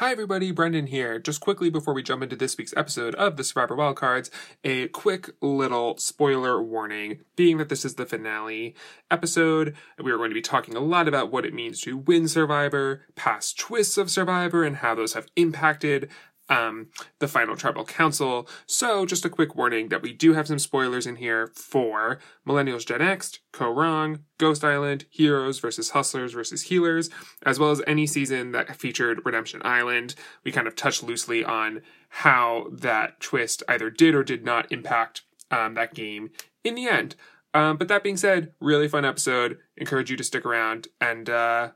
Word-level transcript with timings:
Hi, 0.00 0.12
everybody, 0.12 0.50
Brendan 0.50 0.86
here. 0.86 1.18
Just 1.18 1.42
quickly 1.42 1.68
before 1.68 1.92
we 1.92 2.02
jump 2.02 2.22
into 2.22 2.34
this 2.34 2.56
week's 2.56 2.72
episode 2.74 3.14
of 3.16 3.36
the 3.36 3.44
Survivor 3.44 3.76
Wildcards, 3.76 4.30
a 4.64 4.88
quick 4.88 5.28
little 5.42 5.98
spoiler 5.98 6.62
warning. 6.62 7.20
Being 7.36 7.58
that 7.58 7.68
this 7.68 7.84
is 7.84 7.96
the 7.96 8.06
finale 8.06 8.74
episode, 9.10 9.76
we 10.02 10.10
are 10.10 10.16
going 10.16 10.30
to 10.30 10.34
be 10.34 10.40
talking 10.40 10.74
a 10.74 10.80
lot 10.80 11.06
about 11.06 11.30
what 11.30 11.44
it 11.44 11.52
means 11.52 11.82
to 11.82 11.98
win 11.98 12.28
Survivor, 12.28 13.02
past 13.14 13.58
twists 13.58 13.98
of 13.98 14.10
Survivor, 14.10 14.64
and 14.64 14.76
how 14.76 14.94
those 14.94 15.12
have 15.12 15.26
impacted 15.36 16.08
um, 16.50 16.88
the 17.20 17.28
final 17.28 17.56
tribal 17.56 17.84
council. 17.84 18.46
So, 18.66 19.06
just 19.06 19.24
a 19.24 19.30
quick 19.30 19.54
warning 19.54 19.88
that 19.88 20.02
we 20.02 20.12
do 20.12 20.34
have 20.34 20.48
some 20.48 20.58
spoilers 20.58 21.06
in 21.06 21.16
here 21.16 21.46
for 21.54 22.18
Millennials 22.46 22.84
Gen 22.84 23.00
X, 23.00 23.38
Rong, 23.58 24.24
Ghost 24.36 24.64
Island, 24.64 25.06
Heroes 25.08 25.60
versus 25.60 25.90
Hustlers 25.90 26.34
versus 26.34 26.64
Healers, 26.64 27.08
as 27.46 27.58
well 27.58 27.70
as 27.70 27.80
any 27.86 28.06
season 28.06 28.52
that 28.52 28.76
featured 28.76 29.24
Redemption 29.24 29.62
Island. 29.64 30.16
We 30.44 30.52
kind 30.52 30.66
of 30.66 30.76
touched 30.76 31.02
loosely 31.02 31.44
on 31.44 31.82
how 32.08 32.66
that 32.72 33.20
twist 33.20 33.62
either 33.68 33.88
did 33.88 34.14
or 34.14 34.24
did 34.24 34.44
not 34.44 34.70
impact 34.72 35.22
um, 35.50 35.74
that 35.74 35.94
game 35.94 36.30
in 36.64 36.74
the 36.74 36.88
end. 36.88 37.14
Um, 37.54 37.76
but 37.76 37.88
that 37.88 38.02
being 38.02 38.16
said, 38.16 38.52
really 38.60 38.88
fun 38.88 39.04
episode. 39.04 39.58
Encourage 39.76 40.10
you 40.10 40.16
to 40.16 40.24
stick 40.24 40.44
around, 40.44 40.88
and 41.00 41.28
uh, 41.28 41.70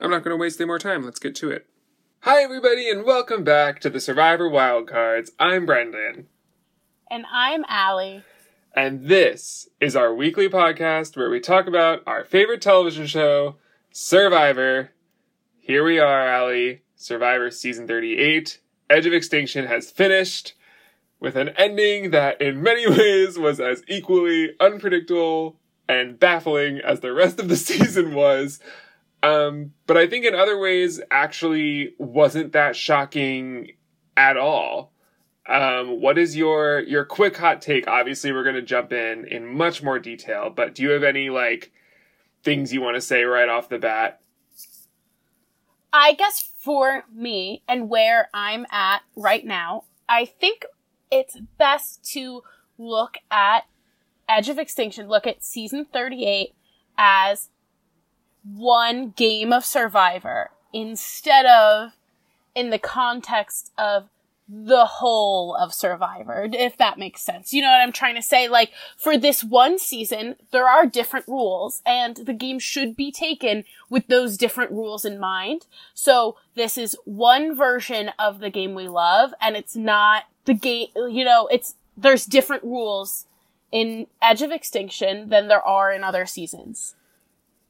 I'm 0.00 0.10
not 0.10 0.22
going 0.22 0.34
to 0.34 0.40
waste 0.40 0.60
any 0.60 0.66
more 0.66 0.78
time. 0.78 1.02
Let's 1.02 1.18
get 1.18 1.34
to 1.36 1.50
it. 1.50 1.66
Hi, 2.28 2.42
everybody, 2.42 2.90
and 2.90 3.04
welcome 3.04 3.44
back 3.44 3.78
to 3.78 3.88
the 3.88 4.00
Survivor 4.00 4.50
Wildcards. 4.50 5.30
I'm 5.38 5.64
Brendan. 5.64 6.26
And 7.08 7.24
I'm 7.32 7.64
Allie. 7.68 8.24
And 8.74 9.04
this 9.04 9.68
is 9.80 9.94
our 9.94 10.12
weekly 10.12 10.48
podcast 10.48 11.16
where 11.16 11.30
we 11.30 11.38
talk 11.38 11.68
about 11.68 12.02
our 12.04 12.24
favorite 12.24 12.60
television 12.60 13.06
show, 13.06 13.58
Survivor. 13.92 14.90
Here 15.60 15.84
we 15.84 16.00
are, 16.00 16.26
Allie. 16.26 16.82
Survivor 16.96 17.52
Season 17.52 17.86
38. 17.86 18.58
Edge 18.90 19.06
of 19.06 19.12
Extinction 19.12 19.66
has 19.66 19.92
finished 19.92 20.54
with 21.20 21.36
an 21.36 21.50
ending 21.50 22.10
that, 22.10 22.42
in 22.42 22.60
many 22.60 22.90
ways, 22.90 23.38
was 23.38 23.60
as 23.60 23.84
equally 23.86 24.50
unpredictable 24.58 25.60
and 25.88 26.18
baffling 26.18 26.80
as 26.80 26.98
the 26.98 27.12
rest 27.12 27.38
of 27.38 27.48
the 27.48 27.56
season 27.56 28.14
was. 28.14 28.58
Um, 29.22 29.72
but 29.86 29.96
I 29.96 30.06
think 30.06 30.24
in 30.24 30.34
other 30.34 30.58
ways 30.58 31.00
actually 31.10 31.94
wasn't 31.98 32.52
that 32.52 32.76
shocking 32.76 33.72
at 34.16 34.36
all. 34.36 34.92
Um, 35.48 36.00
what 36.00 36.18
is 36.18 36.36
your 36.36 36.80
your 36.80 37.04
quick 37.04 37.36
hot 37.36 37.62
take? 37.62 37.86
Obviously, 37.86 38.32
we're 38.32 38.42
going 38.42 38.56
to 38.56 38.62
jump 38.62 38.92
in 38.92 39.26
in 39.26 39.46
much 39.46 39.82
more 39.82 39.98
detail, 39.98 40.50
but 40.50 40.74
do 40.74 40.82
you 40.82 40.90
have 40.90 41.04
any 41.04 41.30
like 41.30 41.72
things 42.42 42.72
you 42.72 42.80
want 42.80 42.96
to 42.96 43.00
say 43.00 43.22
right 43.22 43.48
off 43.48 43.68
the 43.68 43.78
bat? 43.78 44.20
I 45.92 46.14
guess 46.14 46.40
for 46.58 47.04
me 47.14 47.62
and 47.68 47.88
where 47.88 48.28
I'm 48.34 48.66
at 48.70 49.02
right 49.14 49.44
now, 49.44 49.84
I 50.08 50.24
think 50.24 50.64
it's 51.10 51.38
best 51.58 52.04
to 52.12 52.42
look 52.76 53.18
at 53.30 53.64
Edge 54.28 54.48
of 54.48 54.58
Extinction, 54.58 55.08
look 55.08 55.26
at 55.26 55.44
season 55.44 55.86
38 55.92 56.54
as 56.98 57.50
one 58.54 59.10
game 59.10 59.52
of 59.52 59.64
Survivor 59.64 60.50
instead 60.72 61.46
of 61.46 61.92
in 62.54 62.70
the 62.70 62.78
context 62.78 63.72
of 63.76 64.08
the 64.48 64.84
whole 64.84 65.56
of 65.56 65.74
Survivor, 65.74 66.48
if 66.52 66.76
that 66.76 66.98
makes 66.98 67.20
sense. 67.20 67.52
You 67.52 67.62
know 67.62 67.70
what 67.70 67.80
I'm 67.80 67.92
trying 67.92 68.14
to 68.14 68.22
say? 68.22 68.48
Like, 68.48 68.70
for 68.96 69.18
this 69.18 69.42
one 69.42 69.78
season, 69.78 70.36
there 70.52 70.68
are 70.68 70.86
different 70.86 71.26
rules, 71.26 71.82
and 71.84 72.16
the 72.16 72.32
game 72.32 72.60
should 72.60 72.94
be 72.94 73.10
taken 73.10 73.64
with 73.90 74.06
those 74.06 74.36
different 74.36 74.70
rules 74.70 75.04
in 75.04 75.18
mind. 75.18 75.66
So, 75.94 76.36
this 76.54 76.78
is 76.78 76.96
one 77.04 77.56
version 77.56 78.12
of 78.18 78.38
the 78.38 78.50
game 78.50 78.74
we 78.74 78.86
love, 78.86 79.34
and 79.40 79.56
it's 79.56 79.74
not 79.74 80.24
the 80.44 80.54
game, 80.54 80.88
you 80.94 81.24
know, 81.24 81.48
it's, 81.48 81.74
there's 81.96 82.24
different 82.24 82.62
rules 82.62 83.26
in 83.72 84.06
Edge 84.22 84.42
of 84.42 84.52
Extinction 84.52 85.28
than 85.28 85.48
there 85.48 85.62
are 85.62 85.92
in 85.92 86.04
other 86.04 86.24
seasons. 86.24 86.94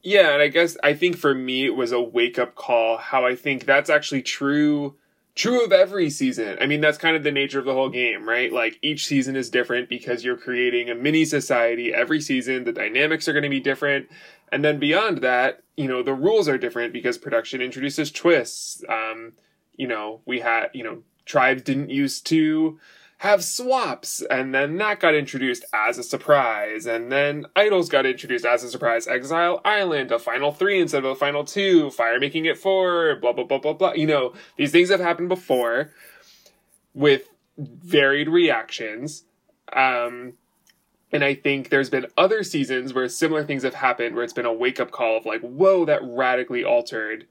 Yeah, 0.07 0.31
and 0.31 0.41
I 0.41 0.47
guess 0.47 0.77
I 0.81 0.93
think 0.93 1.17
for 1.17 1.35
me 1.35 1.65
it 1.65 1.75
was 1.75 1.91
a 1.91 1.99
wake 1.99 2.39
up 2.39 2.55
call 2.55 2.95
how 2.95 3.25
I 3.25 3.35
think 3.35 3.65
that's 3.65 3.89
actually 3.89 4.21
true 4.21 4.95
true 5.35 5.65
of 5.65 5.73
every 5.73 6.09
season. 6.09 6.57
I 6.61 6.65
mean, 6.65 6.79
that's 6.79 6.97
kind 6.97 7.17
of 7.17 7.23
the 7.23 7.31
nature 7.33 7.59
of 7.59 7.65
the 7.65 7.73
whole 7.73 7.89
game, 7.89 8.25
right? 8.25 8.49
Like 8.49 8.79
each 8.81 9.05
season 9.05 9.35
is 9.35 9.49
different 9.49 9.89
because 9.89 10.23
you're 10.23 10.37
creating 10.37 10.89
a 10.89 10.95
mini 10.95 11.25
society 11.25 11.93
every 11.93 12.21
season. 12.21 12.63
The 12.63 12.71
dynamics 12.71 13.27
are 13.27 13.33
going 13.33 13.43
to 13.43 13.49
be 13.49 13.59
different. 13.59 14.07
And 14.49 14.63
then 14.63 14.79
beyond 14.79 15.17
that, 15.23 15.61
you 15.75 15.89
know, 15.89 16.01
the 16.01 16.13
rules 16.13 16.47
are 16.47 16.57
different 16.57 16.93
because 16.93 17.17
production 17.17 17.61
introduces 17.61 18.09
twists. 18.09 18.85
Um, 18.87 19.33
you 19.75 19.89
know, 19.89 20.21
we 20.25 20.39
had, 20.39 20.67
you 20.73 20.85
know, 20.85 21.03
tribes 21.25 21.63
didn't 21.63 21.89
used 21.89 22.25
to 22.27 22.79
have 23.19 23.43
swaps, 23.43 24.21
and 24.29 24.53
then 24.53 24.77
that 24.77 24.99
got 24.99 25.15
introduced 25.15 25.65
as 25.73 25.97
a 25.97 26.03
surprise, 26.03 26.85
and 26.85 27.11
then 27.11 27.45
Idols 27.55 27.89
got 27.89 28.05
introduced 28.05 28.45
as 28.45 28.63
a 28.63 28.69
surprise. 28.69 29.07
Exile 29.07 29.59
Island, 29.65 30.11
a 30.11 30.19
final 30.19 30.51
three 30.51 30.79
instead 30.79 31.03
of 31.03 31.11
a 31.11 31.15
final 31.15 31.43
two, 31.43 31.89
Fire 31.89 32.19
making 32.19 32.45
it 32.45 32.57
four, 32.57 33.15
blah 33.15 33.33
blah 33.33 33.45
blah 33.45 33.57
blah 33.57 33.73
blah. 33.73 33.93
You 33.93 34.05
know, 34.05 34.33
these 34.55 34.71
things 34.71 34.89
have 34.89 34.99
happened 34.99 35.29
before 35.29 35.91
with 36.93 37.29
varied 37.57 38.29
reactions. 38.29 39.23
Um, 39.73 40.33
and 41.11 41.23
I 41.23 41.33
think 41.35 41.69
there's 41.69 41.89
been 41.89 42.07
other 42.17 42.43
seasons 42.43 42.93
where 42.93 43.07
similar 43.07 43.43
things 43.43 43.63
have 43.63 43.73
happened 43.73 44.15
where 44.15 44.23
it's 44.23 44.33
been 44.33 44.45
a 44.45 44.53
wake 44.53 44.79
up 44.79 44.91
call 44.91 45.17
of 45.17 45.25
like, 45.25 45.41
whoa, 45.41 45.85
that 45.85 46.01
radically 46.03 46.63
altered 46.63 47.25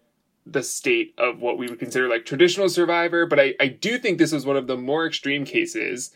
the 0.46 0.62
state 0.62 1.12
of 1.18 1.40
what 1.40 1.58
we 1.58 1.66
would 1.66 1.78
consider 1.78 2.08
like 2.08 2.24
traditional 2.24 2.68
survivor, 2.68 3.26
but 3.26 3.40
I, 3.40 3.54
I 3.60 3.66
do 3.66 3.98
think 3.98 4.18
this 4.18 4.32
was 4.32 4.46
one 4.46 4.56
of 4.56 4.68
the 4.68 4.76
more 4.76 5.06
extreme 5.06 5.44
cases. 5.44 6.12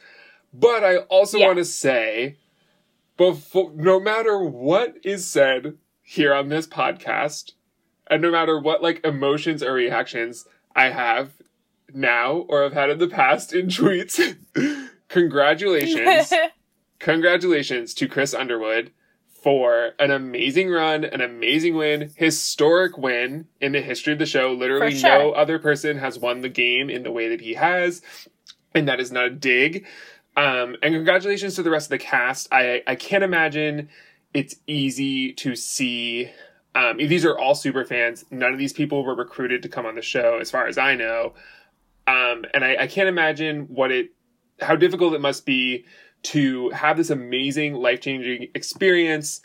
But 0.55 0.85
I 0.85 0.99
also 0.99 1.39
yeah. 1.39 1.49
want 1.49 1.59
to 1.59 1.65
say, 1.65 2.37
before, 3.17 3.73
no 3.75 3.99
matter 4.01 4.43
what 4.43 4.97
is 5.03 5.29
said 5.29 5.77
here 6.03 6.33
on 6.33 6.49
this 6.49 6.67
podcast, 6.67 7.53
and 8.09 8.23
no 8.23 8.31
matter 8.31 8.59
what 8.59 8.83
like 8.83 9.05
emotions 9.05 9.63
or 9.63 9.73
reactions 9.73 10.47
I 10.75 10.91
have 10.91 11.33
now 11.93 12.47
or 12.49 12.63
have 12.63 12.73
had 12.73 12.91
in 12.91 12.99
the 12.99 13.09
past 13.09 13.53
in 13.53 13.67
tweets, 13.67 14.37
congratulations. 15.09 16.33
congratulations 16.99 17.95
to 17.95 18.09
Chris 18.09 18.35
Underwood 18.35 18.93
for 19.43 19.93
an 19.99 20.11
amazing 20.11 20.71
run, 20.71 21.05
an 21.05 21.21
amazing 21.21 21.75
win, 21.75 22.13
historic 22.17 22.99
win 22.99 23.47
in 23.61 23.73
the 23.73 23.81
history 23.81 24.13
of 24.13 24.19
the 24.19 24.27
show. 24.27 24.53
Literally, 24.53 24.95
sure. 24.95 25.11
no 25.11 25.33
other 25.33 25.59
person 25.59 25.99
has 25.99 26.19
won 26.19 26.43
the 26.43 26.49
game 26.49 26.91
in 26.91 27.03
the 27.03 27.11
way 27.11 27.29
that 27.29 27.41
he 27.41 27.55
has, 27.55 28.03
and 28.75 28.87
that 28.89 29.01
is 29.01 29.11
not 29.11 29.25
a 29.25 29.31
dig. 29.31 29.87
Um, 30.37 30.77
and 30.83 30.95
congratulations 30.95 31.55
to 31.57 31.63
the 31.63 31.71
rest 31.71 31.87
of 31.87 31.91
the 31.91 32.05
cast. 32.05 32.49
I 32.53 32.83
I 32.87 32.95
can't 32.95 33.25
imagine 33.25 33.89
it's 34.35 34.57
easy 34.67 35.33
to 35.35 35.57
see. 35.57 36.31
Um, 36.75 36.99
these 36.99 37.25
are 37.25 37.37
all 37.37 37.55
super 37.55 37.85
fans. 37.85 38.25
None 38.31 38.53
of 38.53 38.59
these 38.59 38.73
people 38.73 39.05
were 39.05 39.15
recruited 39.15 39.63
to 39.63 39.69
come 39.69 39.87
on 39.87 39.97
the 39.97 40.03
show, 40.03 40.39
as 40.41 40.51
far 40.51 40.67
as 40.67 40.79
I 40.79 40.95
know. 40.95 41.35
Um, 42.07 42.45
and 42.55 42.65
I, 42.65 42.77
I 42.81 42.87
can't 42.87 43.09
imagine 43.09 43.63
what 43.63 43.91
it, 43.91 44.11
how 44.61 44.77
difficult 44.77 45.15
it 45.15 45.21
must 45.21 45.45
be 45.45 45.85
to 46.23 46.71
have 46.71 46.97
this 46.97 47.11
amazing 47.11 47.75
life 47.75 48.01
changing 48.01 48.49
experience 48.55 49.41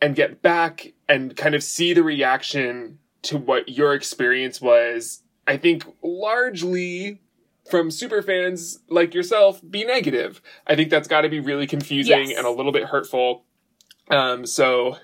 and 0.00 0.14
get 0.14 0.42
back 0.42 0.92
and 1.08 1.36
kind 1.36 1.54
of 1.54 1.62
see 1.62 1.92
the 1.92 2.02
reaction 2.02 2.98
to 3.22 3.38
what 3.38 3.68
your 3.68 3.94
experience 3.94 4.60
was. 4.60 5.22
I 5.46 5.56
think 5.56 5.84
largely 6.02 7.20
from 7.70 7.90
super 7.90 8.22
fans 8.22 8.78
like 8.88 9.14
yourself 9.14 9.60
be 9.68 9.84
negative. 9.84 10.40
I 10.66 10.76
think 10.76 10.90
that's 10.90 11.08
got 11.08 11.22
to 11.22 11.28
be 11.28 11.40
really 11.40 11.66
confusing 11.66 12.30
yes. 12.30 12.38
and 12.38 12.46
a 12.46 12.50
little 12.50 12.72
bit 12.72 12.84
hurtful. 12.84 13.44
Um, 14.10 14.46
so 14.46 14.96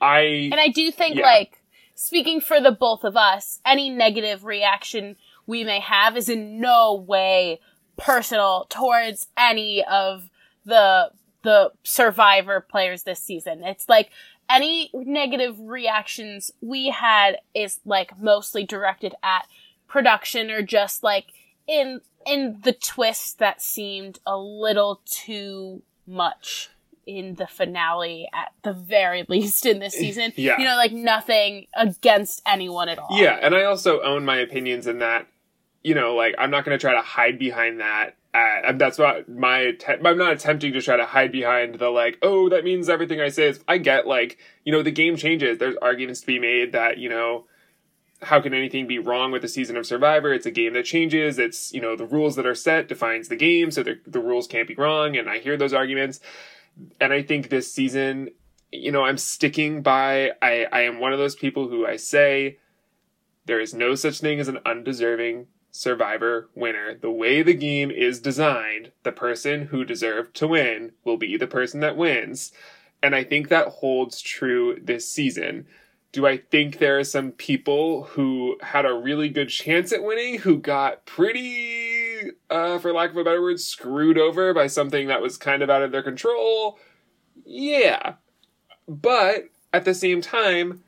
I 0.00 0.48
and 0.52 0.60
I 0.60 0.68
do 0.68 0.90
think 0.90 1.16
yeah. 1.16 1.26
like 1.26 1.62
speaking 1.94 2.40
for 2.40 2.60
the 2.60 2.70
both 2.70 3.04
of 3.04 3.16
us, 3.16 3.60
any 3.66 3.90
negative 3.90 4.44
reaction 4.44 5.16
we 5.46 5.64
may 5.64 5.80
have 5.80 6.16
is 6.16 6.28
in 6.28 6.60
no 6.60 6.94
way 6.94 7.60
personal 8.00 8.66
towards 8.68 9.28
any 9.36 9.84
of 9.84 10.30
the 10.64 11.10
the 11.42 11.72
survivor 11.84 12.60
players 12.60 13.04
this 13.04 13.20
season. 13.20 13.64
It's 13.64 13.88
like 13.88 14.10
any 14.48 14.90
negative 14.92 15.58
reactions 15.58 16.50
we 16.60 16.90
had 16.90 17.38
is 17.54 17.80
like 17.84 18.18
mostly 18.18 18.64
directed 18.64 19.14
at 19.22 19.46
production 19.88 20.50
or 20.50 20.62
just 20.62 21.02
like 21.02 21.26
in 21.66 22.00
in 22.26 22.58
the 22.62 22.72
twist 22.72 23.38
that 23.38 23.62
seemed 23.62 24.18
a 24.26 24.36
little 24.36 25.00
too 25.06 25.82
much 26.06 26.68
in 27.06 27.34
the 27.36 27.46
finale 27.46 28.28
at 28.34 28.52
the 28.62 28.72
very 28.72 29.24
least 29.28 29.64
in 29.66 29.78
this 29.78 29.94
season. 29.94 30.32
Yeah. 30.36 30.58
You 30.58 30.64
know, 30.64 30.76
like 30.76 30.92
nothing 30.92 31.66
against 31.74 32.42
anyone 32.46 32.88
at 32.88 32.98
all. 32.98 33.08
Yeah, 33.12 33.38
and 33.40 33.54
I 33.54 33.64
also 33.64 34.00
own 34.02 34.24
my 34.24 34.38
opinions 34.38 34.86
in 34.86 34.98
that 34.98 35.26
you 35.82 35.94
know, 35.94 36.14
like 36.14 36.34
I'm 36.38 36.50
not 36.50 36.64
going 36.64 36.78
to 36.78 36.80
try 36.80 36.94
to 36.94 37.00
hide 37.00 37.38
behind 37.38 37.80
that. 37.80 38.16
Uh, 38.32 38.72
that's 38.74 38.98
what 38.98 39.28
my 39.28 39.72
te- 39.72 39.94
I'm 40.04 40.18
not 40.18 40.32
attempting 40.32 40.72
to 40.74 40.80
try 40.80 40.96
to 40.96 41.06
hide 41.06 41.32
behind 41.32 41.76
the 41.76 41.90
like, 41.90 42.18
oh, 42.22 42.48
that 42.48 42.64
means 42.64 42.88
everything 42.88 43.20
I 43.20 43.28
say 43.28 43.48
is. 43.48 43.60
I 43.66 43.78
get 43.78 44.06
like, 44.06 44.38
you 44.64 44.72
know, 44.72 44.82
the 44.82 44.92
game 44.92 45.16
changes. 45.16 45.58
There's 45.58 45.76
arguments 45.82 46.20
to 46.20 46.26
be 46.26 46.38
made 46.38 46.72
that 46.72 46.98
you 46.98 47.08
know, 47.08 47.46
how 48.22 48.40
can 48.40 48.54
anything 48.54 48.86
be 48.86 48.98
wrong 48.98 49.32
with 49.32 49.42
the 49.42 49.48
season 49.48 49.76
of 49.76 49.86
Survivor? 49.86 50.32
It's 50.32 50.46
a 50.46 50.50
game 50.50 50.74
that 50.74 50.84
changes. 50.84 51.38
It's, 51.38 51.72
you 51.72 51.80
know, 51.80 51.96
the 51.96 52.06
rules 52.06 52.36
that 52.36 52.46
are 52.46 52.54
set 52.54 52.88
defines 52.88 53.28
the 53.28 53.36
game, 53.36 53.70
so 53.70 53.82
the, 53.82 53.98
the 54.06 54.20
rules 54.20 54.46
can't 54.46 54.68
be 54.68 54.74
wrong. 54.74 55.16
And 55.16 55.28
I 55.28 55.38
hear 55.38 55.56
those 55.56 55.72
arguments. 55.72 56.20
And 57.00 57.12
I 57.12 57.22
think 57.22 57.48
this 57.48 57.72
season, 57.72 58.30
you 58.70 58.92
know, 58.92 59.04
I'm 59.04 59.18
sticking 59.18 59.82
by, 59.82 60.32
I, 60.42 60.66
I 60.70 60.82
am 60.82 61.00
one 61.00 61.12
of 61.12 61.18
those 61.18 61.34
people 61.34 61.68
who 61.68 61.86
I 61.86 61.96
say 61.96 62.58
there 63.46 63.60
is 63.60 63.74
no 63.74 63.94
such 63.94 64.20
thing 64.20 64.38
as 64.38 64.48
an 64.48 64.58
undeserving 64.66 65.46
Survivor 65.70 66.48
winner. 66.54 66.94
The 66.94 67.10
way 67.10 67.42
the 67.42 67.54
game 67.54 67.90
is 67.90 68.20
designed, 68.20 68.92
the 69.02 69.12
person 69.12 69.66
who 69.66 69.84
deserved 69.84 70.34
to 70.36 70.48
win 70.48 70.92
will 71.04 71.16
be 71.16 71.36
the 71.36 71.46
person 71.46 71.80
that 71.80 71.96
wins. 71.96 72.52
And 73.02 73.14
I 73.14 73.24
think 73.24 73.48
that 73.48 73.68
holds 73.68 74.20
true 74.20 74.78
this 74.82 75.10
season. 75.10 75.66
Do 76.12 76.26
I 76.26 76.38
think 76.38 76.78
there 76.78 76.98
are 76.98 77.04
some 77.04 77.30
people 77.30 78.04
who 78.04 78.56
had 78.60 78.84
a 78.84 78.92
really 78.92 79.28
good 79.28 79.48
chance 79.48 79.92
at 79.92 80.02
winning 80.02 80.38
who 80.38 80.58
got 80.58 81.06
pretty, 81.06 82.32
uh, 82.50 82.78
for 82.78 82.92
lack 82.92 83.10
of 83.10 83.16
a 83.16 83.24
better 83.24 83.40
word, 83.40 83.60
screwed 83.60 84.18
over 84.18 84.52
by 84.52 84.66
something 84.66 85.06
that 85.06 85.22
was 85.22 85.36
kind 85.36 85.62
of 85.62 85.70
out 85.70 85.82
of 85.82 85.92
their 85.92 86.02
control? 86.02 86.78
Yeah. 87.44 88.14
But 88.88 89.50
at 89.72 89.84
the 89.84 89.94
same 89.94 90.20
time, 90.20 90.82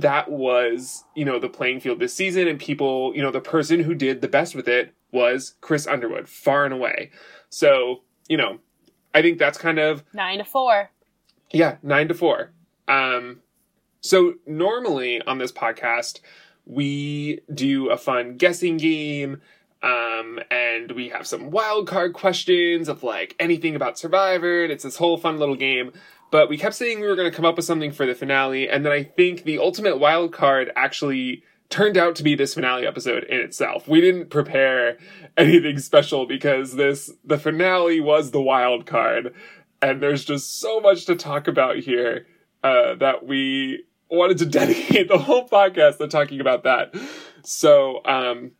that 0.00 0.30
was, 0.30 1.04
you 1.14 1.24
know, 1.24 1.38
the 1.38 1.50
playing 1.50 1.80
field 1.80 2.00
this 2.00 2.14
season, 2.14 2.48
and 2.48 2.58
people, 2.58 3.12
you 3.14 3.20
know, 3.20 3.30
the 3.30 3.40
person 3.40 3.80
who 3.80 3.94
did 3.94 4.22
the 4.22 4.28
best 4.28 4.54
with 4.54 4.66
it 4.66 4.94
was 5.12 5.54
Chris 5.60 5.86
Underwood, 5.86 6.28
far 6.28 6.64
and 6.64 6.72
away. 6.72 7.10
So, 7.50 8.02
you 8.26 8.38
know, 8.38 8.58
I 9.14 9.20
think 9.20 9.38
that's 9.38 9.58
kind 9.58 9.78
of 9.78 10.02
nine 10.14 10.38
to 10.38 10.44
four. 10.44 10.90
Yeah, 11.50 11.76
nine 11.82 12.08
to 12.08 12.14
four. 12.14 12.52
Um, 12.88 13.40
so 14.00 14.34
normally 14.46 15.20
on 15.20 15.36
this 15.36 15.52
podcast, 15.52 16.20
we 16.64 17.40
do 17.52 17.90
a 17.90 17.98
fun 17.98 18.38
guessing 18.38 18.78
game. 18.78 19.42
Um, 19.82 20.38
and 20.48 20.92
we 20.92 21.08
have 21.08 21.26
some 21.26 21.50
wild 21.50 21.88
card 21.88 22.12
questions 22.14 22.88
of 22.88 23.02
like 23.02 23.34
anything 23.40 23.74
about 23.74 23.98
Survivor, 23.98 24.62
and 24.62 24.72
it's 24.72 24.84
this 24.84 24.96
whole 24.96 25.18
fun 25.18 25.38
little 25.40 25.56
game. 25.56 25.92
But 26.32 26.48
we 26.48 26.56
kept 26.56 26.74
saying 26.74 26.98
we 26.98 27.06
were 27.06 27.14
going 27.14 27.30
to 27.30 27.36
come 27.36 27.44
up 27.44 27.56
with 27.56 27.66
something 27.66 27.92
for 27.92 28.06
the 28.06 28.14
finale, 28.14 28.66
and 28.66 28.86
then 28.86 28.90
I 28.90 29.04
think 29.04 29.44
the 29.44 29.58
ultimate 29.58 29.98
wild 29.98 30.32
card 30.32 30.72
actually 30.74 31.44
turned 31.68 31.98
out 31.98 32.16
to 32.16 32.22
be 32.22 32.34
this 32.34 32.54
finale 32.54 32.86
episode 32.86 33.24
in 33.24 33.38
itself. 33.38 33.86
We 33.86 34.00
didn't 34.00 34.30
prepare 34.30 34.96
anything 35.36 35.78
special 35.78 36.24
because 36.26 36.74
this 36.74 37.12
the 37.22 37.36
finale 37.36 38.00
was 38.00 38.30
the 38.30 38.40
wild 38.40 38.86
card, 38.86 39.34
and 39.82 40.02
there's 40.02 40.24
just 40.24 40.58
so 40.58 40.80
much 40.80 41.04
to 41.04 41.16
talk 41.16 41.48
about 41.48 41.76
here 41.76 42.26
uh, 42.64 42.94
that 42.94 43.26
we 43.26 43.84
wanted 44.10 44.38
to 44.38 44.46
dedicate 44.60 45.08
the 45.08 45.18
whole 45.18 45.46
podcast 45.46 45.98
to 45.98 46.08
talking 46.08 46.40
about 46.40 46.64
that. 46.64 46.94
So, 47.44 48.00
um, 48.06 48.52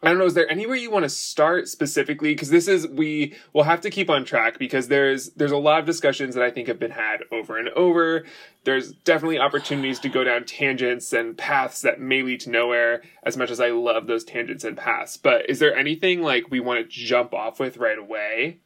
I 0.00 0.10
don't 0.10 0.18
know. 0.18 0.26
Is 0.26 0.34
there 0.34 0.50
anywhere 0.50 0.76
you 0.76 0.92
want 0.92 1.04
to 1.04 1.08
start 1.08 1.66
specifically? 1.66 2.32
Because 2.32 2.50
this 2.50 2.68
is 2.68 2.86
we 2.86 3.34
will 3.52 3.64
have 3.64 3.80
to 3.80 3.90
keep 3.90 4.08
on 4.08 4.24
track 4.24 4.56
because 4.56 4.86
there's 4.86 5.30
there's 5.30 5.50
a 5.50 5.56
lot 5.56 5.80
of 5.80 5.86
discussions 5.86 6.36
that 6.36 6.44
I 6.44 6.52
think 6.52 6.68
have 6.68 6.78
been 6.78 6.92
had 6.92 7.24
over 7.32 7.58
and 7.58 7.68
over. 7.70 8.24
There's 8.62 8.92
definitely 8.92 9.40
opportunities 9.40 9.98
to 10.00 10.08
go 10.08 10.22
down 10.22 10.44
tangents 10.44 11.12
and 11.12 11.36
paths 11.36 11.80
that 11.82 12.00
may 12.00 12.22
lead 12.22 12.40
to 12.40 12.50
nowhere. 12.50 13.02
As 13.24 13.36
much 13.36 13.50
as 13.50 13.58
I 13.58 13.70
love 13.70 14.06
those 14.06 14.22
tangents 14.22 14.62
and 14.62 14.76
paths, 14.76 15.16
but 15.16 15.50
is 15.50 15.58
there 15.58 15.74
anything 15.74 16.22
like 16.22 16.48
we 16.48 16.60
want 16.60 16.78
to 16.78 16.88
jump 16.88 17.34
off 17.34 17.58
with 17.58 17.76
right 17.76 17.98
away? 17.98 18.58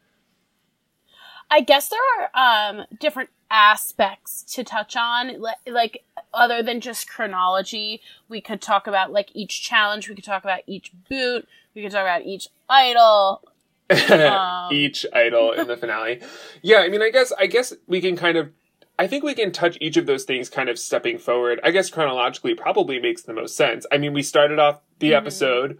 I 1.50 1.60
guess 1.60 1.88
there 1.88 2.00
are 2.34 2.70
um, 2.70 2.86
different 2.98 3.30
aspects 3.52 4.42
to 4.54 4.64
touch 4.64 4.96
on, 4.96 5.40
like 5.66 6.04
other 6.34 6.62
than 6.62 6.80
just 6.80 7.08
chronology. 7.08 8.00
We 8.28 8.40
could 8.40 8.60
talk 8.60 8.86
about 8.86 9.12
like 9.12 9.30
each 9.34 9.62
challenge. 9.62 10.08
We 10.08 10.14
could 10.14 10.24
talk 10.24 10.42
about 10.42 10.60
each 10.66 10.92
boot. 11.08 11.46
We 11.74 11.82
could 11.82 11.92
talk 11.92 12.02
about 12.02 12.22
each 12.22 12.48
idol. 12.68 13.42
um, 14.10 14.72
each 14.72 15.04
idol 15.12 15.52
in 15.52 15.66
the 15.66 15.76
finale. 15.76 16.22
Yeah, 16.62 16.78
I 16.78 16.88
mean, 16.88 17.02
I 17.02 17.10
guess 17.10 17.32
I 17.38 17.46
guess 17.46 17.72
we 17.86 18.00
can 18.00 18.16
kind 18.16 18.36
of. 18.36 18.50
I 18.98 19.06
think 19.06 19.24
we 19.24 19.34
can 19.34 19.52
touch 19.52 19.78
each 19.80 19.96
of 19.96 20.06
those 20.06 20.24
things 20.24 20.48
kind 20.48 20.68
of 20.68 20.78
stepping 20.78 21.18
forward. 21.18 21.60
I 21.62 21.70
guess 21.70 21.90
chronologically 21.90 22.54
probably 22.54 23.00
makes 23.00 23.22
the 23.22 23.32
most 23.32 23.56
sense. 23.56 23.86
I 23.92 23.98
mean, 23.98 24.12
we 24.12 24.22
started 24.22 24.58
off 24.58 24.80
the 24.98 25.08
mm-hmm. 25.08 25.16
episode 25.16 25.78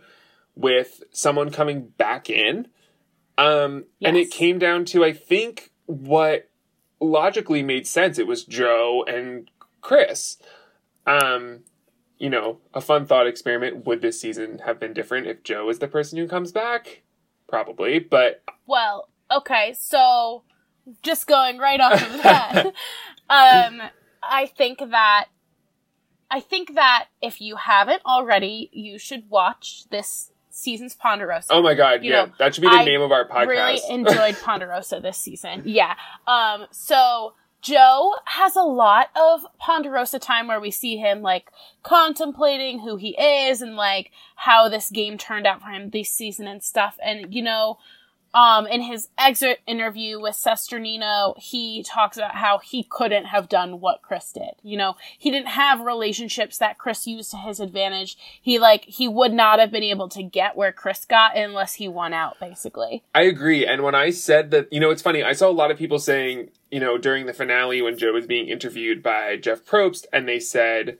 with 0.54 1.02
someone 1.10 1.50
coming 1.50 1.88
back 1.96 2.28
in 2.28 2.68
um, 3.38 3.84
yes. 3.98 4.08
And 4.08 4.16
it 4.16 4.30
came 4.30 4.58
down 4.58 4.84
to, 4.86 5.04
I 5.04 5.12
think, 5.12 5.70
what 5.86 6.48
logically 7.02 7.62
made 7.62 7.86
sense. 7.86 8.18
It 8.18 8.26
was 8.26 8.44
Joe 8.44 9.04
and 9.06 9.50
Chris. 9.80 10.38
Um, 11.06 11.60
you 12.18 12.30
know, 12.30 12.58
a 12.72 12.80
fun 12.80 13.06
thought 13.06 13.26
experiment. 13.26 13.84
Would 13.86 14.00
this 14.00 14.20
season 14.20 14.60
have 14.60 14.78
been 14.78 14.92
different 14.92 15.26
if 15.26 15.42
Joe 15.42 15.68
is 15.68 15.80
the 15.80 15.88
person 15.88 16.18
who 16.18 16.28
comes 16.28 16.52
back? 16.52 17.02
Probably, 17.48 17.98
but. 17.98 18.42
Well, 18.66 19.08
okay, 19.30 19.74
so 19.76 20.44
just 21.02 21.26
going 21.26 21.58
right 21.58 21.80
off 21.80 21.94
of 21.94 22.22
that, 22.22 22.66
um, 23.28 23.82
I 24.22 24.46
think 24.46 24.78
that 24.78 25.26
I 26.32 26.40
think 26.40 26.76
that 26.76 27.08
if 27.20 27.42
you 27.42 27.56
haven't 27.56 28.02
already, 28.06 28.70
you 28.72 28.98
should 28.98 29.28
watch 29.28 29.84
this 29.90 30.31
season's 30.52 30.94
Ponderosa. 30.94 31.52
Oh 31.52 31.62
my 31.62 31.74
god, 31.74 32.04
you 32.04 32.12
yeah. 32.12 32.26
Know, 32.26 32.32
that 32.38 32.54
should 32.54 32.62
be 32.62 32.68
the 32.68 32.74
I 32.74 32.84
name 32.84 33.00
of 33.00 33.10
our 33.10 33.26
podcast. 33.26 33.46
really 33.46 33.80
enjoyed 33.90 34.36
Ponderosa 34.42 35.00
this 35.00 35.18
season. 35.18 35.62
Yeah. 35.64 35.96
Um, 36.26 36.66
so 36.70 37.34
Joe 37.62 38.14
has 38.26 38.54
a 38.56 38.62
lot 38.62 39.08
of 39.16 39.46
Ponderosa 39.58 40.18
time 40.18 40.46
where 40.48 40.60
we 40.60 40.70
see 40.70 40.96
him 40.96 41.22
like 41.22 41.50
contemplating 41.82 42.80
who 42.80 42.96
he 42.96 43.10
is 43.20 43.62
and 43.62 43.76
like 43.76 44.10
how 44.36 44.68
this 44.68 44.90
game 44.90 45.16
turned 45.16 45.46
out 45.46 45.62
for 45.62 45.68
him 45.68 45.90
this 45.90 46.10
season 46.10 46.46
and 46.46 46.62
stuff. 46.62 46.98
And 47.02 47.32
you 47.34 47.42
know, 47.42 47.78
um, 48.34 48.66
in 48.66 48.82
his 48.82 49.08
exit 49.18 49.60
interview 49.66 50.20
with 50.20 50.34
Cesternino, 50.34 51.38
he 51.38 51.82
talks 51.82 52.16
about 52.16 52.36
how 52.36 52.58
he 52.58 52.82
couldn't 52.82 53.26
have 53.26 53.48
done 53.48 53.80
what 53.80 54.02
Chris 54.02 54.32
did. 54.32 54.52
You 54.62 54.78
know, 54.78 54.96
he 55.18 55.30
didn't 55.30 55.48
have 55.48 55.80
relationships 55.80 56.58
that 56.58 56.78
Chris 56.78 57.06
used 57.06 57.30
to 57.32 57.36
his 57.36 57.60
advantage. 57.60 58.16
He 58.40 58.58
like, 58.58 58.84
he 58.84 59.06
would 59.08 59.32
not 59.32 59.58
have 59.58 59.70
been 59.70 59.82
able 59.82 60.08
to 60.10 60.22
get 60.22 60.56
where 60.56 60.72
Chris 60.72 61.04
got 61.04 61.36
unless 61.36 61.74
he 61.74 61.88
won 61.88 62.12
out, 62.12 62.40
basically. 62.40 63.02
I 63.14 63.22
agree. 63.22 63.66
And 63.66 63.82
when 63.82 63.94
I 63.94 64.10
said 64.10 64.50
that, 64.52 64.72
you 64.72 64.80
know, 64.80 64.90
it's 64.90 65.02
funny, 65.02 65.22
I 65.22 65.32
saw 65.32 65.48
a 65.48 65.52
lot 65.52 65.70
of 65.70 65.78
people 65.78 65.98
saying, 65.98 66.50
you 66.70 66.80
know, 66.80 66.96
during 66.96 67.26
the 67.26 67.34
finale 67.34 67.82
when 67.82 67.98
Joe 67.98 68.12
was 68.12 68.26
being 68.26 68.48
interviewed 68.48 69.02
by 69.02 69.36
Jeff 69.36 69.64
Probst, 69.64 70.06
and 70.12 70.26
they 70.26 70.40
said, 70.40 70.98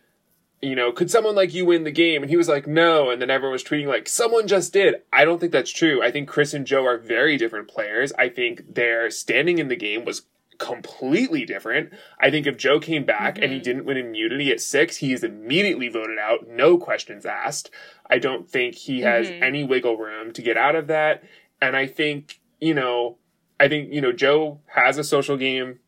you 0.63 0.77
know, 0.77 0.93
could 0.93 1.11
someone 1.11 1.35
like 1.35 1.53
you 1.53 1.67
win 1.67 1.83
the 1.83 1.91
game? 1.91 2.23
And 2.23 2.31
he 2.31 2.37
was 2.37 2.49
like, 2.49 2.69
no. 2.69 3.11
And 3.11 3.21
then 3.21 3.31
everyone 3.31 3.53
was 3.53 3.65
tweeting 3.65 3.89
like, 3.89 4.09
someone 4.09 4.47
just 4.47 4.73
did. 4.73 4.95
I 5.13 5.25
don't 5.25 5.41
think 5.41 5.51
that's 5.51 5.73
true. 5.73 6.03
I 6.03 6.13
think 6.13 6.29
Chris 6.29 6.55
and 6.55 6.67
Joe 6.67 6.87
are 6.87 6.99
very 6.99 7.37
different 7.37 7.69
players. 7.69 8.13
I 8.17 8.29
think 8.29 8.75
their 8.75 9.11
standing 9.11 9.59
in 9.59 9.67
the 9.67 9.77
game 9.77 10.05
was 10.05 10.23
completely 10.59 11.45
different. 11.45 11.93
I 12.21 12.31
think 12.31 12.47
if 12.47 12.57
Joe 12.57 12.79
came 12.79 13.05
back 13.05 13.35
mm-hmm. 13.35 13.43
and 13.43 13.53
he 13.53 13.59
mm-hmm. 13.59 13.65
didn't 13.65 13.85
win 13.87 13.97
immunity 13.97 14.53
at 14.53 14.61
six, 14.61 14.99
he 14.99 15.13
is 15.13 15.25
immediately 15.25 15.89
voted 15.89 16.19
out, 16.19 16.49
no 16.49 16.79
questions 16.79 17.27
asked. 17.27 17.71
I 18.09 18.19
don't 18.19 18.49
think 18.49 18.77
he 18.77 19.01
has 19.01 19.27
mm-hmm. 19.27 19.43
any 19.43 19.65
wiggle 19.65 19.97
room 19.97 20.33
to 20.33 20.43
get 20.43 20.57
out 20.57 20.77
of 20.77 20.87
that. 20.87 21.25
And 21.61 21.77
I 21.77 21.89
think, 21.89 22.41
you 22.61 22.75
know, 22.75 23.19
I 23.59 23.67
think, 23.67 23.93
you 23.93 24.01
know, 24.01 24.13
Joe 24.13 24.61
has 24.67 24.97
a 24.97 25.05
social 25.05 25.37
game. 25.37 25.81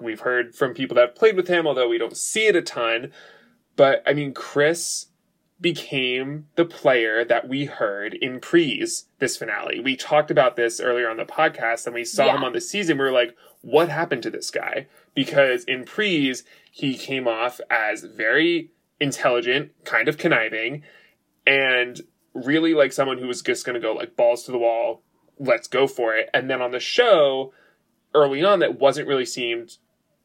We've 0.00 0.20
heard 0.20 0.54
from 0.54 0.74
people 0.74 0.94
that 0.94 1.08
have 1.08 1.14
played 1.16 1.36
with 1.36 1.48
him, 1.48 1.66
although 1.66 1.88
we 1.88 1.98
don't 1.98 2.16
see 2.16 2.46
it 2.46 2.54
a 2.54 2.62
ton. 2.62 3.10
But 3.76 4.02
I 4.06 4.12
mean, 4.12 4.34
Chris 4.34 5.06
became 5.60 6.46
the 6.56 6.64
player 6.64 7.24
that 7.24 7.48
we 7.48 7.64
heard 7.64 8.14
in 8.14 8.40
Prees 8.40 9.06
this 9.18 9.36
finale. 9.36 9.80
We 9.80 9.96
talked 9.96 10.30
about 10.30 10.56
this 10.56 10.80
earlier 10.80 11.08
on 11.08 11.16
the 11.16 11.24
podcast 11.24 11.86
and 11.86 11.94
we 11.94 12.04
saw 12.04 12.26
yeah. 12.26 12.36
him 12.36 12.44
on 12.44 12.52
the 12.52 12.60
season. 12.60 12.98
We 12.98 13.04
were 13.04 13.12
like, 13.12 13.34
what 13.62 13.88
happened 13.88 14.22
to 14.24 14.30
this 14.30 14.50
guy? 14.50 14.88
Because 15.14 15.64
in 15.64 15.84
Prees, 15.84 16.44
he 16.70 16.98
came 16.98 17.26
off 17.26 17.60
as 17.70 18.02
very 18.02 18.72
intelligent, 19.00 19.72
kind 19.84 20.08
of 20.08 20.18
conniving, 20.18 20.82
and 21.46 22.02
really 22.34 22.74
like 22.74 22.92
someone 22.92 23.18
who 23.18 23.28
was 23.28 23.40
just 23.40 23.64
going 23.64 23.74
to 23.74 23.80
go 23.80 23.94
like 23.94 24.16
balls 24.16 24.44
to 24.44 24.52
the 24.52 24.58
wall, 24.58 25.02
let's 25.38 25.68
go 25.68 25.86
for 25.86 26.14
it. 26.14 26.28
And 26.34 26.50
then 26.50 26.60
on 26.60 26.72
the 26.72 26.80
show, 26.80 27.52
early 28.12 28.44
on, 28.44 28.58
that 28.58 28.78
wasn't 28.78 29.08
really 29.08 29.24
seemed, 29.24 29.78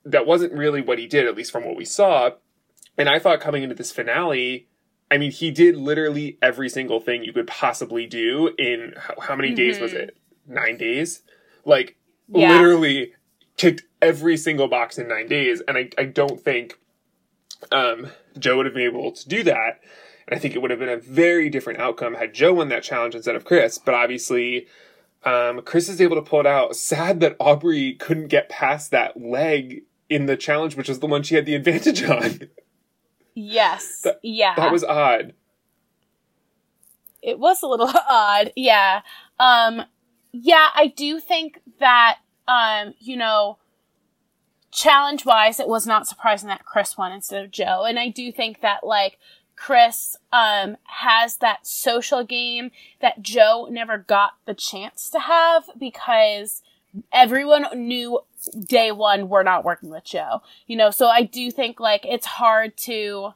that 0.03 0.25
wasn't 0.25 0.53
really 0.53 0.81
what 0.81 0.99
he 0.99 1.07
did, 1.07 1.27
at 1.27 1.35
least 1.35 1.51
from 1.51 1.65
what 1.65 1.77
we 1.77 1.85
saw. 1.85 2.31
And 2.99 3.07
I 3.07 3.17
thought 3.17 3.39
coming 3.39 3.63
into 3.63 3.73
this 3.73 3.93
finale, 3.93 4.67
I 5.09 5.17
mean, 5.17 5.31
he 5.31 5.51
did 5.51 5.77
literally 5.77 6.37
every 6.41 6.67
single 6.67 6.99
thing 6.99 7.23
you 7.23 7.31
could 7.31 7.47
possibly 7.47 8.05
do 8.05 8.53
in 8.59 8.93
how, 8.97 9.15
how 9.21 9.35
many 9.37 9.49
mm-hmm. 9.49 9.55
days 9.55 9.79
was 9.79 9.93
mm-hmm. 9.93 10.01
it? 10.01 10.17
Nine 10.45 10.77
days? 10.77 11.21
Like, 11.63 11.95
yeah. 12.27 12.51
literally 12.51 13.13
ticked 13.55 13.83
every 14.01 14.35
single 14.35 14.67
box 14.67 14.97
in 14.97 15.07
nine 15.07 15.29
days. 15.29 15.61
And 15.65 15.77
I, 15.77 15.89
I 15.97 16.03
don't 16.03 16.41
think 16.41 16.77
um, 17.71 18.07
Joe 18.37 18.57
would 18.57 18.65
have 18.65 18.75
been 18.75 18.83
able 18.83 19.13
to 19.13 19.29
do 19.29 19.43
that. 19.43 19.79
And 20.27 20.37
I 20.37 20.39
think 20.39 20.53
it 20.53 20.61
would 20.61 20.69
have 20.69 20.79
been 20.79 20.89
a 20.89 20.97
very 20.97 21.49
different 21.49 21.79
outcome 21.79 22.15
had 22.15 22.33
Joe 22.33 22.53
won 22.53 22.67
that 22.69 22.83
challenge 22.83 23.15
instead 23.15 23.35
of 23.35 23.45
Chris. 23.45 23.77
But 23.77 23.95
obviously, 23.95 24.67
um, 25.23 25.61
Chris 25.61 25.87
is 25.87 26.01
able 26.01 26.17
to 26.17 26.21
pull 26.21 26.41
it 26.41 26.45
out. 26.45 26.75
Sad 26.75 27.21
that 27.21 27.39
Aubry 27.39 27.97
couldn't 27.97 28.27
get 28.27 28.49
past 28.49 28.91
that 28.91 29.19
leg 29.19 29.83
in 30.09 30.25
the 30.25 30.35
challenge, 30.35 30.75
which 30.75 30.89
was 30.89 30.99
the 30.99 31.07
one 31.07 31.23
she 31.23 31.35
had 31.35 31.45
the 31.45 31.55
advantage 31.55 32.03
on. 32.09 32.49
Yes. 33.39 34.01
That, 34.01 34.19
yeah. 34.21 34.55
That 34.55 34.71
was 34.71 34.83
odd. 34.83 35.33
it 37.21 37.39
was 37.39 37.61
a 37.63 37.67
little 37.67 37.89
odd. 38.09 38.51
Yeah. 38.55 39.01
Um, 39.39 39.83
yeah, 40.31 40.67
I 40.75 40.87
do 40.87 41.19
think 41.19 41.61
that, 41.79 42.17
um, 42.47 42.93
you 42.99 43.15
know, 43.15 43.57
challenge 44.71 45.25
wise, 45.25 45.59
it 45.59 45.67
was 45.67 45.87
not 45.87 46.07
surprising 46.07 46.49
that 46.49 46.65
Chris 46.65 46.97
won 46.97 47.11
instead 47.11 47.43
of 47.43 47.51
Joe. 47.51 47.85
And 47.87 47.97
I 47.97 48.09
do 48.09 48.31
think 48.31 48.61
that 48.61 48.83
like 48.83 49.17
Chris, 49.55 50.15
um, 50.31 50.77
has 50.83 51.37
that 51.37 51.65
social 51.65 52.23
game 52.23 52.71
that 53.01 53.21
Joe 53.21 53.67
never 53.71 53.97
got 53.97 54.33
the 54.45 54.53
chance 54.53 55.09
to 55.09 55.19
have 55.19 55.69
because 55.77 56.61
everyone 57.11 57.65
knew 57.75 58.19
day 58.65 58.91
one 58.91 59.29
we're 59.29 59.43
not 59.43 59.63
working 59.65 59.89
with 59.89 60.03
Joe. 60.05 60.41
You 60.67 60.77
know, 60.77 60.91
so 60.91 61.07
I 61.07 61.23
do 61.23 61.51
think 61.51 61.79
like 61.79 62.05
it's 62.05 62.25
hard 62.25 62.77
to 62.77 63.33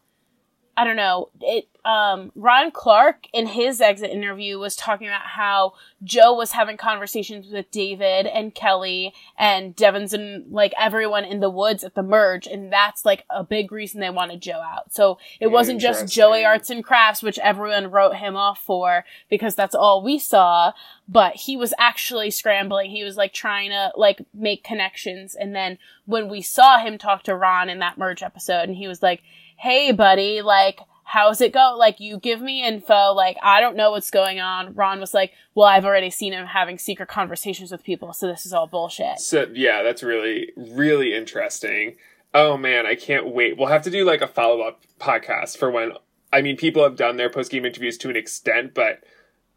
I 0.75 0.84
don't 0.84 0.96
know, 0.96 1.30
it 1.42 1.68
um 1.86 2.32
Ron 2.36 2.72
Clark 2.72 3.27
in 3.34 3.46
his 3.46 3.82
exit 3.82 4.10
interview 4.10 4.58
was 4.58 4.75
talking 4.75 5.08
about 5.08 5.22
how 5.22 5.74
Joe 6.03 6.34
was 6.34 6.53
having 6.53 6.77
conversations 6.77 7.51
with 7.51 7.70
David 7.72 8.25
and 8.25 8.56
Kelley 8.56 9.13
and 9.38 9.75
Devens 9.75 10.13
and 10.13 10.51
like 10.51 10.74
everyone 10.80 11.25
in 11.25 11.42
the 11.42 11.50
woods 11.50 11.84
at 11.84 11.94
the 11.94 12.01
merge 12.01 12.48
and 12.48 12.72
that's 12.72 13.06
like 13.06 13.25
a 13.30 13.44
big 13.44 13.72
reason 13.72 14.00
they 14.00 14.10
wanted 14.10 14.42
Joe 14.42 14.62
out. 14.63 14.94
So 14.94 15.20
it 15.39 15.48
wasn't 15.48 15.82
just 15.82 16.12
Joey 16.12 16.46
Arts 16.46 16.70
and 16.70 16.84
Crafts 16.84 17.22
which 17.22 17.38
everyone 17.39 17.92
wrote 17.92 18.15
him 18.15 18.36
off 18.36 18.60
for 18.60 19.06
because 19.30 19.53
that's 19.53 19.75
all 19.75 20.01
we 20.01 20.18
saw, 20.18 20.72
but 21.08 21.36
he 21.36 21.58
was 21.58 21.74
actually 21.77 22.32
scrambling. 22.32 22.89
He 22.92 23.03
was 23.03 23.18
like 23.18 23.34
trying 23.34 23.72
to 23.72 23.92
like 23.96 24.22
make 24.34 24.63
connections 24.63 25.36
and 25.36 25.53
then 25.53 25.77
when 26.06 26.30
we 26.30 26.42
saw 26.42 26.80
him 26.80 26.98
talk 26.98 27.24
to 27.24 27.36
Ron 27.36 27.70
in 27.70 27.80
that 27.80 27.98
merge 27.98 28.24
episode 28.24 28.70
and 28.70 28.77
he 28.77 28.88
was 28.88 29.03
like, 29.03 29.22
"Hey 29.58 29.92
buddy, 29.92 30.42
like 30.42 30.80
how's 31.14 31.42
it 31.42 31.54
go? 31.54 31.76
Like, 31.78 32.00
you 32.00 32.18
give 32.18 32.42
me 32.42 32.66
info. 32.66 33.14
Like, 33.14 33.38
I 33.44 33.62
don't 33.62 33.76
know 33.76 33.92
what's 33.92 34.10
going 34.10 34.40
on. 34.40 34.74
Ron 34.74 35.00
was 35.00 35.14
like, 35.14 35.32
well, 35.54 35.68
I've 35.68 35.86
already 35.86 36.10
seen 36.10 36.34
him 36.34 36.48
having 36.48 36.80
secret 36.80 37.08
conversations 37.08 37.72
with 37.72 37.84
people, 37.84 38.14
so 38.14 38.26
this 38.28 38.48
is 38.48 38.54
all 38.54 38.66
bullshit. 38.66 39.20
So, 39.20 39.46
yeah, 39.54 39.84
that's 39.84 40.02
really, 40.02 40.52
really 40.58 41.14
interesting. 41.14 41.98
Oh 42.34 42.58
man, 42.58 42.88
I 42.88 42.96
can't 42.96 43.28
wait. 43.28 43.58
We'll 43.58 43.68
have 43.68 43.84
to 43.84 43.92
do 43.92 44.06
like 44.06 44.22
a 44.22 44.28
follow 44.28 44.62
up 44.62 44.82
podcast 45.00 45.56
for 45.58 45.70
when, 45.70 45.92
I 46.32 46.42
mean, 46.42 46.58
people 46.58 46.82
have 46.82 46.96
done 46.96 47.18
their 47.18 47.30
post 47.30 47.52
game 47.52 47.64
interviews 47.64 47.96
to 48.00 48.10
an 48.10 48.16
extent, 48.16 48.74
but, 48.74 49.04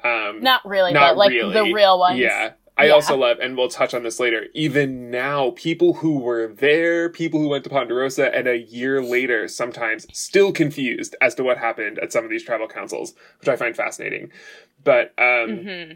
um, 0.04 0.42
not 0.42 0.60
really, 0.66 0.92
not 0.92 1.12
but 1.12 1.16
like 1.16 1.30
really. 1.30 1.54
the 1.54 1.72
real 1.72 1.98
ones. 1.98 2.18
Yeah. 2.18 2.52
I 2.78 2.86
yeah. 2.86 2.92
also 2.92 3.16
love, 3.16 3.38
and 3.40 3.56
we'll 3.56 3.68
touch 3.68 3.94
on 3.94 4.02
this 4.02 4.20
later, 4.20 4.46
even 4.52 5.10
now, 5.10 5.52
people 5.56 5.94
who 5.94 6.18
were 6.18 6.48
there, 6.48 7.08
people 7.08 7.40
who 7.40 7.48
went 7.48 7.64
to 7.64 7.70
Ponderosa, 7.70 8.34
and 8.34 8.46
a 8.46 8.58
year 8.58 9.02
later, 9.02 9.48
sometimes 9.48 10.06
still 10.12 10.52
confused 10.52 11.16
as 11.22 11.34
to 11.36 11.42
what 11.42 11.56
happened 11.56 11.98
at 11.98 12.12
some 12.12 12.24
of 12.24 12.30
these 12.30 12.42
tribal 12.42 12.68
councils, 12.68 13.14
which 13.40 13.48
I 13.48 13.56
find 13.56 13.74
fascinating. 13.74 14.30
But, 14.84 15.14
um, 15.16 15.48
mm-hmm. 15.48 15.92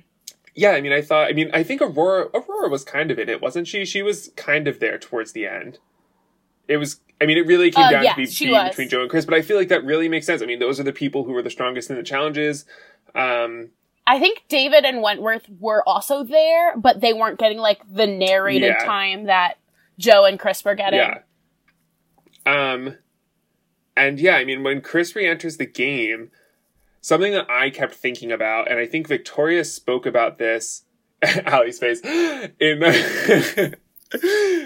yeah, 0.55 0.71
I 0.71 0.81
mean, 0.81 0.93
I 0.93 1.03
thought, 1.03 1.29
I 1.29 1.33
mean, 1.35 1.51
I 1.53 1.63
think 1.63 1.83
Aurora, 1.83 2.29
Aurora 2.33 2.71
was 2.71 2.83
kind 2.83 3.11
of 3.11 3.19
in 3.19 3.29
it, 3.29 3.43
wasn't 3.43 3.69
she? 3.69 3.85
She 3.85 4.01
was 4.03 4.31
kind 4.37 4.67
of 4.67 4.81
there 4.81 4.97
towards 4.99 5.33
the 5.33 5.47
end. 5.47 5.79
It 6.67 6.79
was, 6.79 7.01
I 7.21 7.27
mean, 7.27 7.37
it 7.37 7.47
really 7.47 7.71
came 7.71 7.85
uh, 7.85 7.91
down 7.91 8.05
yeah, 8.05 8.15
to 8.15 8.17
be, 8.17 8.27
being 8.39 8.69
between 8.69 8.89
Joe 8.89 9.03
and 9.03 9.11
Chris, 9.11 9.27
but 9.27 9.35
I 9.35 9.43
feel 9.43 9.59
like 9.59 9.69
that 9.69 9.85
really 9.85 10.09
makes 10.09 10.25
sense. 10.25 10.41
I 10.41 10.47
mean, 10.47 10.61
those 10.61 10.81
are 10.81 10.85
the 10.85 10.93
people 10.95 11.25
who 11.25 11.33
were 11.33 11.43
the 11.43 11.51
strongest 11.51 11.91
in 11.91 11.97
the 11.97 12.03
challenges. 12.03 12.65
Um, 13.15 13.71
I 14.11 14.19
think 14.19 14.43
David 14.49 14.85
and 14.85 15.03
Wentworth 15.03 15.47
were 15.61 15.89
also 15.89 16.25
there, 16.25 16.77
but 16.77 17.01
they 17.01 17.13
weren't 17.13 17.39
getting 17.39 17.59
like 17.59 17.81
the 17.89 18.09
narrated 18.09 18.75
yeah. 18.77 18.85
time 18.85 19.27
that 19.27 19.59
Joe 20.01 20.25
and 20.25 20.37
Chris 20.37 20.65
were 20.65 20.75
getting. 20.75 20.99
Yeah. 20.99 21.21
Um, 22.45 22.97
and 23.97 24.19
yeah, 24.19 24.35
I 24.35 24.45
mean, 24.45 24.65
when 24.65 24.81
Chris 24.81 25.15
re-enters 25.15 25.59
the 25.59 25.67
game, 25.67 26.33
something 27.01 27.31
that 27.31 27.49
I 27.49 27.71
kept 27.71 27.95
thinking 27.95 28.33
about, 28.33 28.69
and 28.69 28.81
I 28.81 28.87
think 28.87 29.07
Victoria 29.07 29.65
spoke 29.65 30.07
about 30.07 30.39
this, 30.39 30.83
Allie's 31.23 31.79
face, 31.79 32.01
in 32.05 32.81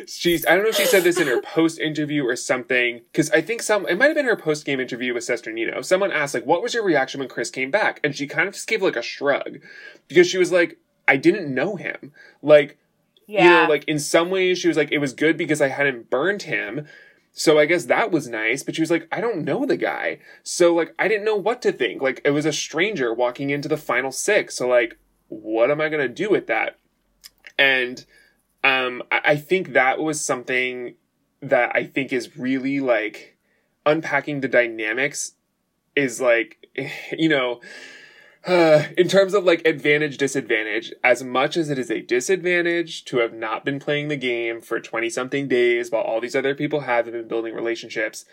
she's 0.06 0.46
I 0.46 0.54
don't 0.54 0.62
know 0.62 0.70
if 0.70 0.76
she 0.76 0.86
said 0.86 1.04
this 1.04 1.20
in 1.20 1.26
her 1.26 1.40
post 1.42 1.78
interview 1.78 2.26
or 2.26 2.36
something 2.36 3.02
because 3.12 3.30
I 3.30 3.40
think 3.40 3.62
some 3.62 3.86
it 3.86 3.98
might 3.98 4.06
have 4.06 4.14
been 4.14 4.26
her 4.26 4.36
post 4.36 4.64
game 4.64 4.80
interview 4.80 5.12
with 5.12 5.24
Cesternino. 5.24 5.84
Someone 5.84 6.12
asked 6.12 6.34
like, 6.34 6.46
"What 6.46 6.62
was 6.62 6.74
your 6.74 6.84
reaction 6.84 7.20
when 7.20 7.28
Chris 7.28 7.50
came 7.50 7.70
back?" 7.70 8.00
And 8.02 8.16
she 8.16 8.26
kind 8.26 8.48
of 8.48 8.54
just 8.54 8.68
gave 8.68 8.82
like 8.82 8.96
a 8.96 9.02
shrug 9.02 9.58
because 10.08 10.28
she 10.28 10.38
was 10.38 10.50
like, 10.50 10.78
"I 11.06 11.16
didn't 11.16 11.52
know 11.52 11.76
him." 11.76 12.12
Like, 12.42 12.78
yeah. 13.26 13.44
you 13.44 13.50
know, 13.50 13.68
like 13.68 13.84
in 13.84 13.98
some 13.98 14.30
ways 14.30 14.58
she 14.58 14.68
was 14.68 14.76
like, 14.76 14.92
"It 14.92 14.98
was 14.98 15.12
good 15.12 15.36
because 15.36 15.60
I 15.60 15.68
hadn't 15.68 16.10
burned 16.10 16.42
him." 16.42 16.86
So 17.36 17.58
I 17.58 17.66
guess 17.66 17.86
that 17.86 18.12
was 18.12 18.28
nice, 18.28 18.62
but 18.62 18.76
she 18.76 18.82
was 18.82 18.92
like, 18.92 19.08
I 19.10 19.20
don't 19.20 19.44
know 19.44 19.66
the 19.66 19.76
guy. 19.76 20.20
So 20.44 20.72
like 20.72 20.94
I 20.98 21.08
didn't 21.08 21.24
know 21.24 21.36
what 21.36 21.60
to 21.62 21.72
think. 21.72 22.00
Like 22.00 22.20
it 22.24 22.30
was 22.30 22.46
a 22.46 22.52
stranger 22.52 23.12
walking 23.12 23.50
into 23.50 23.68
the 23.68 23.76
final 23.76 24.12
six. 24.12 24.56
So 24.56 24.68
like 24.68 24.96
what 25.28 25.70
am 25.70 25.80
I 25.80 25.88
going 25.88 26.06
to 26.06 26.08
do 26.08 26.30
with 26.30 26.46
that? 26.46 26.78
And 27.58 28.04
um, 28.64 29.02
I 29.10 29.36
think 29.36 29.74
that 29.74 29.98
was 29.98 30.24
something 30.24 30.94
that 31.42 31.72
I 31.76 31.84
think 31.84 32.12
is 32.12 32.38
really 32.38 32.80
like 32.80 33.36
unpacking 33.84 34.40
the 34.40 34.48
dynamics 34.48 35.32
is 35.94 36.18
like, 36.18 36.66
you 37.12 37.28
know, 37.28 37.60
uh, 38.46 38.84
in 38.96 39.06
terms 39.06 39.34
of 39.34 39.44
like 39.44 39.66
advantage 39.66 40.16
disadvantage, 40.16 40.94
as 41.04 41.22
much 41.22 41.58
as 41.58 41.68
it 41.68 41.78
is 41.78 41.90
a 41.90 42.00
disadvantage 42.00 43.04
to 43.04 43.18
have 43.18 43.34
not 43.34 43.66
been 43.66 43.78
playing 43.78 44.08
the 44.08 44.16
game 44.16 44.62
for 44.62 44.80
20 44.80 45.10
something 45.10 45.46
days 45.46 45.90
while 45.90 46.02
all 46.02 46.20
these 46.20 46.34
other 46.34 46.54
people 46.54 46.80
have 46.80 47.04
been 47.04 47.28
building 47.28 47.54
relationships, 47.54 48.24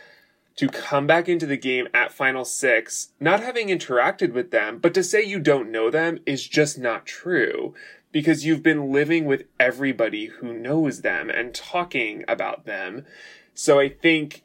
to 0.55 0.69
come 0.69 1.07
back 1.07 1.27
into 1.27 1.45
the 1.45 1.57
game 1.57 1.87
at 1.93 2.11
final 2.13 2.45
six, 2.45 3.09
not 3.19 3.41
having 3.41 3.67
interacted 3.67 4.33
with 4.33 4.51
them, 4.51 4.79
but 4.79 4.93
to 4.93 5.03
say 5.03 5.23
you 5.23 5.39
don't 5.39 5.71
know 5.71 5.89
them 5.89 6.19
is 6.25 6.47
just 6.47 6.77
not 6.77 7.05
true 7.05 7.73
because 8.11 8.45
you've 8.45 8.63
been 8.63 8.91
living 8.91 9.25
with 9.25 9.45
everybody 9.59 10.27
who 10.27 10.53
knows 10.53 11.01
them 11.01 11.29
and 11.29 11.53
talking 11.53 12.23
about 12.27 12.65
them. 12.65 13.05
So 13.53 13.79
I 13.79 13.89
think 13.89 14.43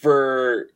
for 0.00 0.68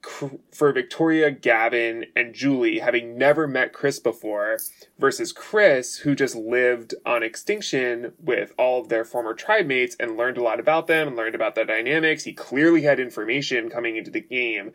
for 0.53 0.71
Victoria, 0.73 1.31
Gavin, 1.31 2.05
and 2.15 2.35
Julie 2.35 2.81
having 2.81 3.17
never 3.17 3.49
met 3.49 3.73
Chris 3.73 3.99
before 3.99 4.59
versus 4.99 5.33
Chris 5.33 5.97
who 5.97 6.15
just 6.15 6.37
lived 6.37 6.95
on 7.07 7.23
extinction 7.23 8.13
with 8.23 8.53
all 8.59 8.83
of 8.83 8.91
their 8.91 9.03
former 9.03 9.33
tribe 9.33 9.67
mates 9.67 9.97
and 9.99 10.19
learned 10.19 10.37
a 10.37 10.43
lot 10.43 10.61
about 10.61 10.89
them 10.89 11.09
and 11.09 11.17
learned 11.17 11.35
about 11.35 11.55
their 11.55 11.65
dynamics. 11.65 12.25
He 12.25 12.35
clearly 12.35 12.83
had 12.83 13.01
information 13.01 13.71
coming 13.71 13.97
into 13.97 14.11
the 14.11 14.21
game. 14.21 14.73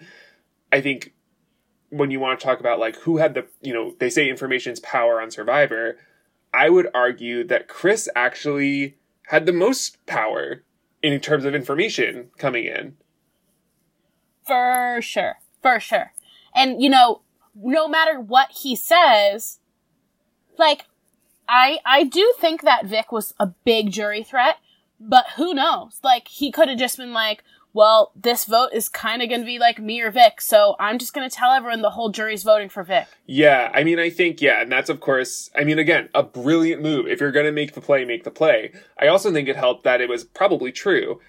I 0.72 0.82
think 0.82 1.14
when 1.90 2.10
you 2.10 2.20
want 2.20 2.40
to 2.40 2.46
talk 2.46 2.60
about 2.60 2.80
like 2.80 2.96
who 2.98 3.18
had 3.18 3.36
the, 3.36 3.46
you 3.62 3.74
know, 3.74 3.94
they 4.00 4.10
say 4.10 4.30
information's 4.30 4.80
power 4.80 5.22
on 5.22 5.30
Survivor, 5.30 5.98
I 6.54 6.70
would 6.70 6.88
argue 6.94 7.44
that 7.46 7.68
Chris 7.68 8.10
actually 8.16 8.98
had 9.28 9.46
the 9.46 9.54
most 9.54 10.04
power 10.06 10.64
in 11.02 11.20
terms 11.20 11.46
of 11.46 11.56
information 11.56 12.30
coming 12.38 12.66
in. 12.66 12.98
For 14.46 15.00
sure. 15.02 15.38
For 15.62 15.80
sure. 15.80 16.14
And, 16.56 16.82
you 16.82 16.90
know, 16.90 17.22
no 17.56 17.88
matter 17.88 18.20
what 18.20 18.52
he 18.52 18.76
says, 18.76 19.60
like, 20.58 20.86
I, 21.48 21.80
I 21.86 22.04
do 22.04 22.34
think 22.40 22.62
that 22.64 22.86
Vic 22.86 23.12
was 23.12 23.34
a 23.40 23.48
big 23.48 23.92
jury 23.92 24.24
threat, 24.24 24.58
but 25.00 25.26
who 25.36 25.54
knows? 25.54 26.00
Like, 26.04 26.28
he 26.28 26.52
could 26.52 26.68
have 26.68 26.80
just 26.80 26.98
been 26.98 27.14
like, 27.14 27.44
well, 27.74 28.12
this 28.16 28.46
vote 28.46 28.70
is 28.74 28.90
kind 28.90 29.22
of 29.22 29.30
going 29.30 29.42
to 29.42 29.46
be 29.46 29.60
like 29.60 29.80
me 29.80 30.02
or 30.02 30.12
Vic, 30.12 30.42
so 30.42 30.76
I'm 30.80 30.98
just 30.98 31.14
going 31.14 31.30
to 31.30 31.36
tell 31.36 31.52
everyone 31.52 31.82
the 31.82 31.92
whole 31.92 32.10
jury's 32.10 32.44
voting 32.44 32.70
for 32.70 32.84
Vic. 32.84 33.08
Yeah, 33.26 33.72
I 33.74 33.84
mean, 33.84 34.00
I 34.00 34.10
think, 34.10 34.42
yeah, 34.42 34.62
and 34.62 34.72
that's 34.72 34.90
of 34.90 35.00
course, 35.00 35.50
I 35.56 35.64
mean, 35.64 35.78
again, 35.78 36.10
a 36.16 36.24
brilliant 36.24 36.82
move. 36.82 37.08
If 37.08 37.20
you're 37.20 37.32
going 37.32 37.46
to 37.46 37.52
make 37.52 37.74
the 37.74 37.82
play, 37.82 38.06
make 38.06 38.24
the 38.24 38.32
play. 38.32 38.74
I 39.00 39.08
also 39.08 39.32
think 39.32 39.48
it 39.48 39.56
helped 39.56 39.84
that 39.84 40.02
it 40.02 40.10
was 40.10 40.24
probably 40.24 40.72
true. 40.72 41.20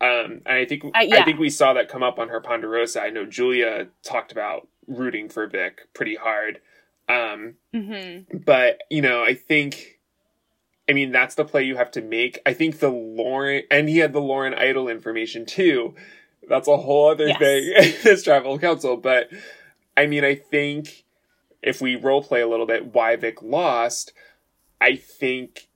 Um, 0.00 0.40
and 0.46 0.58
I 0.58 0.64
think, 0.64 0.84
uh, 0.84 1.00
yeah. 1.00 1.20
I 1.20 1.24
think 1.24 1.38
we 1.38 1.50
saw 1.50 1.74
that 1.74 1.88
come 1.88 2.02
up 2.02 2.18
on 2.18 2.28
her 2.28 2.40
Ponderosa. 2.40 3.00
I 3.02 3.10
know 3.10 3.24
Julia 3.24 3.88
talked 4.02 4.32
about 4.32 4.66
rooting 4.88 5.28
for 5.28 5.46
Vic 5.46 5.82
pretty 5.94 6.16
hard. 6.16 6.60
Um, 7.08 7.54
mm-hmm. 7.74 8.38
but, 8.44 8.78
you 8.90 9.02
know, 9.02 9.22
I 9.22 9.34
think, 9.34 9.91
I 10.88 10.92
mean, 10.92 11.12
that's 11.12 11.36
the 11.36 11.44
play 11.44 11.62
you 11.62 11.76
have 11.76 11.90
to 11.92 12.02
make. 12.02 12.40
I 12.44 12.52
think 12.52 12.80
the 12.80 12.90
Lauren, 12.90 13.62
and 13.70 13.88
he 13.88 13.98
had 13.98 14.12
the 14.12 14.20
Lauren 14.20 14.54
Idol 14.54 14.88
information 14.88 15.46
too. 15.46 15.94
That's 16.48 16.68
a 16.68 16.76
whole 16.76 17.10
other 17.10 17.28
yes. 17.28 17.38
thing, 17.38 17.94
this 18.02 18.24
tribal 18.24 18.58
council. 18.58 18.96
But 18.96 19.28
I 19.96 20.06
mean, 20.06 20.24
I 20.24 20.34
think 20.34 21.04
if 21.62 21.80
we 21.80 21.96
role 21.96 22.22
play 22.22 22.40
a 22.40 22.48
little 22.48 22.66
bit 22.66 22.92
why 22.92 23.16
Vic 23.16 23.42
lost, 23.42 24.12
I 24.80 24.96
think, 24.96 25.68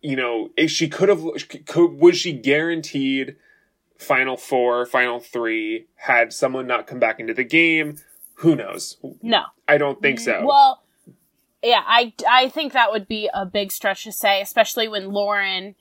you 0.00 0.14
know, 0.14 0.50
if 0.56 0.70
she 0.70 0.88
could 0.88 1.08
have, 1.08 1.24
could, 1.66 1.98
was 1.98 2.16
she 2.16 2.32
guaranteed 2.32 3.36
final 3.98 4.36
four, 4.36 4.86
final 4.86 5.18
three, 5.18 5.86
had 5.96 6.32
someone 6.32 6.68
not 6.68 6.86
come 6.86 7.00
back 7.00 7.18
into 7.18 7.34
the 7.34 7.44
game? 7.44 7.96
Who 8.36 8.54
knows? 8.54 8.98
No. 9.20 9.42
I 9.66 9.78
don't 9.78 10.00
think 10.00 10.20
so. 10.20 10.46
Well, 10.46 10.82
yeah, 11.62 11.82
I, 11.86 12.12
I 12.28 12.48
think 12.48 12.72
that 12.72 12.90
would 12.92 13.08
be 13.08 13.28
a 13.32 13.44
big 13.44 13.72
stretch 13.72 14.04
to 14.04 14.12
say, 14.12 14.40
especially 14.40 14.88
when 14.88 15.12
Lauren 15.12 15.74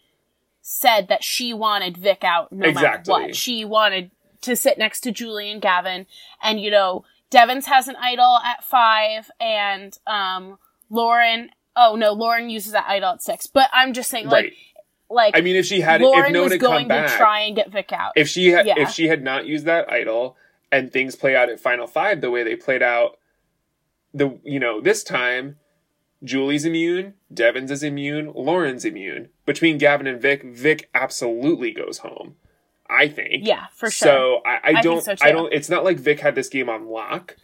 said 0.61 1.07
that 1.07 1.23
she 1.23 1.53
wanted 1.53 1.97
Vic 1.97 2.23
out 2.23 2.51
no 2.51 2.67
exactly. 2.67 3.13
matter 3.13 3.27
what. 3.27 3.35
She 3.35 3.63
wanted 3.63 4.11
to 4.41 4.55
sit 4.55 4.77
next 4.77 5.01
to 5.01 5.11
Julie 5.11 5.51
and 5.51 5.61
Gavin. 5.61 6.07
And, 6.41 6.59
you 6.59 6.71
know, 6.71 7.05
Devens 7.29 7.65
has 7.67 7.87
an 7.87 7.95
idol 7.97 8.37
at 8.43 8.63
five, 8.63 9.29
and 9.39 9.97
um, 10.07 10.57
Lauren. 10.89 11.49
Oh 11.75 11.95
no, 11.95 12.13
Lauren 12.13 12.49
uses 12.49 12.71
that 12.71 12.85
idol 12.87 13.11
at 13.11 13.21
six. 13.21 13.47
But 13.47 13.69
I'm 13.73 13.93
just 13.93 14.09
saying, 14.09 14.27
like, 14.27 14.45
right. 14.45 14.53
like 15.09 15.37
I 15.37 15.41
mean, 15.41 15.55
if 15.55 15.65
she 15.65 15.81
had, 15.81 16.01
Lauren 16.01 16.27
if 16.27 16.31
no 16.31 16.39
one 16.39 16.45
was 16.45 16.53
had 16.53 16.61
going 16.61 16.79
come 16.79 16.87
back, 16.87 17.11
to 17.11 17.17
try 17.17 17.41
and 17.41 17.55
get 17.55 17.71
Vic 17.71 17.91
out. 17.91 18.13
if 18.15 18.27
she 18.27 18.49
had, 18.49 18.65
Yeah. 18.65 18.75
if 18.77 18.91
she 18.91 19.07
had 19.07 19.23
not 19.23 19.45
used 19.45 19.65
that 19.65 19.91
idol, 19.91 20.37
and 20.71 20.91
things 20.91 21.15
play 21.15 21.35
out 21.35 21.49
at 21.49 21.59
Final 21.59 21.85
Five 21.85 22.21
the 22.21 22.31
way 22.31 22.43
they 22.43 22.55
played 22.55 22.81
out, 22.81 23.17
the 24.13 24.39
you 24.43 24.59
know 24.59 24.79
this 24.81 25.03
time, 25.03 25.57
Julie's 26.23 26.65
immune, 26.65 27.13
Devens 27.33 27.71
is 27.71 27.83
immune, 27.83 28.31
Lauren's 28.33 28.85
immune. 28.85 29.29
Between 29.45 29.77
Gavin 29.77 30.07
and 30.07 30.21
Vic, 30.21 30.43
Vic 30.43 30.89
absolutely 30.93 31.71
goes 31.71 31.99
home. 31.99 32.35
I 32.89 33.07
think. 33.07 33.45
yeah, 33.45 33.65
for 33.73 33.91
sure. 33.91 34.07
So 34.07 34.41
I, 34.45 34.77
I 34.77 34.81
don't. 34.81 35.03
so, 35.03 35.15
I 35.21 35.31
don't. 35.31 35.51
It's 35.53 35.69
not 35.69 35.83
like 35.83 35.97
Vic 35.97 36.21
had 36.21 36.35
this 36.35 36.49
game 36.49 36.69
on 36.69 36.87
lock. 36.87 37.35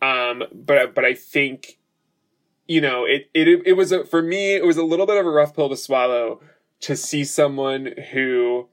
Um, 0.00 0.44
but 0.52 0.94
but 0.94 1.04
I 1.04 1.14
think, 1.14 1.78
you 2.66 2.80
know, 2.80 3.04
it 3.04 3.28
it 3.34 3.62
it 3.66 3.72
was 3.72 3.92
a, 3.92 4.04
for 4.04 4.22
me. 4.22 4.54
It 4.54 4.64
was 4.64 4.76
a 4.76 4.84
little 4.84 5.06
bit 5.06 5.16
of 5.16 5.26
a 5.26 5.30
rough 5.30 5.54
pill 5.54 5.68
to 5.68 5.76
swallow 5.76 6.40
to 6.80 6.96
see 6.96 7.24
someone 7.24 7.94
who 8.12 8.68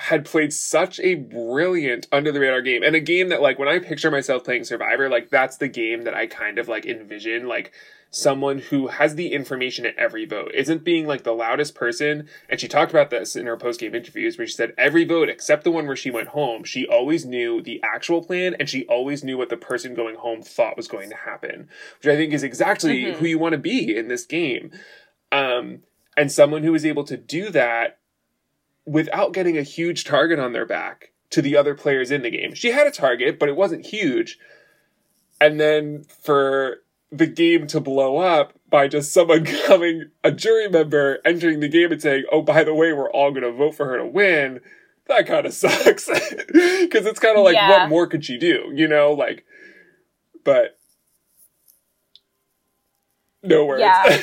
had 0.00 0.24
played 0.24 0.52
such 0.52 1.00
a 1.00 1.14
brilliant 1.16 2.06
under 2.12 2.30
the 2.30 2.40
radar 2.40 2.62
game 2.62 2.82
and 2.82 2.94
a 2.94 3.00
game 3.00 3.28
that 3.30 3.42
like 3.42 3.58
when 3.58 3.68
I 3.68 3.78
picture 3.80 4.10
myself 4.10 4.44
playing 4.44 4.64
Survivor, 4.64 5.08
like 5.08 5.30
that's 5.30 5.56
the 5.56 5.68
game 5.68 6.02
that 6.04 6.14
I 6.14 6.26
kind 6.26 6.58
of 6.58 6.68
like 6.68 6.86
envision 6.86 7.48
like 7.48 7.72
someone 8.10 8.58
who 8.58 8.86
has 8.86 9.16
the 9.16 9.32
information 9.34 9.84
at 9.84 9.94
every 9.98 10.24
vote 10.24 10.50
isn't 10.54 10.82
being 10.82 11.06
like 11.06 11.24
the 11.24 11.34
loudest 11.34 11.74
person 11.74 12.26
and 12.48 12.58
she 12.58 12.66
talked 12.66 12.90
about 12.90 13.10
this 13.10 13.36
in 13.36 13.44
her 13.44 13.56
post-game 13.56 13.94
interviews 13.94 14.38
where 14.38 14.46
she 14.46 14.52
said 14.54 14.72
every 14.78 15.04
vote 15.04 15.28
except 15.28 15.62
the 15.62 15.70
one 15.70 15.86
where 15.86 15.94
she 15.94 16.10
went 16.10 16.28
home 16.28 16.64
she 16.64 16.86
always 16.86 17.26
knew 17.26 17.60
the 17.60 17.78
actual 17.84 18.24
plan 18.24 18.56
and 18.58 18.66
she 18.70 18.86
always 18.86 19.22
knew 19.22 19.36
what 19.36 19.50
the 19.50 19.58
person 19.58 19.92
going 19.94 20.14
home 20.16 20.40
thought 20.40 20.74
was 20.74 20.88
going 20.88 21.10
to 21.10 21.16
happen 21.16 21.68
which 21.98 22.10
i 22.10 22.16
think 22.16 22.32
is 22.32 22.42
exactly 22.42 23.04
Mhm. 23.04 23.16
who 23.16 23.26
you 23.26 23.38
want 23.38 23.52
to 23.52 23.58
be 23.58 23.94
in 23.94 24.08
this 24.08 24.24
game 24.24 24.70
um, 25.30 25.80
and 26.16 26.32
someone 26.32 26.62
who 26.62 26.74
is 26.74 26.86
able 26.86 27.04
to 27.04 27.18
do 27.18 27.50
that 27.50 27.98
without 28.88 29.34
getting 29.34 29.58
a 29.58 29.62
huge 29.62 30.04
target 30.04 30.38
on 30.38 30.52
their 30.52 30.66
back 30.66 31.12
to 31.30 31.42
the 31.42 31.56
other 31.56 31.74
players 31.74 32.10
in 32.10 32.22
the 32.22 32.30
game. 32.30 32.54
She 32.54 32.70
had 32.70 32.86
a 32.86 32.90
target, 32.90 33.38
but 33.38 33.48
it 33.48 33.56
wasn't 33.56 33.84
huge. 33.86 34.38
And 35.40 35.60
then 35.60 36.04
for 36.22 36.78
the 37.12 37.26
game 37.26 37.66
to 37.68 37.80
blow 37.80 38.16
up 38.16 38.54
by 38.70 38.88
just 38.88 39.12
someone 39.12 39.44
coming, 39.66 40.10
a 40.24 40.32
jury 40.32 40.68
member 40.68 41.18
entering 41.24 41.60
the 41.60 41.68
game 41.68 41.92
and 41.92 42.00
saying, 42.00 42.24
oh, 42.32 42.42
by 42.42 42.64
the 42.64 42.74
way, 42.74 42.92
we're 42.92 43.10
all 43.10 43.30
going 43.30 43.42
to 43.42 43.52
vote 43.52 43.74
for 43.74 43.86
her 43.86 43.98
to 43.98 44.06
win. 44.06 44.60
That 45.06 45.26
kind 45.26 45.44
of 45.46 45.52
sucks. 45.54 46.06
Because 46.06 47.06
it's 47.06 47.20
kind 47.20 47.36
of 47.38 47.44
like, 47.44 47.54
Yeah. 47.54 47.68
what 47.82 47.88
more 47.90 48.06
could 48.06 48.24
she 48.24 48.38
do? 48.38 48.72
You 48.74 48.88
know, 48.88 49.12
like, 49.12 49.44
but 50.44 50.78
no 53.42 53.66
words. 53.66 53.80
Yeah. 53.82 54.20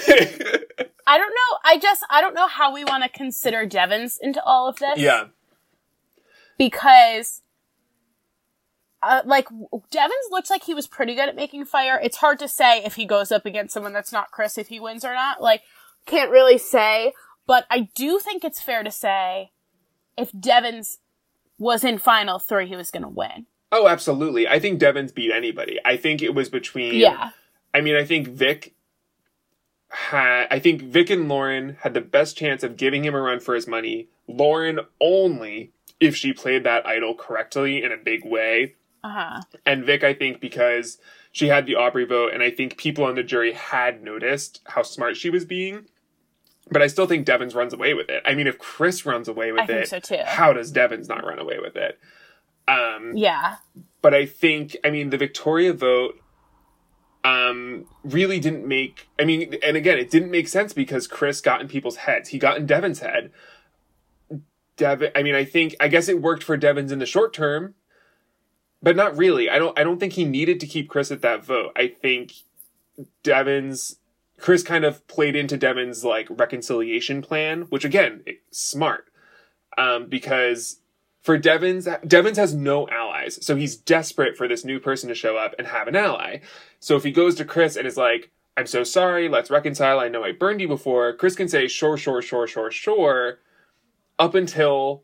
I 1.07 1.17
don't 1.17 1.29
know. 1.29 1.57
I 1.63 1.77
just 1.77 2.05
I 2.09 2.21
don't 2.21 2.33
know 2.33 2.47
how 2.47 2.74
we 2.74 2.83
want 2.83 3.03
to 3.03 3.09
consider 3.09 3.65
Devens 3.65 4.17
into 4.21 4.43
all 4.43 4.67
of 4.67 4.77
this. 4.77 4.97
yeah. 4.97 5.25
because 6.57 7.41
uh, 9.03 9.21
like 9.25 9.47
Devens 9.91 10.27
looks 10.31 10.50
like 10.50 10.63
he 10.63 10.74
was 10.74 10.88
pretty 10.88 11.13
good 11.13 11.29
at 11.29 11.35
making 11.35 11.65
fire. 11.65 12.00
It's 12.01 12.17
hard 12.17 12.39
to 12.39 12.47
say 12.47 12.83
if 12.83 12.95
he 12.95 13.05
goes 13.05 13.31
up 13.31 13.45
against 13.45 13.74
someone 13.74 13.93
that's 13.93 14.12
not 14.12 14.31
Chris 14.31 14.57
if 14.57 14.69
he 14.69 14.79
wins 14.79 15.05
or 15.05 15.13
not. 15.13 15.41
Like 15.41 15.62
can't 16.05 16.31
really 16.31 16.57
say, 16.57 17.13
but 17.45 17.65
I 17.69 17.89
do 17.95 18.19
think 18.19 18.43
it's 18.43 18.62
fair 18.62 18.83
to 18.83 18.91
say 18.91 19.51
if 20.17 20.31
Devens 20.39 21.00
was 21.57 21.83
in 21.83 21.97
final 22.00 22.39
3 22.39 22.67
he 22.67 22.75
was 22.75 22.91
going 22.91 23.03
to 23.03 23.09
win. 23.09 23.45
Oh, 23.71 23.88
absolutely. 23.88 24.47
I 24.47 24.59
think 24.59 24.79
Devens 24.79 25.12
beat 25.12 25.31
anybody. 25.31 25.79
I 25.83 25.97
think 25.97 26.21
it 26.21 26.33
was 26.33 26.50
between. 26.50 26.95
Yeah. 26.95 27.31
I 27.74 27.81
mean, 27.81 27.95
I 27.95 28.05
think 28.05 28.29
Vic 28.29 28.75
had. 29.95 30.47
I 30.51 30.59
think 30.59 30.81
Vic 30.81 31.10
and 31.10 31.27
Lauren 31.27 31.77
had 31.81 31.93
the 31.93 32.01
best 32.01 32.38
chance 32.38 32.63
of 32.63 32.77
giving 32.77 33.03
him 33.03 33.15
a 33.15 33.21
run 33.21 33.39
for 33.39 33.55
his 33.55 33.67
money. 33.67 34.10
Lauren 34.27 34.79
only 34.99 35.71
if 35.99 36.15
she 36.15 36.34
played 36.34 36.63
that 36.63 36.86
idol 36.86 37.15
correctly 37.15 37.84
in 37.84 37.91
a 37.91 37.97
big 37.97 38.25
way. 38.25 38.75
Uh-huh. 39.03 39.41
And 39.65 39.86
Vic, 39.86 40.03
I 40.03 40.13
think, 40.13 40.41
because 40.41 40.97
she 41.31 41.47
had 41.47 41.65
the 41.65 41.73
Aubry 41.73 42.08
vote, 42.08 42.34
and 42.34 42.41
I 42.41 42.49
think 42.51 42.77
people 42.77 43.03
on 43.03 43.15
the 43.15 43.23
jury 43.23 43.53
had 43.53 44.03
noticed 44.03 44.62
how 44.65 44.84
smart 44.84 45.15
she 45.17 45.29
was 45.29 45.45
being. 45.45 45.86
But 46.71 46.81
I 46.81 46.88
still 46.88 47.05
think 47.05 47.25
Devens 47.25 47.53
runs 47.53 47.73
away 47.73 47.93
with 47.93 48.10
it. 48.10 48.23
I 48.25 48.34
mean, 48.34 48.47
if 48.47 48.58
Chris 48.58 49.05
runs 49.05 49.27
away 49.27 49.51
with 49.51 49.69
I 49.69 49.73
it, 49.73 49.88
so 49.89 49.99
too. 49.99 50.17
how 50.25 50.53
does 50.53 50.71
Devens 50.71 51.08
not 51.08 51.23
run 51.23 51.38
away 51.38 51.60
with 51.60 51.75
it? 51.75 51.99
Um, 52.67 53.12
Yeah. 53.15 53.58
but 54.01 54.15
I 54.15 54.25
think 54.25 54.75
I 54.84 54.89
mean 54.89 55.12
the 55.12 55.17
Victoria 55.17 55.71
vote 55.73 56.19
um 57.25 57.85
really 58.03 58.39
didn't 58.39 58.67
make 58.67 59.07
I 59.19 59.25
mean 59.25 59.55
and 59.63 59.75
again 59.75 59.97
it 59.97 60.11
didn't 60.11 60.29
make 60.29 60.47
sense 60.47 60.73
because 60.73 61.07
Chris 61.07 61.41
got 61.41 61.59
in 61.59 61.67
people's 61.67 61.97
heads. 61.97 62.29
He 62.29 62.38
got 62.38 62.57
in 62.57 62.67
Devin's 62.67 62.99
head. 62.99 63.31
Devin 64.77 65.11
I 65.15 65.23
mean 65.23 65.33
I 65.33 65.43
think 65.43 65.75
I 65.79 65.88
guess 65.88 66.07
it 66.07 66.21
worked 66.21 66.43
for 66.43 66.55
Devens 66.55 66.91
in 66.91 66.99
the 66.99 67.05
short 67.05 67.33
term, 67.33 67.73
but 68.81 68.95
not 68.95 69.17
really. 69.17 69.49
I 69.49 69.57
don't 69.57 69.77
I 69.77 69.83
don't 69.83 69.99
think 69.99 70.13
he 70.13 70.23
needed 70.23 70.59
to 70.59 70.67
keep 70.67 70.88
Chris 70.88 71.11
at 71.11 71.23
that 71.23 71.43
vote. 71.43 71.71
I 71.75 71.88
think 71.88 72.33
Devens 73.23 73.97
Chris 74.38 74.61
kind 74.61 74.85
of 74.85 75.05
played 75.07 75.35
into 75.35 75.57
Devin's 75.57 76.03
like 76.05 76.27
reconciliation 76.29 77.23
plan, 77.23 77.63
which 77.63 77.85
again, 77.85 78.23
smart. 78.51 79.05
Um, 79.77 80.07
because 80.07 80.79
for 81.21 81.38
Devens, 81.38 81.88
Devens 82.05 82.38
has 82.38 82.53
no 82.53 82.88
allies, 83.25 83.45
so 83.45 83.55
he's 83.55 83.75
desperate 83.75 84.38
for 84.38 84.47
this 84.47 84.63
new 84.65 84.79
person 84.79 85.09
to 85.09 85.15
show 85.15 85.38
up 85.38 85.53
and 85.57 85.67
have 85.67 85.88
an 85.88 85.95
ally. 85.95 86.39
So 86.79 86.95
if 86.95 87.03
he 87.03 87.11
goes 87.11 87.35
to 87.35 87.45
Chris 87.45 87.75
and 87.75 87.88
is 87.88 87.97
like, 87.97 88.31
"I'm 88.57 88.67
so 88.67 88.83
sorry, 88.83 89.27
let's 89.27 89.49
reconcile. 89.49 89.99
I 89.99 90.07
know 90.09 90.23
I 90.23 90.31
burned 90.31 90.61
you 90.61 90.67
before," 90.67 91.13
Chris 91.13 91.35
can 91.35 91.47
say, 91.47 91.67
"Sure, 91.67 91.97
sure, 91.97 92.21
sure, 92.21 92.47
sure, 92.47 92.71
sure," 92.71 93.39
up 94.19 94.35
until 94.35 95.03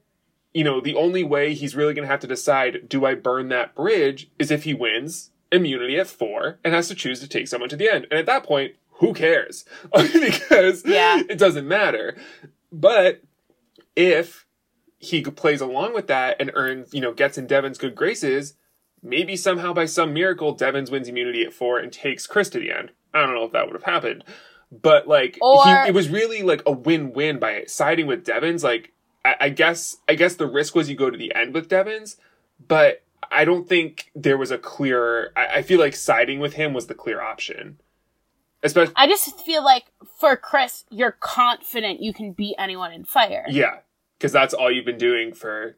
you 0.53 0.63
know 0.63 0.81
the 0.81 0.95
only 0.95 1.23
way 1.23 1.53
he's 1.53 1.75
really 1.75 1.93
going 1.93 2.03
to 2.07 2.11
have 2.11 2.19
to 2.21 2.27
decide, 2.27 2.87
"Do 2.89 3.05
I 3.05 3.15
burn 3.15 3.49
that 3.49 3.75
bridge?" 3.75 4.29
is 4.39 4.51
if 4.51 4.63
he 4.63 4.73
wins 4.73 5.31
immunity 5.51 5.97
at 5.99 6.07
four 6.07 6.59
and 6.63 6.73
has 6.73 6.87
to 6.87 6.95
choose 6.95 7.19
to 7.19 7.27
take 7.27 7.47
someone 7.47 7.69
to 7.69 7.75
the 7.75 7.89
end. 7.89 8.07
And 8.09 8.17
at 8.19 8.25
that 8.25 8.43
point, 8.45 8.75
who 8.99 9.13
cares? 9.13 9.65
because 9.93 10.85
Yeah. 10.85 11.21
it 11.27 11.37
doesn't 11.37 11.67
matter. 11.67 12.15
But 12.71 13.21
if 13.97 14.45
he 15.01 15.21
plays 15.23 15.61
along 15.61 15.93
with 15.93 16.07
that 16.07 16.37
and 16.39 16.51
earns, 16.53 16.93
you 16.93 17.01
know, 17.01 17.11
gets 17.11 17.37
in 17.37 17.47
Devin's 17.47 17.77
good 17.79 17.95
graces, 17.95 18.53
maybe 19.01 19.35
somehow 19.35 19.73
by 19.73 19.85
some 19.85 20.13
miracle, 20.13 20.53
Devens 20.53 20.91
wins 20.91 21.07
immunity 21.07 21.43
at 21.43 21.53
four 21.53 21.79
and 21.79 21.91
takes 21.91 22.27
Chris 22.27 22.49
to 22.49 22.59
the 22.59 22.71
end. 22.71 22.91
I 23.13 23.21
don't 23.21 23.33
know 23.33 23.43
if 23.43 23.51
that 23.51 23.65
would 23.65 23.73
have 23.73 23.83
happened. 23.83 24.23
But 24.71 25.07
like 25.07 25.37
Or- 25.41 25.65
he, 25.65 25.89
it 25.89 25.93
was 25.93 26.07
really 26.07 26.43
like 26.43 26.61
a 26.65 26.71
win-win 26.71 27.39
by 27.39 27.63
siding 27.65 28.07
with 28.07 28.23
Devens. 28.23 28.63
Like 28.63 28.93
I, 29.25 29.35
I 29.41 29.49
guess 29.49 29.97
I 30.07 30.15
guess 30.15 30.35
the 30.35 30.47
risk 30.47 30.75
was 30.75 30.89
you 30.89 30.95
go 30.95 31.09
to 31.09 31.17
the 31.17 31.33
end 31.35 31.53
with 31.53 31.67
Devens, 31.67 32.15
but 32.67 33.03
I 33.31 33.43
don't 33.43 33.67
think 33.67 34.11
there 34.15 34.37
was 34.37 34.51
a 34.51 34.57
clear 34.57 35.33
I, 35.35 35.47
I 35.57 35.61
feel 35.63 35.79
like 35.79 35.95
siding 35.95 36.39
with 36.39 36.53
him 36.53 36.73
was 36.73 36.87
the 36.87 36.93
clear 36.93 37.21
option. 37.21 37.79
Especially 38.63 38.93
I 38.95 39.07
just 39.07 39.41
feel 39.41 39.63
like 39.63 39.85
for 40.19 40.37
Chris, 40.37 40.85
you're 40.89 41.17
confident 41.19 41.99
you 42.01 42.13
can 42.13 42.31
beat 42.31 42.55
anyone 42.59 42.93
in 42.93 43.03
fire. 43.03 43.45
yeah, 43.49 43.79
because 44.21 44.31
that's 44.31 44.53
all 44.53 44.71
you've 44.71 44.85
been 44.85 44.99
doing 44.99 45.33
for 45.33 45.75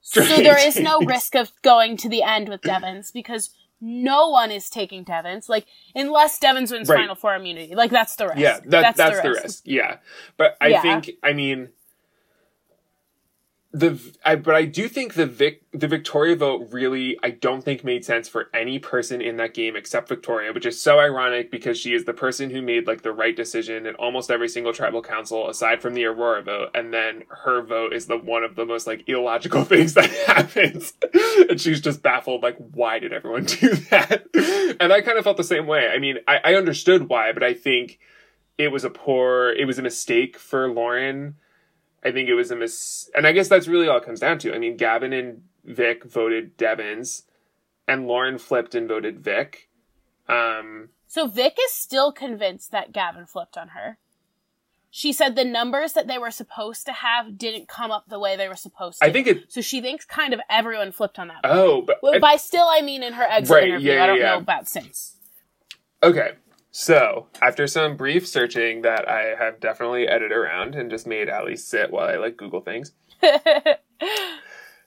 So 0.00 0.20
there 0.24 0.58
is 0.58 0.76
no 0.76 1.00
risk 1.02 1.36
of 1.36 1.52
going 1.62 1.96
to 1.98 2.08
the 2.08 2.22
end 2.22 2.48
with 2.48 2.60
Devens 2.62 3.12
because 3.12 3.50
no 3.80 4.28
one 4.28 4.50
is 4.50 4.68
taking 4.68 5.04
Devens. 5.04 5.48
Like 5.48 5.66
unless 5.94 6.38
Devens 6.40 6.72
wins 6.72 6.88
Right. 6.88 6.98
Final 6.98 7.14
Four 7.14 7.36
immunity, 7.36 7.76
like 7.76 7.92
that's 7.92 8.16
the 8.16 8.26
risk. 8.26 8.38
Yeah, 8.38 8.58
that, 8.66 8.96
that's, 8.96 9.22
the, 9.22 9.30
risk. 9.30 9.62
Yeah, 9.66 9.98
but 10.36 10.56
I 10.60 10.68
Yeah. 10.68 10.82
think 10.82 11.12
I 11.22 11.32
mean 11.32 11.68
the 13.76 14.00
I 14.24 14.36
but 14.36 14.54
I 14.54 14.64
do 14.64 14.88
think 14.88 15.14
the 15.14 15.26
Vic 15.26 15.62
the 15.72 15.86
Victoria 15.86 16.34
vote 16.34 16.68
really 16.72 17.18
I 17.22 17.28
don't 17.28 17.60
think 17.62 17.84
made 17.84 18.06
sense 18.06 18.26
for 18.26 18.48
any 18.54 18.78
person 18.78 19.20
in 19.20 19.36
that 19.36 19.52
game 19.52 19.76
except 19.76 20.08
Victoria, 20.08 20.54
which 20.54 20.64
is 20.64 20.80
so 20.80 20.98
ironic 20.98 21.50
because 21.50 21.78
she 21.78 21.92
is 21.92 22.06
the 22.06 22.14
person 22.14 22.48
who 22.48 22.62
made 22.62 22.86
like 22.86 23.02
the 23.02 23.12
right 23.12 23.36
decision 23.36 23.84
in 23.84 23.94
almost 23.96 24.30
every 24.30 24.48
single 24.48 24.72
tribal 24.72 25.02
council 25.02 25.50
aside 25.50 25.82
from 25.82 25.92
the 25.92 26.06
Aurora 26.06 26.42
vote, 26.42 26.70
and 26.74 26.94
then 26.94 27.24
her 27.44 27.60
vote 27.60 27.92
is 27.92 28.06
the 28.06 28.16
one 28.16 28.44
of 28.44 28.56
the 28.56 28.64
most 28.64 28.86
like 28.86 29.06
illogical 29.08 29.64
things 29.66 29.92
that 29.92 30.08
happens, 30.26 30.94
and 31.50 31.60
she's 31.60 31.82
just 31.82 32.02
baffled 32.02 32.42
like 32.42 32.56
why 32.56 32.98
did 32.98 33.12
everyone 33.12 33.44
do 33.44 33.74
that? 33.90 34.24
And 34.80 34.90
I 34.90 35.02
kind 35.02 35.18
of 35.18 35.24
felt 35.24 35.36
the 35.36 35.44
same 35.44 35.66
way. 35.66 35.88
I 35.88 35.98
mean, 35.98 36.16
I, 36.26 36.38
I 36.42 36.54
understood 36.54 37.10
why, 37.10 37.32
but 37.32 37.42
I 37.42 37.52
think 37.52 37.98
it 38.56 38.72
was 38.72 38.84
a 38.84 38.90
poor 38.90 39.50
it 39.50 39.66
was 39.66 39.78
a 39.78 39.82
mistake 39.82 40.38
for 40.38 40.72
Lauren. 40.72 41.36
I 42.06 42.12
think 42.12 42.28
it 42.28 42.34
was 42.34 42.50
a 42.50 42.56
mis 42.56 43.10
and 43.14 43.26
I 43.26 43.32
guess 43.32 43.48
that's 43.48 43.68
really 43.68 43.88
all 43.88 43.98
it 43.98 44.04
comes 44.04 44.20
down 44.20 44.38
to. 44.40 44.54
I 44.54 44.58
mean, 44.58 44.76
Gavin 44.76 45.12
and 45.12 45.42
Vic 45.64 46.04
voted 46.04 46.56
Devens 46.56 47.24
and 47.88 48.06
Lauren 48.06 48.38
flipped 48.38 48.74
and 48.74 48.88
voted 48.88 49.20
Vic. 49.20 49.68
Um 50.28 50.90
So 51.06 51.26
Vic 51.26 51.56
is 51.66 51.72
still 51.72 52.12
convinced 52.12 52.70
that 52.72 52.92
Gavin 52.92 53.26
flipped 53.26 53.56
on 53.58 53.68
her. 53.68 53.98
she 54.90 55.12
said 55.12 55.34
the 55.36 55.44
numbers 55.44 55.92
that 55.92 56.06
they 56.06 56.18
were 56.18 56.30
supposed 56.30 56.86
to 56.86 56.92
have 56.92 57.36
didn't 57.36 57.68
come 57.68 57.90
up 57.90 58.04
the 58.08 58.18
way 58.24 58.36
they 58.36 58.48
were 58.48 58.56
supposed 58.68 58.98
to. 59.00 59.04
I 59.06 59.12
think 59.12 59.26
it. 59.26 59.52
so. 59.52 59.60
She 59.60 59.80
thinks 59.82 60.04
kind 60.04 60.32
of 60.32 60.40
everyone 60.48 60.90
flipped 60.92 61.18
on 61.18 61.28
that. 61.28 61.40
Oh, 61.44 61.82
but 61.82 61.98
Well, 62.02 62.18
by 62.20 62.36
still, 62.36 62.66
I 62.68 62.80
mean 62.82 63.02
in 63.02 63.12
her 63.14 63.24
exit 63.24 63.54
Right, 63.54 63.68
interview. 63.68 63.92
yeah, 63.92 64.04
I 64.04 64.06
don't 64.06 64.18
yeah, 64.18 64.30
know 64.34 64.38
about 64.38 64.68
since. 64.68 65.16
Okay. 66.02 66.30
So, 66.78 67.28
after 67.40 67.66
some 67.66 67.96
brief 67.96 68.28
searching 68.28 68.82
that 68.82 69.08
I 69.08 69.34
have 69.34 69.60
definitely 69.60 70.06
edited 70.06 70.30
around 70.30 70.74
and 70.74 70.90
just 70.90 71.06
made 71.06 71.30
Allie 71.30 71.56
sit 71.56 71.90
while 71.90 72.06
I 72.06 72.16
like 72.16 72.36
Google 72.36 72.60
things. 72.60 72.92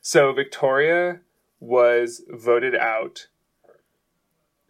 So, 0.01 0.31
Victoria 0.31 1.21
was 1.59 2.23
voted 2.29 2.75
out 2.75 3.27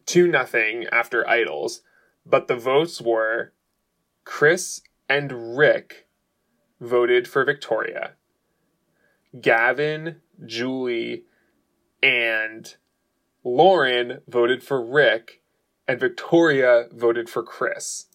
to 0.06 0.28
nothing 0.28 0.86
after 0.94 1.28
Idols, 1.28 1.82
but 2.26 2.48
the 2.48 2.56
votes 2.56 3.02
were 3.02 3.52
Chris 4.24 4.80
and 5.10 5.58
Rick 5.58 6.08
voted 6.80 7.28
for 7.28 7.44
Victoria. 7.44 8.14
Gavin, 9.42 10.22
Julie, 10.46 11.26
and 12.02 12.76
Lauren 13.44 14.22
voted 14.26 14.64
for 14.64 14.84
Rick, 14.84 15.40
and 15.90 16.00
Victoria 16.00 16.86
voted 16.94 17.30
for 17.30 17.42
Chris. 17.42 18.06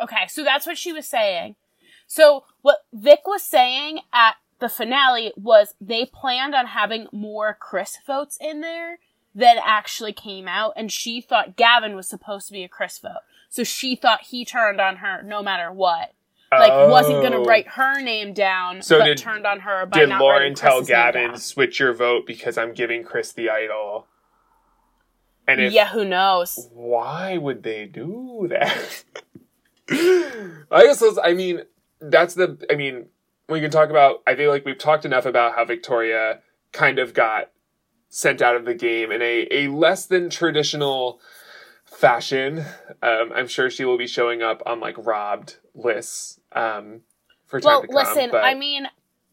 Okay, 0.00 0.28
so 0.28 0.44
that's 0.44 0.64
what 0.64 0.78
she 0.78 0.92
was 0.92 1.06
saying. 1.06 1.56
So 2.06 2.44
what 2.62 2.84
Vic 2.92 3.20
was 3.26 3.42
saying 3.42 4.00
at 4.12 4.36
the 4.60 4.68
finale 4.68 5.32
was 5.36 5.74
they 5.80 6.06
planned 6.06 6.54
on 6.54 6.66
having 6.68 7.06
more 7.12 7.56
Chris 7.58 7.98
votes 8.06 8.38
in 8.40 8.60
there 8.60 8.98
than 9.34 9.56
actually 9.64 10.12
came 10.12 10.46
out, 10.46 10.72
and 10.76 10.90
she 10.92 11.20
thought 11.20 11.56
Gavin 11.56 11.96
was 11.96 12.08
supposed 12.08 12.46
to 12.46 12.52
be 12.52 12.62
a 12.62 12.68
Chris 12.68 12.98
vote. 12.98 13.22
So 13.48 13.64
she 13.64 13.96
thought 13.96 14.22
he 14.22 14.44
turned 14.44 14.80
on 14.80 14.96
her 14.96 15.22
no 15.22 15.42
matter 15.42 15.72
what. 15.72 16.12
Like 16.52 16.90
wasn't 16.90 17.22
gonna 17.22 17.40
Oh. 17.40 17.44
write 17.44 17.68
her 17.68 18.00
name 18.00 18.32
down, 18.32 18.82
So 18.82 18.98
but 18.98 19.04
did- 19.04 19.18
turned 19.18 19.46
on 19.46 19.60
her 19.60 19.86
by 19.86 20.00
Did 20.00 20.08
not 20.10 20.20
Lauren 20.20 20.54
tell 20.54 20.82
Gavin, 20.82 21.28
down. 21.30 21.36
switch 21.38 21.78
your 21.80 21.92
vote 21.92 22.26
because 22.26 22.56
I'm 22.58 22.72
giving 22.72 23.02
Chris 23.04 23.32
the 23.32 23.48
idol? 23.50 24.08
And 25.58 25.72
yeah, 25.72 25.88
who 25.88 26.04
knows? 26.04 26.68
why 26.72 27.36
would 27.36 27.62
they 27.62 27.86
do 27.86 28.46
that? 28.50 29.04
I 30.70 30.84
guess 30.84 31.02
I 31.22 31.32
mean, 31.34 31.62
that's 32.00 32.34
the, 32.34 32.56
I 32.70 32.76
mean, 32.76 33.06
we 33.48 33.60
can 33.60 33.70
talk 33.70 33.90
about, 33.90 34.22
I 34.26 34.36
feel 34.36 34.50
like 34.50 34.64
we've 34.64 34.78
talked 34.78 35.04
enough 35.04 35.26
about 35.26 35.56
how 35.56 35.64
Victoria 35.64 36.40
kind 36.72 36.98
of 36.98 37.14
got 37.14 37.50
sent 38.08 38.40
out 38.42 38.56
of 38.56 38.64
the 38.64 38.74
game 38.74 39.10
in 39.10 39.22
a, 39.22 39.48
a 39.50 39.68
less 39.68 40.06
than 40.06 40.30
traditional 40.30 41.20
fashion. 41.84 42.64
Um, 43.02 43.32
I'm 43.34 43.48
sure 43.48 43.70
she 43.70 43.84
will 43.84 43.98
be 43.98 44.06
showing 44.06 44.42
up 44.42 44.62
on 44.66 44.80
like 44.80 44.94
robbed 44.98 45.56
lists 45.74 46.38
um, 46.52 47.00
for 47.46 47.60
time 47.60 47.66
Well, 47.68 47.80
to 47.82 47.86
come. 47.88 47.96
listen, 47.96 48.30
but 48.30 48.44
I 48.44 48.54
mean, 48.54 48.86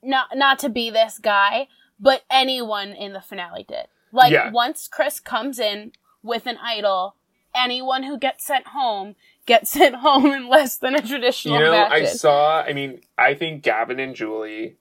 not 0.03 0.27
not 0.35 0.59
to 0.59 0.69
be 0.69 0.89
this 0.89 1.19
guy, 1.19 1.67
but 1.99 2.23
anyone 2.29 2.89
in 2.89 3.13
the 3.13 3.21
finale 3.21 3.63
did. 3.67 3.87
Like 4.11 4.31
Yeah. 4.31 4.51
once 4.51 4.87
Chris 4.87 5.19
comes 5.19 5.59
in 5.59 5.91
with 6.23 6.45
an 6.45 6.57
idol, 6.61 7.15
anyone 7.55 8.03
who 8.03 8.17
gets 8.17 8.45
sent 8.45 8.67
home 8.67 9.15
gets 9.45 9.71
sent 9.71 9.95
home 9.95 10.27
in 10.27 10.47
less 10.47 10.77
than 10.77 10.95
a 10.95 11.01
traditional 11.01 11.59
you 11.59 11.65
know, 11.65 11.85
I 11.85 12.05
saw, 12.05 12.61
I 12.61 12.73
mean, 12.73 13.01
I 13.17 13.33
think 13.33 13.63
Gavin 13.63 13.99
and 13.99 14.15
Julie 14.15 14.77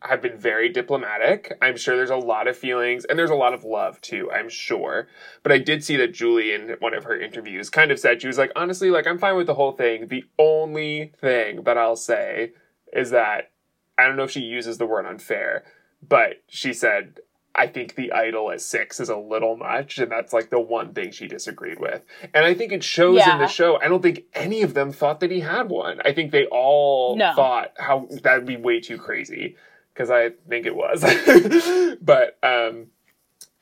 have 0.00 0.22
been 0.22 0.38
very 0.38 0.68
diplomatic. 0.68 1.56
I'm 1.60 1.76
sure 1.76 1.96
there's 1.96 2.10
a 2.10 2.16
lot 2.16 2.46
of 2.46 2.56
feelings 2.56 3.04
and 3.04 3.18
there's 3.18 3.30
a 3.30 3.34
lot 3.34 3.52
of 3.52 3.64
love 3.64 4.00
too, 4.00 4.30
I'm 4.30 4.48
sure. 4.48 5.08
But 5.42 5.50
I 5.50 5.58
did 5.58 5.82
see 5.82 5.96
that 5.96 6.14
Julie 6.14 6.52
in 6.52 6.76
one 6.78 6.94
of 6.94 7.04
her 7.04 7.20
interviews 7.20 7.68
kind 7.68 7.90
of 7.90 7.98
said 7.98 8.22
she 8.22 8.28
was 8.28 8.38
like, 8.38 8.52
honestly, 8.54 8.90
like 8.90 9.06
I'm 9.06 9.18
fine 9.18 9.36
with 9.36 9.48
the 9.48 9.54
whole 9.54 9.72
thing. 9.72 10.06
The 10.06 10.24
only 10.38 11.12
thing 11.20 11.64
that 11.64 11.76
I'll 11.76 11.96
say 11.96 12.52
is 12.92 13.10
that 13.10 13.50
I 13.98 14.06
don't 14.06 14.16
know 14.16 14.24
if 14.24 14.30
she 14.30 14.40
uses 14.40 14.78
the 14.78 14.86
word 14.86 15.04
unfair, 15.04 15.64
but 16.06 16.42
she 16.46 16.72
said 16.72 17.18
I 17.58 17.66
think 17.66 17.94
the 17.96 18.12
idol 18.12 18.50
at 18.52 18.60
six 18.60 19.00
is 19.00 19.08
a 19.08 19.16
little 19.16 19.56
much, 19.56 19.98
and 19.98 20.10
that's 20.12 20.32
like 20.32 20.48
the 20.50 20.60
one 20.60 20.94
thing 20.94 21.10
she 21.10 21.26
disagreed 21.26 21.80
with. 21.80 22.04
And 22.32 22.44
I 22.44 22.54
think 22.54 22.72
it 22.72 22.84
shows 22.84 23.18
in 23.26 23.38
the 23.38 23.48
show. 23.48 23.78
I 23.80 23.88
don't 23.88 24.02
think 24.02 24.24
any 24.34 24.62
of 24.62 24.74
them 24.74 24.92
thought 24.92 25.20
that 25.20 25.30
he 25.30 25.40
had 25.40 25.68
one. 25.68 26.00
I 26.04 26.12
think 26.12 26.30
they 26.30 26.46
all 26.46 27.16
No. 27.16 27.32
thought 27.34 27.72
how 27.78 28.06
that'd 28.22 28.46
be 28.46 28.56
way 28.56 28.80
too 28.80 28.96
crazy 28.98 29.56
because 29.92 30.10
I 30.10 30.30
think 30.48 30.66
it 30.66 30.76
was. 30.76 31.02
but 32.00 32.38
um, 32.42 32.86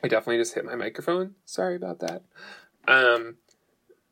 I 0.05 0.09
definitely 0.09 0.39
just 0.39 0.55
hit 0.55 0.65
my 0.65 0.75
microphone. 0.75 1.35
Sorry 1.47 1.75
about 1.77 2.01
that. 2.01 2.23
Um, 2.87 3.37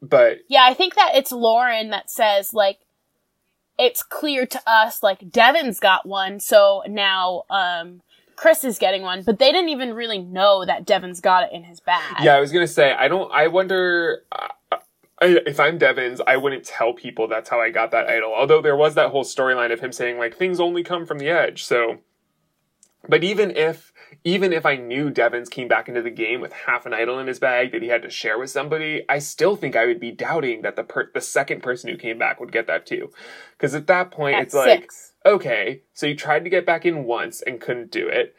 but 0.01 0.39
yeah, 0.49 0.65
I 0.65 0.75
think 0.75 0.95
that 0.95 1.13
it's 1.15 1.31
Lauren 1.33 1.91
that 1.91 2.11
says 2.11 2.53
like 2.55 2.79
it's 3.79 4.03
clear 4.03 4.47
to 4.47 4.61
us 4.67 5.03
like 5.03 5.31
Devin's 5.31 5.81
got 5.81 6.07
one, 6.07 6.41
so 6.41 6.83
now 6.89 7.43
um 7.51 8.03
Chris 8.37 8.65
is 8.65 8.79
getting 8.79 9.03
one, 9.03 9.23
but 9.23 9.39
they 9.39 9.53
didn't 9.53 9.71
even 9.71 9.95
really 9.95 10.19
know 10.19 10.65
that 10.65 10.85
Devin's 10.87 11.21
got 11.21 11.45
it 11.45 11.53
in 11.53 11.65
his 11.65 11.81
bag. 11.81 12.17
yeah, 12.23 12.35
I 12.35 12.41
was 12.41 12.53
gonna 12.53 12.67
say 12.67 12.93
I 12.93 13.09
don't. 13.09 13.31
I 13.33 13.49
wonder. 13.49 14.25
Uh, 14.31 14.49
I, 15.23 15.39
if 15.47 15.61
I'm 15.61 15.79
Devens, 15.79 16.21
I 16.27 16.37
wouldn't 16.37 16.65
tell 16.65 16.93
people 16.93 17.29
that's 17.29 17.49
how 17.49 17.61
I 17.61 17.71
got 17.71 17.93
that 17.93 18.09
idol. 18.09 18.35
Although 18.35 18.61
there 18.61 18.77
was 18.77 18.95
that 18.95 19.11
whole 19.11 19.25
storyline 19.25 19.73
of 19.73 19.81
him 19.81 19.93
saying 19.93 20.19
like 20.19 20.37
things 20.37 20.61
only 20.61 20.83
come 20.83 21.07
from 21.07 21.19
the 21.19 21.29
edge. 21.29 21.65
So, 21.65 21.99
but 23.09 23.23
even 23.23 23.51
if 23.57 23.93
even 24.25 24.53
if 24.53 24.67
I 24.67 24.77
knew 24.77 25.11
Devens 25.11 25.49
came 25.49 25.69
back 25.69 25.89
into 25.89 26.03
the 26.03 26.11
game 26.11 26.41
with 26.41 26.53
half 26.53 26.85
an 26.87 26.93
idol 26.93 27.19
in 27.19 27.27
his 27.27 27.39
bag 27.39 27.73
that 27.73 27.83
he 27.83 27.89
had 27.89 28.03
to 28.03 28.11
share 28.11 28.39
with 28.39 28.51
somebody, 28.51 29.05
I 29.09 29.19
still 29.19 29.57
think 29.57 29.77
I 29.77 29.87
would 29.87 30.01
be 30.01 30.11
doubting 30.11 30.63
that 30.63 30.77
the 30.77 30.85
per- 30.85 31.11
the 31.13 31.21
second 31.21 31.63
person 31.63 31.91
who 31.91 31.97
came 31.97 32.19
back 32.19 32.41
would 32.41 32.53
get 32.53 32.67
that 32.67 32.87
too. 32.87 33.11
Because 33.53 33.75
at 33.75 33.87
that 33.87 34.11
point, 34.11 34.39
it's 34.41 34.55
like 34.55 34.83
six. 34.83 35.13
Okay, 35.25 35.83
so 35.93 36.07
you 36.07 36.15
tried 36.15 36.45
to 36.45 36.51
get 36.51 36.67
back 36.67 36.85
in 36.85 37.05
once 37.05 37.43
and 37.43 37.61
couldn't 37.61 37.91
do 37.91 38.09
it. 38.09 38.35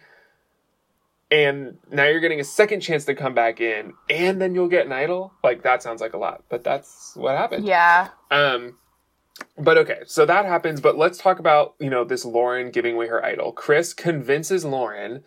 And 1.32 1.78
now 1.91 2.06
you're 2.06 2.19
getting 2.19 2.39
a 2.39 2.45
second 2.45 2.82
chance 2.82 3.06
to 3.06 3.15
come 3.15 3.34
back 3.34 3.60
in, 3.60 3.93
and 4.10 4.39
then 4.39 4.54
you'll 4.54 4.67
get 4.67 4.86
an 4.86 4.91
idol. 4.91 5.34
Like 5.43 5.63
that 5.63 5.82
sounds 5.82 6.00
like 6.00 6.13
a 6.13 6.17
lot, 6.17 6.43
but 6.50 6.63
that's 6.63 7.13
what 7.15 7.36
happened. 7.36 7.65
Yeah. 7.65 8.10
Um, 8.30 8.78
but 9.58 9.78
okay, 9.80 10.02
so 10.06 10.26
that 10.26 10.45
happens. 10.45 10.82
But 10.82 10.98
let's 10.98 11.17
talk 11.17 11.39
about 11.39 11.76
you 11.80 11.89
know 11.89 12.04
this 12.04 12.26
Lauren 12.26 12.69
giving 12.69 12.95
away 12.95 13.08
her 13.08 13.26
idol. 13.26 13.52
Chris 13.52 13.93
convinces 13.93 14.63
Lauren, 14.63 15.24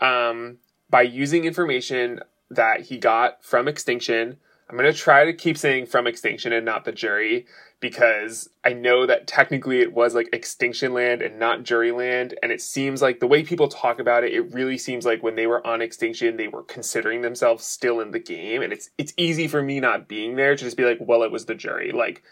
um, 0.00 0.58
by 0.88 1.02
using 1.02 1.44
information 1.44 2.20
that 2.50 2.82
he 2.82 2.98
got 2.98 3.44
from 3.44 3.68
Extinction. 3.68 4.38
I'm 4.68 4.76
gonna 4.76 4.92
try 4.92 5.24
to 5.24 5.32
keep 5.32 5.56
saying 5.56 5.86
from 5.86 6.06
Extinction 6.06 6.52
and 6.52 6.64
not 6.66 6.84
the 6.84 6.92
jury 6.92 7.46
because 7.78 8.48
I 8.64 8.72
know 8.72 9.06
that 9.06 9.26
technically 9.26 9.80
it 9.80 9.92
was 9.92 10.14
like 10.14 10.28
Extinction 10.32 10.92
Land 10.92 11.22
and 11.22 11.38
not 11.38 11.62
Jury 11.62 11.92
Land, 11.92 12.34
and 12.42 12.50
it 12.50 12.60
seems 12.60 13.00
like 13.02 13.20
the 13.20 13.26
way 13.26 13.44
people 13.44 13.68
talk 13.68 14.00
about 14.00 14.24
it, 14.24 14.32
it 14.32 14.52
really 14.52 14.78
seems 14.78 15.04
like 15.04 15.22
when 15.22 15.36
they 15.36 15.46
were 15.46 15.64
on 15.64 15.82
Extinction, 15.82 16.36
they 16.36 16.48
were 16.48 16.62
considering 16.62 17.20
themselves 17.20 17.64
still 17.64 18.00
in 18.00 18.10
the 18.10 18.18
game, 18.18 18.62
and 18.62 18.72
it's 18.72 18.90
it's 18.98 19.12
easy 19.16 19.46
for 19.46 19.62
me 19.62 19.78
not 19.78 20.08
being 20.08 20.36
there 20.36 20.56
to 20.56 20.64
just 20.64 20.76
be 20.76 20.84
like, 20.84 20.98
well, 21.00 21.22
it 21.22 21.30
was 21.30 21.46
the 21.46 21.54
jury, 21.54 21.92
like 21.92 22.22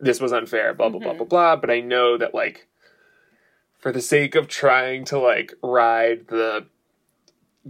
this 0.00 0.20
was 0.20 0.32
unfair, 0.32 0.74
blah 0.74 0.88
blah 0.88 1.00
blah 1.00 1.12
Mhm. 1.14 1.18
blah 1.18 1.26
blah. 1.26 1.56
But 1.56 1.70
I 1.70 1.80
know 1.80 2.16
that 2.16 2.34
like 2.34 2.66
for 3.78 3.92
the 3.92 4.00
sake 4.00 4.34
of 4.34 4.48
trying 4.48 5.04
to 5.06 5.18
like 5.18 5.54
ride 5.62 6.26
the 6.28 6.66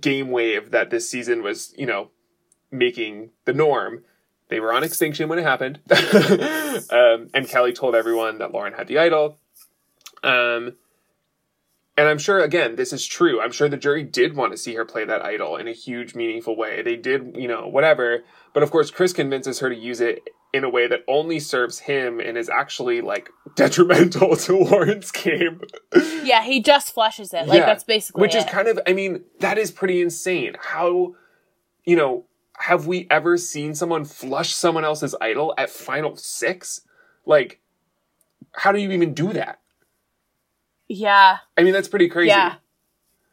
game 0.01 0.31
wave 0.31 0.71
that 0.71 0.90
this 0.90 1.11
season 1.11 1.42
was, 1.42 1.75
you 1.77 1.85
know, 1.87 2.11
making 2.70 3.31
the 3.44 3.52
norm. 3.52 4.04
They 4.48 4.61
were 4.61 4.72
on 4.72 4.83
extinction 4.83 5.28
when 5.28 5.38
it 5.38 5.42
happened. 5.42 5.81
um, 6.90 7.28
and 7.35 7.46
Kelley 7.48 7.72
told 7.72 7.94
everyone 7.94 8.38
that 8.38 8.52
Lauren 8.52 8.72
had 8.72 8.88
the 8.88 8.98
idol. 8.98 9.38
Um, 10.22 10.74
and 11.98 12.07
I'm 12.07 12.18
sure, 12.18 12.38
again, 12.38 12.76
this 12.76 12.92
is 12.92 13.04
true. 13.04 13.40
I'm 13.40 13.50
sure 13.50 13.68
the 13.68 13.76
jury 13.76 14.04
did 14.04 14.37
want 14.37 14.52
to 14.52 14.57
see 14.57 14.74
her 14.74 14.85
play 14.85 15.04
that 15.04 15.24
idol 15.24 15.57
in 15.57 15.66
a 15.66 15.72
huge, 15.72 16.14
meaningful 16.14 16.57
way. 16.57 16.81
They 16.81 16.94
did, 16.94 17.35
you 17.37 17.48
know, 17.48 17.66
whatever. 17.66 18.22
But 18.54 18.62
of 18.62 18.70
course, 18.70 18.92
Chris 18.92 19.12
convinces 19.12 19.59
her 19.59 19.68
to 19.68 19.74
use 19.74 20.00
it 20.00 20.22
in 20.54 20.62
a 20.62 20.70
way 20.70 20.87
that 20.87 21.00
only 21.09 21.40
serves 21.40 21.81
him 21.81 22.20
and 22.20 22.38
is 22.38 22.48
actually, 22.48 23.00
like, 23.00 23.31
detrimental 23.57 24.37
to 24.37 24.59
Lauren's 24.59 25.11
game. 25.11 25.61
Yeah, 26.22 26.44
he 26.44 26.62
just 26.62 26.94
flushes 26.94 27.35
it. 27.35 27.48
Like 27.48 27.59
Yeah, 27.59 27.66
that's 27.66 27.83
basically 27.83 28.20
Which 28.20 28.37
is 28.37 28.44
kind 28.44 28.68
of, 28.68 28.78
I 28.87 28.92
mean, 28.92 29.24
that 29.40 29.59
is 29.59 29.72
pretty 29.72 30.00
insane. 30.00 30.54
How, 30.61 31.16
you 31.85 31.96
know, 31.96 32.26
have 32.59 32.87
we 32.87 33.07
ever 33.11 33.37
seen 33.37 33.75
someone 33.75 34.05
flush 34.05 34.55
someone 34.55 34.85
else's 34.85 35.14
idol 35.21 35.55
at 35.57 35.71
final 35.71 36.16
six? 36.16 36.83
Like, 37.25 37.61
how 38.53 38.73
do 38.73 38.79
you 38.81 38.90
even 38.92 39.14
do 39.14 39.33
that? 39.33 39.61
Yeah. 40.88 41.38
I 41.57 41.62
mean, 41.62 41.73
that's 41.73 41.88
pretty 41.88 42.09
crazy. 42.09 42.29
Yeah. 42.29 42.57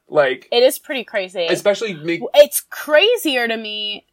Like, 0.07 0.47
It 0.51 0.61
is 0.63 0.77
pretty 0.77 1.03
crazy. 1.03 1.47
especially 1.49 1.93
make, 1.95 2.21
it's 2.35 2.61
crazier 2.69 3.47
to 3.47 3.57
me 3.57 4.05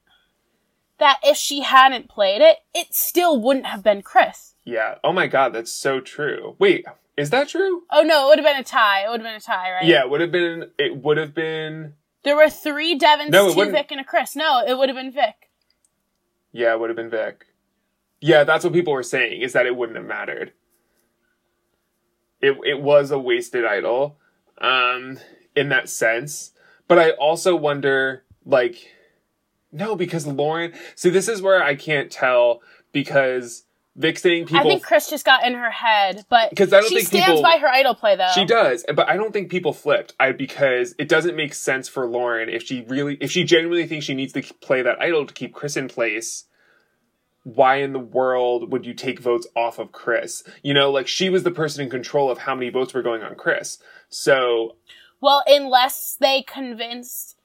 that 0.99 1.19
if 1.23 1.37
she 1.37 1.61
hadn't 1.63 2.09
played 2.09 2.41
it, 2.41 2.59
it 2.75 2.95
still 2.95 3.41
wouldn't 3.41 3.67
have 3.67 3.83
been 3.83 4.01
Chris. 4.03 4.55
yeah. 4.65 4.95
Oh 5.05 5.13
my 5.13 5.27
god, 5.27 5.53
that's 5.53 5.73
so 5.73 6.01
true. 6.01 6.55
Wait, 6.59 6.87
is 7.17 7.31
that 7.31 7.49
true? 7.49 7.83
Oh 7.91 8.03
no, 8.03 8.27
it 8.27 8.29
would 8.31 8.39
have 8.39 8.47
been 8.47 8.61
a 8.61 8.65
tie. 8.65 9.05
It 9.05 9.11
would 9.11 9.21
have 9.21 9.27
been 9.27 9.35
a 9.37 9.41
tie, 9.41 9.73
right? 9.73 9.85
Yeah, 9.85 10.03
it 10.05 10.11
would 10.11 10.21
have 10.23 10.33
been, 10.33 10.71
it 10.79 10.97
would 10.97 11.17
have 11.19 11.35
been, 11.35 11.95
There 12.25 12.37
were 12.37 12.49
three 12.49 12.95
Devens, 12.95 13.31
No, 13.31 13.51
two 13.51 13.57
wouldn't- 13.57 13.77
Vic, 13.77 13.91
and 13.91 14.01
a 14.01 14.05
Chris. 14.05 14.37
No, 14.37 14.63
it 14.67 14.79
would 14.79 14.89
have 14.89 14.97
been 14.97 15.11
Vic. 15.13 15.51
yeah, 16.53 16.73
it 16.73 16.81
would 16.81 16.91
have 16.91 16.97
been 16.97 17.11
Vic. 17.11 17.47
Yeah, 18.21 18.45
that's 18.45 18.63
what 18.65 18.73
people 18.73 18.93
were 18.93 19.03
saying, 19.03 19.43
is 19.43 19.53
that 19.55 19.67
it 19.67 19.75
wouldn't 19.77 19.97
have 19.99 20.07
mattered. 20.07 20.53
it 22.41 22.57
it 22.65 22.81
was 22.81 23.11
a 23.13 23.19
wasted 23.19 23.65
idol, 23.65 24.19
um, 24.59 25.19
in 25.57 25.69
that 25.69 25.89
sense. 25.89 26.53
But 26.89 26.99
I 26.99 27.11
also 27.11 27.55
wonder, 27.57 28.25
like, 28.45 28.93
no, 29.71 29.95
because 29.97 30.27
Lauren. 30.27 30.73
See, 30.97 31.09
this 31.11 31.29
is 31.29 31.41
where 31.41 31.63
I 31.63 31.75
can't 31.77 32.11
tell 32.11 32.61
because 32.93 33.65
Vic 33.95 34.19
saying 34.19 34.47
people. 34.47 34.61
I 34.61 34.63
think 34.63 34.83
Chris 34.83 35.11
just 35.11 35.25
got 35.25 35.45
in 35.45 35.53
her 35.55 35.71
head, 35.71 36.25
but 36.31 36.55
'Cause 36.57 36.73
I 36.73 36.81
don't 36.81 36.89
she 36.89 36.97
think 36.97 37.09
stands 37.09 37.27
people- 37.27 37.43
by 37.43 37.59
her 37.59 37.69
idol 37.69 37.95
play 37.95 38.17
though. 38.17 38.31
She 38.35 38.47
does, 38.47 38.85
but 38.95 39.07
I 39.09 39.17
don't 39.19 39.33
think 39.33 39.51
people 39.51 39.75
flipped. 39.75 40.15
I 40.19 40.33
because 40.33 40.95
it 40.99 41.09
doesn't 41.09 41.37
make 41.37 41.53
sense 41.53 41.89
for 41.89 42.07
Lauren 42.07 42.49
if 42.49 42.63
she 42.63 42.83
really 42.89 43.19
if 43.21 43.31
she 43.31 43.45
genuinely 43.45 43.87
thinks 43.87 44.07
she 44.07 44.15
needs 44.15 44.33
to 44.33 44.43
play 44.61 44.81
that 44.81 45.01
idol 45.01 45.27
to 45.27 45.35
keep 45.35 45.53
Chris 45.53 45.77
in 45.77 45.89
place. 45.89 46.45
Why 47.45 47.77
in 47.77 47.93
the 47.93 47.99
world 47.99 48.71
would 48.73 48.87
you 48.87 48.95
take 48.95 49.19
votes 49.19 49.47
off 49.57 49.79
of 49.79 49.93
Chris? 49.93 50.43
You 50.63 50.73
know, 50.75 50.91
like 50.91 51.07
she 51.09 51.29
was 51.29 51.43
the 51.43 51.51
person 51.51 51.83
in 51.85 51.91
control 51.91 52.31
of 52.31 52.39
how 52.39 52.55
many 52.55 52.71
votes 52.71 52.95
were 52.95 53.03
going 53.03 53.23
on 53.23 53.35
Chris. 53.35 53.79
So 54.09 54.77
Well, 55.21 55.43
unless 55.47 56.17
they 56.19 56.43
convinced, 56.43 57.37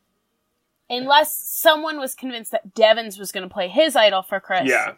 unless 0.90 1.34
someone 1.34 2.00
was 2.00 2.16
convinced 2.16 2.52
that 2.52 2.74
Devens 2.74 3.18
was 3.20 3.32
going 3.32 3.48
to 3.48 3.54
play 3.54 3.68
his 3.68 3.96
idol 3.96 4.22
for 4.22 4.40
Chris. 4.40 4.64
yeah, 4.66 4.94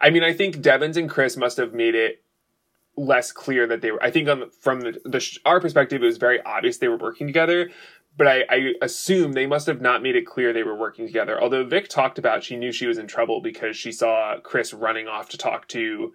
I 0.00 0.10
mean, 0.10 0.22
I 0.22 0.32
think 0.32 0.60
Devens 0.60 0.96
and 0.96 1.08
Chris 1.08 1.36
must 1.36 1.56
have 1.56 1.72
made 1.74 1.94
it 1.94 2.22
less 2.96 3.32
clear 3.32 3.66
that 3.66 3.80
they 3.80 3.90
were. 3.90 4.02
I 4.02 4.10
think 4.10 4.28
on 4.28 4.50
from 4.50 4.80
the, 4.80 5.00
the 5.04 5.38
our 5.44 5.60
perspective, 5.60 6.02
it 6.02 6.06
was 6.06 6.18
very 6.18 6.40
obvious 6.42 6.78
they 6.78 6.88
were 6.88 6.98
working 6.98 7.26
together. 7.26 7.70
But 8.16 8.26
I, 8.26 8.44
I 8.50 8.72
assume 8.82 9.32
they 9.32 9.46
must 9.46 9.66
have 9.66 9.80
not 9.80 10.02
made 10.02 10.16
it 10.16 10.26
clear 10.26 10.52
they 10.52 10.64
were 10.64 10.76
working 10.76 11.06
together. 11.06 11.40
Although 11.40 11.64
Vic 11.64 11.88
talked 11.88 12.18
about 12.18 12.42
she 12.42 12.56
knew 12.56 12.72
she 12.72 12.86
was 12.86 12.98
in 12.98 13.06
trouble 13.06 13.40
because 13.40 13.76
she 13.76 13.92
saw 13.92 14.38
Chris 14.42 14.74
running 14.74 15.06
off 15.06 15.28
to 15.30 15.38
talk 15.38 15.68
to 15.68 16.12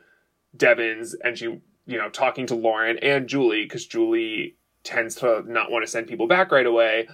Devens 0.55 1.15
and 1.23 1.37
she, 1.37 1.45
you 1.45 1.97
know, 1.97 2.09
talking 2.09 2.45
to 2.47 2.55
Lauren 2.55 2.97
and 2.99 3.27
Julie 3.27 3.63
because 3.63 3.85
Julie 3.87 4.57
tends 4.83 5.15
to 5.15 5.43
not 5.47 5.71
want 5.71 5.83
to 5.83 5.91
send 5.91 6.07
people 6.07 6.27
back 6.27 6.51
right 6.51 6.65
away. 6.65 7.07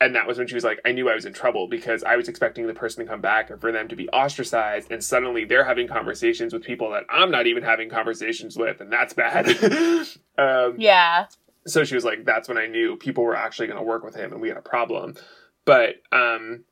And 0.00 0.14
that 0.14 0.28
was 0.28 0.38
when 0.38 0.46
she 0.46 0.54
was 0.54 0.62
like, 0.62 0.80
I 0.84 0.92
knew 0.92 1.10
I 1.10 1.14
was 1.14 1.24
in 1.24 1.32
trouble 1.32 1.66
because 1.66 2.04
I 2.04 2.14
was 2.16 2.28
expecting 2.28 2.66
the 2.68 2.74
person 2.74 3.04
to 3.04 3.10
come 3.10 3.20
back 3.20 3.50
and 3.50 3.60
for 3.60 3.72
them 3.72 3.88
to 3.88 3.96
be 3.96 4.08
ostracized. 4.10 4.92
And 4.92 5.02
suddenly 5.02 5.44
they're 5.44 5.64
having 5.64 5.88
conversations 5.88 6.52
with 6.52 6.62
people 6.62 6.90
that 6.92 7.04
I'm 7.10 7.32
not 7.32 7.48
even 7.48 7.64
having 7.64 7.90
conversations 7.90 8.56
with. 8.56 8.80
And 8.80 8.92
that's 8.92 9.12
bad. 9.12 9.48
um, 10.38 10.76
Yeah. 10.78 11.26
so 11.66 11.82
she 11.82 11.96
was 11.96 12.04
like, 12.04 12.24
that's 12.24 12.48
when 12.48 12.58
I 12.58 12.66
knew 12.66 12.96
people 12.96 13.24
were 13.24 13.34
actually 13.36 13.66
going 13.66 13.78
to 13.78 13.84
work 13.84 14.04
with 14.04 14.14
him 14.14 14.32
and 14.32 14.40
we 14.40 14.48
had 14.48 14.56
a 14.56 14.62
problem. 14.62 15.16
But, 15.64 15.96
um, 16.12 16.64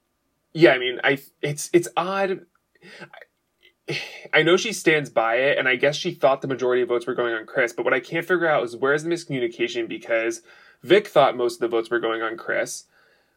yeah, 0.55 0.73
I 0.73 0.79
mean, 0.79 1.01
I, 1.03 1.19
it's, 1.43 1.69
it's 1.73 1.89
odd. 1.97 2.47
I, 3.89 4.01
I 4.33 4.43
know 4.43 4.57
she 4.57 4.73
stands 4.73 5.11
by 5.11 5.37
it, 5.37 5.59
and 5.59 5.69
I 5.69 5.77
guess 5.77 5.97
she 5.97 6.12
thought 6.12 6.43
the 6.43 6.49
majority 6.49 6.83
of 6.83 6.89
votes 6.89 7.07
were 7.07 7.15
going 7.15 7.35
on 7.35 7.47
Chris, 7.47 7.73
but 7.73 7.85
what 7.85 7.95
I 7.95 8.01
can't 8.01 8.27
figure 8.27 8.49
out 8.49 8.65
is 8.65 8.77
where's 8.77 9.05
the 9.05 9.11
miscommunication 9.11 9.87
because 9.89 10.43
Vic 10.83 11.07
thought 11.07 11.37
most 11.37 11.57
of 11.57 11.61
the 11.61 11.69
votes 11.69 11.91
were 11.91 12.01
going 12.01 12.23
on 12.23 12.37
Chris. 12.37 12.85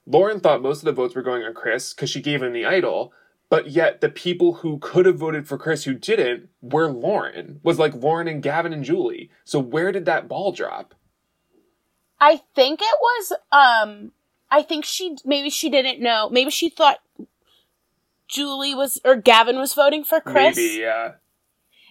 Lauren 0.05 0.39
thought 0.39 0.61
most 0.61 0.79
of 0.79 0.85
the 0.85 0.91
votes 0.91 1.15
were 1.15 1.21
going 1.21 1.43
on 1.43 1.53
Chris 1.53 1.93
because 1.93 2.09
she 2.09 2.21
gave 2.21 2.41
him 2.41 2.53
the 2.53 2.65
idol, 2.65 3.13
but 3.49 3.69
yet 3.69 4.01
the 4.01 4.09
people 4.09 4.55
who 4.55 4.79
could 4.79 5.05
have 5.05 5.17
voted 5.17 5.47
for 5.47 5.57
Chris 5.57 5.83
who 5.83 5.93
didn't 5.93 6.49
were 6.61 6.89
Lauren. 6.91 7.59
Was 7.63 7.79
like 7.79 7.93
Lauren 7.93 8.27
and 8.27 8.41
Gavin 8.43 8.73
and 8.73 8.83
Julie. 8.83 9.29
So 9.43 9.59
where 9.59 9.91
did 9.91 10.05
that 10.05 10.27
ball 10.27 10.51
drop? 10.51 10.95
I 12.19 12.41
think 12.55 12.81
it 12.81 12.95
was, 13.01 13.33
um, 13.51 14.11
I 14.51 14.61
think 14.61 14.83
she, 14.83 15.17
maybe 15.23 15.49
she 15.49 15.69
didn't 15.69 16.01
know. 16.01 16.29
Maybe 16.29 16.49
she 16.51 16.69
thought 16.69 16.99
Julie 18.27 18.75
was, 18.75 18.99
or 19.05 19.15
Gavin 19.15 19.57
was 19.57 19.73
voting 19.73 20.03
for 20.03 20.19
Chris. 20.19 20.57
Maybe, 20.57 20.81
yeah. 20.81 21.13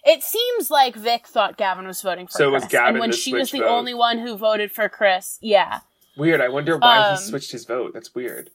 It 0.05 0.23
seems 0.23 0.71
like 0.71 0.95
Vic 0.95 1.27
thought 1.27 1.57
Gavin 1.57 1.87
was 1.87 2.01
voting 2.03 2.27
for 2.27 2.33
So 2.33 2.51
Chris. 2.51 2.63
was 2.63 2.71
Gavin 2.71 2.95
and 2.95 3.01
when 3.01 3.13
she 3.13 3.33
was 3.35 3.51
the 3.51 3.61
vote. 3.61 3.69
only 3.69 3.95
one 3.95 4.19
who 4.19 4.37
voted 4.37 4.71
for 4.71 4.89
Chris, 4.89 5.39
yeah. 5.41 5.81
Weird. 6.19 6.41
I 6.41 6.49
wonder 6.49 6.77
why 6.77 6.99
Um, 6.99 7.17
he 7.17 7.23
switched 7.23 7.53
his 7.53 7.65
vote. 7.65 7.95
That's 7.95 8.15
weird. 8.15 8.51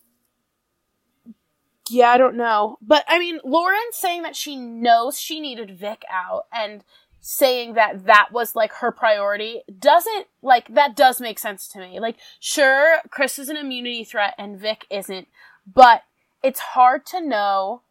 Yeah, 1.89 2.09
I 2.09 2.17
don't 2.17 2.35
know. 2.35 2.77
But 2.81 3.05
I 3.07 3.17
mean, 3.19 3.39
Lauren 3.43 3.79
saying 3.91 4.21
that 4.23 4.35
she 4.35 4.55
knows 4.55 5.19
she 5.19 5.39
needed 5.39 5.77
Vic 5.77 6.03
out 6.11 6.43
and 6.53 6.83
saying 7.21 7.73
that 7.75 8.05
that 8.05 8.29
was 8.33 8.53
like 8.53 8.73
her 8.73 8.91
priority 8.91 9.61
doesn't 9.79 10.27
like 10.41 10.73
that 10.73 10.93
does 10.95 11.21
make 11.21 11.39
sense 11.39 11.67
to 11.69 11.79
me. 11.79 11.99
Like 11.99 12.17
sure, 12.39 12.97
Chris 13.09 13.39
is 13.39 13.47
an 13.47 13.55
immunity 13.57 14.03
threat 14.03 14.35
and 14.37 14.59
Vic 14.59 14.85
isn't, 14.89 15.27
but 15.73 16.03
it's 16.43 16.59
hard 16.59 17.05
to 17.07 17.21
know 17.25 17.81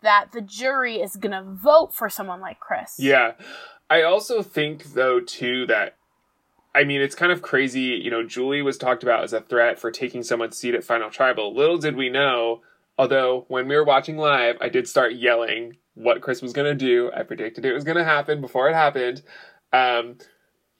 that 0.00 0.32
the 0.32 0.40
jury 0.40 0.96
is 1.02 1.16
going 1.16 1.32
to 1.32 1.42
vote 1.42 1.92
for 1.92 2.08
someone 2.08 2.40
like 2.40 2.60
Chris. 2.60 2.94
Yeah. 2.98 3.32
I 3.90 4.02
also 4.02 4.42
think 4.42 4.94
though 4.94 5.20
too 5.20 5.66
that 5.66 5.96
I 6.74 6.84
mean 6.84 7.00
it's 7.00 7.14
kind 7.14 7.32
of 7.32 7.42
crazy, 7.42 8.00
you 8.02 8.10
know, 8.10 8.22
Julie 8.22 8.62
was 8.62 8.78
talked 8.78 9.02
about 9.02 9.24
as 9.24 9.32
a 9.32 9.40
threat 9.40 9.78
for 9.78 9.90
taking 9.90 10.22
someone's 10.22 10.56
seat 10.56 10.74
at 10.74 10.84
Final 10.84 11.10
Tribal. 11.10 11.54
Little 11.54 11.78
did 11.78 11.96
we 11.96 12.08
know, 12.08 12.62
although 12.96 13.44
when 13.48 13.68
we 13.68 13.76
were 13.76 13.84
watching 13.84 14.16
live, 14.16 14.56
I 14.60 14.68
did 14.68 14.86
start 14.88 15.14
yelling 15.14 15.76
what 15.94 16.20
Chris 16.20 16.42
was 16.42 16.52
going 16.52 16.66
to 16.66 16.74
do. 16.74 17.10
I 17.14 17.22
predicted 17.24 17.64
it 17.64 17.72
was 17.72 17.84
going 17.84 17.96
to 17.96 18.04
happen 18.04 18.40
before 18.40 18.68
it 18.68 18.74
happened. 18.74 19.22
Um 19.72 20.18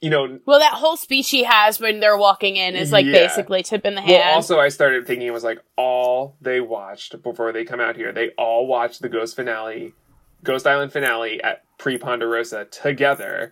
you 0.01 0.09
know, 0.09 0.39
Well, 0.45 0.59
that 0.59 0.75
whole 0.75 0.95
speech 0.95 1.29
he 1.29 1.43
has 1.43 1.79
when 1.81 1.99
they're 1.99 2.17
walking 2.17 2.55
in 2.55 2.75
is 2.75 2.91
like 2.93 3.05
Yeah. 3.05 3.27
basically 3.27 3.63
tip 3.63 3.85
in 3.85 3.95
the 3.95 4.01
hand. 4.01 4.13
Well, 4.13 4.35
also, 4.35 4.57
I 4.57 4.69
started 4.69 5.05
thinking 5.05 5.27
it 5.27 5.33
was 5.33 5.43
like 5.43 5.59
all 5.75 6.37
they 6.39 6.61
watched 6.61 7.21
before 7.21 7.51
they 7.51 7.65
come 7.65 7.81
out 7.81 7.97
here. 7.97 8.13
They 8.13 8.29
all 8.37 8.65
watched 8.65 9.01
the 9.01 9.09
Ghost 9.09 9.35
finale, 9.35 9.93
Ghost 10.41 10.65
Island 10.65 10.93
finale 10.93 11.43
at 11.43 11.63
Pre 11.77 11.97
Ponderosa 11.97 12.65
together. 12.65 13.51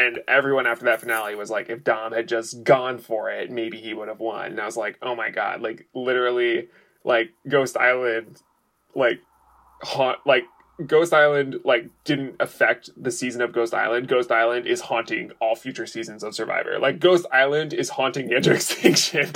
And 0.00 0.20
everyone 0.26 0.66
after 0.66 0.86
that 0.86 1.00
finale 1.00 1.34
was 1.34 1.50
like, 1.50 1.68
if 1.68 1.84
Dom 1.84 2.12
had 2.12 2.26
just 2.26 2.64
gone 2.64 2.98
for 2.98 3.30
it, 3.30 3.50
maybe 3.50 3.78
he 3.78 3.92
would 3.92 4.08
have 4.08 4.18
won. 4.18 4.46
And 4.52 4.60
I 4.60 4.64
was 4.64 4.76
like, 4.76 4.98
oh 5.02 5.14
my 5.14 5.28
god, 5.28 5.60
like 5.60 5.88
literally, 5.94 6.68
like 7.04 7.32
Ghost 7.46 7.76
Island, 7.76 8.40
like 8.94 9.20
haunt, 9.82 10.18
like 10.24 10.44
Ghost 10.86 11.12
Island, 11.12 11.56
like 11.64 11.90
didn't 12.04 12.36
affect 12.40 12.88
the 12.96 13.10
season 13.10 13.42
of 13.42 13.52
Ghost 13.52 13.74
Island. 13.74 14.08
Ghost 14.08 14.32
Island 14.32 14.66
is 14.66 14.80
haunting 14.80 15.32
all 15.38 15.54
future 15.54 15.86
seasons 15.86 16.24
of 16.24 16.34
Survivor. 16.34 16.78
Like 16.78 16.98
Ghost 16.98 17.26
Island 17.30 17.74
is 17.74 17.90
haunting 17.90 18.32
Enter 18.34 18.54
Extinction 18.54 19.30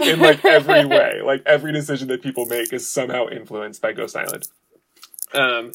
in 0.00 0.20
like 0.20 0.44
every 0.44 0.84
way. 0.84 1.22
Like 1.24 1.42
every 1.44 1.72
decision 1.72 2.06
that 2.08 2.22
people 2.22 2.46
make 2.46 2.72
is 2.72 2.88
somehow 2.88 3.28
influenced 3.28 3.82
by 3.82 3.92
Ghost 3.92 4.14
Island. 4.14 4.46
Um, 5.32 5.72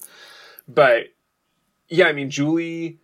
but 0.66 1.08
yeah, 1.90 2.06
I 2.06 2.14
mean 2.14 2.30
Julie, 2.30 3.00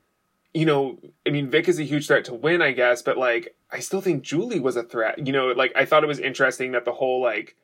you 0.55 0.65
know, 0.65 0.97
I 1.27 1.31
mean 1.31 1.49
Vic 1.49 1.67
is 1.67 1.79
a 1.79 1.83
huge 1.83 2.07
threat 2.07 2.23
to 2.25 2.33
win, 2.33 2.61
I 2.61 2.71
guess, 2.71 3.01
but 3.01 3.17
like 3.17 3.55
I 3.71 3.79
still 3.79 3.99
think 3.99 4.23
Julie 4.23 4.61
was 4.61 4.77
a 4.77 4.83
threat. 4.83 5.27
You 5.27 5.33
know, 5.33 5.47
like 5.47 5.73
I 5.75 5.83
thought 5.83 6.03
it 6.03 6.07
was 6.07 6.19
interesting 6.19 6.71
that 6.71 6.85
the 6.85 6.93
whole 6.93 7.21
like 7.21 7.57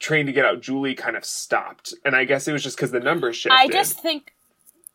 train 0.00 0.26
to 0.26 0.32
get 0.32 0.44
out 0.44 0.60
Julie 0.60 0.94
kind 0.94 1.16
of 1.16 1.24
stopped, 1.24 1.94
and 2.04 2.16
I 2.16 2.24
guess 2.24 2.48
it 2.48 2.52
was 2.52 2.64
just 2.64 2.76
because 2.76 2.90
the 2.90 2.98
numbers 3.00 3.36
shifted. 3.36 3.56
I 3.56 3.68
just 3.68 4.00
think, 4.00 4.34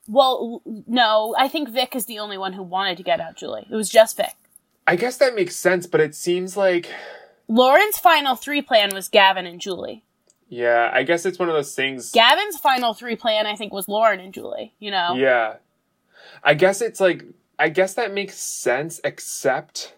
well, 0.08 0.62
no, 0.86 1.34
I 1.40 1.48
think 1.48 1.70
Vic 1.70 1.96
is 1.96 2.06
the 2.08 2.20
only 2.20 2.38
one 2.38 2.52
who 2.54 2.62
wanted 2.62 2.98
to 2.98 3.04
get 3.04 3.22
out 3.22 3.38
Julie. 3.38 3.66
It 3.72 3.76
was 3.76 3.90
just 3.90 4.18
Vic. 4.18 4.36
I 4.86 4.98
guess 4.98 5.16
that 5.18 5.36
makes 5.36 5.56
sense, 5.56 5.88
but 5.88 6.02
it 6.02 6.14
seems 6.14 6.58
like 6.58 6.90
Lauren's 7.48 8.00
final 8.00 8.36
three 8.36 8.62
plan 8.62 8.90
was 8.94 9.08
Gavin 9.08 9.46
and 9.46 9.62
Julie. 9.62 10.04
yeah, 10.50 10.92
I 10.94 11.04
guess 11.04 11.26
it's 11.26 11.40
one 11.40 11.48
of 11.48 11.56
those 11.56 11.74
things. 11.74 12.12
Gavin's 12.12 12.58
final 12.58 12.94
three 12.94 13.16
plan, 13.16 13.48
I 13.48 13.56
think, 13.56 13.72
was 13.72 13.88
Lauren 13.88 14.20
and 14.20 14.34
Julie. 14.34 14.74
You 14.80 14.92
know, 14.92 15.16
Yeah. 15.16 15.56
I 16.44 16.54
guess 16.54 16.82
it's 16.82 17.00
like 17.00 17.26
I 17.58 17.70
guess 17.70 17.94
that 17.96 18.14
makes 18.14 18.36
sense 18.36 19.00
except 19.04 19.96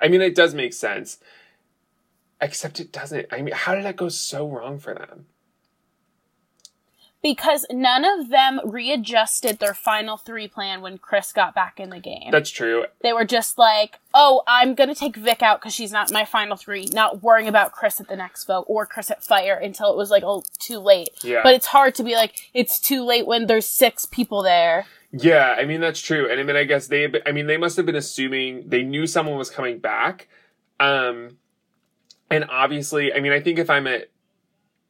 I 0.00 0.08
mean 0.08 0.20
it 0.20 0.34
does 0.34 0.54
make 0.54 0.72
sense. 0.72 1.18
Except 2.40 2.80
it 2.80 2.92
doesn't. 2.92 3.26
I 3.32 3.42
mean 3.42 3.54
how 3.54 3.74
did 3.74 3.84
that 3.84 3.96
go 3.96 4.08
so 4.08 4.48
wrong 4.48 4.78
for 4.78 4.94
them? 4.94 5.26
because 7.24 7.64
none 7.70 8.04
of 8.04 8.28
them 8.28 8.60
readjusted 8.64 9.58
their 9.58 9.72
final 9.72 10.18
three 10.18 10.46
plan 10.46 10.82
when 10.82 10.98
Chris 10.98 11.32
got 11.32 11.54
back 11.54 11.80
in 11.80 11.88
the 11.88 11.98
game. 11.98 12.30
That's 12.30 12.50
true. 12.50 12.84
they 13.02 13.14
were 13.14 13.24
just 13.24 13.56
like, 13.56 13.98
"Oh, 14.12 14.42
I'm 14.46 14.74
gonna 14.74 14.94
take 14.94 15.16
Vic 15.16 15.42
out 15.42 15.60
because 15.60 15.74
she's 15.74 15.90
not 15.90 16.12
my 16.12 16.26
final 16.26 16.56
three. 16.56 16.86
Not 16.92 17.22
worrying 17.22 17.48
about 17.48 17.72
Chris 17.72 17.98
at 17.98 18.08
the 18.08 18.16
next 18.16 18.44
vote 18.44 18.66
or 18.68 18.84
Chris 18.84 19.10
at 19.10 19.24
fire 19.24 19.54
until 19.54 19.90
it 19.90 19.96
was 19.96 20.10
like, 20.10 20.22
oh, 20.22 20.44
too 20.58 20.78
late. 20.78 21.08
Yeah. 21.22 21.40
But 21.42 21.54
it's 21.54 21.66
hard 21.66 21.94
to 21.94 22.04
be 22.04 22.14
like, 22.14 22.50
it's 22.52 22.78
too 22.78 23.02
late 23.02 23.26
when 23.26 23.46
there's 23.46 23.66
six 23.66 24.04
people 24.04 24.42
there. 24.42 24.84
Yeah, 25.16 25.54
I 25.56 25.64
mean 25.64 25.80
that's 25.80 26.00
true. 26.00 26.28
And 26.28 26.40
I 26.40 26.42
mean 26.42 26.56
I 26.56 26.64
guess 26.64 26.88
they 26.88 27.08
I 27.24 27.30
mean 27.30 27.46
they 27.46 27.56
must 27.56 27.76
have 27.76 27.86
been 27.86 27.94
assuming 27.94 28.68
they 28.68 28.82
knew 28.82 29.06
someone 29.06 29.38
was 29.38 29.48
coming 29.48 29.78
back. 29.78 30.28
Um 30.80 31.38
and 32.30 32.46
obviously, 32.50 33.12
I 33.14 33.20
mean 33.20 33.30
I 33.30 33.40
think 33.40 33.60
if 33.60 33.70
I'm 33.70 33.86
at 33.86 34.10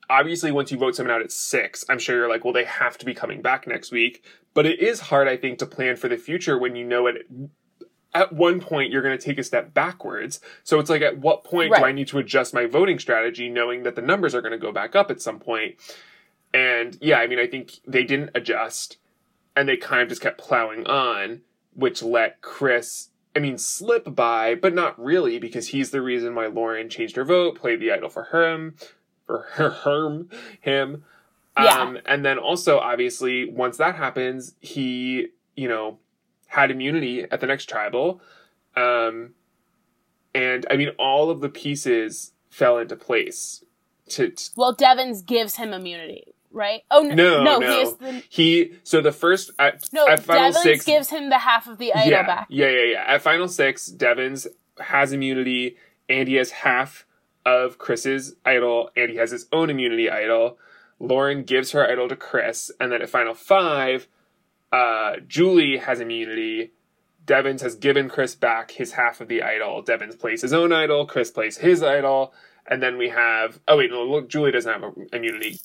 obviously 0.09 0.51
once 0.51 0.73
you 0.73 0.79
vote 0.79 0.97
someone 0.97 1.15
out 1.15 1.21
at 1.21 1.31
6, 1.31 1.85
I'm 1.91 1.99
sure 1.99 2.17
you're 2.17 2.29
like, 2.29 2.43
well 2.43 2.55
they 2.55 2.65
have 2.65 2.97
to 2.99 3.05
be 3.05 3.13
coming 3.13 3.43
back 3.43 3.67
next 3.67 3.93
week, 3.93 4.25
but 4.55 4.65
it 4.65 4.81
is 4.81 4.99
hard 4.99 5.29
I 5.29 5.37
think 5.37 5.59
to 5.59 5.67
plan 5.67 5.97
for 5.97 6.09
the 6.09 6.17
future 6.17 6.59
when 6.59 6.75
you 6.75 6.87
know 6.87 7.07
it 7.07 7.27
at 8.15 8.33
one 8.33 8.61
point 8.61 8.93
you're 8.93 9.03
going 9.03 9.19
to 9.19 9.23
take 9.23 9.39
a 9.39 9.43
step 9.43 9.75
backwards. 9.75 10.41
So 10.63 10.79
it's 10.79 10.89
like 10.89 11.03
at 11.03 11.19
what 11.19 11.45
point 11.45 11.75
do 11.75 11.85
I 11.85 11.93
need 11.93 12.09
to 12.09 12.19
adjust 12.19 12.55
my 12.55 12.65
voting 12.65 12.99
strategy 12.99 13.51
knowing 13.51 13.83
that 13.83 13.95
the 13.95 14.03
numbers 14.03 14.35
are 14.35 14.41
going 14.41 14.53
to 14.53 14.59
go 14.59 14.73
back 14.73 14.97
up 14.97 15.11
at 15.11 15.21
some 15.21 15.39
point? 15.39 15.75
And 16.55 16.97
yeah, 17.03 17.19
I 17.19 17.27
mean 17.27 17.41
I 17.41 17.47
think 17.47 17.81
they 17.87 18.05
didn't 18.05 18.31
adjust 18.35 18.97
and 19.57 19.69
they 19.69 19.77
kind 19.77 20.03
of 20.03 20.09
just 20.09 20.21
kept 20.21 20.39
plowing 20.39 20.87
on, 20.87 21.43
which 21.75 22.03
let 22.03 22.41
Chris 22.41 23.11
I 23.37 23.41
mean, 23.41 23.59
slip 23.59 24.15
by, 24.15 24.55
but 24.55 24.75
not 24.75 24.99
really 25.03 25.39
because 25.39 25.69
he's 25.69 25.91
the 25.91 26.01
reason 26.01 26.35
why 26.35 26.47
Lauren 26.47 26.89
changed 26.89 27.17
her 27.17 27.25
vote, 27.25 27.57
played 27.57 27.81
the 27.81 27.91
idol 27.91 28.09
for 28.09 28.25
him, 28.25 28.77
for 29.27 29.41
her, 29.53 30.27
him. 30.61 31.05
Yeah. 31.59 31.81
Um, 31.81 31.99
and 32.07 32.25
then 32.25 32.39
also, 32.39 32.79
obviously, 32.79 33.49
once 33.51 33.77
that 33.79 33.97
happens, 33.97 34.55
he, 34.61 35.29
you 35.57 35.69
know, 35.69 35.99
had 36.47 36.71
immunity 36.71 37.25
at 37.31 37.41
the 37.41 37.47
next 37.47 37.69
tribal. 37.69 38.21
Um, 38.77 39.35
and 40.35 40.67
I 40.71 40.77
mean, 40.77 40.91
all 40.99 41.31
of 41.31 41.41
the 41.41 41.49
pieces 41.49 42.33
fell 42.51 42.79
into 42.79 42.97
place. 42.97 43.65
To, 44.11 44.31
to 44.31 44.51
Well, 44.57 44.75
Devens 44.75 45.23
gives 45.23 45.57
him 45.57 45.73
immunity, 45.73 46.35
right? 46.55 46.83
Oh 46.91 47.03
no, 47.03 47.43
no, 47.43 47.59
no, 47.59 47.61
he 47.61 47.81
is 47.83 47.97
the 47.97 48.23
he. 48.29 48.73
So 48.83 49.01
the 49.01 49.13
first 49.13 49.51
at, 49.59 49.85
no. 49.93 50.07
at 50.07 50.21
final 50.21 50.53
Devens 50.53 50.63
six, 50.63 50.85
gives 50.85 51.11
him 51.11 51.29
the 51.29 51.39
half 51.39 51.67
of 51.67 51.79
the 51.79 51.93
idol 51.93 52.11
yeah, 52.11 52.27
back. 52.27 52.47
yeah, 52.49 52.69
yeah, 52.69 52.85
yeah. 52.93 53.05
At 53.07 53.23
final 53.23 53.49
six, 53.49 53.87
Devens 53.87 54.47
has 54.79 55.13
immunity, 55.13 55.77
and 56.09 56.29
he 56.29 56.35
has 56.35 56.51
half 56.51 57.05
of 57.45 57.79
Chris's 57.79 58.37
idol, 58.45 58.91
and 58.97 59.11
he 59.11 59.17
has 59.17 59.31
his 59.31 59.47
own 59.53 59.69
immunity 59.69 60.09
idol. 60.11 60.59
Lauren 60.99 61.43
gives 61.43 61.73
her 61.73 61.87
idol 61.87 62.09
to 62.09 62.17
Chris, 62.17 62.71
and 62.81 62.91
then 62.91 63.03
at 63.03 63.11
final 63.11 63.35
five, 63.35 64.07
uh, 64.73 65.17
Julie 65.27 65.79
has 65.79 66.01
immunity. 66.01 66.73
Devens 67.27 67.63
has 67.63 67.75
given 67.75 68.09
Chris 68.09 68.35
back 68.35 68.73
his 68.73 68.93
half 68.93 69.21
of 69.21 69.29
the 69.29 69.43
idol. 69.43 69.83
Devens 69.83 70.15
plays 70.15 70.43
his 70.43 70.53
own 70.53 70.73
idol. 70.73 71.07
Chris 71.07 71.31
plays 71.31 71.57
his 71.59 71.83
idol. 71.83 72.35
And 72.67 72.83
then 72.83 72.99
we 72.99 73.11
have, 73.11 73.61
oh 73.69 73.79
wait, 73.79 73.91
no, 73.91 74.05
look, 74.05 74.29
Julie 74.29 74.51
doesn't 74.51 74.73
have 74.73 74.93
immunity. 75.13 75.59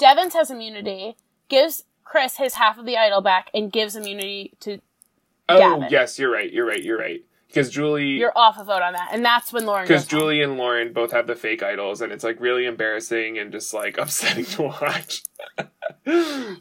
Devens 0.00 0.34
has 0.34 0.50
immunity, 0.50 1.14
gives 1.48 1.84
Chris 2.04 2.38
his 2.38 2.54
half 2.54 2.78
of 2.78 2.86
the 2.86 2.96
idol 2.96 3.20
back, 3.20 3.50
and 3.54 3.70
gives 3.70 3.94
immunity 3.94 4.54
to. 4.60 4.80
Oh, 5.48 5.58
Gavin. 5.58 5.88
yes, 5.90 6.18
you're 6.18 6.32
right, 6.32 6.50
you're 6.52 6.66
right, 6.66 6.82
you're 6.82 6.98
right. 6.98 7.22
Because 7.48 7.68
Julie, 7.68 8.10
You're 8.10 8.36
off 8.38 8.58
a 8.60 8.64
vote 8.64 8.80
on 8.80 8.92
that, 8.92 9.08
and 9.12 9.24
that's 9.24 9.52
when 9.52 9.66
Lauren. 9.66 9.84
because 9.84 10.04
goes 10.04 10.12
home. 10.12 10.20
Julie 10.20 10.42
and 10.42 10.56
Lauren 10.56 10.92
both 10.92 11.10
have 11.10 11.26
the 11.26 11.34
fake 11.34 11.64
idols, 11.64 12.00
and 12.00 12.12
it's 12.12 12.22
like 12.22 12.40
really 12.40 12.64
embarrassing 12.64 13.38
and 13.38 13.50
just 13.50 13.74
like 13.74 13.98
upsetting 14.04 14.44
to 14.46 14.62
watch. 14.62 15.22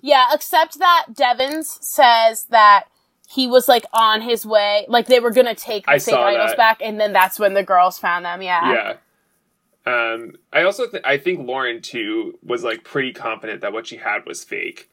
Yeah, 0.02 0.28
except 0.34 0.80
that 0.80 1.06
Devens 1.14 1.78
says 1.82 2.46
that 2.46 2.86
he 3.28 3.48
was 3.48 3.68
like 3.68 3.86
on 3.94 4.22
his 4.22 4.46
way, 4.46 4.86
like 4.88 5.06
they 5.08 5.20
were 5.20 5.32
gonna 5.32 5.56
take 5.56 5.86
the 5.86 5.92
I 5.94 6.00
fake 6.00 6.14
idols 6.16 6.52
that. 6.52 6.58
back, 6.58 6.82
and 6.84 7.00
then 7.00 7.14
that's 7.14 7.40
when 7.40 7.54
the 7.54 7.64
girls 7.64 7.98
found 8.00 8.26
them. 8.26 8.42
Yeah. 8.42 8.72
yeah. 8.72 8.94
Um, 9.90 10.34
I 10.54 10.64
also 10.64 10.88
th- 10.88 11.04
I 11.06 11.18
think 11.18 11.48
Lauren 11.48 11.82
too 11.82 12.38
was 12.44 12.64
like 12.64 12.84
pretty 12.84 13.14
confident 13.14 13.62
that 13.62 13.74
what 13.74 13.88
she 13.88 13.98
had 13.98 14.26
was 14.26 14.44
fake. 14.44 14.90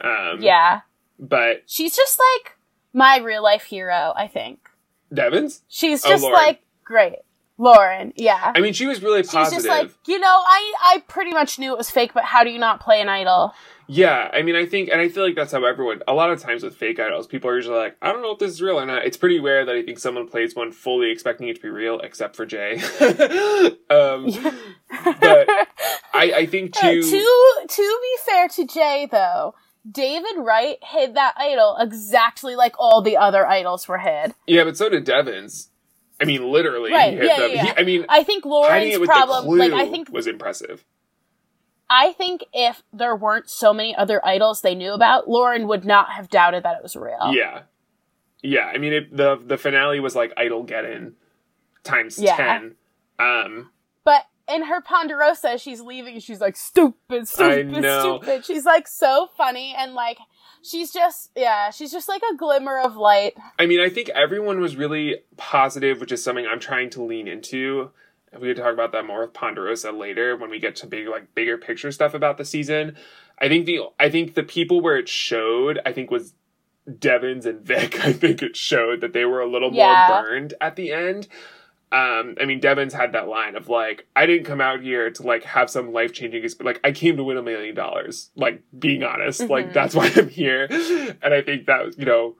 Um, 0.00 0.38
Yeah. 0.40 0.80
but 1.18 1.62
She's 1.66 1.96
just 1.96 2.20
like 2.34 2.56
my 2.92 3.18
real 3.18 3.42
life 3.42 3.64
hero, 3.64 4.12
I 4.16 4.26
think. 4.28 4.68
Devens, 5.12 5.62
She's 5.68 6.04
Oh, 6.04 6.08
just 6.10 6.22
Lauren. 6.22 6.36
like 6.38 6.62
great. 6.84 7.16
Lauren, 7.58 8.12
yeah. 8.16 8.52
I 8.54 8.60
mean, 8.60 8.72
she 8.72 8.86
was 8.86 9.02
really 9.02 9.22
positive. 9.24 9.58
She's 9.58 9.64
just 9.64 9.68
like, 9.68 9.90
you 10.06 10.18
know, 10.20 10.26
I 10.28 10.74
I 10.80 11.02
pretty 11.08 11.32
much 11.32 11.58
knew 11.58 11.72
it 11.72 11.78
was 11.78 11.90
fake, 11.90 12.12
but 12.14 12.24
how 12.24 12.44
do 12.44 12.50
you 12.50 12.58
not 12.58 12.80
play 12.80 13.00
an 13.00 13.08
idol? 13.08 13.52
Yeah, 13.90 14.30
I 14.34 14.42
mean, 14.42 14.54
I 14.54 14.66
think, 14.66 14.90
and 14.90 15.00
I 15.00 15.08
feel 15.08 15.24
like 15.24 15.34
that's 15.34 15.50
how 15.50 15.64
everyone. 15.64 16.02
A 16.06 16.12
lot 16.12 16.30
of 16.30 16.40
times 16.40 16.62
with 16.62 16.76
fake 16.76 17.00
idols, 17.00 17.26
people 17.26 17.48
are 17.50 17.56
usually 17.56 17.78
like, 17.78 17.96
"I 18.02 18.12
don't 18.12 18.20
know 18.20 18.32
if 18.32 18.38
this 18.38 18.52
is 18.52 18.60
real 18.60 18.78
or 18.78 18.84
not." 18.84 19.06
It's 19.06 19.16
pretty 19.16 19.40
rare 19.40 19.64
that 19.64 19.74
I 19.74 19.82
think 19.82 19.98
someone 19.98 20.28
plays 20.28 20.54
one 20.54 20.72
fully 20.72 21.10
expecting 21.10 21.48
it 21.48 21.56
to 21.56 21.62
be 21.62 21.70
real, 21.70 21.98
except 22.00 22.36
for 22.36 22.44
Jay. 22.44 22.74
um, 23.90 24.26
but 25.20 25.48
I, 26.14 26.32
I 26.36 26.46
think 26.46 26.76
Uh, 26.76 26.80
too. 26.90 27.02
to 27.02 27.66
to 27.66 27.98
be 28.02 28.16
fair 28.30 28.48
to 28.48 28.66
Jay 28.66 29.08
though, 29.10 29.54
David 29.90 30.36
Wright 30.36 30.76
hid 30.82 31.14
that 31.14 31.32
idol 31.38 31.76
exactly 31.80 32.54
like 32.56 32.74
all 32.78 33.00
the 33.02 33.16
other 33.16 33.46
idols 33.46 33.88
were 33.88 33.98
hid. 33.98 34.34
Yeah, 34.46 34.64
but 34.64 34.76
so 34.76 34.90
did 34.90 35.04
Devens. 35.04 35.70
I 36.20 36.24
mean, 36.24 36.50
literally, 36.50 36.92
Right, 36.92 37.12
he 37.12 37.16
hit 37.18 37.26
yeah, 37.26 37.38
them. 37.38 37.50
yeah, 37.52 37.64
He- 37.64 37.72
I 37.76 37.84
mean, 37.84 38.06
I 38.08 38.22
think 38.24 38.44
Lauren's 38.44 38.98
problem, 38.98 39.46
like 39.58 39.72
I 39.72 39.88
think 39.88 40.10
was 40.10 40.26
impressive. 40.26 40.84
I 41.90 42.12
think 42.12 42.44
if 42.52 42.82
there 42.92 43.16
weren't 43.16 43.48
so 43.48 43.72
many 43.72 43.96
other 43.96 44.24
idols 44.26 44.60
they 44.60 44.74
knew 44.74 44.92
about, 44.92 45.28
Lauren 45.28 45.66
would 45.68 45.84
not 45.86 46.10
have 46.12 46.28
doubted 46.28 46.62
that 46.64 46.76
it 46.76 46.82
was 46.82 46.94
real. 46.96 47.32
Yeah, 47.32 47.62
yeah. 48.42 48.66
I 48.66 48.78
mean, 48.78 48.92
it, 48.92 49.16
the 49.16 49.36
the 49.42 49.56
finale 49.56 50.00
was 50.00 50.14
like 50.14 50.32
idol 50.36 50.64
get 50.64 50.84
in 50.84 51.14
times 51.84 52.18
Yeah. 52.18 52.36
ten. 52.36 52.74
Um, 53.18 53.70
But 54.04 54.24
in 54.52 54.64
her 54.64 54.80
Ponderosa, 54.82 55.56
she's 55.58 55.80
leaving. 55.80 56.18
She's 56.20 56.40
like 56.40 56.56
stupid, 56.56 57.26
stupid, 57.28 57.68
know. 57.68 58.18
stupid. 58.20 58.44
She's 58.44 58.64
like 58.66 58.86
so 58.86 59.28
funny 59.36 59.74
and 59.76 59.94
like 59.94 60.18
she's 60.68 60.92
just 60.92 61.30
yeah, 61.36 61.70
she's 61.70 61.90
just 61.92 62.08
like 62.08 62.22
a 62.32 62.36
glimmer 62.36 62.78
of 62.78 62.96
light. 62.96 63.34
I 63.58 63.66
mean, 63.66 63.80
I 63.80 63.88
think 63.88 64.08
everyone 64.10 64.60
was 64.60 64.76
really 64.76 65.16
positive, 65.36 66.00
which 66.00 66.12
is 66.12 66.22
something 66.22 66.46
I'm 66.46 66.60
trying 66.60 66.90
to 66.90 67.02
lean 67.02 67.26
into. 67.28 67.90
We 68.38 68.48
could 68.48 68.58
talk 68.58 68.74
about 68.74 68.92
that 68.92 69.06
more 69.06 69.22
with 69.22 69.32
Ponderosa 69.32 69.90
later 69.90 70.36
when 70.36 70.50
we 70.50 70.58
get 70.58 70.76
to 70.76 70.86
big, 70.86 71.08
like 71.08 71.34
bigger 71.34 71.56
picture 71.56 71.90
stuff 71.90 72.12
about 72.12 72.36
the 72.36 72.44
season. 72.44 72.96
I 73.40 73.48
think 73.48 73.64
the 73.66 73.80
I 73.98 74.10
think 74.10 74.34
the 74.34 74.42
people 74.42 74.80
where 74.80 74.96
it 74.96 75.08
showed, 75.08 75.80
I 75.86 75.92
think 75.92 76.10
was 76.10 76.34
Devens 76.98 77.46
and 77.46 77.60
Vic. 77.62 77.98
I 78.04 78.12
think 78.12 78.42
it 78.42 78.56
showed 78.56 79.00
that 79.00 79.12
they 79.14 79.24
were 79.24 79.40
a 79.40 79.50
little 79.50 79.72
Yeah. 79.72 80.06
more 80.10 80.22
burned 80.22 80.54
at 80.60 80.76
the 80.76 80.92
end. 80.92 81.28
Um, 81.90 82.36
I 82.40 82.44
mean, 82.44 82.60
Devens 82.60 82.92
had 82.92 83.12
that 83.12 83.28
line 83.28 83.56
of 83.56 83.68
like, 83.70 84.06
"I 84.14 84.26
didn't 84.26 84.44
come 84.44 84.60
out 84.60 84.82
here 84.82 85.10
to 85.10 85.22
like 85.22 85.42
have 85.44 85.70
some 85.70 85.92
life 85.92 86.12
changing, 86.12 86.44
experience. 86.44 86.76
like 86.76 86.86
I 86.86 86.92
came 86.92 87.16
to 87.16 87.24
win 87.24 87.36
a 87.38 87.42
million 87.42 87.74
dollars." 87.74 88.30
Like 88.36 88.62
being 88.78 89.02
honest, 89.02 89.40
like 89.48 89.70
Mhm. 89.70 89.72
that's 89.72 89.94
why 89.94 90.12
I'm 90.14 90.28
here. 90.28 90.66
And 91.22 91.32
I 91.32 91.40
think 91.40 91.64
that 91.66 91.98
you 91.98 92.04
know, 92.04 92.36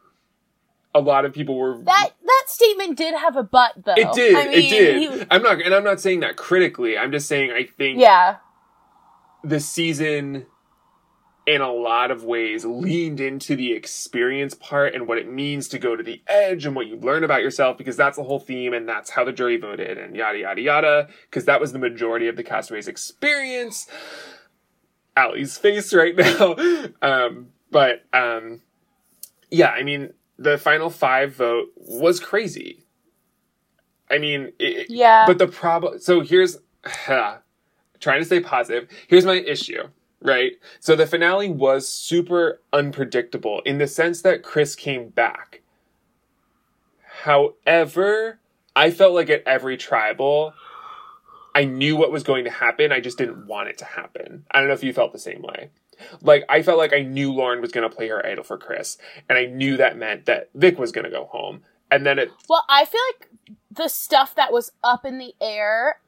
a 0.95 1.01
lot 1.01 1.25
of 1.25 1.33
people 1.33 1.57
were 1.57 1.79
That 1.83 2.11
that 2.23 2.45
statement 2.49 2.99
did 2.99 3.15
have 3.15 3.37
a 3.37 3.43
butt 3.43 3.73
though. 3.87 3.95
it 3.97 4.13
did. 4.13 4.35
I 4.35 4.45
mean, 4.49 4.53
it 4.53 4.69
did. 4.71 5.03
you- 5.03 5.27
I'm 5.31 5.43
not, 5.43 5.63
and 5.63 5.75
I'm 5.75 5.85
not 5.85 6.01
saying 6.01 6.21
that 6.21 6.37
critically. 6.37 6.99
I'm 6.99 7.11
just 7.11 7.27
saying 7.27 7.51
I 7.51 7.65
think 7.65 7.99
yeah. 7.99 8.37
the 9.43 9.61
season, 9.61 10.45
in 11.49 11.63
a 11.63 11.73
lot 11.73 12.11
of 12.11 12.25
ways, 12.25 12.67
leaned 12.67 13.21
into 13.21 13.57
the 13.57 13.73
experience 13.73 14.53
part 14.53 14.95
and 14.95 15.09
what 15.09 15.17
it 15.17 15.33
means 15.33 15.67
to 15.69 15.79
go 15.79 15.97
to 15.97 16.03
the 16.03 16.23
edge 16.27 16.67
and 16.67 16.77
what 16.77 16.87
you 16.87 16.97
learn 16.97 17.25
about 17.25 17.41
yourself 17.41 17.79
because 17.79 17.97
that's 17.97 18.19
the 18.19 18.23
whole 18.23 18.39
theme 18.39 18.75
and 18.75 18.87
that's 18.87 19.09
how 19.09 19.25
the 19.25 19.33
jury 19.33 19.57
voted 19.57 19.97
and 19.97 20.15
yada 20.15 20.39
yada 20.39 20.61
yada 20.61 21.09
because 21.23 21.47
that 21.47 21.59
was 21.59 21.73
the 21.73 21.79
majority 21.79 22.29
of 22.29 22.37
the 22.37 22.45
castaways' 22.45 22.87
experience. 22.87 23.87
Allie's 25.17 25.57
face 25.57 25.95
right 25.95 26.15
now, 26.19 26.55
um, 27.01 27.49
but 27.71 28.05
um, 28.13 28.61
yeah, 29.51 29.71
I 29.71 29.83
mean 29.85 30.13
the 30.39 30.59
final 30.59 30.91
five 30.91 31.35
vote 31.35 31.69
was 31.77 32.21
crazy. 32.21 32.85
I 34.11 34.19
mean, 34.19 34.53
it, 34.59 34.89
Yeah. 34.91 35.25
but 35.27 35.39
the 35.39 35.49
problem, 35.49 35.99
so 35.99 36.21
here's, 36.21 36.59
trying 37.07 38.21
to 38.21 38.25
stay 38.25 38.41
positive. 38.41 38.89
Here's 39.09 39.25
my 39.27 39.35
issue, 39.35 39.89
right? 40.23 40.53
So 40.81 40.97
the 40.97 41.07
finale 41.07 41.51
was 41.51 41.89
super 41.89 42.61
unpredictable 42.73 43.61
in 43.65 43.79
the 43.79 43.87
sense 43.87 44.23
that 44.23 44.43
Chris 44.43 44.75
came 44.75 45.09
back. 45.09 45.63
However, 47.23 48.39
I 48.75 48.91
felt 48.91 49.15
like 49.15 49.31
at 49.31 49.43
every 49.47 49.77
tribal, 49.77 50.55
I 51.55 51.65
knew 51.65 51.97
what 51.97 52.13
was 52.13 52.23
going 52.23 52.45
to 52.45 52.51
happen. 52.51 52.93
I 52.93 53.01
just 53.01 53.19
didn't 53.19 53.47
want 53.47 53.69
it 53.69 53.79
to 53.79 53.85
happen. 53.85 54.45
I 54.51 54.59
don't 54.59 54.69
know 54.69 54.75
if 54.75 54.85
you 54.85 54.93
felt 54.93 55.13
the 55.13 55.19
same 55.19 55.43
way. 55.43 55.71
Like, 56.23 56.45
I 56.49 56.63
felt 56.63 56.79
like 56.79 56.93
I 56.93 57.03
knew 57.03 57.33
Lauren 57.33 57.61
was 57.61 57.73
going 57.73 57.89
to 57.89 57.95
play 57.95 58.07
her 58.09 58.25
idol 58.25 58.45
for 58.45 58.57
Chris, 58.57 58.99
and 59.29 59.37
I 59.37 59.47
knew 59.47 59.77
that 59.77 59.97
meant 59.97 60.27
that 60.27 60.51
Vic 60.55 60.79
was 60.79 60.93
going 60.93 61.07
to 61.07 61.11
go 61.11 61.25
home. 61.25 61.63
And 61.91 62.07
then 62.07 62.21
it, 62.21 62.31
Well, 62.49 62.65
I 62.69 62.85
feel 62.85 63.01
like 63.11 63.29
the 63.71 63.89
stuff 63.89 64.37
that 64.37 64.53
was 64.53 64.71
up 64.85 65.05
in 65.05 65.19
the 65.19 65.35
air, 65.41 66.01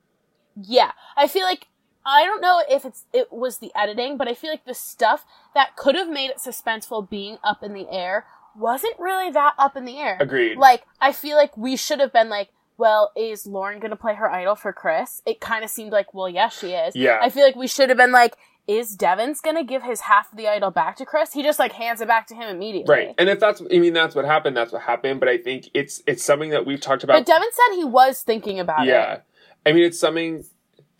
yeah. 0.54 0.92
I 1.16 1.26
feel 1.26 1.42
like 1.42 1.66
I 2.04 2.24
don't 2.24 2.40
know 2.40 2.62
if 2.68 2.84
it's 2.84 3.04
it 3.12 3.32
was 3.32 3.58
the 3.58 3.72
editing, 3.76 4.16
but 4.16 4.28
I 4.28 4.34
feel 4.34 4.50
like 4.50 4.64
the 4.64 4.74
stuff 4.74 5.24
that 5.54 5.76
could 5.76 5.94
have 5.94 6.08
made 6.08 6.30
it 6.30 6.38
suspenseful 6.38 7.08
being 7.08 7.38
up 7.44 7.62
in 7.62 7.74
the 7.74 7.88
air 7.90 8.26
wasn't 8.56 8.98
really 8.98 9.30
that 9.30 9.54
up 9.58 9.76
in 9.76 9.84
the 9.84 9.98
air. 9.98 10.16
agreed. 10.20 10.56
Like 10.56 10.84
I 11.00 11.12
feel 11.12 11.36
like 11.36 11.56
we 11.56 11.76
should 11.76 12.00
have 12.00 12.12
been 12.12 12.28
like, 12.28 12.50
well, 12.78 13.12
is 13.14 13.46
Lauren 13.46 13.78
going 13.78 13.90
to 13.90 13.96
play 13.96 14.14
her 14.14 14.30
idol 14.30 14.54
for 14.54 14.72
Chris? 14.72 15.22
It 15.26 15.40
kind 15.40 15.62
of 15.62 15.70
seemed 15.70 15.92
like, 15.92 16.14
well, 16.14 16.28
yes, 16.28 16.58
she 16.58 16.68
is. 16.72 16.96
Yeah. 16.96 17.18
I 17.20 17.28
feel 17.28 17.44
like 17.44 17.56
we 17.56 17.66
should 17.66 17.90
have 17.90 17.98
been 17.98 18.12
like, 18.12 18.36
is 18.66 18.96
Devens 18.96 19.40
going 19.40 19.56
to 19.56 19.64
give 19.64 19.82
his 19.82 20.02
half 20.02 20.30
of 20.32 20.38
the 20.38 20.48
idol 20.48 20.70
back 20.70 20.96
to 20.96 21.04
Chris? 21.04 21.32
He 21.32 21.42
just 21.42 21.58
like 21.58 21.72
hands 21.72 22.00
it 22.00 22.08
back 22.08 22.26
to 22.28 22.34
him 22.34 22.48
immediately. 22.48 22.94
Right. 22.94 23.14
And 23.18 23.28
if 23.28 23.40
that's 23.40 23.60
I 23.60 23.78
mean 23.78 23.92
that's 23.92 24.14
what 24.14 24.24
happened, 24.24 24.56
that's 24.56 24.72
what 24.72 24.82
happened, 24.82 25.20
but 25.20 25.28
I 25.28 25.38
think 25.38 25.68
it's 25.74 26.02
it's 26.06 26.24
something 26.24 26.50
that 26.50 26.64
we've 26.64 26.80
talked 26.80 27.04
about 27.04 27.14
But 27.14 27.26
Devin 27.26 27.48
said 27.52 27.76
he 27.76 27.84
was 27.84 28.22
thinking 28.22 28.60
about 28.60 28.86
it. 28.86 28.90
Yeah. 28.90 29.20
I 29.66 29.72
mean 29.72 29.84
it's 29.84 29.98
something 29.98 30.44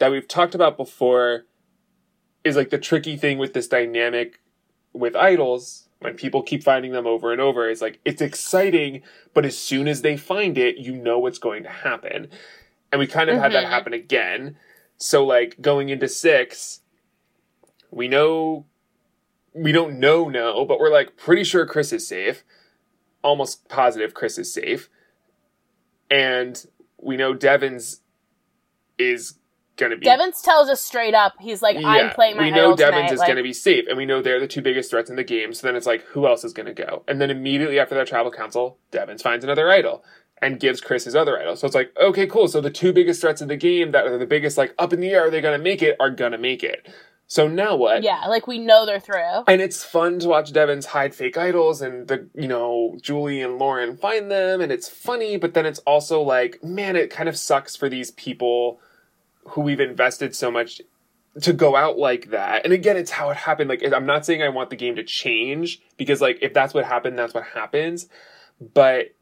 that 0.01 0.11
we've 0.11 0.27
talked 0.29 0.55
about 0.57 0.77
before 0.77 1.45
is 2.43 2.57
like 2.57 2.71
the 2.71 2.79
tricky 2.79 3.17
thing 3.17 3.39
with 3.39 3.53
this 3.55 3.69
dynamic 3.69 4.41
with 4.93 5.15
idols 5.15 5.89
when 6.01 6.15
people 6.15 6.43
keep 6.43 6.65
finding 6.65 6.91
them 6.93 7.07
over 7.07 7.31
and 7.31 7.41
over 7.41 7.69
it's 7.71 7.83
like 7.83 8.01
it's 8.05 8.21
exciting 8.23 9.03
but 9.35 9.45
as 9.45 9.57
soon 9.57 9.87
as 9.87 10.03
they 10.03 10.17
find 10.17 10.59
it 10.59 10.79
you 10.79 10.97
know 10.97 11.19
what's 11.21 11.39
going 11.39 11.63
to 11.63 11.69
happen. 11.69 12.29
And 12.91 12.99
we 12.99 13.07
kind 13.07 13.31
of 13.31 13.39
had 13.39 13.53
that 13.53 13.67
Mhm. 13.67 13.69
happen 13.69 13.93
again. 13.93 14.57
So 14.97 15.25
like 15.25 15.61
going 15.61 15.91
into 15.91 16.09
6 16.09 16.81
we 17.93 18.09
know 18.09 18.67
we 19.53 19.71
don't 19.73 19.99
know 20.01 20.29
no 20.29 20.65
but 20.65 20.81
we're 20.81 20.91
like 20.93 21.17
pretty 21.17 21.45
sure 21.45 21.67
Chris 21.67 21.93
is 21.93 22.07
safe. 22.09 22.43
Almost 23.23 23.69
positive 23.69 24.15
Chris 24.15 24.39
is 24.39 24.53
safe. 24.53 24.89
And 26.11 26.65
we 26.99 27.17
know 27.17 27.35
Devens 27.35 28.01
is 28.99 29.35
going 29.81 29.91
to 29.91 29.97
be. 29.97 30.05
Devens 30.05 30.41
tells 30.43 30.69
us 30.69 30.81
straight 30.81 31.15
up, 31.15 31.35
he's 31.41 31.63
like, 31.63 31.77
I'm 31.85 32.11
playing 32.11 32.37
my 32.37 32.45
We 32.45 32.51
know 32.53 32.77
Devens 32.77 32.95
tonight. 32.95 33.13
is 33.13 33.19
like, 33.19 33.27
going 33.27 33.37
to 33.39 33.43
be 33.43 33.53
safe, 33.53 33.87
and 33.89 33.97
we 33.97 34.07
know 34.07 34.23
they're 34.23 34.39
the 34.39 34.47
two 34.47 34.63
biggest 34.63 34.91
threats 34.91 35.11
in 35.11 35.17
the 35.17 35.25
game. 35.25 35.53
So 35.53 35.67
then 35.67 35.75
it's 35.75 35.87
like, 35.87 36.03
who 36.03 36.27
else 36.27 36.45
is 36.45 36.53
going 36.53 36.67
to 36.67 36.75
go? 36.75 37.03
And 37.09 37.21
then 37.21 37.31
immediately 37.31 37.81
after 37.81 37.97
that 37.97 38.07
travel 38.07 38.31
council, 38.31 38.79
Devens 38.93 39.23
finds 39.23 39.45
another 39.45 39.69
idol 39.69 40.05
and 40.41 40.61
gives 40.61 40.81
Chris 40.81 41.05
his 41.05 41.17
other 41.17 41.39
idol. 41.39 41.57
So 41.57 41.67
it's 41.67 41.75
like, 41.75 41.93
okay, 42.01 42.27
cool. 42.27 42.49
So 42.49 42.61
the 42.61 42.71
two 42.71 42.93
biggest 42.93 43.21
threats 43.21 43.43
in 43.43 43.49
the 43.49 43.57
game 43.57 43.91
that 43.91 44.07
are 44.07 44.19
the 44.19 44.27
biggest, 44.27 44.57
like 44.57 44.75
up 44.79 44.93
in 44.93 45.01
the 45.01 45.09
air, 45.11 45.27
are 45.27 45.31
they 45.31 45.41
going 45.41 45.59
to 45.59 45.63
make 45.63 45.83
it? 45.83 45.97
Are 45.99 46.11
going 46.11 46.33
to 46.33 46.39
make 46.39 46.63
it. 46.63 46.89
So 47.27 47.47
now 47.47 47.77
what? 47.77 48.03
Yeah, 48.03 48.27
like 48.27 48.49
we 48.49 48.59
know 48.59 48.85
they're 48.85 48.99
through. 48.99 49.45
And 49.47 49.61
it's 49.61 49.85
fun 49.85 50.19
to 50.19 50.29
watch 50.29 50.53
Devens 50.53 50.87
hide 50.87 51.15
fake 51.15 51.39
idols 51.39 51.81
and 51.81 52.09
the, 52.09 52.29
you 52.35 52.49
know, 52.49 52.99
Julie 53.01 53.41
and 53.41 53.57
Lauren 53.57 53.97
find 53.97 54.31
them 54.33 54.61
and 54.61 54.73
it's 54.73 54.89
funny, 54.89 55.37
but 55.37 55.55
then 55.55 55.65
it's 55.65 55.79
also 55.81 56.21
like, 56.21 56.65
man, 56.65 56.97
it 56.97 57.09
kind 57.09 57.29
of 57.29 57.37
sucks 57.37 57.77
for 57.77 57.89
these 57.89 58.11
people 58.11 58.81
who 59.49 59.63
we've 59.63 59.81
invested 59.81 60.35
so 60.35 60.51
much 60.51 60.81
to 61.41 61.53
go 61.53 61.77
out 61.77 61.99
like 61.99 62.31
that. 62.31 62.65
And 62.65 62.73
again, 62.73 62.97
it's 62.97 63.11
how 63.11 63.31
it 63.31 63.37
happened. 63.37 63.69
Like, 63.69 63.83
I'm 63.93 64.07
not 64.07 64.27
saying 64.27 64.43
I 64.43 64.49
want 64.49 64.71
the 64.71 64.77
game 64.77 64.97
to 64.97 65.05
change 65.05 65.81
because, 65.97 66.21
like, 66.21 66.39
if 66.43 66.53
that's 66.53 66.75
what 66.75 66.85
happened, 66.85 67.19
that's 67.19 67.35
what 67.35 67.45
happens. 67.45 68.09
But 68.61 69.15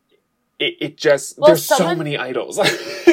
it, 0.58 0.74
it 0.80 0.96
just, 0.96 1.38
Well, 1.38 1.48
there's 1.48 1.66
so 1.66 1.94
many 1.94 2.16
idols. 2.16 2.56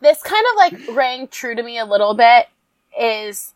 this 0.00 0.22
kind 0.22 0.44
of 0.50 0.56
like 0.56 0.96
rang 0.96 1.28
true 1.28 1.54
to 1.54 1.62
me 1.62 1.78
a 1.78 1.84
little 1.84 2.14
bit 2.14 2.46
is 2.98 3.52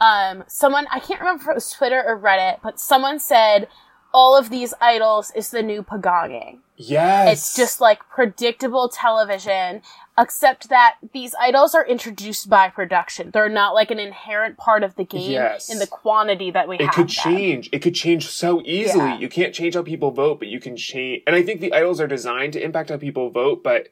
um 0.00 0.44
someone 0.46 0.86
I 0.92 1.00
can't 1.00 1.20
remember 1.20 1.42
if 1.42 1.48
it 1.48 1.54
was 1.54 1.70
Twitter 1.72 2.02
or 2.04 2.18
Reddit, 2.18 2.58
but 2.62 2.78
someone 2.78 3.18
said 3.18 3.68
all 4.12 4.36
of 4.36 4.50
these 4.50 4.74
idols 4.80 5.32
is 5.34 5.50
the 5.50 5.62
new 5.62 5.82
pagonging. 5.82 6.58
yes. 6.76 7.32
It's 7.32 7.56
just 7.56 7.80
like 7.80 8.00
predictable 8.08 8.88
television, 8.88 9.82
except 10.18 10.68
that 10.68 10.96
these 11.12 11.34
idols 11.40 11.74
are 11.74 11.86
introduced 11.86 12.50
by 12.50 12.68
production. 12.68 13.30
They're 13.32 13.48
not 13.48 13.72
like 13.74 13.90
an 13.90 13.98
inherent 14.00 14.56
part 14.56 14.82
of 14.82 14.96
the 14.96 15.04
game 15.04 15.30
Yes. 15.30 15.70
in 15.70 15.78
the 15.78 15.86
quantity 15.86 16.50
that 16.50 16.68
we 16.68 16.76
it 16.76 16.82
have. 16.82 16.94
could 16.94 17.08
them. 17.08 17.34
change. 17.34 17.70
It 17.72 17.78
could 17.80 17.94
change 17.94 18.26
so 18.26 18.60
easily. 18.64 19.04
Yeah. 19.06 19.18
You 19.18 19.28
can't 19.28 19.54
change 19.54 19.74
how 19.74 19.82
people 19.82 20.10
vote, 20.10 20.38
but 20.40 20.48
you 20.48 20.58
can 20.60 20.76
change. 20.76 21.22
And 21.26 21.36
I 21.36 21.42
think 21.42 21.60
the 21.60 21.72
idols 21.72 22.00
are 22.00 22.06
designed 22.08 22.52
to 22.54 22.62
impact 22.62 22.90
how 22.90 22.96
people 22.96 23.30
vote, 23.30 23.62
but 23.62 23.88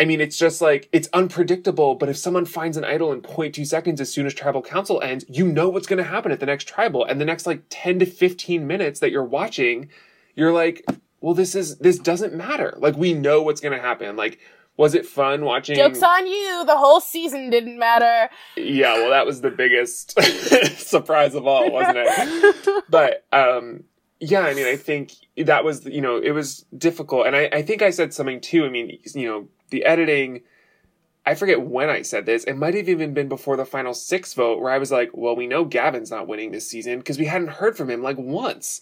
I 0.00 0.06
mean, 0.06 0.20
it's 0.22 0.38
just 0.38 0.62
like 0.62 0.88
it's 0.92 1.08
unpredictable. 1.12 1.94
But 1.94 2.08
if 2.08 2.16
someone 2.16 2.46
finds 2.46 2.76
an 2.78 2.84
idol 2.84 3.12
in 3.12 3.20
0.2 3.20 3.66
seconds 3.66 4.00
as 4.00 4.10
soon 4.10 4.24
as 4.26 4.32
tribal 4.32 4.62
council 4.62 5.00
ends, 5.02 5.26
you 5.28 5.46
know 5.46 5.68
what's 5.68 5.86
going 5.86 5.98
to 6.02 6.08
happen 6.10 6.32
at 6.32 6.40
the 6.40 6.46
next 6.46 6.66
tribal, 6.66 7.04
and 7.04 7.20
the 7.20 7.24
next 7.26 7.46
like 7.46 7.62
10 7.68 7.98
to 7.98 8.06
15 8.06 8.66
minutes 8.66 8.98
that 9.00 9.10
you're 9.10 9.22
watching, 9.24 9.90
you're 10.34 10.52
like, 10.52 10.84
well, 11.20 11.34
this 11.34 11.54
is 11.54 11.76
this 11.78 11.98
doesn't 11.98 12.32
matter. 12.34 12.74
Like 12.78 12.96
we 12.96 13.12
know 13.12 13.42
what's 13.42 13.60
going 13.60 13.76
to 13.76 13.82
happen. 13.82 14.16
Like. 14.16 14.38
Was 14.80 14.94
it 14.94 15.04
fun 15.04 15.44
watching? 15.44 15.76
Joke's 15.76 16.02
on 16.02 16.26
you. 16.26 16.64
The 16.64 16.78
whole 16.78 17.02
season 17.02 17.50
didn't 17.50 17.78
matter. 17.78 18.32
Yeah, 18.56 18.94
well, 18.94 19.10
that 19.10 19.26
was 19.26 19.42
the 19.42 19.50
biggest 19.50 20.18
surprise 20.78 21.34
of 21.34 21.46
all, 21.46 21.70
wasn't 21.70 21.98
it? 22.00 22.84
but 22.88 23.26
um, 23.30 23.84
yeah, 24.20 24.40
I 24.40 24.54
mean, 24.54 24.64
I 24.66 24.76
think 24.76 25.12
that 25.36 25.64
was 25.64 25.84
you 25.84 26.00
know 26.00 26.16
it 26.16 26.30
was 26.30 26.64
difficult, 26.78 27.26
and 27.26 27.36
I, 27.36 27.50
I 27.52 27.60
think 27.60 27.82
I 27.82 27.90
said 27.90 28.14
something 28.14 28.40
too. 28.40 28.64
I 28.64 28.70
mean, 28.70 28.98
you 29.14 29.28
know, 29.28 29.48
the 29.68 29.84
editing. 29.84 30.44
I 31.26 31.34
forget 31.34 31.60
when 31.60 31.90
I 31.90 32.00
said 32.00 32.24
this. 32.24 32.44
It 32.44 32.54
might 32.54 32.72
have 32.72 32.88
even 32.88 33.12
been 33.12 33.28
before 33.28 33.58
the 33.58 33.66
final 33.66 33.92
six 33.92 34.32
vote, 34.32 34.62
where 34.62 34.72
I 34.72 34.78
was 34.78 34.90
like, 34.90 35.10
"Well, 35.12 35.36
we 35.36 35.46
know 35.46 35.66
Gavin's 35.66 36.10
not 36.10 36.26
winning 36.26 36.52
this 36.52 36.66
season 36.66 37.00
because 37.00 37.18
we 37.18 37.26
hadn't 37.26 37.48
heard 37.48 37.76
from 37.76 37.90
him 37.90 38.02
like 38.02 38.16
once," 38.16 38.80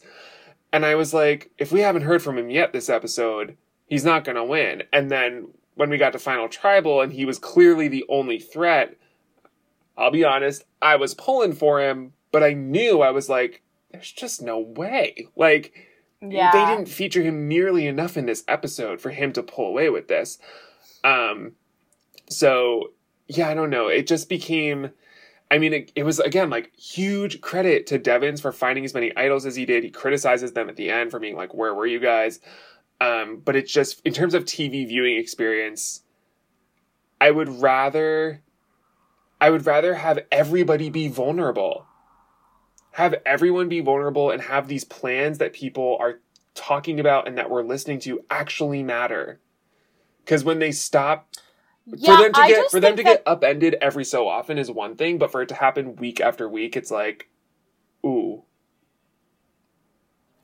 and 0.72 0.86
I 0.86 0.94
was 0.94 1.12
like, 1.12 1.50
"If 1.58 1.72
we 1.72 1.80
haven't 1.80 2.02
heard 2.02 2.22
from 2.22 2.38
him 2.38 2.50
yet 2.50 2.72
this 2.72 2.88
episode, 2.88 3.56
he's 3.86 4.04
not 4.04 4.22
going 4.22 4.36
to 4.36 4.44
win." 4.44 4.84
And 4.92 5.10
then 5.10 5.48
when 5.78 5.90
we 5.90 5.96
got 5.98 6.12
to 6.12 6.18
final 6.18 6.48
tribal, 6.48 7.00
and 7.00 7.12
he 7.12 7.24
was 7.24 7.38
clearly 7.38 7.86
the 7.88 8.04
only 8.08 8.38
threat. 8.38 8.96
I'll 9.96 10.10
be 10.10 10.24
honest, 10.24 10.64
I 10.82 10.96
was 10.96 11.14
pulling 11.14 11.52
for 11.52 11.80
him, 11.80 12.12
but 12.32 12.42
I 12.42 12.52
knew 12.52 13.00
I 13.00 13.10
was 13.10 13.28
like, 13.28 13.62
there's 13.92 14.10
just 14.12 14.42
no 14.42 14.58
way. 14.58 15.28
Like, 15.36 15.72
Yeah. 16.20 16.50
they 16.52 16.64
didn't 16.66 16.88
feature 16.88 17.22
him 17.22 17.48
nearly 17.48 17.86
enough 17.86 18.16
in 18.16 18.26
this 18.26 18.44
episode 18.48 19.00
for 19.00 19.10
him 19.10 19.32
to 19.32 19.42
pull 19.42 19.68
away 19.68 19.88
with 19.88 20.08
this. 20.08 20.38
Um, 21.04 21.52
so 22.28 22.92
yeah, 23.28 23.48
I 23.48 23.54
don't 23.54 23.70
know. 23.70 23.88
It 23.88 24.06
just 24.06 24.28
became. 24.28 24.90
I 25.50 25.56
mean, 25.58 25.72
it, 25.72 25.92
it 25.96 26.02
was 26.02 26.18
again 26.18 26.50
like 26.50 26.74
huge 26.76 27.40
credit 27.40 27.86
to 27.86 27.98
Devens 27.98 28.40
for 28.40 28.52
finding 28.52 28.84
as 28.84 28.94
many 28.94 29.16
idols 29.16 29.46
as 29.46 29.56
he 29.56 29.64
did. 29.64 29.82
He 29.84 29.90
criticizes 29.90 30.52
them 30.52 30.68
at 30.68 30.76
the 30.76 30.90
end 30.90 31.10
for 31.10 31.18
being 31.18 31.36
like, 31.36 31.54
"Where 31.54 31.74
were 31.74 31.86
you 31.86 32.00
guys?" 32.00 32.40
Um, 33.00 33.42
but 33.44 33.56
it's 33.56 33.72
just 33.72 34.00
in 34.04 34.12
terms 34.12 34.34
of 34.34 34.44
TV 34.44 34.86
viewing 34.86 35.16
experience, 35.16 36.02
I 37.20 37.30
would 37.30 37.48
rather, 37.60 38.42
I 39.40 39.50
would 39.50 39.66
rather 39.66 39.94
have 39.94 40.20
everybody 40.32 40.90
be 40.90 41.08
vulnerable, 41.08 41.86
have 42.92 43.14
everyone 43.24 43.68
be 43.68 43.80
vulnerable, 43.80 44.30
and 44.30 44.42
have 44.42 44.68
these 44.68 44.84
plans 44.84 45.38
that 45.38 45.52
people 45.52 45.96
are 46.00 46.20
talking 46.54 46.98
about 46.98 47.28
and 47.28 47.38
that 47.38 47.50
we're 47.50 47.62
listening 47.62 48.00
to 48.00 48.20
actually 48.30 48.82
matter. 48.82 49.40
Because 50.24 50.44
when 50.44 50.58
they 50.58 50.72
stop 50.72 51.28
yeah, 51.86 52.16
for 52.16 52.22
them 52.22 52.32
to 52.32 52.40
I 52.40 52.48
get 52.48 52.70
for 52.70 52.80
them 52.80 52.96
to 52.96 53.02
think 53.02 53.16
get 53.16 53.22
upended 53.26 53.76
every 53.80 54.04
so 54.04 54.28
often 54.28 54.58
is 54.58 54.70
one 54.70 54.96
thing, 54.96 55.18
but 55.18 55.30
for 55.30 55.42
it 55.42 55.48
to 55.48 55.54
happen 55.54 55.96
week 55.96 56.20
after 56.20 56.48
week, 56.48 56.76
it's 56.76 56.90
like, 56.90 57.28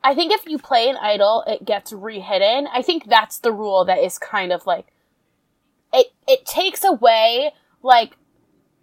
I 0.05 0.15
think 0.15 0.33
if 0.33 0.47
you 0.47 0.59
play 0.59 0.91
an 0.91 0.97
idol, 1.01 1.43
it 1.47 1.65
gets 1.65 1.91
rehidden. 1.91 2.69
I 2.73 2.83
think 2.83 3.09
that's 3.09 3.39
the 3.39 3.51
rule 3.51 3.87
that 3.87 3.99
is 3.99 4.19
kind 4.19 4.53
of 4.53 4.67
like 4.67 4.87
it 5.95 6.13
it 6.29 6.45
takes 6.45 6.85
away 6.85 7.53
like 7.83 8.17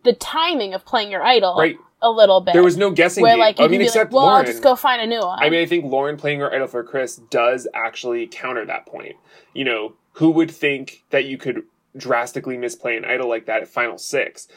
the 0.03 0.13
timing 0.13 0.73
of 0.73 0.83
playing 0.83 1.11
your 1.11 1.21
idol 1.21 1.55
right. 1.57 1.77
a 2.01 2.09
little 2.09 2.41
bit. 2.41 2.53
There 2.53 2.63
was 2.63 2.75
no 2.75 2.89
guessing 2.89 3.21
where 3.21 3.33
game. 3.33 3.39
like 3.39 3.59
I 3.59 3.67
mean, 3.67 3.81
except 3.81 4.11
like, 4.11 4.15
well, 4.15 4.25
Lauren. 4.25 4.45
I'll 4.45 4.51
just 4.51 4.63
go 4.63 4.75
find 4.75 4.99
a 4.99 5.05
new 5.05 5.19
one. 5.19 5.39
I 5.39 5.49
mean, 5.51 5.61
I 5.61 5.67
think 5.67 5.85
Lauren 5.85 6.17
playing 6.17 6.39
her 6.39 6.51
idol 6.51 6.67
for 6.67 6.83
Chris 6.83 7.17
does 7.29 7.67
actually 7.75 8.25
counter 8.25 8.65
that 8.65 8.87
point. 8.87 9.15
You 9.53 9.65
know, 9.65 9.93
who 10.13 10.31
would 10.31 10.49
think 10.49 11.03
that 11.11 11.25
you 11.25 11.37
could 11.37 11.63
drastically 11.95 12.57
misplay 12.57 12.97
an 12.97 13.05
idol 13.05 13.29
like 13.29 13.45
that 13.45 13.61
at 13.61 13.67
Final 13.67 13.99
Six? 13.99 14.47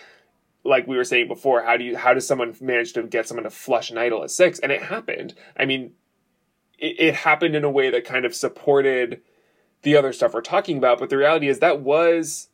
Like 0.64 0.86
we 0.86 0.96
were 0.96 1.04
saying 1.04 1.28
before, 1.28 1.62
how 1.62 1.76
do 1.76 1.84
you 1.84 1.98
how 1.98 2.14
does 2.14 2.26
someone 2.26 2.56
manage 2.62 2.94
to 2.94 3.02
get 3.02 3.28
someone 3.28 3.44
to 3.44 3.50
flush 3.50 3.90
an 3.90 3.98
idol 3.98 4.22
at 4.22 4.30
six? 4.30 4.58
And 4.60 4.72
it 4.72 4.82
happened. 4.82 5.34
I 5.58 5.66
mean, 5.66 5.92
it, 6.78 6.96
it 6.98 7.14
happened 7.14 7.54
in 7.56 7.64
a 7.64 7.70
way 7.70 7.90
that 7.90 8.04
kind 8.04 8.24
of 8.24 8.34
supported 8.34 9.20
the 9.82 9.96
other 9.96 10.12
stuff 10.12 10.34
we're 10.34 10.40
talking 10.40 10.78
about. 10.78 10.98
But 10.98 11.10
the 11.10 11.16
reality 11.16 11.48
is 11.48 11.58
that 11.60 11.80
was, 11.80 12.48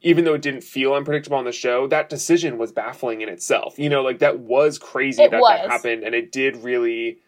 even 0.00 0.24
though 0.24 0.34
it 0.34 0.42
didn't 0.42 0.64
feel 0.64 0.94
unpredictable 0.94 1.36
on 1.36 1.44
the 1.44 1.52
show, 1.52 1.86
that 1.88 2.08
decision 2.08 2.58
was 2.58 2.72
baffling 2.72 3.20
in 3.22 3.28
itself. 3.28 3.78
You 3.78 3.88
know, 3.88 4.02
like 4.02 4.18
that 4.18 4.40
was 4.40 4.78
crazy 4.78 5.22
It 5.22 5.30
that 5.30 5.40
was. 5.40 5.60
that 5.60 5.70
happened, 5.70 6.04
and 6.04 6.14
it 6.14 6.30
did 6.30 6.56
really 6.58 7.18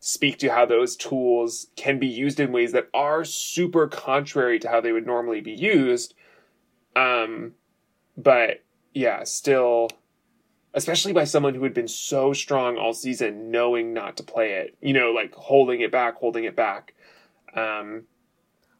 speak 0.00 0.38
to 0.38 0.48
how 0.48 0.64
those 0.64 0.94
tools 0.94 1.68
can 1.74 1.98
be 1.98 2.06
used 2.06 2.38
in 2.38 2.52
ways 2.52 2.72
that 2.72 2.88
are 2.94 3.24
super 3.24 3.88
contrary 3.88 4.58
to 4.60 4.68
how 4.68 4.80
they 4.80 4.92
would 4.92 5.06
normally 5.06 5.40
be 5.40 5.52
used. 5.52 6.14
Um, 6.94 7.54
but 8.16 8.62
yeah, 8.94 9.24
still, 9.24 9.88
especially 10.74 11.12
by 11.12 11.24
someone 11.24 11.54
who 11.54 11.64
had 11.64 11.74
been 11.74 11.88
so 11.88 12.32
strong 12.32 12.76
all 12.76 12.92
season, 12.92 13.50
knowing 13.50 13.92
not 13.92 14.16
to 14.16 14.22
play 14.22 14.52
it, 14.52 14.76
you 14.80 14.92
know, 14.92 15.10
like 15.10 15.34
holding 15.34 15.80
it 15.80 15.90
back, 15.90 16.16
holding 16.16 16.44
it 16.44 16.54
back. 16.56 16.94
Um, 17.54 18.04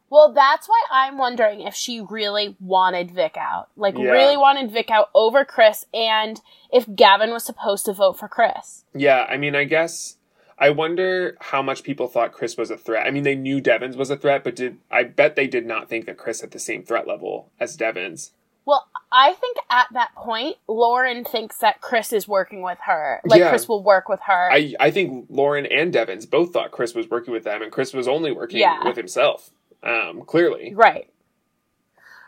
well, 0.09 0.33
that's 0.33 0.67
why 0.67 0.83
I'm 0.91 1.17
wondering 1.17 1.61
if 1.61 1.75
she 1.75 2.01
really 2.01 2.55
wanted 2.59 3.11
Vic 3.11 3.35
out. 3.37 3.69
Like 3.75 3.97
Yeah. 3.97 4.09
really 4.09 4.37
wanted 4.37 4.71
Vic 4.71 4.89
out 4.89 5.09
over 5.13 5.45
Chris 5.45 5.85
and 5.93 6.41
if 6.71 6.85
Gavin 6.95 7.31
was 7.31 7.43
supposed 7.45 7.85
to 7.85 7.93
vote 7.93 8.17
for 8.17 8.27
Chris. 8.27 8.85
yeah, 8.93 9.25
I 9.29 9.37
mean, 9.37 9.55
I 9.55 9.65
guess 9.65 10.17
I 10.61 10.71
wonder 10.71 11.37
how 11.39 11.61
much 11.61 11.83
people 11.83 12.07
thought 12.07 12.33
Chris 12.33 12.57
was 12.57 12.69
a 12.69 12.77
threat. 12.77 13.07
I 13.07 13.11
mean, 13.11 13.23
they 13.23 13.35
knew 13.35 13.61
Devens 13.61 13.95
was 13.95 14.09
a 14.09 14.17
threat, 14.17 14.43
but 14.43 14.55
did 14.55 14.77
I 14.91 15.03
bet 15.03 15.35
they 15.35 15.47
did 15.47 15.65
not 15.65 15.87
think 15.87 16.05
that 16.05 16.17
Chris 16.17 16.41
had 16.41 16.51
the 16.51 16.59
same 16.59 16.83
threat 16.83 17.07
level 17.07 17.51
as 17.59 17.77
Devens. 17.77 18.31
Well, 18.69 18.87
I 19.11 19.33
think 19.33 19.57
at 19.71 19.87
that 19.93 20.13
point, 20.15 20.57
Lauren 20.67 21.23
thinks 21.25 21.57
that 21.57 21.81
Chris 21.81 22.13
is 22.13 22.27
working 22.27 22.61
with 22.61 22.77
her. 22.85 23.19
Like 23.25 23.39
Yeah. 23.39 23.49
Chris 23.49 23.67
will 23.67 23.81
work 23.81 24.07
with 24.07 24.19
her. 24.27 24.51
I, 24.51 24.75
I 24.79 24.91
think 24.91 25.25
Lauren 25.29 25.65
and 25.65 25.91
Devens 25.91 26.27
both 26.27 26.53
thought 26.53 26.69
Chris 26.69 26.93
was 26.93 27.09
working 27.09 27.33
with 27.33 27.43
them, 27.45 27.63
and 27.63 27.71
Chris 27.71 27.93
was 27.93 28.07
only 28.07 28.31
working 28.31 28.59
Yeah. 28.59 28.83
with 28.85 28.95
himself. 28.95 29.49
Um, 29.81 30.21
clearly, 30.21 30.75
Right. 30.75 31.09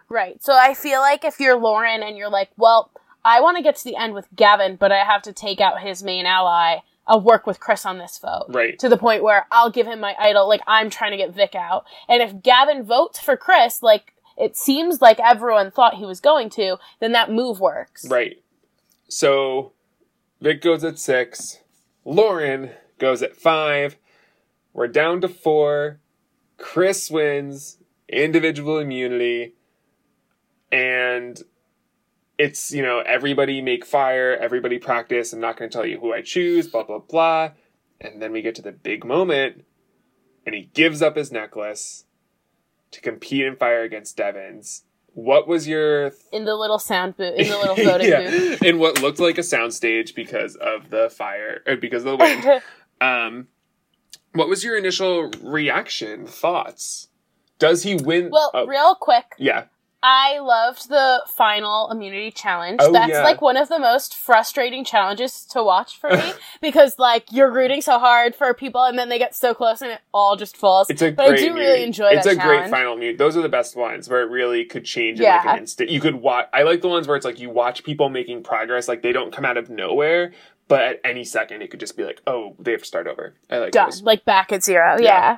Right. 0.09 0.41
So 0.43 0.53
I 0.53 0.73
feel 0.73 0.99
like 0.99 1.23
if 1.23 1.39
you're 1.39 1.57
Lauren 1.57 2.01
and 2.01 2.17
you're 2.17 2.29
like, 2.29 2.49
well, 2.57 2.89
I 3.23 3.39
want 3.41 3.57
to 3.57 3.63
get 3.63 3.75
to 3.77 3.83
the 3.83 3.95
end 3.95 4.13
with 4.13 4.27
Gavin, 4.35 4.75
but 4.77 4.91
I 4.91 5.03
have 5.03 5.21
to 5.23 5.33
take 5.33 5.61
out 5.61 5.81
his 5.81 6.01
main 6.03 6.25
ally, 6.25 6.77
I'll 7.07 7.21
work 7.21 7.45
with 7.45 7.59
Chris 7.59 7.85
on 7.85 7.97
this 7.99 8.17
vote. 8.17 8.47
right? 8.49 8.77
To 8.79 8.89
the 8.89 8.97
point 8.97 9.21
where 9.23 9.45
I'll 9.51 9.69
give 9.69 9.85
him 9.85 9.99
my 9.99 10.15
idol, 10.19 10.47
like 10.47 10.61
I'm 10.67 10.89
trying 10.89 11.11
to 11.11 11.17
get 11.17 11.33
Vic 11.35 11.55
out. 11.55 11.85
And 12.09 12.21
if 12.23 12.41
Gavin 12.41 12.83
votes 12.83 13.19
for 13.19 13.37
Chris, 13.37 13.83
like 13.83 14.13
it 14.41 14.57
seems 14.57 15.01
like 15.01 15.19
everyone 15.19 15.69
thought 15.69 15.93
he 15.93 16.05
was 16.05 16.19
going 16.19 16.49
to, 16.49 16.77
then 16.99 17.11
that 17.11 17.31
move 17.31 17.59
works. 17.59 18.07
Right. 18.09 18.43
So 19.07 19.73
Vic 20.41 20.61
goes 20.61 20.83
at 20.83 20.97
six. 20.97 21.59
Lauren 22.03 22.71
goes 22.97 23.21
at 23.21 23.35
five. 23.35 23.97
We're 24.73 24.87
down 24.87 25.21
to 25.21 25.29
four. 25.29 25.99
Chris 26.57 27.11
wins 27.11 27.77
individual 28.09 28.79
immunity, 28.79 29.53
and 30.71 31.39
it's 32.37 32.71
you 32.71 32.81
know 32.81 32.99
everybody 32.99 33.61
make 33.61 33.85
fire, 33.85 34.35
everybody 34.35 34.79
practice. 34.79 35.33
I'm 35.33 35.39
not 35.39 35.57
going 35.57 35.69
to 35.69 35.75
tell 35.75 35.85
you 35.85 35.99
who 35.99 36.13
I 36.13 36.21
choose, 36.21 36.67
blah 36.67 36.83
blah 36.83 36.99
blah, 36.99 37.51
and 37.99 38.21
then 38.21 38.31
we 38.31 38.41
get 38.41 38.55
to 38.55 38.61
the 38.61 38.71
big 38.71 39.03
moment, 39.05 39.65
and 40.45 40.55
he 40.55 40.69
gives 40.73 41.01
up 41.01 41.15
his 41.15 41.31
necklace 41.31 42.05
to 42.91 43.01
compete 43.01 43.45
in 43.45 43.55
fire 43.55 43.83
against 43.83 44.17
Devens. 44.17 44.83
What 45.13 45.47
was 45.47 45.67
your 45.67 46.11
in 46.31 46.45
the 46.45 46.55
little 46.55 46.79
sound 46.79 47.17
booth, 47.17 47.37
in 47.37 47.49
the 47.49 47.57
little 47.57 47.75
voting 47.75 48.07
yeah, 48.09 48.29
booth. 48.29 48.63
in 48.63 48.79
what 48.79 49.01
looked 49.01 49.19
like 49.19 49.37
a 49.37 49.41
soundstage 49.41 50.15
because 50.15 50.55
of 50.55 50.89
the 50.89 51.09
fire 51.09 51.61
or 51.67 51.75
because 51.75 52.05
of 52.05 52.17
the 52.17 52.23
wind? 52.23 52.61
um, 53.01 53.47
what 54.33 54.47
was 54.47 54.63
your 54.63 54.77
initial 54.77 55.29
reaction, 55.41 56.25
thoughts? 56.25 57.09
Does 57.59 57.83
he 57.83 57.95
win? 57.95 58.29
well, 58.31 58.51
oh, 58.53 58.65
real 58.65 58.95
quick, 58.95 59.25
yeah, 59.37 59.65
I 60.03 60.39
loved 60.39 60.89
the 60.89 61.23
final 61.27 61.89
immunity 61.91 62.31
challenge. 62.31 62.79
Oh, 62.81 62.91
That's 62.91 63.11
yeah. 63.11 63.23
like 63.23 63.39
one 63.41 63.55
of 63.55 63.69
the 63.69 63.77
most 63.77 64.15
frustrating 64.15 64.83
challenges 64.83 65.45
to 65.51 65.63
watch 65.63 65.97
for 65.99 66.09
me 66.09 66.33
because 66.61 66.97
like 66.97 67.25
you're 67.31 67.51
rooting 67.51 67.81
so 67.81 67.99
hard 67.99 68.35
for 68.35 68.51
people 68.55 68.83
and 68.83 68.97
then 68.97 69.09
they 69.09 69.19
get 69.19 69.35
so 69.35 69.53
close 69.53 69.81
and 69.81 69.91
it 69.91 70.01
all 70.11 70.35
just 70.35 70.57
falls. 70.57 70.89
it's 70.89 71.03
a 71.03 71.11
but 71.11 71.27
great. 71.29 71.39
I 71.39 71.43
do 71.43 71.53
mute. 71.53 71.61
really 71.61 71.83
enjoy 71.83 72.09
It's 72.09 72.25
a 72.25 72.35
great 72.35 72.69
final 72.69 72.95
mute. 72.97 73.19
Those 73.19 73.37
are 73.37 73.43
the 73.43 73.49
best 73.49 73.75
ones 73.75 74.09
where 74.09 74.23
it 74.23 74.31
really 74.31 74.65
could 74.65 74.85
change 74.85 75.19
in 75.19 75.25
like 75.25 75.45
an 75.45 75.59
instant. 75.59 75.89
You 75.89 76.01
could 76.01 76.15
watch. 76.15 76.47
I 76.51 76.63
like 76.63 76.81
the 76.81 76.89
ones 76.89 77.07
where 77.07 77.15
it's 77.15 77.25
like 77.25 77.39
you 77.39 77.51
watch 77.51 77.83
people 77.83 78.09
making 78.09 78.41
progress, 78.43 78.87
like 78.87 79.03
they 79.03 79.11
don't 79.11 79.31
come 79.31 79.45
out 79.45 79.57
of 79.57 79.69
nowhere, 79.69 80.33
but 80.67 80.81
at 80.81 81.01
any 81.03 81.23
second 81.23 81.61
it 81.61 81.69
could 81.69 81.79
just 81.79 81.95
be 81.95 82.03
like, 82.03 82.21
oh, 82.25 82.55
they 82.57 82.71
have 82.71 82.81
to 82.81 82.87
start 82.87 83.05
over. 83.05 83.35
I 83.51 83.59
like 83.59 83.71
Done. 83.71 83.89
those. 83.89 84.01
Like 84.01 84.25
back 84.25 84.51
at 84.51 84.63
zero. 84.63 84.97
Yeah. 84.99 85.03
Yeah. 85.03 85.37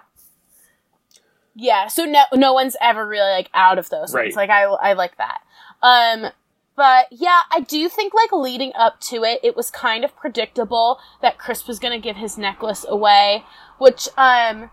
Yeah. 1.55 1.87
So 1.87 2.05
no 2.05 2.23
no 2.33 2.53
one's 2.53 2.75
ever 2.81 3.07
really 3.07 3.31
like 3.31 3.49
out 3.53 3.77
of 3.77 3.89
those 3.89 4.13
Right. 4.13 4.25
ones. 4.25 4.35
Like 4.35 4.49
I 4.49 4.63
I 4.63 4.93
like 4.93 5.17
that. 5.17 5.41
Um 5.81 6.31
but 6.75 7.05
yeah, 7.11 7.41
I 7.51 7.59
do 7.59 7.87
think 7.89 8.13
like 8.13 8.31
leading 8.31 8.71
up 8.75 8.99
to 9.01 9.23
it, 9.23 9.39
it 9.43 9.55
was 9.55 9.69
kind 9.69 10.03
of 10.03 10.15
predictable 10.15 10.99
that 11.21 11.37
Chris 11.37 11.67
was 11.67 11.79
gonna 11.79 11.99
give 11.99 12.15
his 12.15 12.37
necklace 12.37 12.85
away, 12.87 13.43
which 13.77 14.07
um 14.17 14.71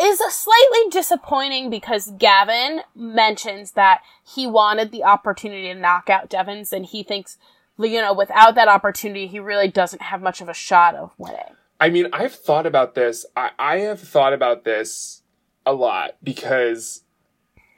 is 0.00 0.20
a 0.20 0.30
slightly 0.30 0.90
disappointing 0.90 1.70
because 1.70 2.12
Gavin 2.18 2.82
mentions 2.94 3.72
that 3.72 4.02
he 4.22 4.46
wanted 4.46 4.90
the 4.92 5.04
opportunity 5.04 5.72
to 5.72 5.74
knock 5.74 6.10
out 6.10 6.28
Devens 6.28 6.72
and 6.72 6.84
he 6.86 7.02
thinks 7.02 7.38
you 7.78 8.00
know, 8.00 8.14
without 8.14 8.54
that 8.54 8.68
opportunity, 8.68 9.26
he 9.26 9.38
really 9.38 9.68
doesn't 9.68 10.00
have 10.02 10.22
much 10.22 10.40
of 10.40 10.48
a 10.48 10.54
shot 10.54 10.94
of 10.94 11.10
winning. 11.18 11.56
I 11.78 11.90
mean, 11.90 12.08
I've 12.12 12.34
thought 12.34 12.64
about 12.64 12.94
this. 12.94 13.26
I, 13.36 13.50
I 13.58 13.76
have 13.80 14.00
thought 14.00 14.32
about 14.32 14.64
this 14.64 15.22
a 15.66 15.72
lot 15.74 16.16
because 16.22 17.02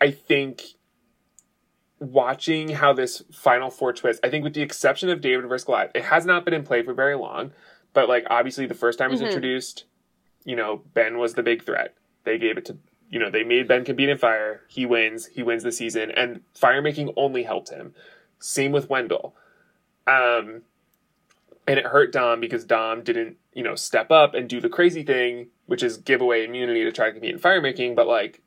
I 0.01 0.11
think 0.13 0.63
watching 1.99 2.69
how 2.69 2.93
this 2.93 3.23
Final 3.33 3.71
Four 3.71 3.93
twist, 3.93 4.21
I 4.23 4.31
think 4.31 4.45
with 4.45 4.55
the 4.55 4.63
exception 4.63 5.09
of 5.09 5.21
David 5.21 5.49
versus 5.49 5.65
Goliath, 5.65 5.91
it 5.95 6.05
has 6.05 6.25
not 6.27 6.45
been 6.45 6.55
in 6.55 6.63
play 6.63 6.83
for 6.83 6.95
very 6.95 7.17
long. 7.17 7.53
But 7.95 8.09
like 8.09 8.27
obviously 8.31 8.67
the 8.67 8.75
first 8.75 8.99
time 8.99 9.09
it 9.09 9.13
was 9.13 9.21
Mhm. 9.23 9.27
introduced, 9.27 9.85
you 10.45 10.55
know, 10.55 10.83
Ben 10.95 11.19
was 11.19 11.35
the 11.35 11.43
big 11.43 11.63
threat. 11.65 11.95
They 12.25 12.39
gave 12.39 12.59
it 12.59 12.65
to 12.67 12.79
you 13.11 13.19
know, 13.19 13.31
they 13.31 13.43
made 13.43 13.67
Ben 13.67 13.87
compete 13.87 14.11
in 14.11 14.19
fire. 14.19 14.61
He 14.69 14.85
wins. 14.85 15.29
He 15.29 15.43
wins 15.43 15.63
the 15.63 15.73
season. 15.73 16.11
And 16.11 16.43
fire 16.55 16.83
making 16.83 17.15
only 17.17 17.43
helped 17.43 17.71
him. 17.71 17.95
Same 18.39 18.71
with 18.71 18.91
Wendell. 18.91 19.35
Um 20.07 20.63
and 21.67 21.79
it 21.79 21.87
hurt 21.87 22.13
Dom 22.13 22.39
because 22.41 22.65
Dom 22.65 23.03
didn't, 23.03 23.37
you 23.59 23.65
know, 23.65 23.75
step 23.75 24.13
up 24.13 24.35
and 24.35 24.49
do 24.49 24.61
the 24.61 24.69
crazy 24.69 25.03
thing, 25.03 25.49
which 25.67 25.83
is 25.83 25.97
give 25.97 26.21
away 26.21 26.45
immunity 26.45 26.85
to 26.85 26.93
try 26.93 27.07
to 27.07 27.13
compete 27.13 27.33
in 27.35 27.41
fire 27.41 27.61
making. 27.61 27.97
But 27.97 28.07
like, 28.07 28.41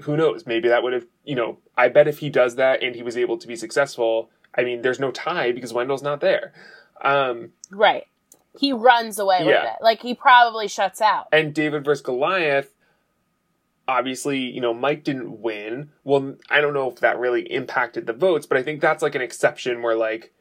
who 0.00 0.16
knows? 0.16 0.46
Maybe 0.46 0.66
that 0.68 0.82
would 0.82 0.92
have, 0.94 1.06
you 1.22 1.36
know, 1.36 1.58
I 1.76 1.86
bet 1.88 2.08
if 2.08 2.18
he 2.18 2.28
does 2.28 2.56
that 2.56 2.82
and 2.82 2.96
he 2.96 3.04
was 3.04 3.16
able 3.16 3.38
to 3.38 3.46
be 3.46 3.54
successful, 3.54 4.30
I 4.56 4.64
mean, 4.64 4.82
there's 4.82 4.98
no 4.98 5.12
tie 5.12 5.52
because 5.52 5.72
Wendell's 5.72 6.02
not 6.02 6.20
there. 6.20 6.52
Um, 7.02 7.52
Right. 7.70 8.06
He 8.58 8.72
runs 8.72 9.20
away 9.20 9.38
with 9.44 9.54
Yeah. 9.54 9.74
it. 9.74 9.76
Like 9.80 10.02
he 10.02 10.12
probably 10.12 10.66
shuts 10.66 11.00
out. 11.00 11.28
and 11.30 11.54
David 11.54 11.84
versus 11.84 12.02
Goliath, 12.02 12.74
obviously, 13.86 14.38
you 14.40 14.60
know, 14.60 14.74
Mike 14.74 15.04
didn't 15.04 15.40
win. 15.40 15.90
Well, 16.02 16.34
I 16.50 16.60
don't 16.60 16.74
know 16.74 16.90
if 16.90 16.96
that 17.00 17.18
really 17.18 17.42
impacted 17.42 18.06
the 18.06 18.12
votes, 18.12 18.44
but 18.46 18.58
I 18.58 18.64
think 18.64 18.80
that's 18.80 19.04
like 19.04 19.14
an 19.14 19.22
exception 19.22 19.82
where 19.82 19.94
like 19.94 20.32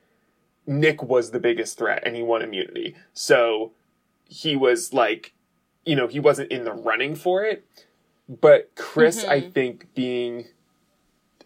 Nick 0.66 1.04
was 1.04 1.30
the 1.30 1.40
biggest 1.40 1.78
threat 1.78 2.02
and 2.06 2.16
he 2.16 2.24
won 2.24 2.42
immunity. 2.42 2.96
So 3.14 3.74
he 4.30 4.56
was 4.56 4.94
like, 4.94 5.34
you 5.86 5.96
know, 5.96 6.08
he 6.08 6.20
wasn't 6.20 6.52
in 6.52 6.64
the 6.64 6.74
running 6.74 7.16
for 7.16 7.44
it. 7.44 7.66
But 8.30 8.72
Chris, 8.76 9.24
I 9.24 9.42
Mhm. 9.42 9.54
think 9.54 9.94
being, 9.96 10.48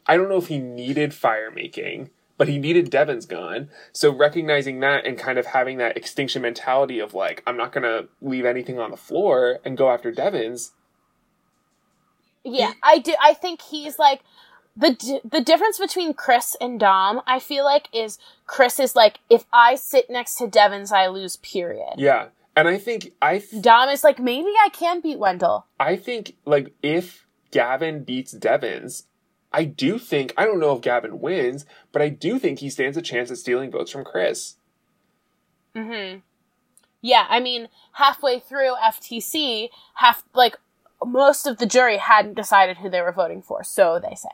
I 0.08 0.18
don't 0.18 0.30
know 0.30 0.38
if 0.38 0.48
he 0.48 0.58
needed 0.58 1.14
fire 1.14 1.52
making, 1.52 2.10
but 2.38 2.48
he 2.48 2.58
needed 2.58 2.90
Devens 2.90 3.28
gun. 3.28 3.70
So 3.94 4.12
recognizing 4.12 4.80
that 4.80 5.06
and 5.06 5.16
kind 5.18 5.38
of 5.38 5.46
having 5.48 5.78
that 5.78 5.96
extinction 5.96 6.42
mentality 6.42 6.98
of 7.00 7.14
like, 7.14 7.44
I'm 7.46 7.56
not 7.56 7.72
going 7.72 7.84
to 7.84 8.08
leave 8.20 8.46
anything 8.46 8.80
on 8.80 8.90
the 8.90 8.98
floor 8.98 9.60
and 9.64 9.78
go 9.78 9.92
after 9.92 10.12
Devens. 10.12 10.72
Yeah, 12.44 12.74
I 12.82 12.98
do. 12.98 13.14
I 13.22 13.36
think 13.36 13.62
he's 13.62 14.00
like 14.00 14.22
the 14.76 14.94
di- 14.96 15.22
the 15.24 15.42
difference 15.42 15.78
between 15.78 16.14
Chris 16.16 16.56
and 16.60 16.80
Dom. 16.80 17.22
I 17.28 17.38
feel 17.40 17.64
like 17.64 17.88
is 17.94 18.18
Chris 18.48 18.80
is 18.80 18.96
like 18.96 19.20
if 19.30 19.46
I 19.54 19.76
sit 19.76 20.10
next 20.10 20.36
to 20.40 20.48
Devens, 20.48 20.92
I 20.92 21.06
lose. 21.08 21.36
Period. 21.36 21.94
Yeah. 21.98 22.30
And 22.56 22.68
I 22.68 22.78
think, 22.78 23.14
I, 23.22 23.40
th- 23.40 23.62
Dom 23.62 23.90
is 23.90 24.04
like 24.04 24.20
maybe 24.20 24.50
I 24.64 24.70
can 24.70 25.02
beat 25.02 25.20
Wendell. 25.20 25.68
I 25.80 25.96
think 25.96 26.36
like 26.46 26.74
if 26.84 27.26
Gavin 27.52 28.04
beats 28.04 28.32
Devens, 28.34 29.06
I 29.54 29.66
do 29.66 29.98
think, 29.98 30.34
I 30.38 30.46
don't 30.46 30.60
know 30.60 30.76
if 30.76 30.82
Gavin 30.82 31.20
wins, 31.20 31.66
but 31.92 32.02
I 32.02 32.10
do 32.10 32.40
think 32.40 32.60
he 32.60 32.70
stands 32.70 32.98
a 32.98 33.02
chance 33.02 33.32
at 33.32 33.38
stealing 33.38 33.72
votes 33.72 33.92
from 33.92 34.04
Chris. 34.04 34.56
Mm-hmm. 35.76 36.20
Yeah, 37.02 37.26
I 37.30 37.40
mean 37.40 37.68
halfway 37.94 38.40
through 38.40 38.76
FTC, 38.84 39.70
half 39.96 40.24
like 40.34 40.58
most 41.04 41.48
of 41.48 41.58
the 41.58 41.66
jury 41.66 41.98
hadn't 41.98 42.36
decided 42.36 42.78
who 42.78 42.90
they 42.90 43.02
were 43.02 43.12
voting 43.12 43.42
for, 43.42 43.64
so 43.64 44.00
they 44.00 44.16
say. 44.16 44.30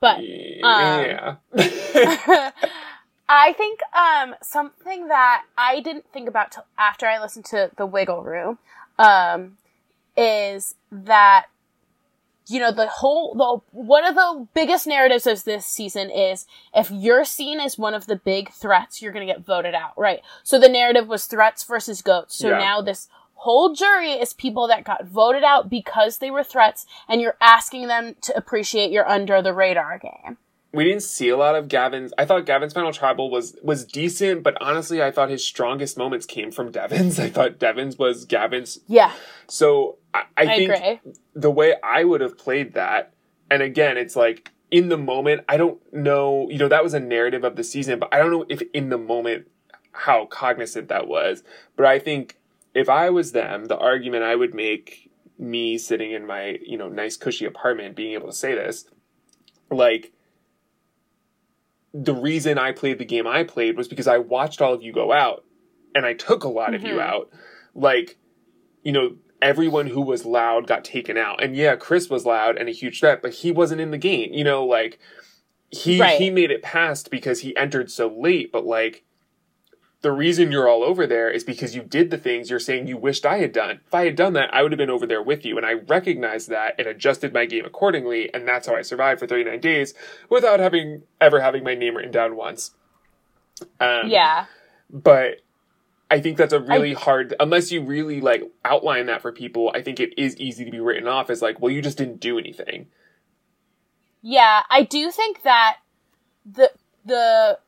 But 0.00 0.18
yeah. 0.22 1.36
I 3.34 3.54
think 3.54 3.80
um, 3.96 4.34
something 4.42 5.08
that 5.08 5.44
I 5.56 5.80
didn't 5.80 6.04
think 6.12 6.28
about 6.28 6.52
till 6.52 6.66
after 6.76 7.06
I 7.06 7.18
listened 7.18 7.46
to 7.46 7.70
the 7.78 7.86
Wiggle 7.86 8.22
Room 8.22 8.58
um, 8.98 9.56
is 10.14 10.74
that 10.90 11.46
you 12.46 12.60
know 12.60 12.70
the 12.70 12.88
whole 12.88 13.34
the 13.34 13.78
one 13.78 14.04
of 14.04 14.16
the 14.16 14.46
biggest 14.52 14.86
narratives 14.86 15.26
of 15.26 15.44
this 15.44 15.64
season 15.64 16.10
is 16.10 16.46
if 16.74 16.90
you're 16.90 17.24
seen 17.24 17.58
as 17.58 17.78
one 17.78 17.94
of 17.94 18.06
the 18.06 18.16
big 18.16 18.50
threats, 18.50 19.00
you're 19.00 19.12
going 19.12 19.26
to 19.26 19.32
get 19.32 19.46
voted 19.46 19.74
out, 19.74 19.96
right? 19.96 20.20
So 20.42 20.58
the 20.58 20.68
narrative 20.68 21.08
was 21.08 21.24
threats 21.24 21.64
versus 21.64 22.02
goats. 22.02 22.36
So 22.36 22.50
Yeah. 22.50 22.58
now 22.58 22.82
this 22.82 23.08
whole 23.36 23.72
jury 23.74 24.12
is 24.12 24.34
people 24.34 24.68
that 24.68 24.84
got 24.84 25.06
voted 25.06 25.42
out 25.42 25.70
because 25.70 26.18
they 26.18 26.30
were 26.30 26.44
threats, 26.44 26.84
and 27.08 27.22
you're 27.22 27.38
asking 27.40 27.86
them 27.86 28.14
to 28.20 28.36
appreciate 28.36 28.90
your 28.90 29.08
under 29.08 29.40
the 29.40 29.54
radar 29.54 29.98
game. 29.98 30.36
We 30.72 30.84
didn't 30.84 31.02
see 31.02 31.28
a 31.28 31.36
lot 31.36 31.54
of 31.54 31.68
Gavin's. 31.68 32.12
I 32.16 32.24
thought 32.24 32.46
Gavin's 32.46 32.72
final 32.72 32.92
tribal 32.92 33.30
was 33.30 33.56
was 33.62 33.84
decent, 33.84 34.42
but 34.42 34.56
honestly, 34.60 35.02
I 35.02 35.10
thought 35.10 35.28
his 35.28 35.44
strongest 35.44 35.98
moments 35.98 36.24
came 36.24 36.50
from 36.50 36.70
Devens. 36.70 37.18
I 37.26 37.28
thought 37.28 37.58
Devens 37.58 37.98
was 37.98 38.24
Gavin's. 38.24 38.78
Yeah, 38.86 39.12
So 39.48 39.98
I, 40.14 40.22
I 40.36 40.42
I, 40.42 40.56
think 40.56 40.72
agree. 40.72 41.00
the 41.34 41.50
way 41.50 41.74
I 41.82 42.04
would 42.04 42.20
have 42.22 42.38
played 42.38 42.74
that, 42.74 43.12
and 43.50 43.62
again, 43.62 43.98
it's 43.98 44.16
like 44.16 44.50
in 44.70 44.88
the 44.88 44.96
moment, 44.96 45.44
I 45.48 45.58
don't 45.58 45.80
know, 45.92 46.48
you 46.50 46.56
know, 46.58 46.68
that 46.68 46.82
was 46.82 46.94
a 46.94 47.00
narrative 47.00 47.44
of 47.44 47.56
the 47.56 47.64
season, 47.64 47.98
but 47.98 48.08
I 48.12 48.18
don't 48.18 48.30
know 48.30 48.46
if 48.48 48.62
in 48.72 48.88
the 48.88 48.96
moment 48.96 49.48
how 49.92 50.24
cognizant 50.24 50.88
that 50.88 51.06
was. 51.06 51.42
But 51.76 51.84
I 51.84 51.98
think 51.98 52.38
if 52.74 52.88
I 52.88 53.10
was 53.10 53.32
them, 53.32 53.66
the 53.66 53.76
argument 53.76 54.24
I 54.24 54.34
would 54.34 54.54
make, 54.54 55.10
me 55.38 55.76
sitting 55.76 56.12
in 56.12 56.26
my, 56.26 56.58
you 56.64 56.78
know, 56.78 56.88
nice 56.88 57.16
cushy 57.16 57.44
apartment, 57.44 57.96
being 57.96 58.12
able 58.12 58.28
to 58.28 58.32
say 58.32 58.54
this, 58.54 58.86
like, 59.70 60.12
the 61.94 62.14
reason 62.14 62.58
I 62.58 62.72
played 62.72 62.98
the 62.98 63.04
game 63.04 63.26
I 63.26 63.44
played 63.44 63.76
was 63.76 63.88
because 63.88 64.06
I 64.08 64.18
watched 64.18 64.62
all 64.62 64.72
of 64.72 64.82
you 64.82 64.92
go 64.92 65.12
out 65.12 65.44
and 65.94 66.06
I 66.06 66.14
took 66.14 66.44
a 66.44 66.48
lot 66.48 66.74
of 66.74 66.82
you 66.82 66.94
Mhm. 66.94 67.00
out. 67.02 67.30
Like, 67.74 68.16
you 68.82 68.92
know, 68.92 69.16
everyone 69.42 69.88
who 69.88 70.00
was 70.00 70.24
loud 70.24 70.66
got 70.66 70.84
taken 70.84 71.18
out. 71.18 71.42
And 71.42 71.54
yeah, 71.56 71.76
Chris 71.76 72.08
was 72.08 72.24
loud 72.24 72.56
and 72.56 72.68
a 72.68 72.72
huge 72.72 73.00
threat, 73.00 73.20
but 73.22 73.32
he 73.32 73.50
wasn't 73.52 73.80
in 73.80 73.90
the 73.90 73.98
game. 73.98 74.32
You 74.32 74.44
know, 74.44 74.64
like 74.64 74.98
he 75.70 76.00
Right. 76.00 76.18
he 76.18 76.30
made 76.30 76.50
it 76.50 76.62
past 76.62 77.10
because 77.10 77.40
he 77.40 77.56
entered 77.56 77.90
so 77.90 78.06
late, 78.08 78.52
but 78.52 78.64
like 78.64 79.04
the 80.02 80.12
reason 80.12 80.50
you're 80.50 80.68
all 80.68 80.82
over 80.82 81.06
there 81.06 81.30
is 81.30 81.44
because 81.44 81.74
you 81.76 81.82
did 81.82 82.10
the 82.10 82.18
things 82.18 82.50
you're 82.50 82.58
saying 82.58 82.88
you 82.88 82.96
wished 82.96 83.24
I 83.24 83.38
had 83.38 83.52
done. 83.52 83.80
If 83.86 83.94
I 83.94 84.04
had 84.04 84.16
done 84.16 84.32
that, 84.32 84.52
I 84.52 84.62
would 84.62 84.72
have 84.72 84.78
been 84.78 84.90
over 84.90 85.06
there 85.06 85.22
with 85.22 85.44
you. 85.44 85.56
And 85.56 85.64
I 85.64 85.74
recognized 85.74 86.48
that 86.48 86.74
and 86.78 86.88
adjusted 86.88 87.32
my 87.32 87.46
game 87.46 87.64
accordingly. 87.64 88.32
And 88.34 88.46
that's 88.46 88.66
how 88.66 88.74
I 88.74 88.82
survived 88.82 89.20
for 89.20 89.28
39 89.28 89.60
days 89.60 89.94
without 90.28 90.58
having 90.58 91.02
ever 91.20 91.40
having 91.40 91.62
my 91.62 91.74
name 91.74 91.96
written 91.96 92.10
down 92.10 92.34
once. 92.36 92.72
Um, 93.78 94.08
Yeah. 94.08 94.46
but 94.90 95.38
I 96.10 96.20
think 96.20 96.36
that's 96.36 96.52
a 96.52 96.60
really 96.60 96.92
hard 96.92 97.34
unless 97.40 97.72
you 97.72 97.80
really 97.80 98.20
like 98.20 98.42
outline 98.64 99.06
that 99.06 99.22
for 99.22 99.32
people. 99.32 99.70
I 99.74 99.82
think 99.82 99.98
it 100.00 100.18
is 100.18 100.36
easy 100.36 100.64
to 100.64 100.70
be 100.70 100.80
written 100.80 101.06
off 101.06 101.30
as 101.30 101.40
like, 101.40 101.60
well, 101.60 101.70
you 101.70 101.80
just 101.80 101.96
didn't 101.96 102.20
do 102.20 102.38
anything. 102.38 102.88
Yeah, 104.20 104.62
I 104.68 104.82
do 104.82 105.10
think 105.10 105.42
that 105.42 105.78
the 106.44 106.70
the 107.04 107.58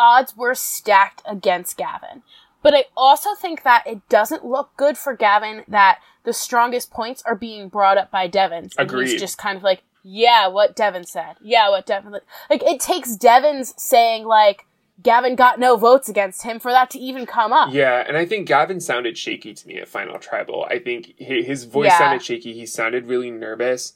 odds 0.00 0.36
were 0.36 0.54
stacked 0.54 1.22
against 1.26 1.76
Gavin. 1.76 2.22
But 2.62 2.74
I 2.74 2.84
also 2.96 3.34
think 3.34 3.62
that 3.62 3.86
it 3.86 4.06
doesn't 4.08 4.44
look 4.44 4.76
good 4.76 4.98
for 4.98 5.14
Gavin 5.14 5.64
that 5.68 5.98
the 6.24 6.32
strongest 6.32 6.90
points 6.90 7.22
are 7.24 7.34
being 7.34 7.68
brought 7.68 7.96
up 7.98 8.10
by 8.10 8.26
Devin. 8.26 8.64
And 8.64 8.72
Agreed. 8.78 9.08
He's 9.10 9.20
just 9.20 9.38
kind 9.38 9.56
of 9.56 9.62
like, 9.62 9.82
yeah, 10.02 10.46
what 10.48 10.76
Devin 10.76 11.04
said. 11.06 11.36
Yeah, 11.42 11.70
what 11.70 11.86
Devin 11.86 12.12
like 12.50 12.62
it 12.62 12.80
takes 12.80 13.16
Devens 13.16 13.74
saying 13.76 14.24
like 14.24 14.66
Gavin 15.02 15.34
got 15.36 15.58
no 15.58 15.76
votes 15.76 16.08
against 16.10 16.42
him 16.42 16.58
for 16.58 16.70
that 16.72 16.90
to 16.90 16.98
even 16.98 17.24
come 17.24 17.52
up. 17.52 17.72
Yeah, 17.72 18.04
and 18.06 18.16
I 18.18 18.26
think 18.26 18.46
Gavin 18.46 18.80
sounded 18.80 19.16
shaky 19.16 19.54
to 19.54 19.66
me 19.66 19.76
at 19.76 19.88
Final 19.88 20.18
Tribal. 20.18 20.66
I 20.68 20.78
think 20.78 21.14
his 21.18 21.64
voice 21.64 21.86
Yeah. 21.86 21.98
sounded 21.98 22.22
shaky. 22.22 22.52
He 22.52 22.66
sounded 22.66 23.06
really 23.06 23.30
nervous. 23.30 23.94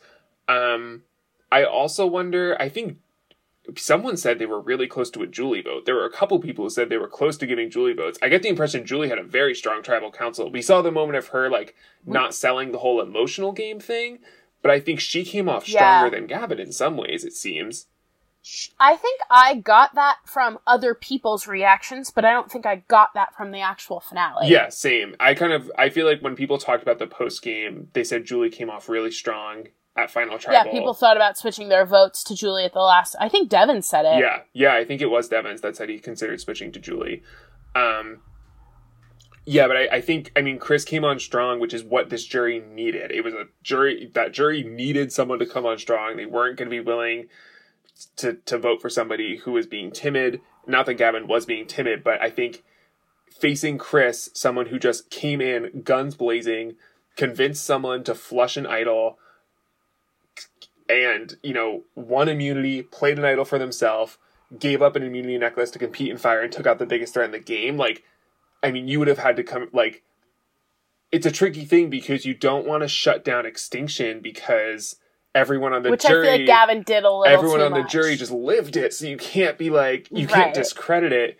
Um, 0.49 1.03
I 1.53 1.65
also 1.65 2.07
wonder. 2.07 2.57
I 2.59 2.69
think 2.71 2.99
someone 3.77 4.17
said 4.17 4.39
they 4.39 4.47
were 4.47 4.61
really 4.61 4.87
close 4.87 5.11
to 5.11 5.23
a 5.23 5.27
Julie 5.27 5.63
vote. 5.63 5.87
There 5.87 5.95
were 5.95 6.05
a 6.05 6.13
couple 6.13 6.39
people 6.39 6.65
who 6.65 6.71
said 6.71 6.89
they 6.89 6.99
were 6.99 7.09
close 7.09 7.37
to 7.39 7.47
giving 7.47 7.71
Julie 7.71 7.95
votes. 7.95 8.19
I 8.23 8.29
get 8.29 8.43
the 8.43 8.49
impression 8.49 8.85
Julie 8.87 9.09
had 9.09 9.19
a 9.19 9.23
very 9.25 9.55
strong 9.55 9.83
tribal 9.83 10.11
council. 10.13 10.51
We 10.51 10.63
saw 10.63 10.83
the 10.83 10.91
moment 10.93 11.17
of 11.19 11.29
her 11.29 11.49
like 11.49 11.75
not 12.05 12.35
selling 12.35 12.73
the 12.73 12.79
whole 12.79 13.01
emotional 13.01 13.53
game 13.53 13.81
thing, 13.81 14.19
but 14.63 14.71
I 14.71 14.81
think 14.81 15.01
she 15.01 15.25
came 15.25 15.49
off 15.49 15.67
stronger 15.67 16.07
Yeah. 16.07 16.11
than 16.11 16.27
Gavin 16.27 16.59
in 16.61 16.73
some 16.73 16.97
ways. 16.97 17.25
It 17.25 17.33
seems. 17.33 17.87
I 18.79 18.97
think 18.97 19.23
I 19.31 19.55
got 19.55 19.95
that 19.95 20.19
from 20.27 20.59
other 20.67 20.95
people's 20.95 21.47
reactions, 21.47 22.11
but 22.11 22.27
I 22.27 22.33
don't 22.33 22.51
think 22.53 22.67
I 22.67 22.83
got 22.89 23.15
that 23.15 23.35
from 23.35 23.53
the 23.53 23.61
actual 23.61 24.01
finale. 24.01 24.49
Yeah, 24.49 24.69
same. 24.69 25.17
I 25.19 25.33
kind 25.33 25.55
of 25.55 25.73
I 25.79 25.89
feel 25.89 26.05
like 26.07 26.21
when 26.21 26.37
people 26.37 26.59
talked 26.59 26.83
about 26.83 26.99
the 26.99 27.07
post 27.07 27.41
game, 27.43 27.89
they 27.95 28.05
said 28.05 28.27
Julie 28.27 28.51
came 28.51 28.69
off 28.69 28.91
really 28.91 29.11
strong 29.11 29.69
at 29.97 30.11
Final 30.11 30.39
Tribal. 30.39 30.67
Yeah, 30.67 30.73
people 30.73 30.95
thought 30.95 31.17
about 31.17 31.39
switching 31.39 31.69
their 31.69 31.87
votes 31.87 32.25
to 32.25 32.35
Julie 32.35 32.65
at 32.65 32.73
the 32.73 32.81
last. 32.81 33.15
I 33.21 33.29
think 33.29 33.49
Devin 33.49 33.83
said 33.83 34.05
it. 34.05 34.19
Yeah, 34.19 34.41
yeah, 34.53 34.75
I 34.75 34.85
think 34.85 35.01
it 35.01 35.11
was 35.11 35.29
Devens 35.29 35.61
that 35.61 35.77
said 35.77 35.89
he 35.89 35.99
considered 35.99 36.41
switching 36.41 36.73
to 36.73 36.81
Julie. 36.81 37.23
Um, 37.75 38.21
yeah, 39.47 39.67
but 39.67 39.77
I, 39.77 39.89
I 39.97 40.01
think 40.01 40.33
I 40.37 40.41
mean 40.41 40.59
Chris 40.59 40.85
came 40.85 41.05
on 41.05 41.19
strong, 41.19 41.61
which 41.61 41.75
is 41.75 41.85
what 41.85 42.11
this 42.11 42.25
jury 42.25 42.61
needed. 42.61 43.13
It 43.13 43.23
was 43.23 43.35
a 43.35 43.45
jury 43.63 44.11
that 44.15 44.33
jury 44.33 44.63
needed 44.63 45.13
someone 45.13 45.39
to 45.39 45.47
come 45.47 45.67
on 45.67 45.79
strong. 45.79 46.17
They 46.17 46.27
weren't 46.27 46.57
going 46.57 46.71
to 46.71 46.77
be 46.77 46.81
willing 46.81 47.29
to 48.17 48.35
to 48.47 48.59
vote 48.59 48.81
for 48.81 48.91
somebody 48.91 49.37
who 49.37 49.53
was 49.53 49.67
being 49.67 49.91
timid. 49.91 50.41
Not 50.67 50.87
that 50.87 50.95
Gavin 50.95 51.29
was 51.29 51.45
being 51.45 51.67
timid, 51.67 52.03
but 52.03 52.21
I 52.23 52.31
think 52.31 52.65
facing 53.31 53.77
Chris, 53.77 54.31
someone 54.33 54.67
who 54.67 54.79
just 54.79 55.11
came 55.11 55.41
in 55.41 55.83
guns 55.83 56.15
blazing, 56.15 56.77
convinced 57.17 57.65
someone 57.65 58.03
to 58.05 58.15
flush 58.15 58.57
an 58.57 58.67
idol, 58.67 59.19
and 60.89 61.37
you 61.43 61.53
know 61.55 61.85
won 61.95 62.29
immunity, 62.29 62.83
played 62.83 63.19
an 63.19 63.25
idol 63.25 63.45
for 63.45 63.59
themselves, 63.59 64.19
gave 64.59 64.83
up 64.83 64.97
an 64.97 65.03
immunity 65.03 65.39
necklace 65.39 65.71
to 65.73 65.79
compete 65.79 66.11
in 66.11 66.19
fire, 66.19 66.41
and 66.41 66.53
took 66.53 66.67
out 66.67 66.79
the 66.79 66.87
biggest 66.87 67.15
threat 67.15 67.27
in 67.27 67.33
the 67.33 67.39
game. 67.39 67.77
Like, 67.77 68.03
I 68.63 68.71
mean, 68.71 68.89
you 68.89 68.99
would 68.99 69.09
have 69.09 69.19
had 69.19 69.37
to 69.37 69.43
come 69.45 69.69
like. 69.73 70.03
It's 71.13 71.27
a 71.27 71.31
tricky 71.31 71.65
thing 71.65 71.91
because 71.91 72.27
you 72.27 72.35
don't 72.35 72.67
want 72.67 72.83
to 72.83 72.89
shut 72.89 73.25
down 73.25 73.47
extinction 73.47 74.21
because 74.21 74.97
everyone 75.33 75.73
on 75.73 75.85
the 75.85 75.91
Which 75.91 76.03
jury, 76.03 76.19
I 76.19 76.23
feel 76.23 76.33
like 76.39 76.47
Gavin 76.47 76.83
did 76.83 77.05
a 77.05 77.11
little. 77.11 77.25
everyone 77.27 77.61
on 77.61 77.73
the 77.73 77.81
much. 77.83 77.91
jury 77.93 78.17
just 78.17 78.33
lived 78.33 78.77
it, 78.77 78.93
so 78.93 79.07
you 79.07 79.17
can't 79.17 79.57
be 79.57 79.71
like 79.71 80.11
you 80.11 80.27
Right. 80.27 80.35
can't 80.35 80.55
discredit 80.55 81.13
it, 81.13 81.39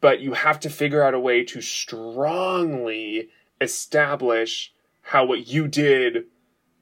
but 0.00 0.20
you 0.20 0.32
have 0.32 0.58
to 0.60 0.70
figure 0.70 1.02
out 1.02 1.12
a 1.14 1.20
way 1.20 1.44
to 1.44 1.60
strongly 1.60 3.28
establish 3.60 4.72
how 5.02 5.24
what 5.24 5.46
you 5.46 5.68
did, 5.68 6.24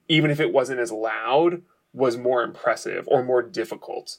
even 0.09 0.31
if 0.31 0.41
it 0.41 0.53
wasn't 0.53 0.81
as 0.81 0.93
loud, 0.93 1.63
was 1.93 2.17
more 2.17 2.43
impressive 2.43 3.05
or 3.09 3.23
more 3.25 3.43
difficult. 3.43 4.19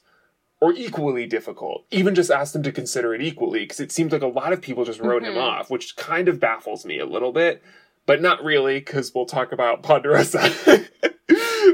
Or 0.59 0.71
equally 0.73 1.25
difficult. 1.25 1.85
Even 1.89 2.13
just 2.13 2.29
ask 2.29 2.53
them 2.53 2.61
to 2.63 2.71
consider 2.71 3.15
it 3.15 3.21
equally, 3.21 3.61
because 3.61 3.79
it 3.79 3.91
seemed 3.91 4.11
like 4.11 4.21
a 4.21 4.27
lot 4.27 4.53
of 4.53 4.61
people 4.61 4.85
just 4.85 4.99
wrote 4.99 5.23
him 5.23 5.33
Mhm. 5.33 5.41
off, 5.41 5.71
which 5.71 5.95
kind 5.95 6.27
of 6.27 6.39
baffles 6.39 6.85
me 6.85 6.99
a 6.99 7.05
little 7.05 7.31
bit, 7.31 7.63
but 8.05 8.21
not 8.21 8.43
really, 8.43 8.77
because 8.79 9.11
we'll 9.15 9.25
talk 9.25 9.51
about 9.51 9.81
Ponderosa. 9.81 10.39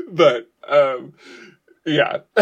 but, 0.10 0.50
um, 0.70 1.14
yeah. 1.86 2.20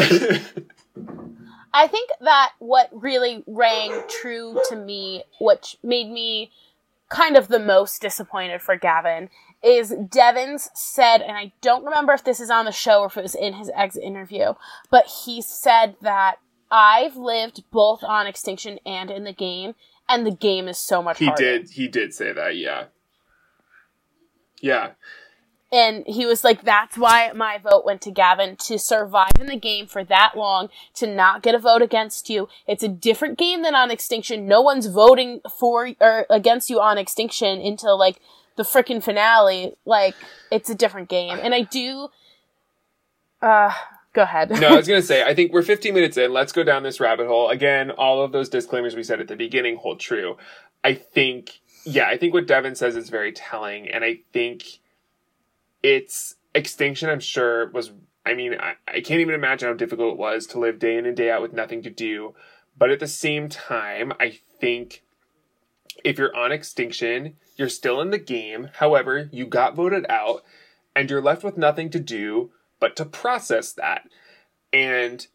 I 1.74 1.88
think 1.88 2.10
that 2.22 2.54
what 2.60 2.90
really 2.94 3.44
rang 3.48 4.04
true 4.22 4.62
to 4.70 4.76
me, 4.76 5.24
which 5.42 5.78
made 5.84 6.10
me 6.10 6.52
kind 7.10 7.36
of 7.38 7.48
the 7.48 7.60
most 7.60 8.02
disappointed 8.02 8.62
for 8.62 8.76
Gavin, 8.78 9.30
is 9.66 9.94
Devens 10.10 10.70
said, 10.74 11.22
and 11.22 11.36
I 11.36 11.52
don't 11.62 11.84
remember 11.84 12.14
if 12.14 12.24
this 12.24 12.40
is 12.40 12.50
on 12.50 12.66
the 12.66 12.72
show 12.72 13.02
or 13.02 13.08
if 13.08 13.18
it 13.18 13.24
was 13.24 13.36
in 13.36 13.54
his 13.54 13.72
exit 13.76 14.04
interview, 14.04 14.54
but 14.92 15.08
he 15.26 15.42
said 15.42 15.96
that 16.02 16.36
I've 16.70 17.16
lived 17.16 17.64
both 17.72 18.04
on 18.04 18.28
Extinction 18.28 18.80
and 18.86 19.10
in 19.10 19.24
the 19.24 19.34
game, 19.34 19.76
and 20.08 20.26
the 20.26 20.32
game 20.32 20.68
is 20.68 20.78
so 20.78 21.02
much 21.02 21.20
he 21.20 21.26
harder. 21.26 21.60
did, 21.60 21.70
he 21.72 21.88
did 21.88 22.14
say 22.14 22.32
that, 22.32 22.56
yeah. 22.56 22.86
Yeah. 24.62 24.92
And 25.72 26.06
he 26.08 26.26
was 26.26 26.44
like, 26.44 26.62
that's 26.62 26.98
why 26.98 27.32
my 27.34 27.58
vote 27.58 27.86
went 27.86 28.02
to 28.04 28.12
Gavin 28.12 28.56
to 28.68 28.78
survive 28.80 29.32
in 29.40 29.48
the 29.48 29.58
game 29.58 29.88
for 29.88 30.04
that 30.04 30.34
long, 30.38 30.70
to 30.94 31.08
not 31.08 31.42
get 31.42 31.56
a 31.56 31.60
vote 31.60 31.82
against 31.82 32.30
you. 32.30 32.48
It's 32.68 32.84
a 32.84 32.88
different 32.88 33.38
game 33.38 33.64
than 33.64 33.76
on 33.76 33.92
Extinction. 33.92 34.48
No 34.48 34.62
one's 34.62 34.86
voting 34.86 35.42
for 35.60 35.90
or 36.00 36.26
against 36.30 36.70
you 36.70 36.80
on 36.80 36.98
Extinction 36.98 37.60
until 37.60 37.98
like 37.98 38.22
the 38.56 38.64
freaking 38.64 39.04
finale. 39.04 39.74
Like, 39.86 40.16
it's 40.52 40.70
a 40.70 40.76
different 40.76 41.10
game. 41.10 41.38
And 41.42 41.54
I 41.54 41.62
do, 41.62 42.10
uh, 43.42 43.72
go 44.14 44.24
ahead. 44.24 44.50
no, 44.50 44.70
I 44.70 44.76
was 44.76 44.88
gonna 44.88 45.02
say, 45.02 45.24
I 45.24 45.36
think 45.36 45.54
we're 45.54 45.62
15 45.62 45.94
minutes 45.94 46.18
in. 46.18 46.34
Let's 46.34 46.52
go 46.52 46.64
down 46.64 46.84
this 46.84 47.00
rabbit 47.00 47.28
hole. 47.28 47.50
Again, 47.50 47.92
all 47.92 48.24
of 48.24 48.32
those 48.32 48.50
disclaimers 48.50 48.96
we 48.96 49.04
said 49.04 49.20
at 49.20 49.28
the 49.28 49.36
beginning 49.36 49.78
hold 49.78 50.00
true. 50.00 50.38
I 50.84 50.94
think, 50.94 51.60
yeah, 51.84 52.08
I 52.08 52.18
think 52.18 52.34
what 52.34 52.48
Devin 52.48 52.76
says 52.76 52.96
is 52.96 53.10
very 53.10 53.32
telling, 53.32 53.90
and 53.90 54.04
I 54.04 54.20
think 54.32 54.80
it's 55.84 56.36
extinction. 56.54 57.10
I'm 57.10 57.20
sure 57.20 57.70
was. 57.72 57.92
I 58.28 58.34
mean, 58.34 58.56
I, 58.60 58.74
I 58.88 59.02
can't 59.02 59.22
even 59.22 59.36
imagine 59.36 59.68
how 59.68 59.76
difficult 59.76 60.14
it 60.14 60.18
was 60.18 60.48
to 60.48 60.60
live 60.60 60.80
day 60.80 60.98
in 60.98 61.06
and 61.06 61.16
day 61.16 61.30
out 61.30 61.44
with 61.44 61.54
nothing 61.54 61.84
to 61.84 61.92
do. 61.92 62.34
But 62.76 62.90
at 62.90 63.00
the 63.00 63.08
same 63.08 63.50
time, 63.50 64.14
I 64.20 64.40
think 64.60 65.04
if 66.04 66.18
you're 66.18 66.36
on 66.36 66.52
extinction, 66.52 67.38
you're 67.56 67.70
still 67.70 68.02
in 68.02 68.12
the 68.12 68.18
game. 68.18 68.70
However, 68.76 69.30
you 69.32 69.46
got 69.46 69.76
voted 69.76 70.06
out, 70.10 70.44
and 70.96 71.10
you're 71.10 71.22
left 71.22 71.44
with 71.44 71.58
nothing 71.58 71.90
to 71.92 72.00
do 72.00 72.52
but 72.80 72.96
to 72.98 73.06
process 73.06 73.72
that. 73.74 74.08
And 74.74 75.26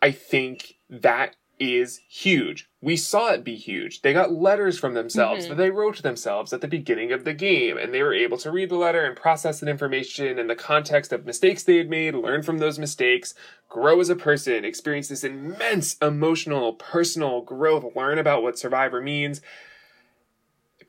I 0.00 0.12
think 0.12 0.76
that 0.88 1.34
is 1.58 2.00
huge. 2.08 2.68
We 2.80 2.96
saw 2.96 3.32
it 3.32 3.42
be 3.42 3.56
huge. 3.56 4.02
They 4.02 4.12
got 4.12 4.30
letters 4.30 4.78
from 4.78 4.94
themselves 4.94 5.44
Mhm. 5.44 5.48
that 5.48 5.54
they 5.56 5.70
wrote 5.70 5.96
to 5.96 6.02
themselves 6.02 6.52
at 6.52 6.60
the 6.60 6.68
beginning 6.68 7.10
of 7.10 7.24
the 7.24 7.34
game, 7.34 7.76
and 7.76 7.92
they 7.92 8.04
were 8.04 8.14
able 8.14 8.38
to 8.38 8.52
read 8.52 8.68
the 8.70 8.76
letter 8.76 9.04
and 9.04 9.16
process 9.16 9.58
that 9.58 9.68
information 9.68 10.38
in 10.38 10.46
the 10.46 10.54
context 10.54 11.12
of 11.12 11.26
mistakes 11.26 11.64
they 11.64 11.78
had 11.78 11.90
made, 11.90 12.14
learn 12.14 12.42
from 12.44 12.58
those 12.58 12.78
mistakes, 12.78 13.34
grow 13.68 13.98
as 13.98 14.08
a 14.08 14.14
person, 14.14 14.64
experience 14.64 15.08
this 15.08 15.24
immense 15.24 15.96
emotional, 16.00 16.74
personal 16.74 17.40
growth, 17.40 17.96
learn 17.96 18.18
about 18.18 18.44
what 18.44 18.56
Survivor 18.56 19.00
means 19.00 19.40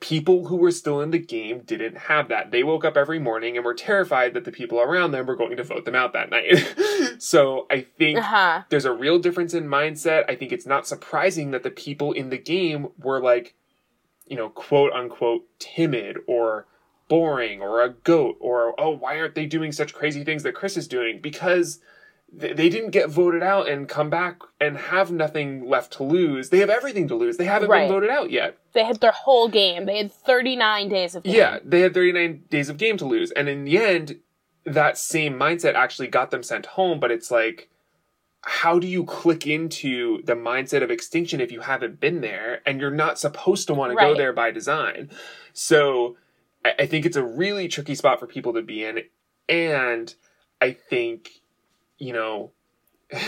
people 0.00 0.46
who 0.46 0.56
were 0.56 0.70
still 0.70 1.00
in 1.02 1.10
the 1.10 1.18
game 1.18 1.60
didn't 1.60 1.96
have 1.96 2.28
that. 2.28 2.50
They 2.50 2.62
woke 2.64 2.84
up 2.86 2.96
every 2.96 3.18
morning 3.18 3.56
and 3.56 3.64
were 3.64 3.74
terrified 3.74 4.32
that 4.34 4.44
the 4.46 4.50
people 4.52 4.80
around 4.80 5.10
them 5.12 5.26
were 5.26 5.36
going 5.36 5.56
to 5.58 5.62
vote 5.62 5.84
them 5.84 5.94
out 5.94 6.14
that 6.14 6.30
night. 6.30 6.74
so 7.18 7.66
I 7.70 7.82
think 7.98 8.18
Uh-huh. 8.18 8.62
there's 8.70 8.86
a 8.86 8.92
real 8.92 9.18
difference 9.18 9.52
in 9.52 9.64
mindset. 9.68 10.24
I 10.28 10.36
think 10.36 10.52
it's 10.52 10.64
not 10.66 10.86
surprising 10.86 11.50
that 11.50 11.62
the 11.64 11.70
people 11.70 12.12
in 12.12 12.30
the 12.30 12.38
game 12.38 12.88
were 12.98 13.20
like, 13.20 13.54
you 14.26 14.36
know, 14.36 14.48
quote 14.48 14.92
unquote 14.92 15.42
timid 15.58 16.16
or 16.26 16.66
boring 17.08 17.60
or 17.60 17.82
a 17.82 17.90
goat 17.90 18.36
or, 18.40 18.74
oh, 18.80 18.90
why 18.90 19.18
aren't 19.18 19.34
they 19.34 19.44
doing 19.46 19.70
such 19.72 19.92
crazy 19.92 20.24
things 20.24 20.44
that 20.44 20.54
Chris 20.54 20.76
is 20.78 20.88
doing? 20.88 21.20
Because 21.20 21.80
they 22.32 22.68
didn't 22.68 22.90
get 22.90 23.10
voted 23.10 23.42
out 23.42 23.68
and 23.68 23.88
come 23.88 24.08
back 24.08 24.40
and 24.60 24.76
have 24.76 25.10
nothing 25.10 25.68
left 25.68 25.92
to 25.94 26.04
lose. 26.04 26.50
They 26.50 26.60
have 26.60 26.70
everything 26.70 27.08
to 27.08 27.14
lose. 27.16 27.36
They 27.36 27.44
haven't 27.44 27.68
Right. 27.68 27.88
been 27.88 27.92
voted 27.92 28.10
out 28.10 28.30
yet. 28.30 28.56
They 28.72 28.84
had 28.84 29.00
their 29.00 29.10
whole 29.12 29.48
game. 29.48 29.84
They 29.86 29.98
had 29.98 30.12
39 30.12 30.88
days 30.88 31.16
of 31.16 31.24
game. 31.24 31.34
Yeah, 31.34 31.58
they 31.64 31.80
had 31.80 31.92
39 31.92 32.44
days 32.48 32.68
of 32.68 32.78
game 32.78 32.96
to 32.98 33.04
lose. 33.04 33.32
And 33.32 33.48
in 33.48 33.64
the 33.64 33.78
end, 33.78 34.20
that 34.64 34.96
same 34.96 35.34
mindset 35.34 35.74
actually 35.74 36.06
got 36.08 36.30
them 36.30 36.44
sent 36.44 36.66
home. 36.66 37.00
But 37.00 37.10
it's 37.10 37.32
like, 37.32 37.68
how 38.42 38.78
do 38.78 38.86
you 38.86 39.04
click 39.04 39.46
into 39.46 40.22
the 40.22 40.34
mindset 40.34 40.82
of 40.82 40.90
extinction 40.90 41.40
if 41.40 41.50
you 41.50 41.60
haven't 41.60 41.98
been 41.98 42.20
there 42.20 42.62
and 42.64 42.80
you're 42.80 42.90
not 42.90 43.18
supposed 43.18 43.66
to 43.66 43.74
want 43.74 43.90
to 43.92 43.96
go 43.96 44.14
there 44.14 44.32
by 44.32 44.52
design? 44.52 45.10
So 45.52 46.16
I 46.64 46.86
think 46.86 47.06
it's 47.06 47.16
a 47.16 47.24
really 47.24 47.66
tricky 47.66 47.96
spot 47.96 48.20
for 48.20 48.26
people 48.26 48.52
to 48.52 48.62
be 48.62 48.84
in. 48.84 49.02
And 49.48 50.14
I 50.60 50.72
think, 50.72 51.39
you 52.00 52.12
know, 52.12 52.50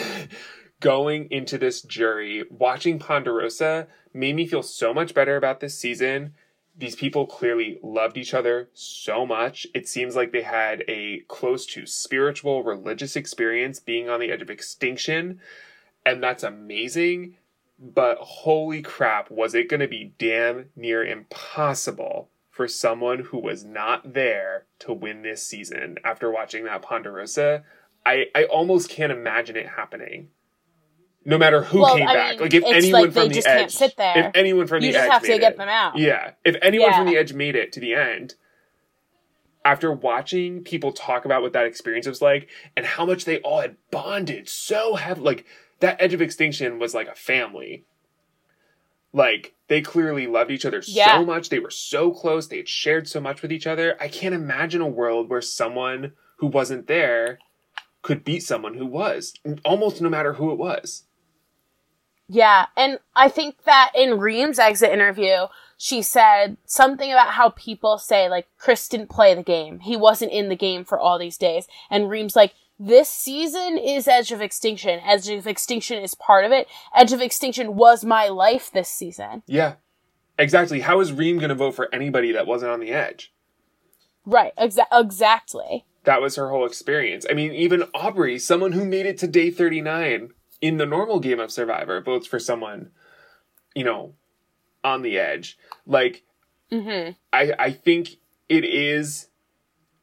going 0.80 1.28
into 1.30 1.58
this 1.58 1.82
jury, 1.82 2.42
watching 2.50 2.98
Ponderosa 2.98 3.86
made 4.12 4.34
me 4.34 4.48
feel 4.48 4.64
so 4.64 4.92
much 4.92 5.14
better 5.14 5.36
about 5.36 5.60
this 5.60 5.78
season 5.78 6.34
these 6.76 6.96
people 6.96 7.26
clearly 7.26 7.78
loved 7.82 8.16
each 8.16 8.34
other 8.34 8.70
so 8.72 9.26
much. 9.26 9.66
It 9.74 9.88
seems 9.88 10.16
like 10.16 10.32
they 10.32 10.42
had 10.42 10.84
a 10.88 11.20
close 11.28 11.66
to 11.66 11.86
spiritual, 11.86 12.62
religious 12.62 13.14
experience 13.14 13.78
being 13.78 14.08
on 14.08 14.20
the 14.20 14.30
edge 14.30 14.42
of 14.42 14.50
extinction. 14.50 15.40
And 16.06 16.22
that's 16.22 16.42
amazing. 16.42 17.36
But 17.78 18.18
holy 18.18 18.80
crap, 18.80 19.30
was 19.30 19.54
it 19.54 19.68
going 19.68 19.80
to 19.80 19.88
be 19.88 20.14
damn 20.18 20.70
near 20.74 21.04
impossible 21.04 22.30
for 22.50 22.68
someone 22.68 23.20
who 23.20 23.38
was 23.38 23.64
not 23.64 24.14
there 24.14 24.66
to 24.80 24.92
win 24.92 25.22
this 25.22 25.44
season 25.44 25.98
after 26.04 26.30
watching 26.30 26.64
that 26.64 26.82
Ponderosa? 26.82 27.64
I, 28.04 28.26
I 28.34 28.44
almost 28.44 28.88
can't 28.90 29.12
imagine 29.12 29.56
it 29.56 29.68
happening 29.68 30.28
no 31.24 31.38
matter 31.38 31.62
who 31.62 31.82
Well, 31.82 31.96
came 31.96 32.08
I 32.08 32.14
back. 32.14 32.30
mean, 32.32 32.40
like 32.40 32.54
if 32.54 32.64
anyone 32.64 33.02
like 33.02 33.12
from 33.12 33.22
they 33.22 33.28
the 33.28 33.34
just 33.34 33.46
edge, 33.46 33.58
can't 33.60 33.70
sit 33.72 33.96
there. 33.96 34.18
if 34.18 34.30
anyone 34.34 34.66
from 34.66 34.82
You 34.82 34.88
the 34.88 34.92
just 34.94 35.04
edge 35.04 35.12
have 35.12 35.22
to 35.22 35.38
get 35.38 35.52
it- 35.52 35.58
them 35.58 35.68
out. 35.68 35.96
Yeah, 35.96 36.32
if 36.44 36.56
anyone 36.62 36.92
from 36.94 37.06
the 37.06 37.16
edge 37.16 37.32
made 37.32 37.54
it 37.54 37.70
to 37.72 37.80
the 37.80 37.94
end, 37.94 38.34
after 39.64 39.92
watching 39.92 40.64
people 40.64 40.90
talk 40.92 41.24
about 41.24 41.40
what 41.42 41.52
that 41.52 41.66
experience 41.66 42.08
was 42.08 42.20
like 42.20 42.48
and 42.76 42.84
how 42.84 43.06
much 43.06 43.24
they 43.24 43.38
all 43.38 43.60
had 43.60 43.76
bonded 43.92 44.48
so 44.48 44.96
heavy, 44.96 45.20
like 45.20 45.44
that 45.78 45.96
edge 46.02 46.12
of 46.12 46.20
extinction 46.20 46.80
was 46.80 46.94
like 46.94 47.06
a 47.06 47.14
family. 47.14 47.84
Like 49.12 49.54
they 49.68 49.80
clearly 49.80 50.26
loved 50.26 50.50
each 50.50 50.64
other 50.64 50.82
Yeah. 50.86 51.18
so 51.18 51.24
much. 51.24 51.48
They 51.50 51.58
were 51.60 51.70
so 51.70 52.10
close. 52.10 52.48
They 52.48 52.56
had 52.56 52.68
shared 52.68 53.06
so 53.06 53.20
much 53.20 53.42
with 53.42 53.52
each 53.52 53.66
other. 53.66 53.96
I 54.00 54.08
can't 54.08 54.34
imagine 54.34 54.80
a 54.80 54.88
world 54.88 55.28
where 55.30 55.40
someone 55.42 56.12
who 56.38 56.46
wasn't 56.48 56.88
there 56.88 57.38
could 58.02 58.24
beat 58.24 58.42
someone 58.42 58.74
who 58.74 58.86
was, 58.86 59.34
almost 59.64 60.00
no 60.00 60.10
matter 60.10 60.34
who 60.34 60.50
it 60.50 60.58
was. 60.58 61.04
Yeah, 62.28 62.66
and 62.76 62.98
I 63.14 63.28
think 63.28 63.64
that 63.64 63.92
in 63.94 64.18
Reem's 64.18 64.58
exit 64.58 64.90
interview, 64.90 65.46
she 65.76 66.00
said 66.00 66.56
something 66.64 67.10
about 67.10 67.32
how 67.32 67.50
people 67.50 67.98
say 67.98 68.28
like 68.28 68.46
Chris 68.56 68.88
didn't 68.88 69.10
play 69.10 69.34
the 69.34 69.42
game. 69.42 69.80
He 69.80 69.96
wasn't 69.96 70.32
in 70.32 70.48
the 70.48 70.56
game 70.56 70.84
for 70.84 70.98
all 70.98 71.18
these 71.18 71.36
days. 71.36 71.66
And 71.90 72.08
Reem's 72.08 72.36
like, 72.36 72.54
this 72.78 73.08
season 73.08 73.78
is 73.78 74.08
Edge 74.08 74.32
of 74.32 74.40
Extinction. 74.40 75.00
Edge 75.04 75.28
of 75.28 75.46
Extinction 75.46 76.02
is 76.02 76.14
part 76.14 76.44
of 76.44 76.52
it. 76.52 76.68
Edge 76.94 77.12
of 77.12 77.20
Extinction 77.20 77.76
was 77.76 78.04
my 78.04 78.28
life 78.28 78.70
this 78.72 78.88
season. 78.88 79.42
Yeah, 79.46 79.74
exactly. 80.38 80.80
How 80.80 81.00
is 81.00 81.12
Reem 81.12 81.38
going 81.38 81.50
to 81.50 81.54
vote 81.54 81.76
for 81.76 81.92
anybody 81.94 82.32
that 82.32 82.46
wasn't 82.46 82.72
on 82.72 82.80
the 82.80 82.92
edge? 82.92 83.32
Right, 84.24 84.52
exa- 84.56 84.86
exactly. 84.92 85.84
That 86.04 86.20
was 86.20 86.36
her 86.36 86.50
whole 86.50 86.66
experience. 86.66 87.24
I 87.28 87.34
mean, 87.34 87.52
even 87.52 87.82
Aubry, 87.94 88.40
someone 88.40 88.72
who 88.72 88.84
made 88.84 89.06
it 89.06 89.18
to 89.18 89.26
day 89.26 89.50
39 89.50 90.30
in 90.60 90.76
the 90.76 90.86
normal 90.86 91.20
game 91.20 91.40
of 91.40 91.52
Survivor, 91.52 92.00
votes 92.00 92.26
for 92.26 92.38
someone, 92.38 92.90
you 93.74 93.84
know, 93.84 94.14
on 94.82 95.02
the 95.02 95.18
edge. 95.18 95.56
Like, 95.86 96.24
Mm-hmm. 96.72 97.12
I, 97.32 97.52
I 97.58 97.70
think 97.70 98.16
it 98.48 98.64
is 98.64 99.28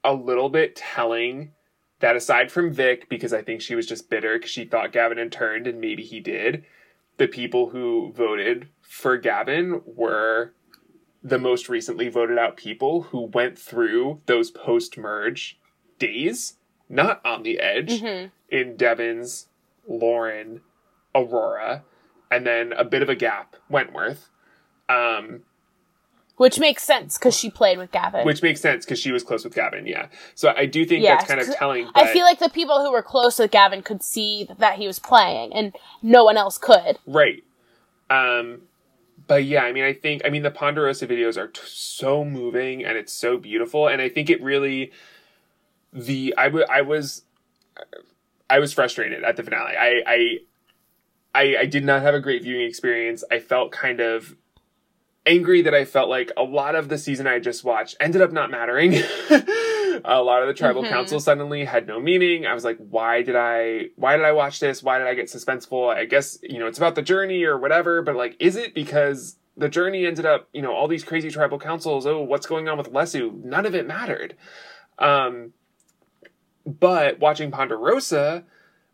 a 0.04 0.14
little 0.14 0.50
bit 0.50 0.76
telling 0.76 1.52
that 2.00 2.16
aside 2.16 2.52
from 2.52 2.72
Vic, 2.72 3.10
because 3.10 3.34
I 3.34 3.42
think 3.42 3.62
she 3.62 3.76
was 3.76 3.88
just 3.88 4.10
bitter 4.10 4.38
because 4.38 4.52
she 4.52 4.66
thought 4.66 4.94
Gavin 4.94 5.18
had 5.18 5.32
turned 5.32 5.68
and 5.68 5.82
maybe 5.82 6.04
he 6.04 6.20
did, 6.20 6.64
the 7.18 7.28
people 7.28 7.72
who 7.72 8.14
voted 8.16 8.70
for 8.82 9.18
Gavin 9.18 9.82
were 9.86 10.54
the 11.22 11.40
most 11.40 11.68
recently 11.68 12.08
voted 12.08 12.38
out 12.38 12.56
people 12.56 13.02
who 13.02 13.24
went 13.24 13.60
through 13.60 14.22
those 14.28 14.52
post 14.52 14.98
merge 14.98 15.59
days, 16.00 16.54
not 16.90 17.22
on 17.26 17.44
the 17.44 17.60
edge, 17.60 18.02
Mm-hmm. 18.02 18.28
in 18.50 18.76
Devens, 18.78 19.48
Lauren, 19.88 20.62
Aurora, 21.14 21.84
and 22.32 22.46
then 22.46 22.74
a 22.74 22.84
bit 22.86 23.02
of 23.02 23.10
a 23.10 23.16
gap, 23.16 23.56
Wentworth. 23.70 24.30
Um, 24.88 25.42
Which 26.38 26.58
makes 26.60 26.84
sense 26.84 27.18
because 27.18 27.36
she 27.38 27.50
played 27.52 27.78
with 27.78 27.92
Gavin. 27.92 28.26
which 28.26 28.42
makes 28.42 28.62
sense 28.62 28.86
because 28.86 29.00
she 29.00 29.12
was 29.12 29.24
close 29.24 29.44
with 29.44 29.54
Gavin, 29.54 29.86
yeah. 29.86 30.08
So 30.36 30.54
I 30.56 30.66
do 30.66 30.86
think 30.86 31.04
Yeah, 31.04 31.16
that's 31.18 31.28
kind 31.28 31.40
of 31.42 31.54
telling. 31.56 31.90
I 31.96 32.12
feel 32.14 32.24
like 32.24 32.40
the 32.40 32.50
people 32.50 32.84
who 32.84 32.92
were 32.92 33.04
close 33.04 33.38
with 33.40 33.52
Gavin 33.52 33.82
could 33.84 34.02
see 34.02 34.48
that 34.58 34.78
he 34.80 34.88
was 34.88 34.98
playing, 35.00 35.54
and 35.54 35.76
no 36.02 36.24
one 36.24 36.38
else 36.38 36.58
could. 36.58 36.98
Right. 37.06 37.44
Um, 38.10 38.62
but 39.28 39.44
yeah, 39.44 39.64
I 39.64 39.72
mean, 39.74 39.84
I 39.84 39.94
think, 39.94 40.24
I 40.26 40.30
mean, 40.30 40.42
the 40.42 40.50
Ponderosa 40.52 41.06
videos 41.06 41.38
are 41.38 41.48
t- 41.48 41.62
so 41.66 42.26
moving 42.26 42.84
and 42.84 42.98
it's 42.98 43.14
so 43.14 43.38
beautiful. 43.38 43.88
And 43.88 44.02
I 44.02 44.10
think 44.10 44.30
it 44.32 44.42
really, 44.42 44.92
the, 45.94 46.34
I, 46.38 46.46
w- 46.46 46.66
I 46.70 46.82
was, 46.82 47.24
I 48.50 48.60
was 48.60 48.74
frustrated 48.74 49.24
at 49.24 49.36
the 49.38 49.44
finale. 49.44 49.76
I, 49.78 50.02
I, 50.06 50.38
I, 51.36 51.56
I 51.62 51.66
did 51.66 51.84
not 51.86 52.02
have 52.02 52.16
a 52.16 52.20
great 52.20 52.44
viewing 52.44 52.66
experience. 52.68 53.24
I 53.32 53.40
felt 53.40 53.72
kind 53.72 54.00
of 54.00 54.36
angry 55.26 55.62
that 55.62 55.74
I 55.76 55.86
felt 55.86 56.10
like 56.10 56.32
a 56.38 56.44
lot 56.44 56.76
of 56.76 56.90
the 56.90 56.98
season 56.98 57.28
I 57.28 57.40
just 57.40 57.64
watched 57.64 57.96
ended 58.00 58.22
up 58.22 58.32
not 58.32 58.50
mattering. 58.50 58.94
a 60.06 60.22
lot 60.24 60.42
of 60.42 60.48
the 60.48 60.54
tribal 60.56 60.84
Mhm. 60.84 60.90
council 60.90 61.20
suddenly 61.20 61.66
had 61.66 61.86
no 61.88 62.00
meaning. 62.00 62.48
I 62.48 62.54
was 62.54 62.64
like, 62.64 62.78
why 62.78 63.22
did 63.22 63.36
I 63.36 63.88
why 63.96 64.16
did 64.18 64.26
I 64.26 64.32
watch 64.32 64.60
this? 64.60 64.82
Why 64.82 64.98
did 64.98 65.08
I 65.08 65.14
get 65.14 65.28
suspenseful? 65.28 65.94
I 65.94 66.06
guess, 66.06 66.40
you 66.42 66.58
know, 66.58 66.68
it's 66.68 66.78
about 66.80 66.96
the 66.96 67.02
journey 67.04 67.44
or 67.44 67.58
whatever, 67.60 68.02
but 68.02 68.16
like 68.16 68.36
is 68.40 68.56
it 68.56 68.74
because 68.74 69.36
the 69.58 69.70
journey 69.70 70.06
ended 70.08 70.26
up, 70.26 70.48
you 70.54 70.62
know, 70.62 70.74
all 70.74 70.88
these 70.88 71.04
crazy 71.04 71.30
tribal 71.30 71.60
councils, 71.60 72.08
oh, 72.08 72.22
what's 72.22 72.48
going 72.48 72.68
on 72.70 72.78
with 72.78 72.92
Lesu? 72.92 73.44
None 73.44 73.66
of 73.68 73.76
it 73.76 73.86
mattered. 73.86 74.36
Um 74.98 75.54
but 76.80 77.20
watching 77.20 77.52
Ponderosa, 77.52 78.44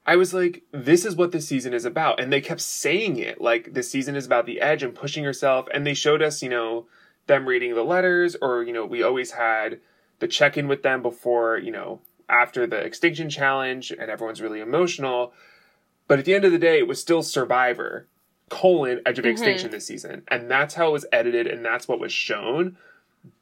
I 0.05 0.15
was 0.15 0.33
like, 0.33 0.63
this 0.71 1.03
is 1.03 1.15
what 1.15 1.31
this 1.31 1.47
season 1.47 1.73
is 1.73 1.83
about. 1.83 2.19
And 2.19 2.31
they 2.31 2.41
kept 2.41 2.61
saying 2.61 3.17
it 3.17 3.41
like 3.41 3.73
this 3.73 3.89
season 3.89 4.15
is 4.15 4.25
about 4.25 4.45
the 4.45 4.61
edge 4.61 4.83
and 4.83 4.93
pushing 4.93 5.23
yourself. 5.23 5.67
And 5.73 5.85
they 5.85 5.93
showed 5.93 6.21
us, 6.21 6.41
you 6.41 6.49
know, 6.49 6.85
them 7.27 7.47
reading 7.47 7.73
the 7.73 7.83
letters, 7.83 8.35
or, 8.39 8.63
you 8.63 8.71
know, 8.71 8.85
we 8.85 9.01
always 9.01 9.31
had 9.31 9.79
the 10.19 10.27
check 10.27 10.57
in 10.57 10.67
with 10.67 10.83
them 10.83 11.01
before, 11.01 11.57
you 11.57 11.71
know, 11.71 12.01
after 12.29 12.67
the 12.67 12.77
extinction 12.77 13.29
challenge, 13.29 13.91
and 13.91 14.09
everyone's 14.11 14.41
really 14.41 14.59
emotional. 14.59 15.33
But 16.07 16.19
at 16.19 16.25
the 16.25 16.35
end 16.35 16.45
of 16.45 16.51
the 16.51 16.59
day, 16.59 16.77
it 16.77 16.87
was 16.87 17.01
still 17.01 17.23
Survivor, 17.23 18.07
colon, 18.49 19.01
Edge 19.05 19.17
of 19.17 19.25
Mhm. 19.25 19.31
Extinction 19.31 19.71
this 19.71 19.87
season. 19.87 20.23
And 20.27 20.49
that's 20.49 20.75
how 20.75 20.89
it 20.89 20.93
was 20.93 21.05
edited, 21.11 21.47
and 21.47 21.65
that's 21.65 21.87
what 21.87 21.99
was 21.99 22.13
shown. 22.13 22.77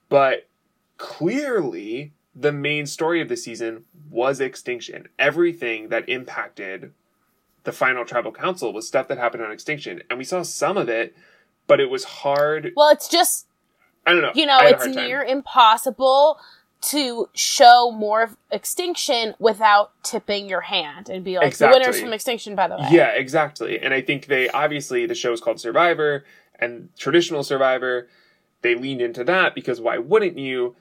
But 0.07 0.47
clearly, 0.97 2.13
the 2.36 2.51
main 2.51 2.86
story 2.86 3.21
of 3.21 3.29
the 3.29 3.38
season 3.38 3.86
was 4.09 4.39
extinction. 4.39 5.07
Everything 5.19 5.89
that 5.89 6.07
impacted 6.09 6.93
the 7.63 7.71
final 7.71 8.05
tribal 8.05 8.31
council 8.31 8.73
was 8.73 8.88
stuff 8.88 9.07
that 9.07 9.17
happened 9.17 9.43
on 9.43 9.51
extinction. 9.51 10.01
And 10.09 10.17
we 10.17 10.25
saw 10.25 10.41
some 10.41 10.77
of 10.77 10.89
it, 10.89 11.15
but 11.67 11.79
it 11.79 11.89
was 11.89 12.03
hard. 12.03 12.73
Well, 12.75 12.89
it's 12.89 13.07
just 13.07 13.47
I 14.05 14.11
don't 14.11 14.21
know. 14.21 14.31
you 14.36 14.45
know, 14.45 14.57
I 14.57 14.65
had 14.65 14.81
a 14.81 14.84
it's 14.84 14.95
near 14.95 15.23
impossible 15.23 16.39
to 16.81 17.29
show 17.34 17.91
more 17.91 18.23
of 18.23 18.36
extinction 18.51 19.36
without 19.39 19.91
tipping 20.03 20.49
your 20.49 20.61
hand 20.61 21.07
and 21.07 21.23
be 21.23 21.38
like 21.38 21.55
the 21.55 21.69
winners 21.69 22.01
from 22.01 22.11
extinction 22.11 22.55
by 22.55 22.67
the 22.67 22.75
way. 22.75 22.88
Yeah, 22.91 23.11
exactly. 23.11 23.79
And 23.79 23.93
I 23.93 24.01
think 24.01 24.25
they 24.25 24.49
obviously 24.49 25.05
the 25.05 25.15
show 25.15 25.31
is 25.31 25.39
called 25.39 25.61
Survivor 25.61 26.25
and 26.59 26.89
traditional 26.97 27.43
Survivor, 27.43 28.07
they 28.61 28.75
leaned 28.75 29.01
into 29.01 29.23
that 29.25 29.55
because 29.55 29.79
why 29.81 29.97
wouldn't 29.97 30.38
you? 30.38 30.75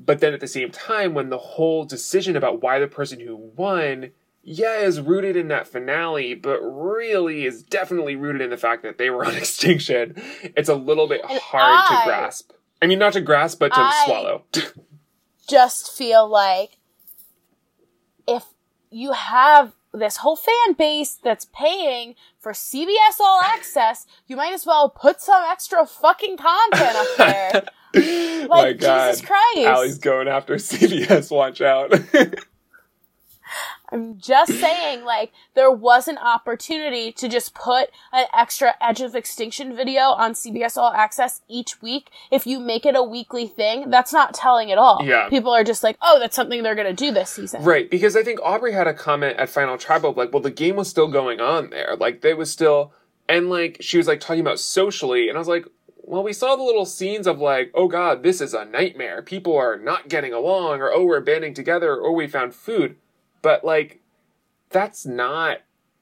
But 0.00 0.20
then 0.20 0.32
at 0.32 0.40
the 0.40 0.46
same 0.46 0.70
time, 0.70 1.12
when 1.12 1.28
the 1.28 1.38
whole 1.38 1.84
decision 1.84 2.36
about 2.36 2.62
why 2.62 2.78
the 2.78 2.86
person 2.86 3.18
who 3.20 3.34
won, 3.36 4.10
yeah, 4.44 4.76
is 4.78 5.00
rooted 5.00 5.36
in 5.36 5.48
that 5.48 5.66
finale, 5.66 6.34
but 6.34 6.60
really 6.60 7.44
is 7.44 7.62
definitely 7.64 8.14
rooted 8.14 8.40
in 8.40 8.50
the 8.50 8.56
fact 8.56 8.84
that 8.84 8.96
they 8.98 9.10
were 9.10 9.24
on 9.26 9.34
extinction, 9.34 10.14
it's 10.56 10.68
a 10.68 10.74
little 10.76 11.08
bit 11.08 11.22
And 11.28 11.38
hard 11.40 11.62
I- 11.90 12.00
to 12.02 12.08
grasp. 12.08 12.52
I 12.80 12.86
mean, 12.86 13.00
not 13.00 13.14
to 13.14 13.20
grasp, 13.20 13.58
but 13.58 13.72
to 13.74 13.80
I- 13.80 14.02
swallow. 14.06 14.44
Just 15.48 15.90
feel 15.96 16.28
like 16.28 16.78
if 18.26 18.44
you 18.90 19.12
have 19.12 19.72
this 19.92 20.18
whole 20.18 20.36
fan 20.36 20.74
base 20.76 21.18
that's 21.22 21.46
paying 21.46 22.14
for 22.38 22.52
CBS 22.52 23.18
All 23.20 23.40
Access, 23.40 24.06
you 24.26 24.36
might 24.36 24.52
as 24.52 24.66
well 24.66 24.90
put 24.90 25.20
some 25.20 25.42
extra 25.48 25.86
fucking 25.86 26.36
content 26.36 26.96
up 26.96 27.06
there. 27.18 27.62
My 27.94 28.46
Like 28.48 28.80
God. 28.80 29.10
Jesus 29.10 29.26
Christ. 29.26 29.66
Allie's 29.66 29.98
going 29.98 30.28
after 30.28 30.54
CBS. 30.56 31.30
Watch 31.30 31.60
out. 31.60 31.92
I'm 33.90 34.18
just 34.18 34.52
saying, 34.52 35.04
like, 35.04 35.32
there 35.54 35.70
was 35.70 36.08
an 36.08 36.18
opportunity 36.18 37.10
to 37.12 37.28
just 37.28 37.54
put 37.54 37.88
an 38.12 38.26
extra 38.36 38.74
Edge 38.80 39.00
of 39.00 39.14
Extinction 39.14 39.74
video 39.74 40.02
on 40.02 40.34
CBS 40.34 40.76
All 40.76 40.92
Access 40.92 41.40
each 41.48 41.80
week. 41.80 42.10
If 42.30 42.46
you 42.46 42.60
make 42.60 42.84
it 42.84 42.94
a 42.94 43.02
weekly 43.02 43.46
thing, 43.46 43.88
that's 43.88 44.12
not 44.12 44.34
telling 44.34 44.70
at 44.70 44.76
all. 44.76 45.00
Yeah. 45.02 45.28
People 45.30 45.52
are 45.52 45.64
just 45.64 45.82
like, 45.82 45.96
oh, 46.02 46.18
that's 46.18 46.36
something 46.36 46.62
they're 46.62 46.74
gonna 46.74 46.92
do 46.92 47.10
this 47.10 47.30
season. 47.30 47.64
Right, 47.64 47.90
because 47.90 48.14
I 48.14 48.22
think 48.22 48.40
Aubry 48.40 48.74
had 48.74 48.86
a 48.86 48.94
comment 48.94 49.38
at 49.38 49.48
Final 49.48 49.78
Tribal 49.78 50.12
like, 50.12 50.32
well, 50.32 50.42
the 50.42 50.50
game 50.50 50.76
was 50.76 50.88
still 50.88 51.08
going 51.08 51.40
on 51.40 51.70
there. 51.70 51.96
Like, 51.98 52.20
they 52.20 52.34
was 52.34 52.50
still, 52.52 52.92
and 53.26 53.48
like, 53.48 53.78
she 53.80 53.96
was 53.96 54.06
like 54.06 54.20
talking 54.20 54.40
about 54.40 54.60
socially, 54.60 55.30
and 55.30 55.38
I 55.38 55.40
was 55.40 55.48
like, 55.48 55.66
well, 56.08 56.22
we 56.22 56.32
saw 56.32 56.56
the 56.56 56.62
little 56.62 56.86
scenes 56.86 57.26
of 57.26 57.38
like, 57.38 57.70
oh 57.74 57.86
god, 57.86 58.22
this 58.22 58.40
is 58.40 58.54
a 58.54 58.64
nightmare. 58.64 59.20
People 59.20 59.54
are 59.56 59.76
not 59.76 60.08
getting 60.08 60.32
along, 60.32 60.80
or 60.80 60.90
oh, 60.90 61.04
we're 61.04 61.20
banding 61.20 61.52
together, 61.52 61.92
or 61.92 62.08
oh, 62.08 62.12
we 62.12 62.26
found 62.26 62.54
food. 62.54 62.96
But 63.42 63.62
like, 63.62 64.00
that's 64.70 65.04
not 65.04 65.58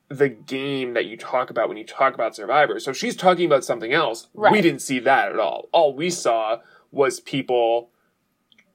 the 0.08 0.28
game 0.28 0.94
that 0.94 1.06
you 1.06 1.16
talk 1.16 1.50
about 1.50 1.68
when 1.68 1.76
you 1.76 1.84
talk 1.84 2.14
about 2.14 2.36
Survivor. 2.36 2.78
So 2.78 2.92
she's 2.92 3.16
talking 3.16 3.46
about 3.46 3.64
something 3.64 3.92
else. 3.92 4.28
We 4.52 4.60
didn't 4.60 4.82
see 4.82 5.00
that 5.00 5.32
at 5.32 5.40
all. 5.40 5.68
All 5.72 5.92
we 5.92 6.10
saw 6.10 6.58
was 6.92 7.18
people, 7.18 7.90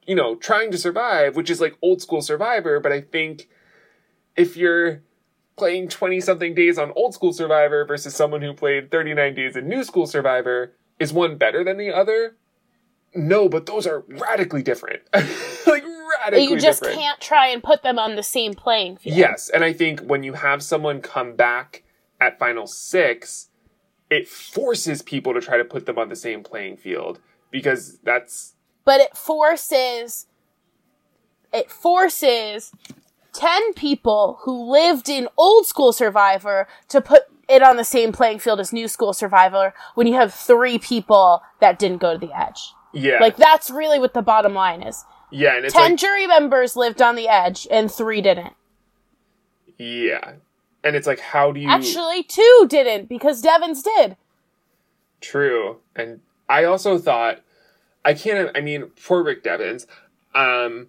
you 0.06 0.14
know, 0.14 0.34
trying 0.34 0.70
to 0.72 0.78
survive, 0.78 1.34
which 1.34 1.48
is 1.48 1.62
like 1.62 1.78
old 1.80 2.02
school 2.02 2.20
Survivor. 2.20 2.78
But 2.78 2.92
I 2.92 3.00
think 3.00 3.48
if 4.36 4.54
you're 4.54 5.00
playing 5.56 5.88
20 5.88 6.20
something 6.20 6.54
days 6.54 6.76
on 6.76 6.92
old 6.94 7.14
school 7.14 7.32
Survivor 7.32 7.86
versus 7.86 8.14
someone 8.14 8.42
who 8.42 8.52
played 8.52 8.90
39 8.90 9.34
days 9.34 9.56
in 9.56 9.66
new 9.66 9.82
school 9.82 10.06
Survivor, 10.06 10.74
is 11.02 11.12
one 11.12 11.36
better 11.36 11.64
than 11.64 11.76
the 11.76 11.92
other? 11.92 12.36
No, 13.14 13.48
but 13.48 13.66
those 13.66 13.86
are 13.86 14.04
radically 14.08 14.62
different. 14.62 15.02
like 15.12 15.26
radically 15.66 16.46
different. 16.46 16.50
You 16.50 16.58
just 16.58 16.80
different. 16.80 17.00
can't 17.00 17.20
try 17.20 17.48
and 17.48 17.62
put 17.62 17.82
them 17.82 17.98
on 17.98 18.16
the 18.16 18.22
same 18.22 18.54
playing 18.54 18.96
field. 18.96 19.16
Yes, 19.16 19.50
and 19.50 19.64
I 19.64 19.72
think 19.72 20.00
when 20.00 20.22
you 20.22 20.32
have 20.34 20.62
someone 20.62 21.00
come 21.00 21.36
back 21.36 21.82
at 22.20 22.38
final 22.38 22.66
six, 22.66 23.48
it 24.08 24.28
forces 24.28 25.02
people 25.02 25.34
to 25.34 25.40
try 25.40 25.58
to 25.58 25.64
put 25.64 25.86
them 25.86 25.98
on 25.98 26.08
the 26.08 26.16
same 26.16 26.42
playing 26.42 26.76
field 26.76 27.18
because 27.50 27.98
that's 28.04 28.54
but 28.84 29.00
it 29.00 29.16
forces 29.16 30.26
it 31.52 31.70
forces 31.70 32.72
10 33.34 33.74
people 33.74 34.38
who 34.42 34.70
lived 34.70 35.08
in 35.08 35.28
old 35.36 35.66
school 35.66 35.92
survivor 35.92 36.68
to 36.88 37.00
put 37.00 37.22
it 37.52 37.62
on 37.62 37.76
the 37.76 37.84
same 37.84 38.12
playing 38.12 38.38
field 38.38 38.60
as 38.60 38.72
new 38.72 38.88
school 38.88 39.12
survivor 39.12 39.74
when 39.94 40.06
you 40.06 40.14
have 40.14 40.32
three 40.32 40.78
people 40.78 41.42
that 41.60 41.78
didn't 41.78 41.98
go 41.98 42.12
to 42.12 42.18
the 42.18 42.36
edge. 42.36 42.72
Yeah, 42.92 43.18
like 43.20 43.36
that's 43.36 43.70
really 43.70 43.98
what 43.98 44.14
the 44.14 44.22
bottom 44.22 44.54
line 44.54 44.82
is. 44.82 45.04
Yeah, 45.30 45.56
and 45.56 45.64
it's 45.64 45.74
10 45.74 45.92
like 45.92 45.98
jury 45.98 46.26
members 46.26 46.76
lived 46.76 47.00
on 47.00 47.16
the 47.16 47.28
edge 47.28 47.66
and 47.70 47.90
three 47.90 48.20
didn't. 48.20 48.54
Yeah, 49.78 50.34
and 50.84 50.96
it's 50.96 51.06
like 51.06 51.20
how 51.20 51.52
do 51.52 51.60
you 51.60 51.68
actually 51.68 52.22
two 52.22 52.66
didn't 52.68 53.08
because 53.08 53.40
Devens 53.40 53.82
did. 53.82 54.16
True. 55.20 55.78
And 55.96 56.20
I 56.48 56.64
also 56.64 56.98
thought 56.98 57.40
I 58.04 58.14
can't 58.14 58.50
I 58.54 58.60
mean, 58.60 58.90
for 58.96 59.22
Rick 59.22 59.42
Devens, 59.42 59.86
um 60.34 60.88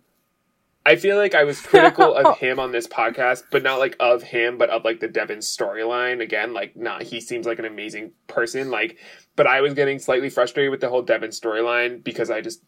I 0.86 0.98
feel 0.98 1.18
like 1.18 1.34
I 1.34 1.46
was 1.46 1.62
critical 1.62 2.14
of 2.14 2.38
him 2.40 2.60
on 2.60 2.72
this 2.72 2.88
podcast, 2.88 3.44
but 3.52 3.64
not 3.64 3.80
like 3.80 3.96
of 4.00 4.22
him, 4.22 4.58
but 4.58 4.70
of 4.70 4.84
like 4.84 5.00
the 5.00 5.08
Devens 5.08 5.46
storyline. 5.46 6.22
Again, 6.22 6.54
like 6.54 6.76
not 6.76 7.04
he 7.04 7.22
seems 7.22 7.46
like 7.46 7.60
an 7.60 7.66
amazing 7.66 8.12
person. 8.28 8.70
Like 8.70 8.98
but 9.36 9.48
I 9.48 9.62
was 9.62 9.74
getting 9.74 10.00
slightly 10.00 10.30
frustrated 10.30 10.72
with 10.72 10.82
the 10.82 10.90
whole 10.90 11.02
Devin 11.02 11.32
storyline 11.32 12.04
because 12.04 12.30
I 12.30 12.42
just 12.42 12.62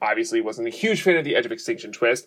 obviously 0.00 0.40
wasn't 0.40 0.68
a 0.68 0.70
huge 0.70 1.02
fan 1.02 1.16
of 1.16 1.24
the 1.24 1.36
Edge 1.36 1.46
of 1.46 1.52
Extinction 1.52 1.92
twist. 1.92 2.26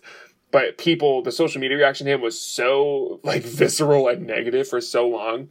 But 0.52 0.78
people, 0.78 1.22
the 1.22 1.32
social 1.32 1.60
media 1.60 1.76
reaction 1.76 2.06
to 2.06 2.12
him 2.12 2.20
was 2.20 2.40
so 2.40 3.20
like 3.22 3.42
visceral 3.44 4.08
and 4.08 4.26
negative 4.26 4.68
for 4.68 4.80
so 4.80 5.08
long. 5.08 5.48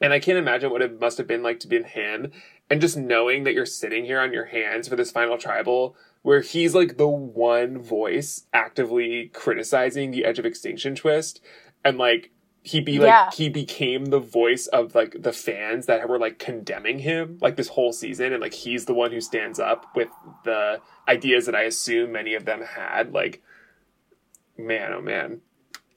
And 0.00 0.12
I 0.12 0.18
can't 0.18 0.38
imagine 0.38 0.70
what 0.70 0.82
it 0.82 1.00
must 1.00 1.18
have 1.18 1.26
been 1.26 1.42
like 1.42 1.60
to 1.60 1.68
be 1.68 1.76
in 1.76 1.84
him 1.84 2.32
and 2.68 2.80
just 2.80 2.96
knowing 2.96 3.44
that 3.44 3.54
you're 3.54 3.66
sitting 3.66 4.04
here 4.04 4.20
on 4.20 4.32
your 4.32 4.46
hands 4.46 4.88
for 4.88 4.96
this 4.96 5.12
final 5.12 5.38
tribal 5.38 5.96
where 6.22 6.40
he's 6.40 6.74
like 6.74 6.96
the 6.96 7.08
one 7.08 7.78
voice 7.82 8.46
actively 8.52 9.30
criticizing 9.34 10.10
the 10.10 10.24
Edge 10.24 10.38
of 10.38 10.46
Extinction 10.46 10.94
twist 10.94 11.40
and 11.84 11.98
like 11.98 12.30
he 12.64 12.80
be 12.80 12.98
like 13.00 13.08
Yeah. 13.08 13.30
he 13.32 13.48
became 13.48 14.06
the 14.06 14.20
voice 14.20 14.68
of 14.68 14.94
like 14.94 15.16
the 15.18 15.32
fans 15.32 15.86
that 15.86 16.08
were 16.08 16.18
like 16.18 16.38
condemning 16.38 17.00
him 17.00 17.38
like 17.40 17.56
this 17.56 17.68
whole 17.68 17.92
season 17.92 18.32
and 18.32 18.40
like 18.40 18.54
he's 18.54 18.84
the 18.86 18.94
one 18.94 19.10
who 19.10 19.20
stands 19.20 19.58
up 19.58 19.86
with 19.96 20.08
the 20.44 20.80
ideas 21.08 21.46
that 21.46 21.56
I 21.56 21.62
assume 21.62 22.12
many 22.12 22.34
of 22.34 22.44
them 22.44 22.62
had. 22.62 23.12
Like 23.12 23.42
man 24.56 24.92
oh 24.92 25.00
man. 25.00 25.40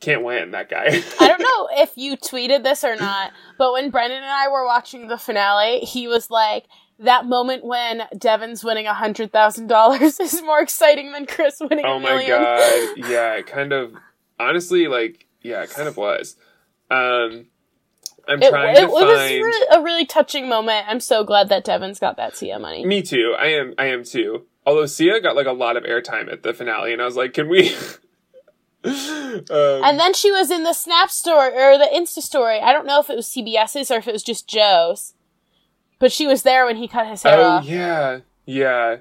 Can't 0.01 0.23
win 0.23 0.51
that 0.51 0.69
guy. 0.69 0.85
I 1.19 1.27
don't 1.27 1.41
know 1.41 1.69
if 1.81 1.93
you 1.95 2.17
tweeted 2.17 2.63
this 2.63 2.83
or 2.83 2.95
not, 2.95 3.31
but 3.57 3.71
when 3.73 3.89
Brendan 3.89 4.17
and 4.21 4.31
I 4.31 4.49
were 4.49 4.65
watching 4.65 5.07
the 5.07 5.17
finale, 5.17 5.79
he 5.79 6.07
was 6.07 6.29
like, 6.29 6.65
that 6.99 7.25
moment 7.25 7.65
when 7.65 8.03
Devens 8.17 8.63
winning 8.63 8.87
a 8.87 8.93
hundred 8.93 9.31
thousand 9.31 9.67
dollars 9.67 10.19
is 10.19 10.41
more 10.41 10.61
exciting 10.61 11.11
than 11.11 11.25
Chris 11.25 11.59
winning 11.59 11.85
Oh 11.85 11.99
my 11.99 12.25
god. 12.25 12.97
Yeah, 13.09 13.33
it 13.35 13.47
kind 13.47 13.73
of 13.73 13.93
honestly 14.39 14.87
like 14.87 15.25
yeah, 15.41 15.63
it 15.63 15.69
kind 15.69 15.87
of 15.87 15.97
was. 15.97 16.35
Um 16.89 17.47
I'm 18.27 18.41
It, 18.41 18.49
trying 18.49 18.75
it 18.75 18.79
to 18.81 18.87
was 18.87 19.03
find 19.03 19.43
really, 19.43 19.67
a 19.71 19.83
really 19.83 20.05
touching 20.05 20.49
moment. 20.49 20.85
I'm 20.87 20.99
so 20.99 21.23
glad 21.23 21.49
that 21.49 21.63
Devens 21.63 21.99
got 21.99 22.17
that 22.17 22.35
Sia 22.35 22.57
money. 22.59 22.85
Me 22.85 23.01
too. 23.01 23.35
I 23.37 23.47
am 23.47 23.73
I 23.77 23.87
am 23.87 24.03
too. 24.03 24.45
Although 24.65 24.85
Sia 24.87 25.21
got 25.21 25.35
like 25.35 25.45
a 25.47 25.51
lot 25.51 25.77
of 25.77 25.83
airtime 25.83 26.31
at 26.31 26.43
the 26.43 26.53
finale 26.53 26.93
and 26.93 27.01
I 27.01 27.05
was 27.05 27.15
like, 27.15 27.33
can 27.33 27.47
we 27.49 27.75
um, 28.85 29.43
And 29.51 29.99
then 29.99 30.13
she 30.13 30.31
was 30.31 30.51
in 30.51 30.63
the 30.63 30.73
Snap 30.73 31.09
story 31.09 31.49
or 31.53 31.77
the 31.77 31.89
Insta 31.93 32.19
story. 32.21 32.59
I 32.59 32.71
don't 32.71 32.85
know 32.85 32.99
if 32.99 33.09
it 33.09 33.15
was 33.15 33.27
CBS's 33.27 33.89
or 33.91 33.97
if 33.97 34.07
it 34.07 34.13
was 34.13 34.23
just 34.23 34.47
Joe's, 34.47 35.13
but 35.99 36.11
she 36.11 36.27
was 36.27 36.43
there 36.43 36.65
when 36.65 36.75
he 36.77 36.87
cut 36.87 37.07
his 37.07 37.23
hair 37.23 37.37
Oh 37.39 37.43
off. 37.43 37.65
yeah. 37.65 38.19
Yeah. 38.45 38.97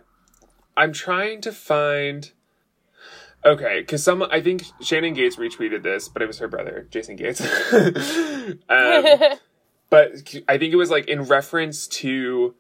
I'm 0.77 0.93
trying 0.93 1.41
to 1.43 1.53
find 1.53 2.31
Okay, 3.47 3.81
because 3.81 4.03
some 4.03 4.23
I 4.23 4.41
think 4.41 4.65
Shannon 4.81 5.13
Gates 5.13 5.37
retweeted 5.37 5.83
this, 5.83 6.09
but 6.09 6.23
it 6.23 6.27
was 6.27 6.39
her 6.39 6.49
brother, 6.49 6.87
Jason 6.91 7.15
Gates. 7.17 7.43
um, 7.73 8.55
but 9.91 10.13
I 10.49 10.57
think 10.59 10.73
it 10.73 10.77
was 10.77 10.91
like 10.91 11.09
in 11.09 11.25
reference 11.25 11.87
to 11.89 12.55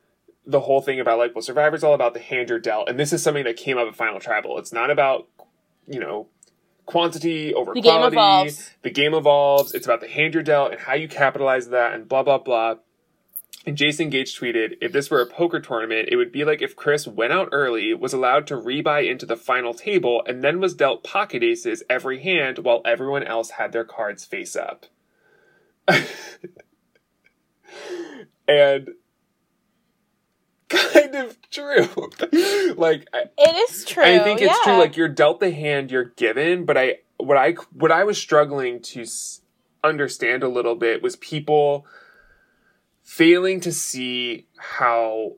the 0.46 0.60
whole 0.60 0.82
thing 0.82 1.00
about 1.00 1.18
like, 1.18 1.34
well, 1.34 1.40
Survivor's 1.42 1.82
all 1.82 1.94
about 1.94 2.12
the 2.12 2.20
hand 2.20 2.50
you're 2.50 2.58
dealt, 2.58 2.88
and 2.90 3.00
this 3.00 3.14
is 3.14 3.22
something 3.22 3.44
that 3.44 3.56
came 3.56 3.78
up 3.78 3.88
at 3.88 3.96
Final 3.96 4.20
Tribal. 4.20 4.58
It's 4.58 4.74
not 4.74 4.90
about, 4.90 5.26
you 5.88 5.98
know, 6.00 6.28
quantity 6.84 7.54
over 7.54 7.72
The 7.72 7.80
quality. 7.80 8.16
evolves. 8.16 8.70
The 8.82 8.90
game 8.90 9.14
evolves. 9.14 9.72
It's 9.72 9.86
about 9.86 10.02
the 10.02 10.08
hand 10.08 10.34
you're 10.34 10.42
dealt 10.42 10.72
and 10.72 10.80
how 10.82 10.92
you 10.92 11.08
capitalize 11.08 11.70
that, 11.70 11.94
and 11.94 12.06
blah 12.06 12.22
blah 12.22 12.36
blah. 12.38 12.74
And 13.66 13.76
Jason 13.78 14.10
Gage 14.10 14.38
tweeted, 14.38 14.76
if 14.82 14.92
this 14.92 15.10
were 15.10 15.22
a 15.22 15.26
poker 15.26 15.58
tournament, 15.58 16.10
it 16.12 16.16
would 16.16 16.30
be 16.30 16.44
like 16.44 16.60
if 16.60 16.76
Chris 16.76 17.06
went 17.06 17.32
out 17.32 17.48
early, 17.50 17.94
was 17.94 18.12
allowed 18.12 18.46
to 18.48 18.56
rebuy 18.56 19.10
into 19.10 19.24
the 19.24 19.36
final 19.36 19.72
table, 19.72 20.22
and 20.26 20.44
then 20.44 20.60
was 20.60 20.74
dealt 20.74 21.02
pocket 21.02 21.42
aces 21.42 21.82
every 21.88 22.22
hand 22.22 22.58
while 22.58 22.82
everyone 22.84 23.22
else 23.22 23.50
had 23.50 23.72
their 23.72 23.84
cards 23.84 24.24
face 24.24 24.54
up. 24.54 24.86
and 28.46 28.90
kind 30.68 31.14
of 31.14 31.38
true. 31.50 31.88
like 32.76 33.08
it 33.12 33.70
is 33.70 33.84
true. 33.84 34.02
I 34.02 34.18
think 34.18 34.40
it's 34.40 34.56
yeah. 34.66 34.72
true. 34.72 34.78
Like 34.78 34.96
you're 34.96 35.08
dealt 35.08 35.40
the 35.40 35.50
hand 35.50 35.90
you're 35.90 36.04
given, 36.04 36.64
but 36.64 36.76
I 36.76 36.98
what 37.16 37.36
I 37.36 37.52
what 37.72 37.92
I 37.92 38.04
was 38.04 38.18
struggling 38.18 38.80
to 38.82 39.02
s- 39.02 39.40
understand 39.82 40.42
a 40.42 40.48
little 40.48 40.74
bit 40.74 41.02
was 41.02 41.16
people 41.16 41.86
failing 43.04 43.60
to 43.60 43.72
see 43.72 44.48
how. 44.56 45.34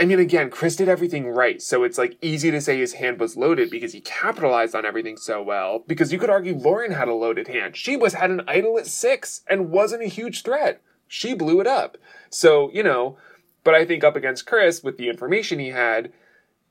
I 0.00 0.04
mean, 0.04 0.20
again, 0.20 0.48
Chris 0.48 0.76
did 0.76 0.88
everything 0.88 1.26
right, 1.26 1.60
so 1.60 1.82
it's 1.82 1.98
like 1.98 2.16
easy 2.22 2.52
to 2.52 2.60
say 2.60 2.78
his 2.78 2.94
hand 2.94 3.18
was 3.18 3.36
loaded 3.36 3.68
because 3.68 3.92
he 3.92 4.00
capitalized 4.00 4.76
on 4.76 4.86
everything 4.86 5.16
so 5.16 5.42
well. 5.42 5.80
Because 5.88 6.12
you 6.12 6.20
could 6.20 6.30
argue 6.30 6.54
Lauren 6.54 6.92
had 6.92 7.08
a 7.08 7.14
loaded 7.14 7.48
hand. 7.48 7.76
She 7.76 7.96
was 7.96 8.14
had 8.14 8.30
an 8.30 8.42
idol 8.46 8.78
at 8.78 8.86
six 8.86 9.42
and 9.48 9.70
wasn't 9.70 10.04
a 10.04 10.08
huge 10.08 10.44
threat. 10.44 10.80
She 11.08 11.34
blew 11.34 11.60
it 11.60 11.66
up. 11.66 11.98
So 12.30 12.70
you 12.72 12.84
know, 12.84 13.18
but 13.64 13.74
I 13.74 13.84
think 13.84 14.04
up 14.04 14.14
against 14.14 14.46
Chris 14.46 14.84
with 14.84 14.98
the 14.98 15.08
information 15.08 15.58
he 15.58 15.70
had, 15.70 16.12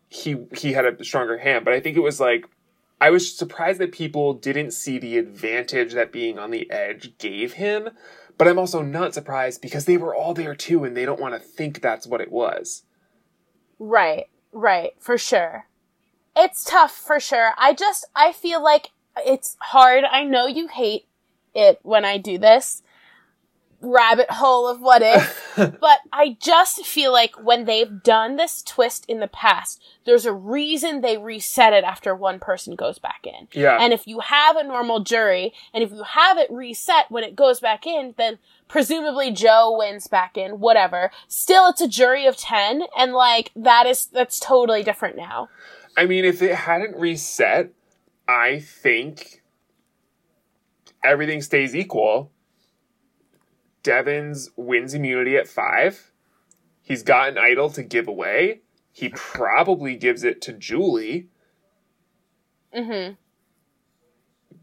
he 0.07 0.37
he 0.55 0.71
had 0.71 0.85
a 0.85 1.03
stronger 1.03 1.37
hand. 1.37 1.65
But 1.65 1.73
I 1.73 1.81
think 1.81 1.97
it 1.97 2.01
was 2.01 2.21
like 2.21 2.45
I 2.99 3.09
was 3.09 3.35
surprised 3.35 3.79
that 3.79 3.91
people 3.91 4.33
didn't 4.33 4.71
see 4.71 4.97
the 4.97 5.17
advantage 5.17 5.93
that 5.93 6.11
being 6.11 6.39
on 6.39 6.51
the 6.51 6.69
edge 6.71 7.17
gave 7.17 7.53
him. 7.53 7.89
But 8.37 8.47
I'm 8.47 8.59
also 8.59 8.81
not 8.81 9.13
surprised 9.13 9.61
because 9.61 9.85
they 9.85 9.97
were 9.97 10.13
all 10.15 10.33
there 10.33 10.55
too, 10.55 10.83
and 10.83 10.95
they 10.95 11.05
don't 11.05 11.19
want 11.19 11.33
to 11.33 11.39
think 11.39 11.81
that's 11.81 12.05
what 12.05 12.21
it 12.21 12.31
was. 12.31 12.83
Right, 13.79 14.27
right, 14.51 14.91
for 14.99 15.17
sure. 15.17 15.67
It's 16.35 16.63
tough 16.63 16.91
for 16.91 17.19
sure. 17.19 17.53
I 17.57 17.73
just 17.73 18.05
I 18.15 18.31
feel 18.31 18.63
like 18.63 18.91
it's 19.17 19.57
hard. 19.59 20.03
I 20.03 20.23
know 20.23 20.45
you 20.45 20.67
hate 20.67 21.07
it 21.55 21.79
when 21.81 22.05
I 22.05 22.17
do 22.17 22.37
this 22.37 22.83
rabbit 23.81 24.29
hole 24.31 24.67
of 24.67 24.81
what 24.81 25.01
if, 25.03 25.53
but 25.55 25.99
I 26.11 26.37
just 26.41 26.85
feel 26.85 27.11
like 27.11 27.35
when 27.43 27.65
they've 27.65 28.01
done 28.01 28.35
this 28.35 28.63
twist 28.63 29.05
in 29.07 29.19
the 29.19 29.27
past, 29.27 29.81
there's 30.05 30.25
a 30.25 30.33
reason 30.33 31.01
they 31.01 31.17
reset 31.17 31.73
it 31.73 31.83
after 31.83 32.15
one 32.15 32.39
person 32.39 32.75
goes 32.75 32.97
back 32.99 33.25
in. 33.25 33.47
Yeah. 33.53 33.77
And 33.79 33.93
if 33.93 34.07
you 34.07 34.19
have 34.19 34.55
a 34.55 34.63
normal 34.63 35.01
jury, 35.01 35.53
and 35.73 35.83
if 35.83 35.91
you 35.91 36.03
have 36.03 36.37
it 36.37 36.49
reset 36.51 37.09
when 37.09 37.23
it 37.23 37.35
goes 37.35 37.59
back 37.59 37.85
in, 37.85 38.15
then 38.17 38.39
presumably 38.67 39.31
Joe 39.31 39.77
wins 39.77 40.07
back 40.07 40.37
in, 40.37 40.59
whatever. 40.59 41.11
Still, 41.27 41.67
it's 41.67 41.81
a 41.81 41.87
jury 41.87 42.25
of 42.25 42.37
10, 42.37 42.83
and 42.97 43.13
like, 43.13 43.51
that 43.55 43.85
is, 43.85 44.07
that's 44.07 44.39
totally 44.39 44.83
different 44.83 45.17
now. 45.17 45.49
I 45.95 46.05
mean, 46.05 46.25
if 46.25 46.41
it 46.41 46.55
hadn't 46.55 46.95
reset, 46.95 47.71
I 48.27 48.59
think 48.59 49.41
everything 51.03 51.41
stays 51.41 51.75
equal. 51.75 52.31
Devens 53.87 54.49
wins 54.57 54.93
immunity 54.93 55.37
at 55.37 55.47
five. 55.47 56.11
He's 56.81 57.03
got 57.03 57.29
an 57.29 57.37
idol 57.37 57.69
to 57.69 57.81
give 57.81 58.05
away. 58.05 58.59
He 58.91 59.07
probably 59.07 59.95
gives 59.95 60.25
it 60.25 60.41
to 60.41 60.51
Julie. 60.51 61.29
hmm 62.73 63.11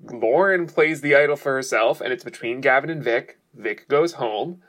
Lauren 0.03 0.67
plays 0.67 1.01
the 1.01 1.17
idol 1.17 1.37
for 1.37 1.55
herself, 1.55 2.03
and 2.03 2.13
it's 2.13 2.23
between 2.23 2.61
Gavin 2.61 2.91
and 2.91 3.03
Vic. 3.03 3.39
Vic 3.55 3.89
goes 3.89 4.15
home. 4.15 4.61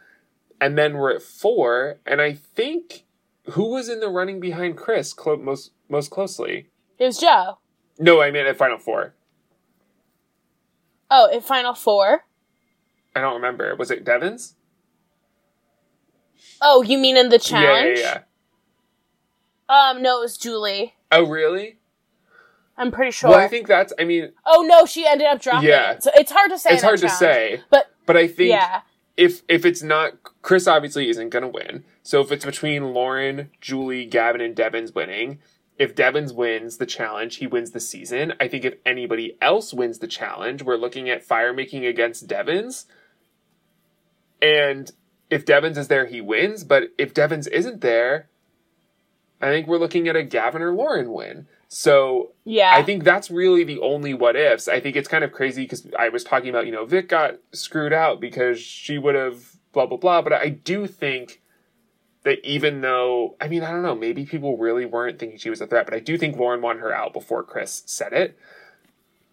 And 0.61 0.77
then 0.77 0.93
we're 0.93 1.13
at 1.13 1.21
four, 1.21 1.99
and 2.05 2.21
I 2.21 2.31
think 2.31 3.03
who 3.51 3.73
was 3.73 3.89
in 3.89 3.99
the 3.99 4.07
running 4.07 4.39
behind 4.39 4.77
Chris? 4.77 5.11
Clo- 5.11 5.35
most 5.35 5.71
most 5.89 6.11
closely? 6.11 6.69
It 6.97 7.03
was 7.03 7.17
Joe. 7.17 7.57
No, 7.99 8.21
I 8.21 8.31
meant 8.31 8.47
at 8.47 8.55
Final 8.55 8.77
Four. 8.77 9.15
Oh, 11.11 11.29
in 11.29 11.41
Final 11.41 11.73
Four. 11.73 12.23
I 13.15 13.21
don't 13.21 13.35
remember. 13.35 13.75
Was 13.75 13.91
it 13.91 14.03
Devens? 14.03 14.55
Oh, 16.61 16.81
you 16.81 16.97
mean 16.97 17.17
in 17.17 17.29
the 17.29 17.39
challenge? 17.39 17.99
yeah, 17.99 18.03
yeah. 18.05 18.19
yeah. 19.69 19.89
Um, 19.89 20.01
no, 20.01 20.19
it 20.19 20.21
was 20.21 20.37
Julie. 20.37 20.93
Oh, 21.11 21.25
really? 21.27 21.77
I'm 22.77 22.91
pretty 22.91 23.11
sure. 23.11 23.29
Well, 23.31 23.39
I 23.39 23.47
think 23.47 23.67
that's. 23.67 23.93
I 23.97 24.03
mean, 24.03 24.31
oh 24.45 24.65
no, 24.67 24.85
she 24.85 25.07
ended 25.07 25.27
up 25.27 25.41
dropping 25.41 25.69
Yeah. 25.69 25.91
it. 25.93 26.03
So 26.03 26.11
it's 26.15 26.31
hard 26.31 26.51
to 26.51 26.59
say. 26.59 26.71
it's 26.71 26.83
hard 26.83 26.99
to 26.99 27.09
say, 27.09 27.61
But 27.69 27.89
but 28.05 28.17
I 28.17 28.27
think 28.27 28.49
yeah, 28.49 28.81
if 29.15 29.43
if 29.47 29.65
it's 29.65 29.81
not 29.81 30.21
Chris, 30.41 30.67
obviously 30.67 31.09
isn't 31.09 31.29
going 31.29 31.43
to 31.43 31.47
win. 31.47 31.85
So 32.03 32.19
if 32.21 32.31
it's 32.33 32.43
between 32.45 32.93
Lauren, 32.93 33.49
Julie, 33.61 34.05
Gavin, 34.05 34.41
and 34.41 34.53
Devens 34.55 34.93
winning, 34.93 35.39
if 35.79 35.95
Devens 35.95 36.33
wins 36.33 36.77
the 36.77 36.85
challenge, 36.85 37.37
he 37.37 37.47
wins 37.47 37.71
the 37.71 37.79
season. 37.79 38.33
I 38.41 38.49
think 38.49 38.65
if 38.65 38.75
anybody 38.85 39.37
else 39.41 39.73
wins 39.73 39.99
the 39.99 40.07
challenge, 40.07 40.61
we're 40.61 40.75
looking 40.75 41.09
at 41.09 41.23
fire 41.23 41.53
making 41.53 41.85
against 41.85 42.27
Devens. 42.27 42.85
And 44.45 44.91
if 45.29 45.45
Devens 45.45 45.77
is 45.77 45.87
there, 45.87 46.05
he 46.05 46.21
wins. 46.21 46.63
But 46.63 46.89
if 46.97 47.13
Devens 47.13 47.47
isn't 47.47 47.81
there, 47.81 48.29
I 49.41 49.47
think 49.47 49.67
we're 49.67 49.79
looking 49.79 50.07
at 50.07 50.15
a 50.15 50.23
Gavin 50.23 50.61
or 50.61 50.73
Lauren 50.73 51.11
win. 51.11 51.47
So 51.67 52.31
yeah. 52.43 52.71
I 52.73 52.83
think 52.83 53.03
that's 53.03 53.31
really 53.31 53.63
the 53.63 53.79
only 53.79 54.13
what 54.13 54.35
ifs. 54.35 54.67
I 54.67 54.79
think 54.79 54.95
it's 54.95 55.07
kind 55.07 55.23
of 55.23 55.31
crazy 55.31 55.63
because 55.63 55.87
I 55.97 56.09
was 56.09 56.23
talking 56.23 56.49
about, 56.49 56.67
you 56.67 56.71
know, 56.71 56.85
Vic 56.85 57.09
got 57.09 57.37
screwed 57.51 57.91
out 57.91 58.21
because 58.21 58.59
she 58.59 58.97
would 58.97 59.15
have 59.15 59.55
blah, 59.73 59.87
blah, 59.87 59.97
blah. 59.97 60.21
But 60.21 60.33
I 60.33 60.49
do 60.49 60.85
think 60.85 61.41
that 62.23 62.45
even 62.47 62.81
though, 62.81 63.35
I 63.41 63.47
mean, 63.47 63.63
I 63.63 63.71
don't 63.71 63.83
know, 63.83 63.95
maybe 63.95 64.25
people 64.25 64.57
really 64.57 64.85
weren't 64.85 65.19
thinking 65.19 65.39
she 65.39 65.49
was 65.49 65.61
a 65.61 65.67
threat, 65.67 65.85
but 65.85 65.95
I 65.95 65.99
do 65.99 66.17
think 66.17 66.37
Lauren 66.37 66.61
wanted 66.61 66.81
her 66.81 66.93
out 66.93 67.13
before 67.13 67.43
Chris 67.43 67.83
said 67.85 68.13
it. 68.13 68.37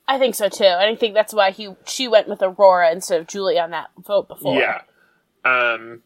I 0.08 0.18
think 0.18 0.34
so 0.34 0.48
too. 0.48 0.64
And 0.64 0.90
I 0.90 0.96
think 0.96 1.14
that's 1.14 1.32
why 1.32 1.52
he 1.52 1.74
she 1.86 2.08
went 2.08 2.28
with 2.28 2.42
Aurora 2.42 2.90
instead 2.92 3.20
of 3.20 3.28
Julie 3.28 3.58
on 3.58 3.70
that 3.70 3.90
vote 4.04 4.28
before. 4.28 4.58
Yeah. 4.58 4.82
Um, 5.44 6.02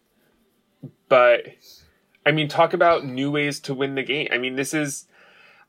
but 1.09 1.47
I 2.25 2.33
mean, 2.33 2.49
talk 2.49 2.73
about 2.73 3.05
new 3.05 3.31
ways 3.31 3.61
to 3.61 3.75
win 3.75 3.95
the 3.95 4.03
game. 4.03 4.29
I 4.33 4.39
mean, 4.39 4.57
this 4.57 4.75
is, 4.75 5.07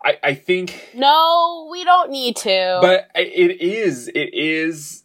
I, 0.03 0.17
I 0.23 0.33
think. 0.33 0.89
No, 0.95 1.67
we 1.71 1.83
don't 1.83 2.09
need 2.09 2.35
to. 2.37 2.79
But 2.81 3.09
it 3.15 3.61
is. 3.61 4.07
It 4.09 4.33
is. 4.33 5.03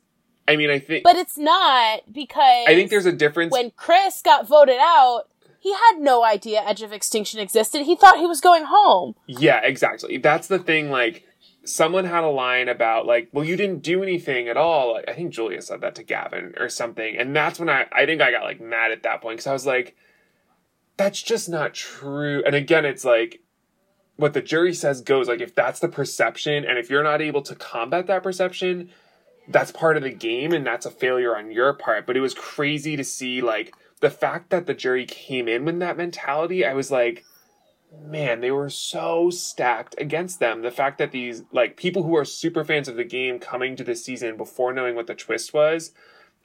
I 0.48 0.56
mean, 0.56 0.70
I 0.70 0.78
think. 0.78 1.04
But 1.04 1.16
it's 1.16 1.38
not 1.38 2.12
because 2.12 2.66
I 2.66 2.74
think 2.74 2.90
there's 2.90 3.06
a 3.06 3.12
difference. 3.12 3.52
when 3.52 3.70
Chris 3.72 4.22
got 4.22 4.48
voted 4.48 4.78
out, 4.80 5.24
he 5.60 5.72
had 5.72 5.98
no 5.98 6.24
idea 6.24 6.62
Edge 6.66 6.82
of 6.82 6.92
Extinction 6.92 7.38
existed. 7.38 7.82
He 7.84 7.94
thought 7.94 8.18
he 8.18 8.26
was 8.26 8.40
going 8.40 8.64
home. 8.66 9.14
yeah, 9.26 9.60
exactly. 9.62 10.18
That's 10.18 10.48
the 10.48 10.58
thing. 10.58 10.90
Like, 10.90 11.26
someone 11.64 12.04
had 12.04 12.24
a 12.24 12.28
line 12.28 12.68
about 12.68 13.06
like, 13.06 13.28
"Well, 13.32 13.44
you 13.44 13.56
didn't 13.56 13.82
do 13.82 14.02
anything 14.02 14.48
at 14.48 14.56
all." 14.56 15.00
I 15.06 15.12
think 15.12 15.32
Julia 15.32 15.62
said 15.62 15.80
that 15.80 15.94
to 15.96 16.02
Gavin 16.02 16.54
or 16.58 16.68
something, 16.68 17.16
and 17.16 17.34
that's 17.34 17.58
when 17.58 17.68
I 17.68 17.86
I 17.92 18.06
think 18.06 18.20
I 18.20 18.30
got 18.30 18.44
like 18.44 18.60
mad 18.60 18.92
at 18.92 19.02
that 19.04 19.20
point 19.22 19.38
because 19.38 19.46
I 19.46 19.52
was 19.52 19.66
like, 19.66 19.96
"That's 20.96 21.22
just 21.22 21.48
not 21.48 21.74
true." 21.74 22.42
And 22.44 22.54
again, 22.54 22.84
it's 22.84 23.04
like. 23.04 23.40
What 24.16 24.34
the 24.34 24.42
jury 24.42 24.74
says 24.74 25.00
goes. 25.00 25.26
Like, 25.26 25.40
if 25.40 25.54
that's 25.54 25.80
the 25.80 25.88
perception, 25.88 26.66
and 26.66 26.78
if 26.78 26.90
you're 26.90 27.02
not 27.02 27.22
able 27.22 27.40
to 27.42 27.56
combat 27.56 28.06
that 28.06 28.22
perception, 28.22 28.90
that's 29.48 29.72
part 29.72 29.96
of 29.96 30.02
the 30.02 30.10
game 30.10 30.52
and 30.52 30.66
that's 30.66 30.86
a 30.86 30.90
failure 30.90 31.36
on 31.36 31.50
your 31.50 31.72
part 31.72 32.06
but 32.06 32.16
it 32.16 32.20
was 32.20 32.34
crazy 32.34 32.96
to 32.96 33.04
see 33.04 33.40
like 33.40 33.74
the 34.00 34.10
fact 34.10 34.50
that 34.50 34.66
the 34.66 34.74
jury 34.74 35.04
came 35.04 35.48
in 35.48 35.64
with 35.64 35.78
that 35.80 35.96
mentality 35.96 36.64
i 36.64 36.74
was 36.74 36.90
like 36.90 37.24
man 38.00 38.40
they 38.40 38.50
were 38.50 38.70
so 38.70 39.30
stacked 39.30 39.94
against 39.98 40.40
them. 40.40 40.62
The 40.62 40.70
fact 40.70 40.98
that 40.98 41.12
these 41.12 41.42
like 41.52 41.76
people 41.76 42.02
who 42.02 42.16
are 42.16 42.24
super 42.24 42.64
fans 42.64 42.88
of 42.88 42.96
the 42.96 43.04
game 43.04 43.38
coming 43.38 43.76
to 43.76 43.84
this 43.84 44.04
season 44.04 44.36
before 44.36 44.72
knowing 44.72 44.94
what 44.94 45.06
the 45.06 45.14
twist 45.14 45.52
was 45.52 45.92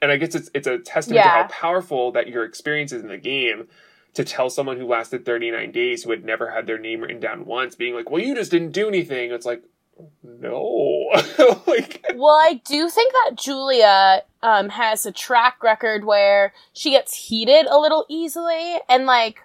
and 0.00 0.12
i 0.12 0.16
guess 0.16 0.34
it's 0.34 0.50
it's 0.54 0.66
a 0.66 0.78
testament 0.78 1.22
to 1.22 1.28
how 1.28 1.46
powerful 1.48 2.12
that 2.12 2.28
your 2.28 2.44
experience 2.44 2.92
is 2.92 3.02
in 3.02 3.08
the 3.08 3.18
game 3.18 3.66
to 4.14 4.24
tell 4.24 4.50
someone 4.50 4.78
who 4.78 4.86
lasted 4.86 5.24
39 5.24 5.70
days 5.70 6.02
who 6.02 6.10
had 6.10 6.24
never 6.24 6.50
had 6.50 6.66
their 6.66 6.78
name 6.78 7.00
written 7.00 7.20
down 7.20 7.44
once 7.44 7.74
being 7.74 7.94
like 7.94 8.10
well 8.10 8.22
you 8.22 8.34
just 8.34 8.50
didn't 8.50 8.72
do 8.72 8.88
anything. 8.88 9.30
It's 9.30 9.46
like 9.46 9.62
no. 10.22 11.10
Like 11.66 12.04
Well, 12.14 12.34
I 12.34 12.60
do 12.64 12.88
think 12.88 13.12
that 13.12 13.36
Julia 13.36 14.22
um, 14.42 14.70
has 14.70 15.06
a 15.06 15.12
track 15.12 15.62
record 15.62 16.04
where 16.04 16.52
she 16.72 16.90
gets 16.90 17.14
heated 17.14 17.66
a 17.66 17.78
little 17.78 18.06
easily, 18.08 18.78
and 18.88 19.06
like 19.06 19.40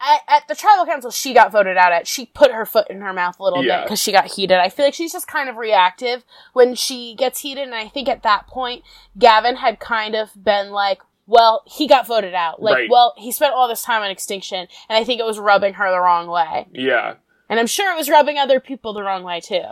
at, 0.00 0.20
at 0.28 0.48
the 0.48 0.54
tribal 0.54 0.86
council, 0.86 1.10
she 1.10 1.32
got 1.34 1.52
voted 1.52 1.76
out 1.76 1.92
at. 1.92 2.06
She 2.06 2.26
put 2.26 2.52
her 2.52 2.66
foot 2.66 2.88
in 2.90 3.00
her 3.00 3.12
mouth 3.12 3.38
a 3.38 3.42
little 3.42 3.62
bit 3.62 3.84
because 3.84 4.00
she 4.00 4.12
got 4.12 4.26
heated. 4.32 4.58
I 4.58 4.68
feel 4.68 4.84
like 4.86 4.94
she's 4.94 5.12
just 5.12 5.26
kind 5.26 5.48
of 5.48 5.56
reactive 5.56 6.24
when 6.52 6.74
she 6.74 7.14
gets 7.14 7.40
heated, 7.40 7.64
and 7.64 7.74
I 7.74 7.88
think 7.88 8.08
at 8.08 8.22
that 8.22 8.46
point, 8.46 8.82
Gavin 9.18 9.56
had 9.56 9.80
kind 9.80 10.14
of 10.14 10.30
been 10.42 10.70
like. 10.70 11.00
Well, 11.26 11.62
he 11.66 11.88
got 11.88 12.06
voted 12.06 12.34
out. 12.34 12.60
Like, 12.60 12.74
Right. 12.74 12.90
well, 12.90 13.14
he 13.16 13.32
spent 13.32 13.54
all 13.54 13.66
this 13.66 13.82
time 13.82 14.02
on 14.02 14.10
extinction, 14.10 14.58
and 14.90 14.98
I 14.98 15.04
think 15.04 15.20
it 15.20 15.24
was 15.24 15.38
rubbing 15.38 15.72
her 15.72 15.90
the 15.90 15.98
wrong 15.98 16.28
way. 16.28 16.66
yeah 16.70 17.14
And 17.48 17.58
I'm 17.58 17.66
sure 17.66 17.90
it 17.90 17.96
was 17.96 18.10
rubbing 18.10 18.36
other 18.36 18.60
people 18.60 18.92
the 18.92 19.02
wrong 19.02 19.22
way 19.22 19.40
too. 19.40 19.62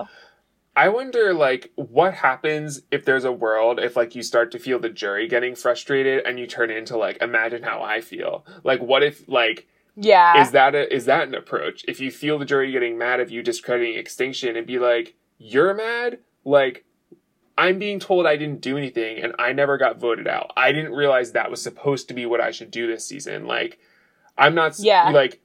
I 0.75 0.89
wonder, 0.89 1.35
like, 1.35 1.71
what 1.77 2.15
happens 2.15 2.81
if 2.91 3.05
there's 3.05 3.25
a 3.25 3.33
world 3.33 3.79
if, 3.81 3.97
like, 3.97 4.15
you 4.15 4.23
start 4.23 4.51
to 4.53 4.59
feel 4.59 4.79
the 4.79 4.89
jury 4.89 5.29
getting 5.29 5.55
frustrated 5.55 6.25
and 6.25 6.39
you 6.41 6.47
turn 6.47 6.71
into, 6.71 6.97
like, 6.97 7.21
imagine 7.21 7.63
how 7.65 7.83
I 7.83 8.01
feel. 8.01 8.47
Like, 8.65 8.81
what 8.81 9.03
if, 9.03 9.29
like, 9.29 9.67
Yeah. 9.97 10.41
is 10.43 10.53
that 10.53 10.75
a, 10.75 10.93
is 10.95 11.05
that 11.07 11.29
an 11.29 11.35
approach? 11.35 11.85
If 11.87 12.01
you 12.01 12.11
feel 12.11 12.39
the 12.39 12.45
jury 12.45 12.73
getting 12.73 12.97
mad 12.99 13.21
of 13.21 13.31
you 13.31 13.43
discrediting 13.43 13.97
extinction 13.99 14.57
and 14.57 14.67
be 14.67 14.79
like, 14.79 15.15
you're 15.39 15.75
mad? 15.75 16.19
Like, 16.45 16.85
I'm 17.59 17.79
being 17.79 18.01
told 18.01 18.27
I 18.27 18.37
didn't 18.37 18.61
do 18.63 18.79
anything 18.79 19.19
and 19.23 19.35
I 19.39 19.53
never 19.53 19.77
got 19.77 19.99
voted 19.99 20.27
out. 20.27 20.53
I 20.57 20.73
didn't 20.73 20.93
realize 20.93 21.33
that 21.33 21.51
was 21.51 21.61
supposed 21.63 22.09
to 22.09 22.15
be 22.15 22.25
what 22.27 22.41
I 22.41 22.51
should 22.51 22.71
do 22.71 22.87
this 22.87 23.07
season. 23.07 23.47
Like, 23.47 23.79
I'm 24.39 24.55
not, 24.55 24.79
Yeah. 24.79 25.11
like, 25.11 25.41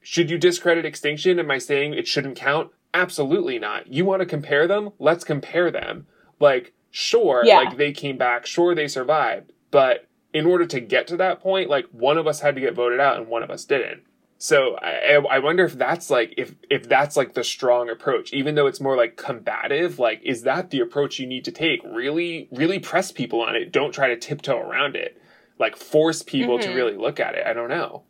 should 0.00 0.30
you 0.30 0.38
discredit 0.38 0.84
extinction? 0.84 1.38
Am 1.38 1.50
I 1.50 1.58
saying 1.58 1.94
it 1.94 2.06
shouldn't 2.06 2.36
count? 2.36 2.70
Absolutely 2.94 3.58
not. 3.58 3.92
You 3.92 4.04
want 4.04 4.20
to 4.20 4.26
compare 4.26 4.66
them? 4.66 4.90
Let's 4.98 5.24
compare 5.24 5.70
them. 5.70 6.06
Like, 6.38 6.72
sure, 6.90 7.42
Yeah. 7.44 7.56
like 7.58 7.76
they 7.76 7.92
came 7.92 8.16
back, 8.16 8.46
sure 8.46 8.74
they 8.74 8.88
survived, 8.88 9.52
but 9.70 10.06
in 10.32 10.46
order 10.46 10.66
to 10.66 10.80
get 10.80 11.06
to 11.08 11.16
that 11.18 11.40
point, 11.40 11.68
like 11.68 11.86
one 11.92 12.18
of 12.18 12.26
us 12.26 12.40
had 12.40 12.54
to 12.54 12.60
get 12.60 12.74
voted 12.74 13.00
out 13.00 13.16
and 13.16 13.26
one 13.26 13.42
of 13.42 13.50
us 13.50 13.64
didn't. 13.64 14.02
So 14.38 14.76
I, 14.80 15.16
I 15.30 15.38
wonder 15.40 15.64
if 15.66 15.74
that's 15.74 16.08
like 16.08 16.32
if 16.38 16.54
if 16.70 16.88
that's 16.88 17.16
like 17.16 17.34
the 17.34 17.44
strong 17.44 17.90
approach, 17.90 18.32
even 18.32 18.54
though 18.54 18.66
it's 18.66 18.80
more 18.80 18.96
like 18.96 19.16
combative. 19.16 19.98
Like, 19.98 20.22
is 20.24 20.42
that 20.42 20.70
the 20.70 20.80
approach 20.80 21.18
you 21.18 21.26
need 21.26 21.44
to 21.44 21.52
take? 21.52 21.80
Really, 21.84 22.48
really 22.50 22.78
press 22.78 23.12
people 23.12 23.42
on 23.42 23.54
it. 23.54 23.70
Don't 23.70 23.92
try 23.92 24.08
to 24.08 24.16
tiptoe 24.16 24.58
around 24.58 24.96
it. 24.96 25.20
Like 25.58 25.76
force 25.76 26.22
people 26.22 26.58
to 26.58 26.68
Mhm. 26.68 26.74
really 26.74 26.96
look 26.96 27.20
at 27.20 27.34
it. 27.34 27.46
I 27.46 27.52
don't 27.52 27.68
know. 27.68 28.04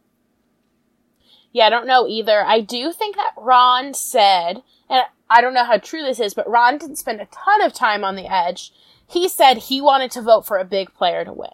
Yeah, 1.52 1.66
I 1.66 1.70
don't 1.70 1.86
know 1.88 2.06
either. 2.06 2.44
I 2.44 2.60
do 2.60 2.92
think 2.92 3.16
that 3.16 3.32
Ron 3.36 3.92
said, 3.92 4.62
and 4.88 5.02
I 5.28 5.40
don't 5.40 5.54
know 5.54 5.64
how 5.64 5.78
true 5.78 6.02
this 6.02 6.20
is, 6.20 6.32
but 6.32 6.48
Ron 6.48 6.78
didn't 6.78 6.96
spend 6.98 7.20
a 7.20 7.26
ton 7.26 7.60
of 7.62 7.72
time 7.72 8.04
on 8.04 8.14
the 8.14 8.32
edge. 8.32 8.72
He 9.08 9.28
said 9.28 9.56
he 9.58 9.80
wanted 9.80 10.12
to 10.12 10.22
vote 10.22 10.46
for 10.46 10.58
a 10.58 10.64
big 10.64 10.94
player 10.94 11.24
to 11.24 11.32
win. 11.32 11.50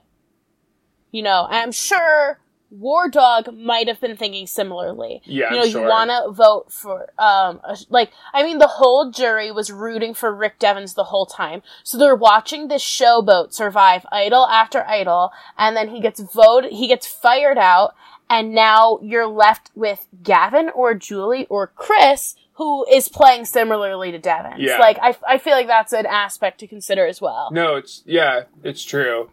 You 1.11 1.23
know, 1.23 1.47
I'm 1.49 1.73
sure 1.73 2.39
War 2.71 3.09
Dog 3.09 3.57
might 3.57 3.89
have 3.89 4.01
been 4.01 4.17
thinking 4.17 4.47
similarly. 4.47 5.23
Yeah, 5.25 5.51
you 5.51 5.57
know, 5.57 5.63
I'm 5.63 5.71
sure. 5.71 5.83
you 5.83 5.89
want 5.89 6.11
to 6.11 6.33
vote 6.33 6.73
for, 6.73 7.03
um, 7.19 7.61
a, 7.65 7.77
like, 7.89 8.11
I 8.35 8.43
mean, 8.43 8.59
the 8.59 8.67
whole 8.67 9.11
jury 9.11 9.51
was 9.53 9.71
rooting 9.71 10.15
for 10.15 10.35
Rick 10.35 10.59
Devens 10.59 10.95
the 10.95 11.05
whole 11.05 11.27
time. 11.27 11.63
So 11.85 11.97
they're 11.97 12.17
watching 12.17 12.69
this 12.69 12.83
showboat 12.83 13.53
survive 13.53 14.05
idol 14.11 14.47
after 14.47 14.85
idol, 14.87 15.31
and 15.57 15.77
then 15.77 15.91
he 15.91 16.01
gets 16.01 16.21
voted, 16.21 16.73
he 16.73 16.89
gets 16.89 17.07
fired 17.07 17.57
out, 17.57 17.95
and 18.29 18.53
now 18.53 18.99
you're 19.01 19.29
left 19.29 19.71
with 19.77 20.09
Gavin 20.23 20.69
or 20.71 20.95
Julie 20.95 21.47
or 21.49 21.69
Chris, 21.69 22.35
who 22.55 22.85
is 22.91 23.09
playing 23.09 23.45
similarly 23.45 24.11
to 24.11 24.19
Devens. 24.19 24.61
Yeah. 24.61 24.79
Like, 24.79 24.99
I, 25.01 25.17
I 25.27 25.39
feel 25.39 25.53
like 25.53 25.69
that's 25.69 25.93
an 25.93 26.07
aspect 26.07 26.59
to 26.61 26.67
consider 26.67 27.07
as 27.07 27.21
well. 27.21 27.51
No, 27.53 27.77
it's 27.77 28.03
yeah, 28.07 28.45
it's 28.65 28.83
true. 28.83 29.31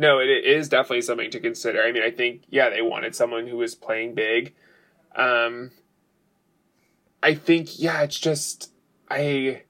No, 0.00 0.18
it, 0.18 0.30
is 0.30 0.70
definitely 0.70 1.02
something 1.02 1.30
to 1.30 1.38
consider. 1.38 1.82
I 1.82 1.92
mean, 1.92 2.02
I 2.02 2.10
think 2.10 2.44
yeah, 2.48 2.70
they 2.70 2.80
wanted 2.80 3.14
someone 3.14 3.46
who 3.46 3.58
was 3.58 3.74
playing 3.74 4.14
big. 4.14 4.54
Um, 5.14 5.72
I 7.22 7.34
think 7.34 7.78
yeah, 7.78 8.00
it's 8.00 8.18
just 8.18 8.72
I. 9.10 9.64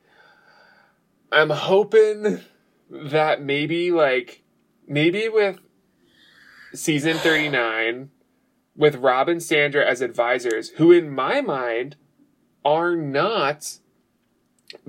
I'm 1.33 1.51
hoping 1.51 2.43
that 2.89 3.43
maybe 3.43 3.91
like 3.91 4.45
maybe 4.87 5.29
with 5.29 5.59
season 6.75 7.17
39 7.17 8.11
with 8.77 8.97
Rob 8.97 9.29
and 9.29 9.43
Sandra 9.43 9.85
as 9.85 10.01
advisors 10.01 10.71
who 10.71 10.93
in 10.93 11.11
my 11.11 11.41
mind 11.41 11.97
are 12.65 12.95
not 12.95 13.79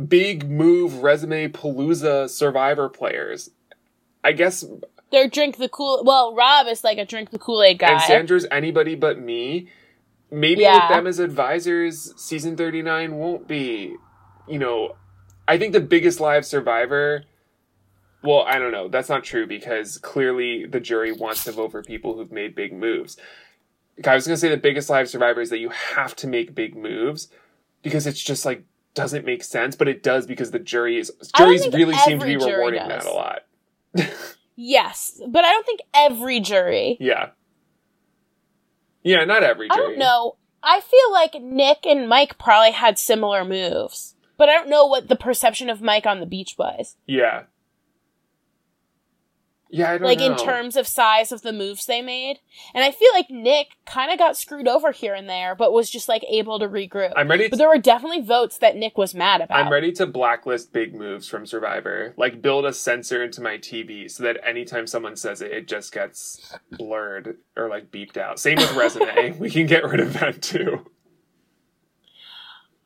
big 0.08 0.48
move 0.48 1.02
resume 1.02 1.48
palooza 1.48 2.30
survivor 2.30 2.88
players 2.88 3.50
i 4.24 4.32
guess 4.32 4.64
They're 5.12 5.28
drink 5.28 5.58
the 5.58 5.70
cool, 5.70 6.04
well, 6.06 6.34
Rob 6.36 6.68
is 6.68 6.84
like 6.84 6.98
a 6.98 7.06
drink 7.06 7.32
the 7.32 7.40
Kool-Aid 7.40 7.80
guy. 7.80 7.92
and 7.92 8.02
sandra's 8.02 8.46
anybody 8.52 8.96
but 8.96 9.20
me 9.20 9.68
maybe 10.32 10.62
Yeah. 10.62 10.88
with 10.88 10.96
them 10.96 11.08
as 11.08 11.20
advisors, 11.20 12.14
season 12.16 12.56
39 12.56 13.16
won't 13.18 13.48
be, 13.48 13.96
you 14.48 14.58
know, 14.58 14.96
I 15.48 15.58
think 15.58 15.74
the 15.74 15.82
biggest 15.82 16.20
live 16.22 16.46
survivor. 16.46 17.26
Well, 18.24 18.44
I 18.48 18.58
don't 18.60 18.72
know. 18.72 18.88
That's 18.88 19.10
not 19.10 19.24
true 19.24 19.46
because 19.48 19.98
clearly 19.98 20.66
the 20.66 20.80
jury 20.80 21.12
wants 21.12 21.44
to 21.46 21.52
vote 21.52 21.72
for 21.72 21.84
people 21.84 22.16
who've 22.16 22.32
made 22.32 22.56
big 22.56 22.72
moves. 22.72 23.18
I 24.06 24.16
was 24.16 24.26
going 24.26 24.36
to 24.36 24.40
say 24.40 24.50
the 24.50 24.58
biggest 24.58 24.90
live 24.90 25.10
survivor 25.10 25.42
is 25.42 25.50
that 25.50 25.58
you 25.60 25.70
have 25.70 26.16
to 26.18 26.28
make 26.28 26.56
big 26.56 26.76
moves 26.76 27.28
because 27.84 28.08
it's 28.08 28.22
just 28.24 28.46
like 28.46 28.64
doesn't 28.94 29.26
make 29.26 29.44
sense, 29.44 29.76
but 29.76 29.88
it 29.88 30.04
does 30.04 30.26
because 30.26 30.52
the 30.52 30.60
jury 30.60 30.98
is 30.98 31.12
juries 31.36 31.68
really 31.74 31.96
seem 31.96 32.20
to 32.20 32.26
be 32.26 32.38
rewarding 32.38 32.88
that 32.88 33.06
a 33.06 33.12
lot. 33.12 33.42
Yes, 34.64 35.20
but 35.28 35.44
I 35.44 35.52
don't 35.52 35.66
think 35.66 35.82
every 35.92 36.40
jury. 36.40 36.96
Yeah. 37.00 37.30
Yeah, 39.02 39.26
not 39.26 39.42
every 39.42 39.68
jury. 39.68 39.80
I 39.80 39.88
don't 39.88 39.98
know. 39.98 40.36
I 40.62 40.82
feel 40.82 41.12
like 41.12 41.42
Nick 41.42 41.88
and 41.88 42.08
Mike 42.08 42.38
probably 42.38 42.70
had 42.70 43.00
similar 43.00 43.44
moves, 43.44 44.16
but 44.38 44.50
I 44.50 44.54
don't 44.54 44.70
know 44.70 44.86
what 44.86 45.08
the 45.08 45.16
perception 45.16 45.72
of 45.72 45.82
Mike 45.82 46.06
on 46.06 46.20
the 46.20 46.28
beach 46.28 46.56
was. 46.60 46.96
Yeah. 47.08 47.46
Yeah, 49.72 49.92
I 49.92 49.98
don't 49.98 50.08
Like 50.08 50.20
know. 50.20 50.32
in 50.34 50.38
terms 50.38 50.76
of 50.76 50.86
size 50.88 51.32
of 51.32 51.42
the 51.42 51.54
moves 51.54 51.86
they 51.86 52.02
made. 52.02 52.40
And 52.74 52.84
I 52.84 52.92
feel 52.92 53.10
like 53.14 53.30
Nick 53.30 53.68
kind 53.86 54.12
of 54.12 54.18
got 54.20 54.38
screwed 54.38 54.68
over 54.68 54.92
here 54.92 55.14
and 55.14 55.30
there, 55.30 55.56
but 55.56 55.72
was 55.72 55.90
just 55.90 56.10
like 56.10 56.24
able 56.30 56.60
to 56.60 56.68
regroup. 56.68 57.14
I'm 57.16 57.30
ready 57.30 57.48
but 57.48 57.58
there 57.58 57.70
were 57.70 57.78
definitely 57.78 58.22
votes 58.22 58.58
that 58.58 58.76
Nick 58.76 58.98
was 58.98 59.16
mad 59.16 59.42
about. 59.42 59.58
I'm 59.66 59.72
ready 59.72 59.92
to 59.94 60.06
blacklist 60.06 60.74
big 60.74 60.94
moves 60.94 61.28
from 61.28 61.46
Survivor. 61.46 62.14
Like 62.18 62.42
build 62.42 62.66
a 62.66 62.74
sensor 62.74 63.24
into 63.24 63.42
my 63.42 63.58
TV 63.58 64.12
so 64.12 64.24
that 64.24 64.38
anytime 64.46 64.88
someone 64.88 65.16
says 65.16 65.42
it, 65.42 65.52
it 65.52 65.68
just 65.68 65.94
gets 65.94 66.54
blurred 66.72 67.38
or 67.56 67.70
like 67.70 67.92
beeped 67.92 68.18
out. 68.18 68.40
Same 68.40 68.58
with 68.58 68.74
resume. 68.76 69.38
we 69.40 69.50
can 69.50 69.66
get 69.68 69.84
rid 69.86 70.00
of 70.02 70.14
that 70.14 70.42
too. 70.42 70.86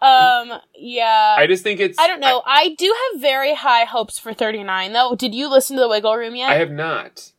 Um, 0.01 0.59
yeah. 0.75 1.35
I 1.37 1.47
just 1.47 1.63
think 1.63 1.79
it's 1.79 1.97
I 1.97 2.07
don't 2.07 2.19
know. 2.19 2.43
I, 2.45 2.75
do 2.77 2.93
have 3.13 3.21
very 3.21 3.55
high 3.55 3.85
hopes 3.85 4.19
for 4.19 4.33
39 4.33 4.93
though. 4.93 5.15
Did 5.15 5.33
you 5.33 5.49
listen 5.49 5.77
to 5.77 5.81
the 5.81 5.89
Wiggle 5.89 6.15
Room 6.15 6.35
yet? 6.35 6.49
I, 6.49 6.55
I 6.55 6.57
have 6.57 6.71
not. 6.71 7.31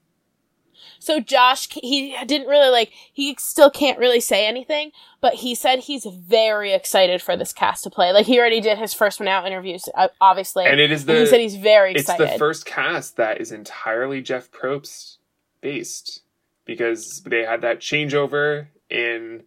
So 0.99 1.21
Josh, 1.21 1.69
he 1.71 2.17
didn't 2.27 2.49
really 2.49 2.71
like, 2.71 2.91
he 3.13 3.37
still 3.39 3.71
can't 3.71 3.99
really 3.99 4.19
say 4.19 4.45
anything, 4.47 4.91
but 5.21 5.35
he 5.35 5.55
said 5.55 5.81
he's 5.81 6.05
very 6.05 6.73
excited 6.73 7.23
for 7.23 7.37
this 7.37 7.53
cast 7.53 7.85
to 7.85 7.91
play. 7.91 8.13
Like 8.13 8.27
he 8.27 8.41
already 8.41 8.61
did 8.61 8.79
his 8.79 8.93
first 8.93 9.21
one 9.21 9.29
out 9.29 9.47
interviews, 9.47 9.89
obviously. 10.21 10.67
And 10.67 10.81
it 10.81 10.91
is 10.91 11.03
And 11.03 11.19
he 11.19 11.25
the 11.25 11.27
said 11.27 11.41
he's 11.41 11.55
very 11.55 11.93
excited. 11.93 12.25
it's 12.25 12.33
the 12.33 12.39
first 12.39 12.67
cast 12.67 13.17
that 13.19 13.41
is 13.41 13.53
entirely 13.53 14.21
Jeff 14.21 14.51
Probst 14.51 15.19
based 15.61 16.23
because 16.65 17.21
they 17.21 17.45
had 17.45 17.61
that 17.61 17.79
changeover 17.79 18.67
in 18.91 19.45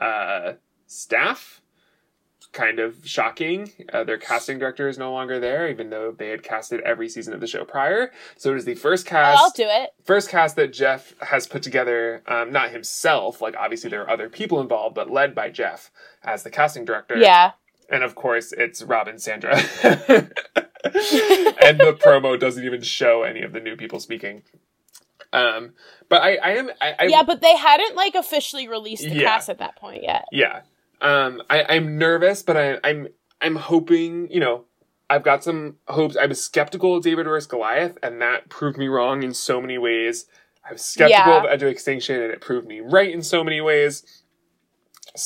uh, 0.00 0.52
staff. 0.86 1.61
Kind 2.52 2.80
of 2.80 2.96
shocking. 3.04 3.72
Uh, 3.92 4.04
their 4.04 4.18
casting 4.18 4.58
director 4.58 4.86
is 4.86 4.98
no 4.98 5.10
longer 5.10 5.40
there, 5.40 5.70
even 5.70 5.88
though 5.88 6.12
they 6.12 6.28
had 6.28 6.42
casted 6.42 6.80
every 6.82 7.08
season 7.08 7.32
of 7.32 7.40
the 7.40 7.46
show 7.46 7.64
prior. 7.64 8.12
So 8.36 8.52
it 8.52 8.58
is 8.58 8.64
the 8.66 8.74
first 8.74 9.06
Oh, 9.06 9.10
cast 9.10 9.38
I'll 9.42 9.50
do 9.52 9.64
it. 9.66 9.90
first 10.04 10.28
cast 10.28 10.56
that 10.56 10.70
Jeff 10.72 11.14
has 11.22 11.46
put 11.46 11.62
together, 11.62 12.22
um, 12.26 12.52
not 12.52 12.70
himself, 12.70 13.40
like 13.40 13.56
obviously 13.58 13.88
there 13.88 14.02
are 14.02 14.10
other 14.10 14.28
people 14.28 14.60
involved, 14.60 14.94
but 14.94 15.10
led 15.10 15.34
by 15.34 15.48
Jeff 15.48 15.90
as 16.22 16.42
the 16.42 16.50
casting 16.50 16.84
director. 16.84 17.16
Yeah. 17.16 17.52
And 17.88 18.02
of 18.04 18.14
course, 18.14 18.52
it's 18.52 18.82
Rob 18.82 19.08
and 19.08 19.20
Sandra. 19.20 19.56
and 19.84 20.28
the 20.84 21.96
promo 22.04 22.38
doesn't 22.38 22.64
even 22.64 22.82
show 22.82 23.22
any 23.22 23.42
of 23.42 23.52
the 23.52 23.60
new 23.60 23.76
people 23.76 24.00
speaking. 24.00 24.42
Um, 25.32 25.72
but 26.10 26.20
I, 26.22 26.36
I 26.36 26.50
am, 26.56 26.70
I, 26.80 26.94
I 26.98 27.04
yeah, 27.06 27.22
but 27.22 27.40
they 27.40 27.56
hadn't 27.56 27.96
like 27.96 28.14
officially 28.14 28.68
released 28.68 29.04
the 29.04 29.10
Yeah. 29.16 29.28
cast 29.30 29.48
at 29.48 29.58
that 29.58 29.76
point 29.76 30.02
yet. 30.02 30.24
yeah. 30.32 30.60
Um, 31.02 31.42
I, 31.50 31.64
I'm 31.68 31.98
nervous, 31.98 32.42
but 32.42 32.56
I, 32.56 32.78
I'm, 32.84 33.08
I'm 33.40 33.56
hoping, 33.56 34.30
you 34.30 34.40
know, 34.40 34.64
I've 35.10 35.24
got 35.24 35.44
some 35.44 35.76
hopes. 35.88 36.16
I 36.16 36.26
was 36.26 36.42
skeptical 36.42 36.96
of 36.96 37.02
David 37.02 37.26
vs. 37.26 37.46
Goliath, 37.46 37.98
and 38.02 38.22
that 38.22 38.48
proved 38.48 38.78
me 38.78 38.88
wrong 38.88 39.22
in 39.22 39.34
so 39.34 39.60
many 39.60 39.76
ways. 39.76 40.26
I 40.68 40.72
was 40.72 40.82
skeptical 40.82 41.32
Yeah. 41.32 41.38
of 41.40 41.44
Edge 41.50 41.62
of 41.62 41.68
Extinction, 41.68 42.22
and 42.22 42.32
it 42.32 42.40
proved 42.40 42.66
me 42.66 42.80
right 42.80 43.10
in 43.12 43.20
so 43.22 43.42
many 43.44 43.60
ways. 43.60 44.22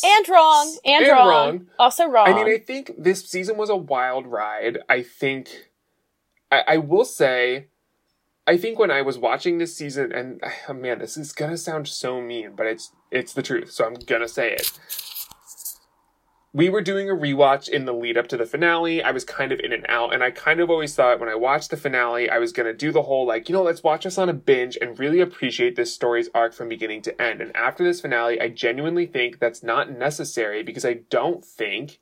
And 0.03 0.29
wrong. 0.29 0.77
And, 0.85 1.05
And 1.05 1.13
wrong. 1.13 1.29
wrong. 1.29 1.67
Also 1.79 2.07
wrong. 2.07 2.27
I 2.27 2.33
mean, 2.33 2.49
I 2.49 2.59
think 2.59 2.91
this 2.99 3.25
season 3.29 3.57
was 3.57 3.71
a 3.71 3.77
wild 3.77 4.27
ride. 4.27 4.79
I 4.89 5.03
think, 5.03 5.71
I, 6.51 6.63
I 6.67 6.77
will 6.79 7.05
say, 7.05 7.67
I 8.47 8.57
think 8.57 8.79
when 8.79 8.91
I 8.91 9.03
was 9.03 9.19
watching 9.19 9.59
this 9.59 9.77
season, 9.77 10.11
and 10.13 10.41
oh 10.69 10.73
man, 10.73 10.99
this 11.01 11.17
is 11.17 11.33
gonna 11.33 11.59
sound 11.59 11.87
so 11.87 12.21
mean, 12.21 12.53
but 12.57 12.67
it's 12.67 12.93
it's 13.11 13.33
the 13.35 13.43
truth, 13.43 13.71
so 13.71 13.85
I'm 13.87 13.95
gonna 13.95 14.27
say 14.29 14.53
it. 14.53 14.73
We 16.57 16.71
were 16.71 16.81
doing 16.81 17.11
a 17.11 17.15
rewatch 17.15 17.69
in 17.69 17.85
the 17.85 17.93
lead 17.93 18.17
up 18.17 18.29
to 18.29 18.39
the 18.39 18.47
finale. 18.47 19.03
I 19.03 19.11
was 19.11 19.25
kind 19.27 19.53
of 19.53 19.61
in 19.61 19.75
and 19.75 19.85
out, 19.91 20.15
and 20.15 20.25
I 20.25 20.31
kind 20.31 20.59
of 20.59 20.71
always 20.71 20.95
thought 20.95 21.21
when 21.21 21.29
I 21.29 21.35
watched 21.35 21.69
the 21.69 21.77
finale, 21.77 22.31
I 22.31 22.39
was 22.39 22.51
gonna 22.51 22.73
do 22.73 22.93
the 22.93 23.03
whole 23.03 23.27
like, 23.27 23.51
you 23.51 23.53
know, 23.53 23.63
let's 23.63 23.83
watch 23.83 24.07
us 24.07 24.17
on 24.17 24.31
a 24.31 24.33
binge 24.33 24.79
and 24.81 24.99
really 24.99 25.21
appreciate 25.21 25.77
this 25.77 25.93
story's 25.93 26.31
arc 26.35 26.55
from 26.55 26.71
beginning 26.71 27.03
to 27.03 27.21
end. 27.21 27.43
And 27.43 27.55
after 27.55 27.85
this 27.85 28.01
finale, 28.01 28.41
I 28.41 28.49
genuinely 28.49 29.05
think 29.05 29.39
that's 29.39 29.63
not 29.63 29.91
necessary 29.91 30.63
because 30.63 30.87
I 30.87 31.01
don't 31.11 31.45
think 31.45 31.99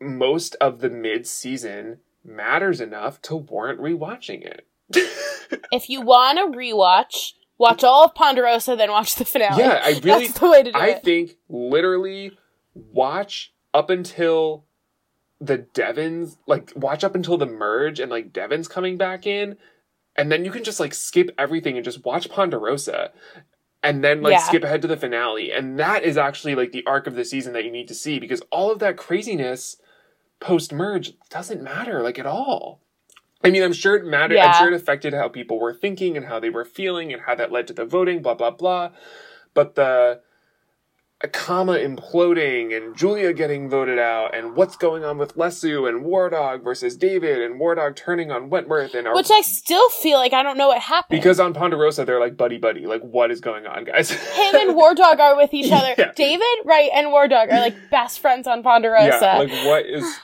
most 0.00 0.54
of 0.60 0.78
the 0.78 0.88
mid 0.88 1.26
season 1.26 1.98
matters 2.24 2.80
enough 2.80 3.20
to 3.22 3.34
warrant 3.34 3.80
rewatching 3.80 4.42
it. 4.44 4.66
if 5.72 5.90
you 5.90 6.00
want 6.00 6.38
to 6.38 6.56
rewatch, 6.56 7.32
watch 7.58 7.82
all 7.82 8.04
of 8.04 8.14
Ponderosa, 8.14 8.76
then 8.76 8.92
watch 8.92 9.16
the 9.16 9.24
finale. 9.24 9.64
Yeah, 9.64 9.80
I 9.82 9.88
really- 10.04 10.28
That's 10.28 10.38
the 10.38 10.48
way 10.48 10.62
to 10.62 10.70
do 10.70 10.78
I 10.78 10.86
it. 10.90 11.02
think 11.02 11.36
literally 11.48 12.30
watch 12.92 13.52
up 13.74 13.90
until 13.90 14.64
the 15.40 15.58
Devens, 15.58 16.38
like 16.46 16.72
watch 16.76 17.04
up 17.04 17.14
until 17.14 17.36
the 17.36 17.46
merge 17.46 18.00
and 18.00 18.10
like 18.10 18.32
Devens 18.32 18.68
coming 18.68 18.96
back 18.96 19.26
in, 19.26 19.56
and 20.16 20.32
then 20.32 20.44
you 20.44 20.50
can 20.50 20.64
just 20.64 20.80
like 20.80 20.94
skip 20.94 21.30
everything 21.38 21.76
and 21.76 21.84
just 21.84 22.04
watch 22.04 22.28
Ponderosa. 22.30 23.12
And 23.82 24.02
then 24.02 24.22
like 24.22 24.32
Yeah. 24.32 24.38
skip 24.38 24.64
ahead 24.64 24.82
to 24.82 24.88
the 24.88 24.96
finale. 24.96 25.52
And 25.52 25.78
that 25.78 26.02
is 26.02 26.16
actually 26.16 26.54
like 26.54 26.72
the 26.72 26.84
arc 26.86 27.06
of 27.06 27.14
the 27.14 27.24
season 27.24 27.52
that 27.52 27.64
you 27.64 27.70
need 27.70 27.88
to 27.88 27.94
see 27.94 28.18
because 28.18 28.40
all 28.50 28.70
of 28.72 28.78
that 28.80 28.96
craziness 28.96 29.76
post 30.40 30.72
merge 30.72 31.14
doesn't 31.30 31.62
matter 31.62 32.02
like 32.02 32.18
at 32.18 32.26
all. 32.26 32.80
I 33.44 33.50
mean, 33.50 33.62
I'm 33.62 33.74
sure 33.74 33.94
it 33.94 34.04
mattered. 34.04 34.38
I'm 34.38 34.52
sure 34.54 34.68
it 34.68 34.74
affected 34.74 35.14
how 35.14 35.28
people 35.28 35.60
were 35.60 35.74
thinking 35.74 36.16
and 36.16 36.26
how 36.26 36.40
they 36.40 36.50
were 36.50 36.64
feeling 36.64 37.12
and 37.12 37.22
how 37.22 37.34
that 37.36 37.52
led 37.52 37.66
to 37.68 37.74
the 37.74 37.84
voting, 37.84 38.22
blah, 38.22 38.34
blah, 38.34 38.50
blah. 38.50 38.90
But 39.54 39.76
the 39.76 40.20
Kama 41.32 41.72
imploding 41.78 42.76
and 42.76 42.94
Julia 42.94 43.32
getting 43.32 43.70
voted 43.70 43.98
out 43.98 44.34
and 44.34 44.54
what's 44.54 44.76
going 44.76 45.02
on 45.02 45.16
with 45.16 45.34
Lesu 45.34 45.88
and 45.88 46.04
War 46.04 46.28
Dog 46.28 46.62
versus 46.62 46.94
David 46.96 47.40
and 47.40 47.58
War 47.58 47.74
Dog 47.74 47.96
turning 47.96 48.30
on 48.30 48.50
Wentworth 48.50 48.94
and 48.94 49.06
our, 49.08 49.14
Which 49.14 49.30
I 49.30 49.40
still 49.40 49.88
feel 49.88 50.18
like 50.18 50.34
I 50.34 50.42
don't 50.42 50.58
know 50.58 50.68
what 50.68 50.82
happened. 50.82 51.18
because 51.18 51.40
on 51.40 51.54
Ponderosa 51.54 52.04
they're 52.04 52.20
like 52.20 52.36
buddy 52.36 52.58
buddy. 52.58 52.86
Like 52.86 53.00
what 53.00 53.30
is 53.30 53.40
going 53.40 53.66
on, 53.66 53.84
guys? 53.84 54.10
him 54.10 54.54
and 54.56 54.76
War 54.76 54.94
Dog 54.94 55.18
are 55.18 55.36
with 55.36 55.54
each 55.54 55.72
other. 55.72 55.94
Yeah. 55.96 56.12
David, 56.14 56.44
right, 56.66 56.90
and 56.92 57.10
War 57.10 57.26
Dog 57.28 57.48
are 57.50 57.60
like 57.60 57.74
best 57.90 58.20
friends 58.20 58.46
on 58.46 58.62
Ponderosa. 58.62 59.18
Yeah, 59.20 59.38
like 59.38 59.50
what 59.66 59.86
is 59.86 60.18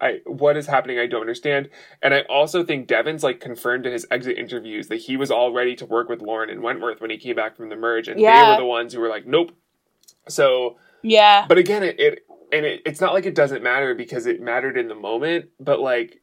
I 0.00 0.20
what 0.26 0.58
is 0.58 0.66
happening 0.66 0.98
I 0.98 1.06
don't 1.06 1.22
understand. 1.22 1.70
And 2.02 2.12
I 2.12 2.20
also 2.28 2.62
think 2.62 2.88
Devens 2.88 3.22
like 3.24 3.40
confirmed 3.40 3.86
in 3.86 3.92
his 3.94 4.06
exit 4.10 4.36
interviews 4.36 4.88
that 4.88 4.96
he 4.96 5.16
was 5.16 5.30
all 5.30 5.54
ready 5.54 5.74
to 5.76 5.86
work 5.86 6.10
with 6.10 6.20
Lauren 6.20 6.50
and 6.50 6.62
Wentworth 6.62 7.00
when 7.00 7.08
he 7.10 7.16
came 7.16 7.36
back 7.36 7.56
from 7.56 7.70
the 7.70 7.76
merge 7.76 8.06
and 8.06 8.18
they 8.20 8.22
were 8.24 8.56
the 8.58 8.66
ones 8.66 8.92
who 8.92 9.00
were 9.00 9.08
like, 9.08 9.26
Nope. 9.26 9.52
So 10.28 10.76
yeah. 11.02 11.46
but 11.48 11.58
again 11.58 11.82
it, 11.82 11.98
it 11.98 12.26
and 12.52 12.64
it, 12.64 12.82
it's 12.86 13.00
not 13.00 13.14
like 13.14 13.26
it 13.26 13.34
doesn't 13.34 13.62
matter 13.62 13.94
because 13.94 14.26
it 14.26 14.40
mattered 14.40 14.76
in 14.76 14.88
the 14.88 14.94
moment, 14.94 15.50
but 15.60 15.80
like 15.80 16.22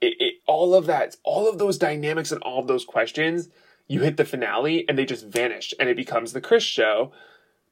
it, 0.00 0.14
it 0.18 0.34
all 0.46 0.74
of 0.74 0.86
that 0.86 1.16
all 1.24 1.48
of 1.48 1.58
those 1.58 1.78
dynamics 1.78 2.32
and 2.32 2.42
all 2.42 2.60
of 2.60 2.66
those 2.66 2.84
questions, 2.84 3.48
you 3.86 4.00
hit 4.00 4.16
the 4.16 4.24
finale 4.24 4.84
and 4.88 4.98
they 4.98 5.04
just 5.04 5.26
vanish 5.26 5.74
and 5.78 5.88
it 5.88 5.96
becomes 5.96 6.32
the 6.32 6.40
Chris 6.40 6.62
show 6.62 7.12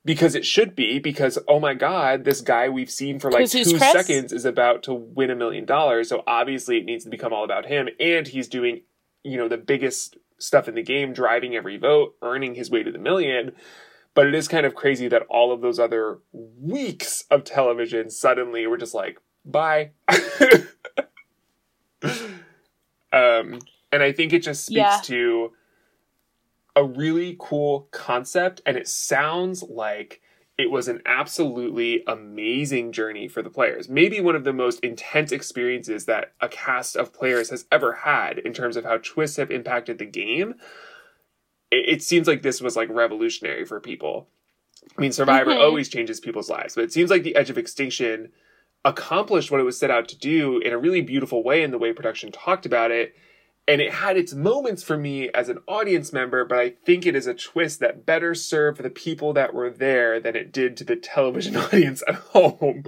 because 0.06 0.36
it 0.36 0.46
should 0.46 0.74
be 0.74 0.98
because 0.98 1.38
oh 1.48 1.60
my 1.60 1.74
god 1.74 2.24
this 2.24 2.40
guy 2.40 2.68
we've 2.68 2.90
seen 2.90 3.18
for 3.18 3.30
like 3.30 3.50
two 3.50 3.64
Chris? 3.64 3.92
seconds 3.92 4.32
is 4.32 4.46
about 4.46 4.84
to 4.84 4.94
win 4.94 5.30
a 5.30 5.34
million 5.34 5.66
dollars 5.66 6.08
so 6.08 6.22
obviously 6.26 6.78
it 6.78 6.84
needs 6.84 7.04
to 7.04 7.10
become 7.10 7.32
all 7.32 7.44
about 7.44 7.66
him 7.66 7.88
and 8.00 8.28
he's 8.28 8.48
doing 8.48 8.82
you 9.24 9.36
know 9.36 9.48
the 9.48 9.58
biggest 9.58 10.16
stuff 10.38 10.68
in 10.68 10.76
the 10.76 10.82
game 10.82 11.12
driving 11.12 11.56
every 11.56 11.76
vote 11.76 12.14
earning 12.22 12.54
his 12.54 12.70
way 12.70 12.82
to 12.82 12.92
the 12.92 12.98
million 12.98 13.52
but 14.16 14.26
it 14.26 14.34
is 14.34 14.48
kind 14.48 14.66
of 14.66 14.74
crazy 14.74 15.06
that 15.06 15.22
all 15.28 15.52
of 15.52 15.60
those 15.60 15.78
other 15.78 16.18
weeks 16.32 17.24
of 17.30 17.44
television 17.44 18.10
suddenly 18.10 18.66
were 18.66 18.76
just 18.76 18.94
like 18.94 19.20
bye 19.44 19.90
um 23.12 23.58
and 23.92 24.02
i 24.02 24.10
think 24.12 24.32
it 24.32 24.42
just 24.42 24.64
speaks 24.64 24.78
Yeah. 24.78 25.00
to 25.04 25.52
a 26.74 26.84
really 26.84 27.36
cool 27.38 27.88
concept 27.92 28.60
and 28.66 28.76
it 28.76 28.88
sounds 28.88 29.62
like 29.62 30.20
it 30.58 30.70
was 30.70 30.88
an 30.88 31.00
absolutely 31.06 32.02
amazing 32.06 32.90
journey 32.90 33.28
for 33.28 33.42
the 33.42 33.50
players. 33.50 33.90
Maybe 33.90 34.22
one 34.22 34.34
of 34.34 34.44
the 34.44 34.54
most 34.54 34.80
intense 34.80 35.30
experiences 35.30 36.06
that 36.06 36.32
a 36.40 36.48
cast 36.48 36.96
of 36.96 37.12
players 37.12 37.50
has 37.50 37.66
ever 37.70 37.92
had 37.92 38.38
in 38.38 38.54
terms 38.54 38.78
of 38.78 38.84
how 38.84 38.96
twists 38.96 39.36
have 39.36 39.50
impacted 39.50 39.98
the 39.98 40.06
game. 40.06 40.54
It, 41.70 41.88
it 41.88 42.02
seems 42.02 42.26
like 42.26 42.42
this 42.42 42.60
was 42.60 42.76
like 42.76 42.88
revolutionary 42.90 43.64
for 43.64 43.80
people. 43.80 44.28
I 44.96 45.00
mean, 45.00 45.12
Survivor 45.12 45.52
always 45.52 45.88
changes 45.88 46.20
people's 46.20 46.50
lives, 46.50 46.74
but 46.74 46.84
it 46.84 46.92
seems 46.92 47.10
like 47.10 47.22
the 47.22 47.36
Edge 47.36 47.50
of 47.50 47.58
Extinction 47.58 48.30
accomplished 48.84 49.50
what 49.50 49.60
it 49.60 49.64
was 49.64 49.78
set 49.78 49.90
out 49.90 50.08
to 50.08 50.18
do 50.18 50.58
in 50.58 50.72
a 50.72 50.78
really 50.78 51.00
beautiful 51.00 51.42
way 51.42 51.62
in 51.62 51.72
the 51.72 51.78
way 51.78 51.92
production 51.92 52.30
talked 52.30 52.64
about 52.64 52.90
it. 52.90 53.14
And 53.68 53.80
it 53.80 53.92
had 53.92 54.16
its 54.16 54.32
moments 54.32 54.84
for 54.84 54.96
me 54.96 55.28
as 55.30 55.48
an 55.48 55.58
audience 55.66 56.12
member, 56.12 56.44
but 56.44 56.58
I 56.58 56.70
think 56.84 57.04
it 57.04 57.16
is 57.16 57.26
a 57.26 57.34
twist 57.34 57.80
that 57.80 58.06
better 58.06 58.32
served 58.32 58.80
the 58.80 58.90
people 58.90 59.32
that 59.32 59.52
were 59.52 59.70
there 59.70 60.20
than 60.20 60.36
it 60.36 60.52
did 60.52 60.76
to 60.76 60.84
the 60.84 60.94
television 60.94 61.56
audience 61.56 62.02
at 62.06 62.14
home. 62.14 62.84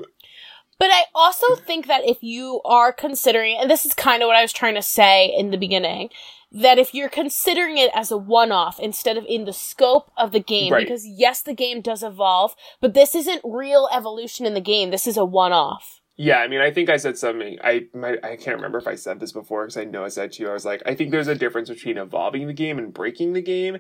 But 0.79 0.91
I 0.91 1.05
also 1.17 1.57
think 1.57 1.89
that 1.89 2.05
if 2.05 2.23
you 2.23 2.61
are 2.65 2.93
considering, 2.93 3.59
and 3.61 3.69
this 3.69 3.85
is 3.85 3.93
kind 3.93 4.23
of 4.23 4.29
what 4.29 4.37
I 4.37 4.43
was 4.43 4.53
trying 4.53 4.77
to 4.77 4.83
say 4.83 5.35
in 5.37 5.51
the 5.51 5.59
beginning, 5.59 6.11
that 6.51 6.79
if 6.79 6.95
you're 6.95 7.09
considering 7.11 7.77
it 7.77 7.91
as 7.95 8.11
a 8.11 8.17
one 8.17 8.51
off 8.53 8.81
instead 8.81 9.17
of 9.17 9.25
in 9.29 9.45
the 9.45 9.53
scope 9.53 10.11
of 10.17 10.33
the 10.33 10.41
game, 10.41 10.73
Right. 10.73 10.87
because 10.87 11.07
yes, 11.07 11.43
the 11.43 11.55
game 11.55 11.81
does 11.83 12.03
evolve, 12.03 12.55
but 12.81 12.95
this 12.95 13.15
isn't 13.15 13.43
real 13.45 13.89
evolution 13.93 14.47
in 14.47 14.55
the 14.55 14.61
game. 14.61 14.91
This 14.91 15.07
is 15.07 15.17
a 15.17 15.25
one 15.25 15.53
off. 15.53 16.01
Yeah, 16.17 16.39
I 16.39 16.49
mean, 16.49 16.61
I 16.61 16.73
think 16.73 16.89
I 16.91 16.97
said 16.97 17.17
something. 17.17 17.59
I 17.63 17.87
might, 17.95 18.25
I 18.25 18.35
can't 18.37 18.57
remember 18.57 18.79
if 18.79 18.89
I 18.89 18.97
said 18.97 19.21
this 19.21 19.31
before 19.31 19.65
because 19.65 19.77
I 19.77 19.85
know 19.85 20.05
I 20.05 20.09
said 20.09 20.33
to 20.33 20.43
you. 20.43 20.51
I 20.51 20.55
was 20.55 20.65
like, 20.65 20.83
I 20.85 20.95
think 20.95 21.11
there's 21.13 21.29
a 21.29 21.35
difference 21.37 21.69
between 21.69 21.97
evolving 21.99 22.47
the 22.49 22.53
game 22.53 22.79
and 22.79 22.93
breaking 22.93 23.35
the 23.35 23.43
game, 23.43 23.79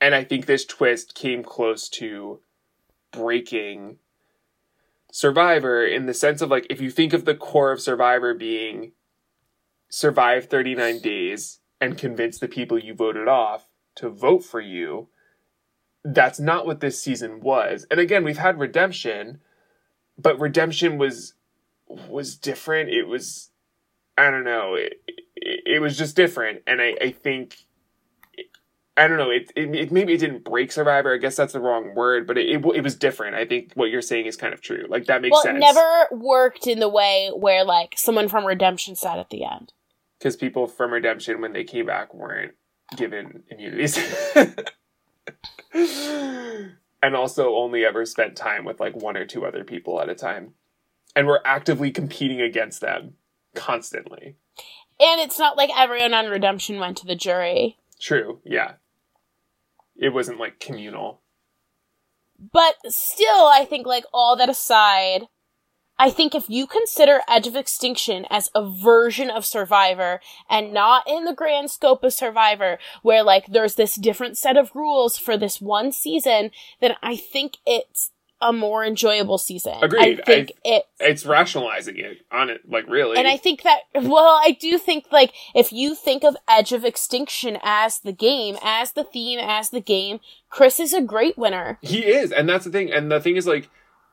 and 0.00 0.14
I 0.14 0.22
think 0.22 0.46
this 0.46 0.64
twist 0.64 1.14
came 1.14 1.42
close 1.42 1.88
to 1.90 2.40
breaking 3.10 3.98
Survivor 5.10 5.84
in 5.84 6.06
the 6.06 6.12
sense 6.14 6.42
of 6.42 6.50
like, 6.50 6.66
if 6.68 6.80
you 6.80 6.90
think 6.90 7.12
of 7.14 7.24
the 7.24 7.34
core 7.34 7.72
of 7.72 7.80
Survivor 7.80 8.34
being 8.34 8.92
survive 9.88 10.46
39 10.46 10.98
days 11.00 11.60
and 11.80 11.98
convince 11.98 12.38
the 12.38 12.48
people 12.48 12.78
you 12.78 12.94
voted 12.94 13.28
off 13.28 13.68
to 13.96 14.08
vote 14.08 14.44
for 14.44 14.60
you, 14.60 15.08
that's 16.04 16.38
not 16.38 16.66
what 16.66 16.80
this 16.80 17.02
season 17.02 17.40
was. 17.40 17.86
And 17.90 18.00
again, 18.00 18.24
we've 18.24 18.38
had 18.38 18.58
redemption, 18.58 19.40
but 20.18 20.38
redemption 20.38 20.98
was 20.98 21.34
was 21.86 22.36
different. 22.36 22.90
It 22.90 23.06
was, 23.06 23.50
I 24.18 24.30
don't 24.30 24.44
know, 24.44 24.74
it, 24.74 25.00
it, 25.36 25.60
it 25.66 25.80
was 25.80 25.96
just 25.96 26.16
different. 26.16 26.62
And 26.66 26.80
I, 26.80 26.96
I 27.00 27.10
think, 27.12 27.58
I 28.96 29.06
don't 29.06 29.18
know, 29.18 29.30
it, 29.30 29.52
it, 29.54 29.74
it 29.74 29.92
maybe 29.92 30.14
it 30.14 30.18
didn't 30.18 30.44
break 30.44 30.72
Survivor. 30.72 31.14
I 31.14 31.18
guess 31.18 31.36
that's 31.36 31.52
the 31.52 31.60
wrong 31.60 31.94
word, 31.94 32.26
but 32.26 32.38
it, 32.38 32.48
it, 32.48 32.64
it 32.74 32.82
was 32.82 32.96
different. 32.96 33.36
I 33.36 33.44
think 33.44 33.72
what 33.74 33.90
you're 33.90 34.02
saying 34.02 34.26
is 34.26 34.36
kind 34.36 34.54
of 34.54 34.60
true. 34.60 34.86
Like 34.88 35.06
that 35.06 35.22
makes 35.22 35.32
well, 35.32 35.42
sense. 35.42 35.56
it 35.56 35.60
never 35.60 36.08
worked 36.12 36.66
in 36.66 36.80
the 36.80 36.88
way 36.88 37.30
where 37.34 37.64
like 37.64 37.94
someone 37.96 38.28
from 38.28 38.46
Redemption 38.46 38.96
sat 38.96 39.18
at 39.18 39.30
the 39.30 39.44
end. 39.44 39.72
Because 40.18 40.36
people 40.36 40.66
from 40.66 40.92
Redemption, 40.92 41.40
when 41.40 41.52
they 41.52 41.64
came 41.64 41.86
back, 41.86 42.14
weren't 42.14 42.54
given 42.96 43.42
immunities. 43.50 43.98
and 47.02 47.14
also 47.14 47.54
only 47.54 47.84
ever 47.84 48.06
spent 48.06 48.36
time 48.36 48.64
with 48.64 48.80
like 48.80 48.96
one 48.96 49.16
or 49.16 49.26
two 49.26 49.44
other 49.44 49.64
people 49.64 50.00
at 50.00 50.08
a 50.08 50.14
time. 50.14 50.54
And 51.14 51.26
were 51.26 51.40
actively 51.46 51.90
competing 51.90 52.40
against 52.40 52.80
them 52.82 53.14
constantly. 53.54 54.36
And 54.98 55.20
it's 55.20 55.38
not 55.38 55.56
like 55.56 55.70
everyone 55.76 56.14
on 56.14 56.26
Redemption 56.26 56.78
went 56.78 56.96
to 56.98 57.06
the 57.06 57.14
jury. 57.14 57.78
True, 58.00 58.40
yeah. 58.44 58.72
It 59.96 60.12
wasn't 60.12 60.38
like 60.38 60.60
communal. 60.60 61.20
But 62.52 62.74
still, 62.86 63.46
I 63.46 63.66
think, 63.68 63.86
like, 63.86 64.04
all 64.12 64.36
that 64.36 64.50
aside, 64.50 65.22
I 65.98 66.10
think 66.10 66.34
if 66.34 66.50
you 66.50 66.66
consider 66.66 67.20
Edge 67.28 67.46
of 67.46 67.56
Extinction 67.56 68.26
as 68.28 68.50
a 68.54 68.68
version 68.68 69.30
of 69.30 69.46
Survivor 69.46 70.20
and 70.48 70.72
not 70.72 71.08
in 71.08 71.24
the 71.24 71.34
grand 71.34 71.70
scope 71.70 72.04
of 72.04 72.12
Survivor, 72.12 72.78
where, 73.02 73.22
like, 73.22 73.46
there's 73.46 73.76
this 73.76 73.94
different 73.94 74.36
set 74.36 74.56
of 74.56 74.74
rules 74.74 75.16
for 75.16 75.36
this 75.36 75.60
one 75.60 75.92
season, 75.92 76.50
then 76.80 76.94
I 77.02 77.16
think 77.16 77.56
it's 77.64 78.10
a 78.40 78.52
more 78.52 78.84
enjoyable 78.84 79.38
season. 79.38 79.74
Agreed. 79.82 80.20
I 80.20 80.24
think 80.24 80.52
it. 80.64 80.84
It's 81.00 81.24
rationalizing 81.24 81.96
it 81.96 82.18
on 82.30 82.50
it, 82.50 82.60
like 82.68 82.86
really. 82.86 83.16
And 83.16 83.26
I 83.26 83.36
think 83.38 83.62
that, 83.62 83.80
well, 83.94 84.40
I 84.44 84.56
do 84.60 84.78
think, 84.78 85.06
like, 85.10 85.32
if 85.54 85.72
you 85.72 85.94
think 85.94 86.22
of 86.24 86.36
Edge 86.48 86.72
of 86.72 86.84
Extinction 86.84 87.58
as 87.62 88.00
the 88.00 88.12
game, 88.12 88.58
as 88.62 88.92
the 88.92 89.04
theme, 89.04 89.38
as 89.40 89.70
the 89.70 89.80
game, 89.80 90.20
Chris 90.50 90.78
is 90.78 90.92
a 90.92 91.00
great 91.00 91.38
winner. 91.38 91.78
He 91.80 92.04
is, 92.04 92.32
and 92.32 92.48
that's 92.48 92.66
the 92.66 92.70
thing. 92.70 92.92
And 92.92 93.10
the 93.10 93.20
thing 93.20 93.36
is, 93.36 93.46
like, 93.46 93.70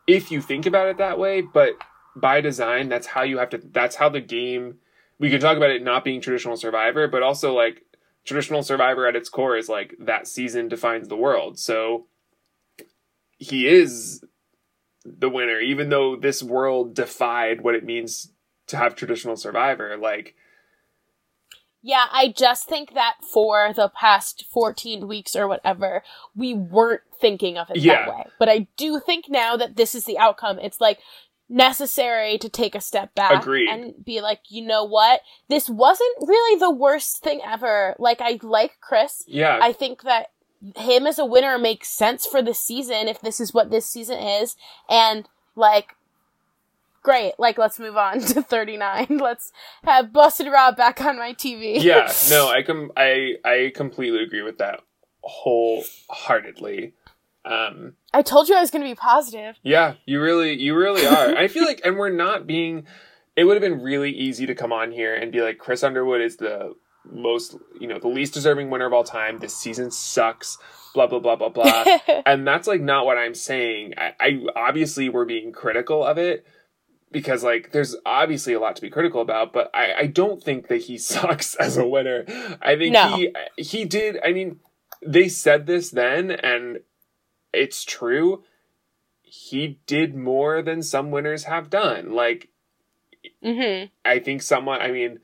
if 0.08 0.32
you 0.32 0.42
think 0.42 0.66
about 0.66 0.88
it 0.88 0.98
that 0.98 1.20
way, 1.20 1.42
but 1.42 1.74
by 2.16 2.42
design, 2.42 2.90
that's 2.90 3.08
how 3.08 3.24
you 3.24 3.38
have 3.38 3.50
to. 3.50 3.58
That's 3.58 3.96
how 3.96 4.10
the 4.10 4.22
game. 4.22 4.76
We 5.20 5.30
can 5.30 5.40
talk 5.40 5.58
about 5.58 5.70
it 5.70 5.84
not 5.84 6.04
being 6.04 6.22
traditional 6.22 6.58
Survivor, 6.58 7.08
but 7.08 7.24
also 7.24 7.54
like 7.54 7.84
traditional 8.26 8.64
Survivor 8.64 9.08
at 9.08 9.16
its 9.16 9.30
core 9.30 9.58
is 9.58 9.70
like 9.70 9.96
that 10.00 10.28
season 10.28 10.68
defines 10.68 11.08
the 11.08 11.18
world. 11.18 11.60
So 11.60 12.08
he 13.38 13.68
is 13.68 14.24
the 15.06 15.30
winner, 15.30 15.60
even 15.60 15.90
though 15.90 16.16
this 16.16 16.42
world 16.42 16.94
defied 16.94 17.62
what 17.62 17.76
it 17.76 17.84
means 17.84 18.32
to 18.68 18.78
have 18.78 18.96
traditional 18.96 19.36
Survivor. 19.36 19.98
Like, 19.98 20.36
Yeah, 21.86 22.06
I 22.12 22.30
just 22.36 22.66
think 22.68 22.94
that 22.94 23.16
for 23.22 23.74
the 23.76 23.90
past 23.90 24.46
14 24.52 25.06
weeks 25.08 25.36
or 25.36 25.48
whatever, 25.50 26.02
we 26.34 26.54
weren't 26.54 27.02
thinking 27.20 27.58
of 27.58 27.70
it 27.70 27.78
Yeah. 27.78 28.06
that 28.06 28.16
way. 28.16 28.24
But 28.40 28.48
I 28.50 28.68
do 28.78 29.00
think 29.02 29.26
now 29.30 29.58
that 29.58 29.76
this 29.76 29.94
is 29.94 30.06
the 30.06 30.18
outcome, 30.18 30.60
it's 30.60 30.80
like 30.80 31.00
necessary 31.50 32.38
to 32.40 32.50
take 32.50 32.74
a 32.74 32.82
step 32.82 33.14
back 33.16 33.42
Agreed. 33.44 33.70
and 33.70 33.94
be 34.04 34.22
like, 34.22 34.40
you 34.50 34.66
know 34.66 34.84
what? 34.86 35.22
This 35.50 35.70
wasn't 35.70 36.16
really 36.22 36.58
the 36.60 36.72
worst 36.72 37.18
thing 37.22 37.42
ever. 37.46 37.96
Like, 38.00 38.22
I 38.22 38.40
like 38.42 38.78
Chris. 38.82 39.24
yeah, 39.28 39.60
I 39.62 39.74
think 39.74 40.04
that 40.04 40.28
him 40.78 41.06
as 41.06 41.20
a 41.20 41.26
winner 41.26 41.58
makes 41.58 41.90
sense 41.90 42.26
for 42.26 42.42
the 42.42 42.54
season 42.54 43.10
if 43.10 43.20
this 43.20 43.42
is 43.42 43.54
what 43.54 43.70
this 43.72 43.86
season 43.86 44.18
is. 44.20 44.56
And 44.90 45.28
like, 45.56 45.96
great. 47.04 47.34
Like, 47.38 47.58
let's 47.58 47.80
move 47.80 47.98
on 47.98 48.20
to 48.34 48.42
39. 48.42 49.20
Let's 49.22 49.52
have 49.84 50.12
Boston 50.12 50.50
Rob 50.50 50.76
back 50.76 51.02
on 51.02 51.18
my 51.18 51.34
TV. 51.34 51.82
yeah, 51.84 52.12
no, 52.30 52.48
I 52.50 52.64
com- 52.64 52.92
I 52.98 53.36
I 53.46 53.72
completely 53.76 54.24
agree 54.24 54.42
with 54.42 54.58
that 54.58 54.80
wholeheartedly. 55.22 56.94
Um, 57.46 57.94
I 58.14 58.22
told 58.22 58.48
you 58.48 58.56
I 58.56 58.62
was 58.62 58.72
going 58.72 58.84
to 58.84 58.90
be 58.90 58.96
positive. 58.96 59.58
yeah, 59.64 59.96
you 60.06 60.22
really, 60.22 60.54
you 60.54 60.76
really 60.76 61.06
are. 61.06 61.36
I 61.36 61.48
feel 61.50 61.66
like, 61.66 61.82
and 61.84 61.98
we're 61.98 62.10
not 62.10 62.48
being. 62.48 62.86
It 63.36 63.46
would 63.46 63.56
have 63.56 63.62
been 63.62 63.82
really 63.82 64.12
easy 64.12 64.46
to 64.46 64.56
come 64.56 64.72
on 64.72 64.92
here 64.92 65.16
and 65.16 65.32
be 65.32 65.42
like, 65.42 65.58
Chris 65.58 65.84
Underwood 65.84 66.22
is 66.22 66.38
the 66.38 66.76
most, 67.12 67.58
you 67.82 67.88
know, 67.88 67.98
the 68.00 68.08
least 68.08 68.34
deserving 68.36 68.70
winner 68.70 68.86
of 68.86 68.94
all 68.94 69.04
time. 69.04 69.40
This 69.40 69.56
season 69.58 69.92
sucks. 69.92 70.58
Blah 70.94 71.08
blah 71.08 71.20
blah 71.20 71.36
blah 71.36 71.50
blah. 71.50 71.98
and 72.26 72.48
that's 72.48 72.68
like 72.68 72.80
not 72.80 73.06
what 73.06 73.18
I'm 73.18 73.34
saying. 73.34 73.96
I, 73.98 74.14
I 74.20 74.40
obviously 74.56 75.10
we're 75.10 75.26
being 75.26 75.52
critical 75.52 76.04
of 76.06 76.18
it 76.20 76.46
because 77.14 77.44
like 77.44 77.72
there's 77.72 77.96
obviously 78.06 78.54
a 78.54 78.60
lot 78.60 78.76
to 78.76 78.82
be 78.82 78.90
critical 78.90 79.22
about, 79.22 79.54
but 79.54 79.72
I, 79.74 79.94
I 79.94 80.06
don't 80.08 80.44
think 80.44 80.68
that 80.68 80.82
he 80.82 80.98
sucks 81.14 81.56
as 81.56 81.78
a 81.78 81.88
winner. 81.88 82.26
I 82.62 82.76
think 82.76 82.94
No. 82.94 83.16
he 83.16 83.34
he 83.58 83.86
did. 83.86 84.20
I 84.26 84.34
mean, 84.34 84.60
they 85.06 85.30
said 85.30 85.66
this 85.66 85.92
then, 85.92 86.32
and 86.32 86.82
it's 87.54 87.86
true. 87.86 88.44
He 89.22 89.80
did 89.88 90.16
more 90.16 90.62
than 90.62 90.84
some 90.84 91.10
winners 91.12 91.46
have 91.46 91.70
done. 91.70 92.12
Like 92.14 92.50
hmm 93.42 93.86
I 94.04 94.20
think 94.20 94.42
someone, 94.42 94.82
I 94.82 94.92
mean, 94.92 95.20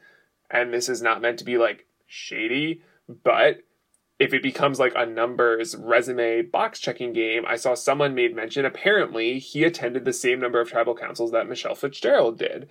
and 0.49 0.73
this 0.73 0.87
is 0.87 1.01
not 1.01 1.21
meant 1.21 1.39
to 1.39 1.45
be 1.45 1.57
like 1.57 1.85
shady, 2.07 2.81
but 3.23 3.59
if 4.19 4.33
it 4.33 4.43
becomes 4.43 4.79
like 4.79 4.93
a 4.95 5.05
numbers 5.05 5.75
resume 5.75 6.41
box 6.41 6.79
checking 6.79 7.13
game, 7.13 7.45
I 7.47 7.55
saw 7.55 7.73
someone 7.73 8.13
made 8.13 8.35
mention 8.35 8.65
apparently 8.65 9.39
he 9.39 9.63
attended 9.63 10.03
the 10.03 10.11
same 10.13 10.39
number 10.39 10.59
of 10.59 10.69
tribal 10.69 10.93
councils 10.93 11.31
that 11.31 11.47
Michelle 11.47 11.75
Fitzgerald 11.75 12.37
did. 12.37 12.69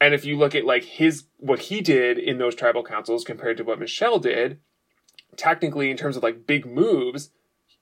And 0.00 0.14
if 0.14 0.24
you 0.24 0.38
look 0.38 0.54
at 0.54 0.64
like 0.64 0.84
his 0.84 1.24
what 1.36 1.58
he 1.60 1.80
did 1.80 2.18
in 2.18 2.38
those 2.38 2.54
tribal 2.54 2.82
councils 2.82 3.24
compared 3.24 3.56
to 3.58 3.64
what 3.64 3.78
Michelle 3.78 4.18
did, 4.18 4.58
technically 5.36 5.90
in 5.90 5.96
terms 5.96 6.16
of 6.16 6.22
like 6.22 6.46
big 6.46 6.64
moves, 6.64 7.30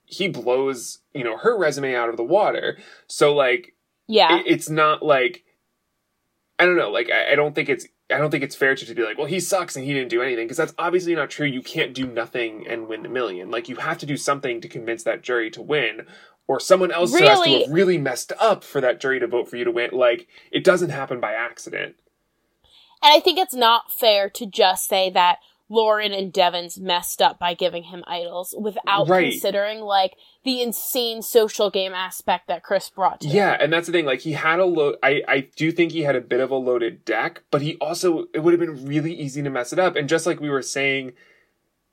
he 0.04 0.26
blows, 0.28 1.00
you 1.14 1.22
know, 1.22 1.36
her 1.36 1.56
resume 1.56 1.94
out 1.94 2.08
of 2.08 2.16
the 2.16 2.24
water. 2.24 2.78
So 3.06 3.34
like 3.34 3.74
Yeah. 4.08 4.38
it, 4.38 4.44
it's 4.46 4.68
not 4.68 5.04
like 5.04 5.44
I 6.58 6.64
don't 6.64 6.76
know. 6.76 6.90
Like 6.90 7.10
I, 7.10 7.32
I 7.32 7.34
don't 7.36 7.54
think 7.54 7.68
it's 7.68 7.86
I 8.10 8.18
don't 8.18 8.30
think 8.30 8.44
it's 8.44 8.54
fair 8.54 8.74
to, 8.74 8.86
to 8.86 8.94
be 8.94 9.02
like, 9.02 9.18
well, 9.18 9.26
he 9.26 9.40
sucks 9.40 9.74
and 9.74 9.84
he 9.84 9.92
didn't 9.92 10.10
do 10.10 10.22
anything 10.22 10.44
because 10.44 10.56
that's 10.56 10.74
obviously 10.78 11.14
not 11.14 11.28
true. 11.28 11.46
You 11.46 11.62
can't 11.62 11.92
do 11.92 12.06
nothing 12.06 12.66
and 12.68 12.86
win 12.86 13.04
a 13.04 13.08
million. 13.08 13.50
Like 13.50 13.68
you 13.68 13.76
have 13.76 13.98
to 13.98 14.06
do 14.06 14.16
something 14.16 14.60
to 14.60 14.68
convince 14.68 15.02
that 15.02 15.22
jury 15.22 15.50
to 15.50 15.62
win, 15.62 16.06
or 16.46 16.60
someone 16.60 16.92
else 16.92 17.12
has 17.18 17.40
to 17.40 17.50
have 17.50 17.70
really 17.70 17.98
messed 17.98 18.32
up 18.38 18.62
for 18.62 18.80
that 18.80 19.00
jury 19.00 19.18
to 19.18 19.26
vote 19.26 19.48
for 19.48 19.56
you 19.56 19.64
to 19.64 19.72
win. 19.72 19.90
Like 19.92 20.28
it 20.52 20.62
doesn't 20.62 20.90
happen 20.90 21.18
by 21.18 21.32
accident. 21.32 21.96
And 23.02 23.12
I 23.12 23.20
think 23.20 23.38
it's 23.38 23.54
not 23.54 23.92
fair 23.92 24.30
to 24.30 24.46
just 24.46 24.88
say 24.88 25.10
that 25.10 25.38
Lauren 25.68 26.12
and 26.12 26.32
Devens 26.32 26.78
messed 26.78 27.20
up 27.20 27.38
by 27.40 27.52
giving 27.54 27.84
him 27.84 28.04
idols 28.06 28.54
without 28.58 29.08
Right. 29.08 29.32
considering 29.32 29.80
like 29.80 30.16
the 30.44 30.62
insane 30.62 31.22
social 31.22 31.70
game 31.70 31.92
aspect 31.92 32.46
that 32.46 32.62
Chris 32.62 32.88
brought 32.88 33.20
to. 33.22 33.28
Yeah, 33.28 33.56
and 33.60 33.72
that's 33.72 33.86
the 33.86 33.92
thing. 33.92 34.04
Like 34.06 34.20
he 34.20 34.32
had 34.32 34.60
a 34.60 34.64
load. 34.64 34.96
I 35.02 35.22
I 35.26 35.40
do 35.56 35.72
think 35.72 35.90
he 35.92 36.02
had 36.02 36.14
a 36.14 36.20
bit 36.20 36.38
of 36.40 36.50
a 36.52 36.56
loaded 36.56 37.04
deck, 37.04 37.42
but 37.50 37.62
he 37.62 37.76
also 37.76 38.26
it 38.32 38.40
would 38.44 38.52
have 38.52 38.60
been 38.60 38.86
really 38.86 39.12
easy 39.12 39.42
to 39.42 39.50
mess 39.50 39.72
it 39.72 39.78
up. 39.80 39.96
And 39.96 40.08
just 40.08 40.24
like 40.26 40.38
we 40.40 40.50
were 40.50 40.62
saying, 40.62 41.14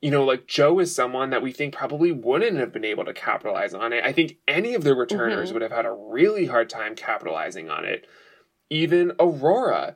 you 0.02 0.12
know, 0.12 0.24
like 0.24 0.46
Joe 0.46 0.78
is 0.80 0.94
someone 0.94 1.32
that 1.32 1.42
we 1.42 1.52
think 1.52 1.74
probably 1.74 2.12
wouldn't 2.12 2.58
have 2.58 2.72
been 2.74 2.86
able 2.86 3.06
to 3.06 3.14
capitalize 3.14 3.74
on 3.74 3.92
it. 3.92 4.04
I 4.04 4.12
think 4.12 4.38
any 4.48 4.76
of 4.76 4.84
the 4.84 4.94
returners 4.94 5.50
Mhm. 5.50 5.54
would 5.54 5.62
have 5.64 5.72
had 5.72 5.86
a 5.86 5.92
really 5.94 6.46
hard 6.46 6.70
time 6.70 6.94
capitalizing 6.94 7.70
on 7.72 7.86
it. 7.86 8.06
Even 8.70 9.14
Aurora, 9.20 9.96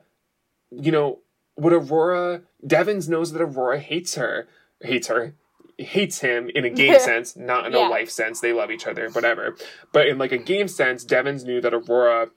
you 0.70 0.90
know, 0.90 1.20
would 1.58 1.72
Aurora, 1.72 2.42
Devens 2.66 3.08
knows 3.08 3.32
that 3.32 3.42
Aurora 3.42 3.78
hates 3.80 4.14
her, 4.14 4.48
hates 4.80 5.08
her, 5.08 5.34
hates 5.76 6.20
him 6.20 6.50
in 6.54 6.64
a 6.64 6.70
game 6.70 6.98
sense, 7.00 7.36
not 7.36 7.66
in 7.66 7.74
a 7.74 7.78
life 7.90 8.10
sense. 8.10 8.40
They 8.40 8.52
love 8.52 8.70
each 8.70 8.86
other, 8.86 9.10
whatever. 9.10 9.56
But 9.92 10.06
in 10.06 10.18
like 10.18 10.32
a 10.32 10.38
game 10.38 10.68
sense, 10.68 11.04
Devens 11.04 11.44
knew 11.44 11.60
that 11.60 11.74
Aurora 11.74 12.30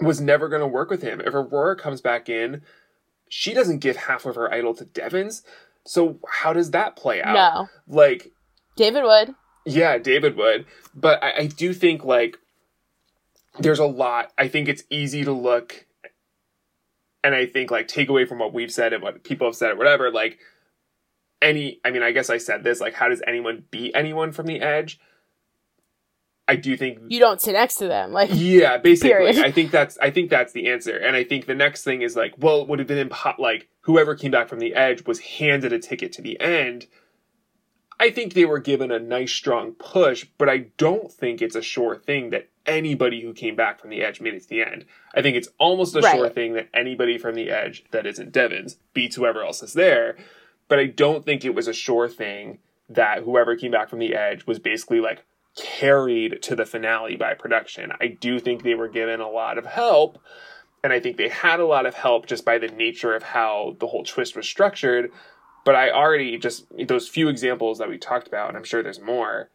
was 0.00 0.20
never 0.20 0.48
going 0.48 0.60
to 0.60 0.66
work 0.66 0.90
with 0.90 1.02
him. 1.02 1.20
If 1.20 1.34
Aurora 1.34 1.76
comes 1.76 2.00
back 2.00 2.28
in, 2.28 2.62
she 3.28 3.54
doesn't 3.54 3.78
give 3.78 3.96
half 3.96 4.26
of 4.26 4.36
her 4.36 4.52
idol 4.52 4.74
to 4.74 4.84
Devens. 4.84 5.42
So 5.84 6.18
how 6.28 6.52
does 6.52 6.70
that 6.72 6.94
play 6.96 7.22
out? 7.22 7.34
No. 7.34 7.68
Like, 7.88 8.32
David 8.76 9.02
would. 9.04 9.34
yeah, 9.64 9.98
David 9.98 10.36
would. 10.36 10.66
But 10.94 11.22
I, 11.22 11.32
I 11.38 11.46
do 11.46 11.72
think 11.72 12.04
like 12.04 12.38
there's 13.58 13.78
a 13.78 13.86
lot. 13.86 14.32
I 14.36 14.48
think 14.48 14.68
it's 14.68 14.84
easy 14.90 15.24
to 15.24 15.32
look 15.32 15.86
and 17.24 17.34
I 17.34 17.46
think 17.46 17.70
like 17.70 17.88
take 17.88 18.08
away 18.08 18.24
from 18.24 18.38
what 18.38 18.52
we've 18.52 18.72
said 18.72 18.92
and 18.92 19.02
what 19.02 19.22
people 19.24 19.46
have 19.46 19.56
said 19.56 19.72
or 19.72 19.76
whatever, 19.76 20.10
like 20.10 20.38
any 21.40 21.80
I 21.84 21.90
mean, 21.90 22.02
I 22.02 22.12
guess 22.12 22.30
I 22.30 22.38
said 22.38 22.64
this, 22.64 22.80
like 22.80 22.94
how 22.94 23.08
does 23.08 23.22
anyone 23.26 23.64
beat 23.70 23.92
anyone 23.94 24.32
from 24.32 24.46
the 24.46 24.60
edge? 24.60 25.00
I 26.48 26.56
do 26.56 26.76
think 26.76 26.98
You 27.08 27.20
don't 27.20 27.40
sit 27.40 27.52
next 27.52 27.76
to 27.76 27.88
them. 27.88 28.12
Like 28.12 28.30
yeah, 28.32 28.78
basically. 28.78 29.10
Period. 29.10 29.38
I 29.38 29.50
think 29.50 29.70
that's 29.70 29.96
I 29.98 30.10
think 30.10 30.30
that's 30.30 30.52
the 30.52 30.68
answer. 30.70 30.96
And 30.96 31.16
I 31.16 31.24
think 31.24 31.46
the 31.46 31.54
next 31.54 31.84
thing 31.84 32.02
is 32.02 32.16
like, 32.16 32.34
well, 32.38 32.62
it 32.62 32.68
would 32.68 32.78
have 32.78 32.88
been 32.88 33.08
impo- 33.08 33.38
like 33.38 33.68
whoever 33.82 34.14
came 34.14 34.30
back 34.30 34.48
from 34.48 34.58
the 34.58 34.74
edge 34.74 35.06
was 35.06 35.20
handed 35.20 35.72
a 35.72 35.78
ticket 35.78 36.12
to 36.14 36.22
the 36.22 36.40
end. 36.40 36.86
I 38.02 38.10
think 38.10 38.34
they 38.34 38.44
were 38.44 38.58
given 38.58 38.90
a 38.90 38.98
nice 38.98 39.30
strong 39.30 39.74
push, 39.74 40.26
but 40.36 40.48
I 40.48 40.66
don't 40.76 41.12
think 41.12 41.40
it's 41.40 41.54
a 41.54 41.62
sure 41.62 41.94
thing 41.94 42.30
that 42.30 42.48
anybody 42.66 43.22
who 43.22 43.32
came 43.32 43.54
back 43.54 43.80
from 43.80 43.90
the 43.90 44.02
edge 44.02 44.20
made 44.20 44.34
it 44.34 44.42
to 44.42 44.48
the 44.48 44.60
end. 44.62 44.86
I 45.14 45.22
think 45.22 45.36
it's 45.36 45.48
almost 45.58 45.94
a 45.94 46.00
Right. 46.00 46.16
sure 46.16 46.28
thing 46.28 46.54
that 46.54 46.68
anybody 46.74 47.16
from 47.16 47.36
the 47.36 47.48
edge 47.48 47.84
that 47.92 48.04
isn't 48.04 48.32
Devens 48.32 48.78
beats 48.92 49.14
whoever 49.14 49.44
else 49.44 49.62
is 49.62 49.74
there. 49.74 50.16
But 50.66 50.80
I 50.80 50.86
don't 50.86 51.24
think 51.24 51.44
it 51.44 51.54
was 51.54 51.68
a 51.68 51.72
sure 51.72 52.08
thing 52.08 52.58
that 52.88 53.22
whoever 53.22 53.54
came 53.54 53.70
back 53.70 53.88
from 53.88 54.00
the 54.00 54.16
edge 54.16 54.46
was 54.46 54.58
basically 54.58 54.98
like 54.98 55.24
carried 55.56 56.42
to 56.42 56.56
the 56.56 56.66
finale 56.66 57.14
by 57.14 57.34
production. 57.34 57.92
I 58.00 58.08
do 58.08 58.40
think 58.40 58.64
they 58.64 58.74
were 58.74 58.88
given 58.88 59.20
a 59.20 59.30
lot 59.30 59.58
of 59.58 59.66
help, 59.66 60.18
and 60.82 60.92
I 60.92 60.98
think 60.98 61.18
they 61.18 61.28
had 61.28 61.60
a 61.60 61.66
lot 61.66 61.86
of 61.86 61.94
help 61.94 62.26
just 62.26 62.44
by 62.44 62.58
the 62.58 62.66
nature 62.66 63.14
of 63.14 63.22
how 63.22 63.76
the 63.78 63.86
whole 63.86 64.02
twist 64.02 64.34
was 64.34 64.48
structured. 64.48 65.12
But 65.64 65.76
I 65.76 65.90
already 65.90 66.38
just 66.38 66.66
those 66.88 67.08
few 67.08 67.28
examples 67.28 67.78
that 67.78 67.88
we 67.88 67.98
talked 67.98 68.26
about, 68.26 68.48
and 68.48 68.56
I'm 68.56 68.64
sure 68.64 68.82
there's 68.82 69.00
more, 69.00 69.50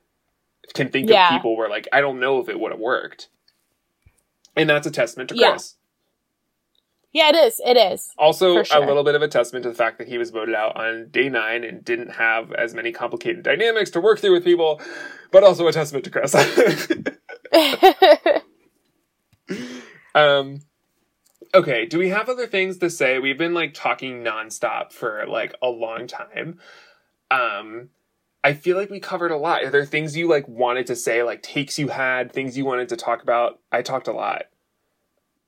can 0.73 0.89
think 0.89 1.09
Yeah. 1.09 1.27
of 1.27 1.33
people 1.33 1.57
where 1.57 1.69
like 1.69 1.87
I 1.91 2.01
don't 2.01 2.19
know 2.19 2.39
if 2.39 2.49
it 2.49 2.59
would 2.59 2.71
have 2.71 2.79
worked. 2.79 3.29
And 4.55 4.69
that's 4.69 4.87
a 4.87 4.91
testament 4.91 5.29
to 5.29 5.37
Yeah. 5.37 5.51
Chris. 5.51 5.75
Yeah, 7.13 7.29
it 7.29 7.35
is. 7.35 7.61
It 7.65 7.77
is. 7.77 8.11
Also, 8.17 8.63
sure. 8.63 8.83
a 8.83 8.85
little 8.85 9.03
bit 9.03 9.15
of 9.15 9.21
a 9.21 9.27
testament 9.27 9.63
to 9.63 9.69
the 9.69 9.75
fact 9.75 9.97
that 9.97 10.07
he 10.07 10.17
was 10.17 10.29
voted 10.29 10.53
out 10.53 10.75
on 10.75 11.07
day 11.09 11.29
nine 11.29 11.63
and 11.63 11.83
didn't 11.83 12.11
have 12.11 12.51
as 12.51 12.73
many 12.73 12.91
complicated 12.91 13.43
dynamics 13.43 13.89
to 13.91 14.01
work 14.01 14.19
through 14.19 14.33
with 14.33 14.43
people, 14.43 14.81
but 15.31 15.43
also 15.43 15.67
a 15.67 15.71
testament 15.71 16.03
to 16.05 16.11
Chris. 16.11 16.35
um, 20.15 20.59
okay, 21.57 21.85
do 21.85 21.97
we 21.97 22.09
have 22.09 22.29
other 22.29 22.47
things 22.47 22.77
to 22.77 22.89
say? 22.89 23.19
We've 23.19 23.37
been 23.37 23.53
like 23.53 23.73
talking 23.73 24.23
nonstop 24.23 24.91
for 24.91 25.25
like 25.27 25.55
a 25.61 25.67
long 25.67 26.07
time. 26.07 26.59
Um, 27.31 27.89
I 28.43 28.53
feel 28.53 28.77
like 28.77 28.89
we 28.89 28.99
covered 28.99 29.31
a 29.31 29.37
lot. 29.37 29.63
Are 29.63 29.69
there 29.69 29.85
things 29.85 30.15
you 30.15 30.27
like 30.27 30.47
wanted 30.47 30.87
to 30.87 30.95
say, 30.95 31.23
like 31.23 31.41
takes 31.41 31.77
you 31.79 31.89
had, 31.89 32.31
things 32.31 32.57
you 32.57 32.65
wanted 32.65 32.89
to 32.89 32.95
talk 32.95 33.23
about? 33.23 33.59
I 33.71 33.81
talked 33.81 34.07
a 34.07 34.13
lot. 34.13 34.43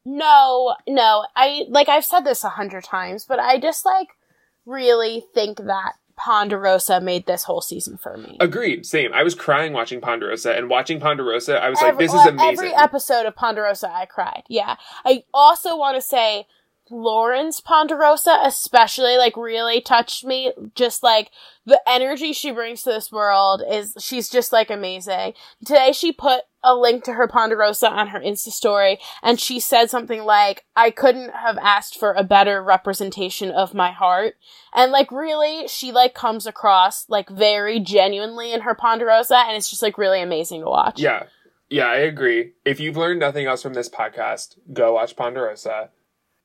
no, 0.04 0.76
no. 0.88 1.26
I 1.36 1.66
like 1.70 1.88
I've 1.88 2.06
said 2.06 2.22
this 2.22 2.44
a 2.44 2.50
hundred 2.50 2.84
times, 2.84 3.26
but 3.26 3.40
I 3.40 3.60
just 3.60 3.86
like 3.86 4.10
really 4.66 5.24
think 5.34 5.58
that 5.60 5.94
Ponderosa 6.20 7.00
made 7.00 7.26
this 7.28 7.44
whole 7.44 7.62
season 7.62 7.96
for 7.98 8.18
me. 8.18 8.36
Agreed. 8.42 8.86
Same. 8.86 9.14
I 9.14 9.24
was 9.24 9.36
crying 9.36 9.72
watching 9.72 10.02
Ponderosa, 10.02 10.52
and 10.54 10.70
watching 10.70 11.00
Ponderosa, 11.00 11.58
I 11.58 11.70
was 11.70 11.80
Every- 11.82 11.92
like, 11.92 12.12
"This 12.12 12.14
is 12.14 12.26
amazing." 12.28 12.66
Every 12.66 12.76
episode 12.76 13.26
of 13.26 13.36
Ponderosa, 13.38 13.90
I 13.90 14.06
cried. 14.06 14.44
Yeah. 14.50 14.76
I 15.06 15.24
also 15.34 15.78
want 15.78 15.96
to 15.96 16.02
say 16.02 16.46
Lauren's 16.92 17.62
Ponderosa, 17.62 18.38
especially, 18.44 19.16
like, 19.18 19.38
really 19.38 19.80
touched 19.80 20.26
me. 20.26 20.52
Just 20.76 21.04
like 21.04 21.32
the 21.66 21.80
energy 21.88 22.34
she 22.34 22.52
brings 22.52 22.84
to 22.84 22.90
this 22.90 23.12
world 23.12 23.62
is, 23.66 23.96
she's 24.00 24.28
just 24.28 24.52
like 24.52 24.70
amazing. 24.70 25.36
Today, 25.64 25.92
she 25.94 26.12
put 26.12 26.42
a 26.64 26.76
link 26.76 27.04
to 27.06 27.14
her 27.14 27.28
Ponderosa 27.28 27.90
on 27.90 28.08
her 28.08 28.20
Insta 28.20 28.50
story, 28.50 29.00
and 29.24 29.40
she 29.40 29.60
said 29.60 29.90
something 29.90 30.24
like, 30.24 30.66
I 30.76 30.92
couldn't 30.92 31.32
have 31.34 31.58
asked 31.58 31.98
for 32.00 32.14
a 32.14 32.24
better 32.24 32.62
representation 32.64 33.52
of 33.52 33.74
my 33.74 33.92
heart. 33.92 34.36
And 34.74 34.92
like, 34.92 35.12
really, 35.12 35.68
she 35.68 35.92
like 35.92 36.14
comes 36.14 36.46
across 36.46 37.08
like 37.10 37.30
very 37.30 37.80
genuinely 37.80 38.52
in 38.54 38.62
her 38.62 38.76
Ponderosa, 38.76 39.38
and 39.38 39.56
it's 39.56 39.70
just 39.70 39.82
like 39.82 39.98
really 39.98 40.22
amazing 40.22 40.62
to 40.62 40.68
watch. 40.68 41.00
Yeah. 41.00 41.24
Yeah, 41.72 41.86
I 41.86 41.98
agree. 41.98 42.54
If 42.66 42.80
you've 42.80 42.98
learned 42.98 43.20
nothing 43.20 43.46
else 43.46 43.62
from 43.62 43.76
this 43.76 43.90
podcast, 43.90 44.58
go 44.74 44.94
watch 44.96 45.16
Ponderosa. 45.16 45.92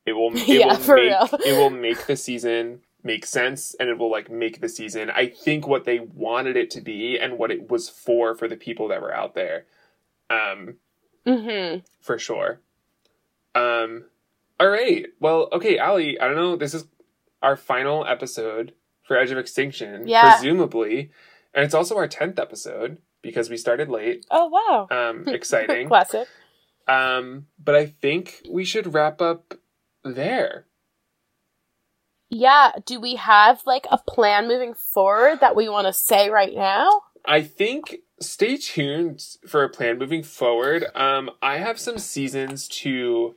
It 0.05 0.13
will 0.13 0.29
it 0.35 0.47
Yeah, 0.47 0.67
will 0.67 0.75
for 0.75 0.95
make 0.97 1.05
real. 1.05 1.29
it 1.45 1.57
will 1.57 1.71
make 1.71 2.05
the 2.05 2.15
season 2.15 2.81
make 3.03 3.25
sense 3.25 3.75
and 3.79 3.89
it 3.89 3.97
will 3.97 4.09
like 4.11 4.29
make 4.31 4.61
the 4.61 4.69
season 4.69 5.11
I 5.11 5.27
think 5.27 5.67
what 5.67 5.85
they 5.85 5.99
wanted 5.99 6.57
it 6.57 6.71
to 6.71 6.81
be 6.81 7.19
and 7.19 7.37
what 7.37 7.51
it 7.51 7.69
was 7.69 7.87
for 7.89 8.33
for 8.35 8.47
the 8.47 8.55
people 8.55 8.87
that 8.89 9.01
were 9.01 9.13
out 9.13 9.35
there. 9.35 9.65
Um 10.29 10.75
Mm-hmm. 11.25 11.79
for 12.01 12.19
sure. 12.19 12.61
Um 13.53 14.05
all 14.59 14.69
right. 14.69 15.07
Well, 15.19 15.49
okay, 15.51 15.77
Allie, 15.77 16.19
I 16.19 16.27
don't 16.27 16.35
know, 16.37 16.55
this 16.55 16.73
is 16.73 16.85
our 17.41 17.57
final 17.57 18.05
episode 18.05 18.73
for 19.03 19.17
Edge 19.17 19.31
of 19.31 19.37
Extinction, 19.37 20.07
Yeah. 20.07 20.35
presumably. 20.37 21.11
And 21.53 21.63
it's 21.65 21.73
also 21.73 21.97
our 21.97 22.07
10th 22.07 22.39
episode 22.39 22.97
because 23.21 23.49
we 23.49 23.57
started 23.57 23.89
late. 23.89 24.25
Oh 24.31 24.47
wow. 24.47 24.87
Um 24.91 25.27
exciting. 25.27 25.87
Classic. 25.87 26.27
Um, 26.87 27.47
but 27.57 27.73
I 27.75 27.87
think 27.87 28.43
we 28.49 28.63
should 28.63 28.93
wrap 28.93 29.19
up 29.19 29.55
there. 30.03 30.67
Yeah. 32.29 32.71
Do 32.85 32.99
we 32.99 33.15
have 33.15 33.61
like 33.65 33.87
a 33.91 33.97
plan 33.97 34.47
moving 34.47 34.73
forward 34.73 35.39
that 35.41 35.55
we 35.55 35.67
want 35.69 35.87
to 35.87 35.93
say 35.93 36.29
right 36.29 36.53
now? 36.53 37.01
I 37.27 37.41
think 37.41 37.97
stay 38.19 38.57
tuned 38.57 39.21
for 39.47 39.63
a 39.63 39.69
plan 39.69 39.97
moving 39.97 40.23
forward. 40.23 40.85
Um, 40.95 41.29
I 41.41 41.57
have 41.57 41.79
some 41.79 41.97
seasons 41.97 42.67
to 42.69 43.35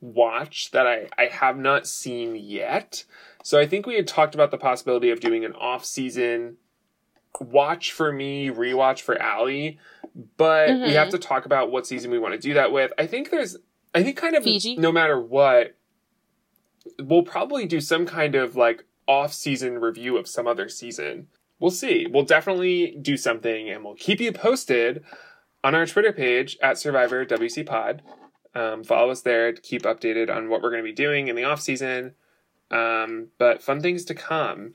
watch 0.00 0.70
that 0.72 0.86
I, 0.86 1.08
I 1.18 1.26
have 1.26 1.58
not 1.58 1.86
seen 1.86 2.36
yet. 2.36 3.04
So 3.42 3.58
I 3.58 3.66
think 3.66 3.86
we 3.86 3.96
had 3.96 4.06
talked 4.06 4.34
about 4.34 4.50
the 4.50 4.58
possibility 4.58 5.10
of 5.10 5.20
doing 5.20 5.44
an 5.44 5.54
off 5.54 5.84
season 5.84 6.56
watch 7.40 7.92
for 7.92 8.12
me, 8.12 8.48
rewatch 8.50 9.00
for 9.00 9.20
Allie. 9.20 9.78
But 10.36 10.68
we 10.70 10.74
Mhm. 10.74 10.92
have 10.94 11.10
to 11.10 11.18
talk 11.18 11.46
about 11.46 11.70
what 11.70 11.86
season 11.86 12.10
we 12.10 12.18
want 12.18 12.34
to 12.34 12.40
do 12.40 12.54
that 12.54 12.72
with. 12.72 12.92
I 12.98 13.06
think 13.06 13.30
there's 13.30 13.56
I 13.94 14.02
think 14.02 14.16
kind 14.16 14.34
of 14.36 14.44
Fiji? 14.44 14.76
no 14.76 14.90
matter 14.92 15.20
what, 15.20 15.76
we'll 16.98 17.22
probably 17.22 17.66
do 17.66 17.80
some 17.80 18.06
kind 18.06 18.34
of 18.34 18.56
like 18.56 18.84
off 19.06 19.32
season 19.32 19.78
review 19.78 20.16
of 20.16 20.28
some 20.28 20.46
other 20.46 20.68
season. 20.68 21.28
We'll 21.60 21.70
see. 21.70 22.06
We'll 22.10 22.24
definitely 22.24 22.96
do 23.00 23.16
something 23.16 23.68
and 23.68 23.84
we'll 23.84 23.94
keep 23.94 24.18
you 24.20 24.32
posted 24.32 25.04
on 25.62 25.74
our 25.74 25.86
Twitter 25.86 26.12
page 26.12 26.56
at 26.62 26.78
Survivor 26.78 27.24
WC 27.24 27.66
Pod. 27.66 28.02
Um, 28.54 28.82
follow 28.82 29.10
us 29.10 29.20
there 29.20 29.52
to 29.52 29.60
keep 29.60 29.82
updated 29.82 30.34
on 30.34 30.48
what 30.48 30.62
we're 30.62 30.70
going 30.70 30.82
to 30.82 30.88
be 30.88 30.94
doing 30.94 31.28
in 31.28 31.36
the 31.36 31.44
off 31.44 31.60
season. 31.60 32.14
Um, 32.70 33.28
but 33.38 33.62
fun 33.62 33.80
things 33.80 34.04
to 34.06 34.14
come. 34.14 34.74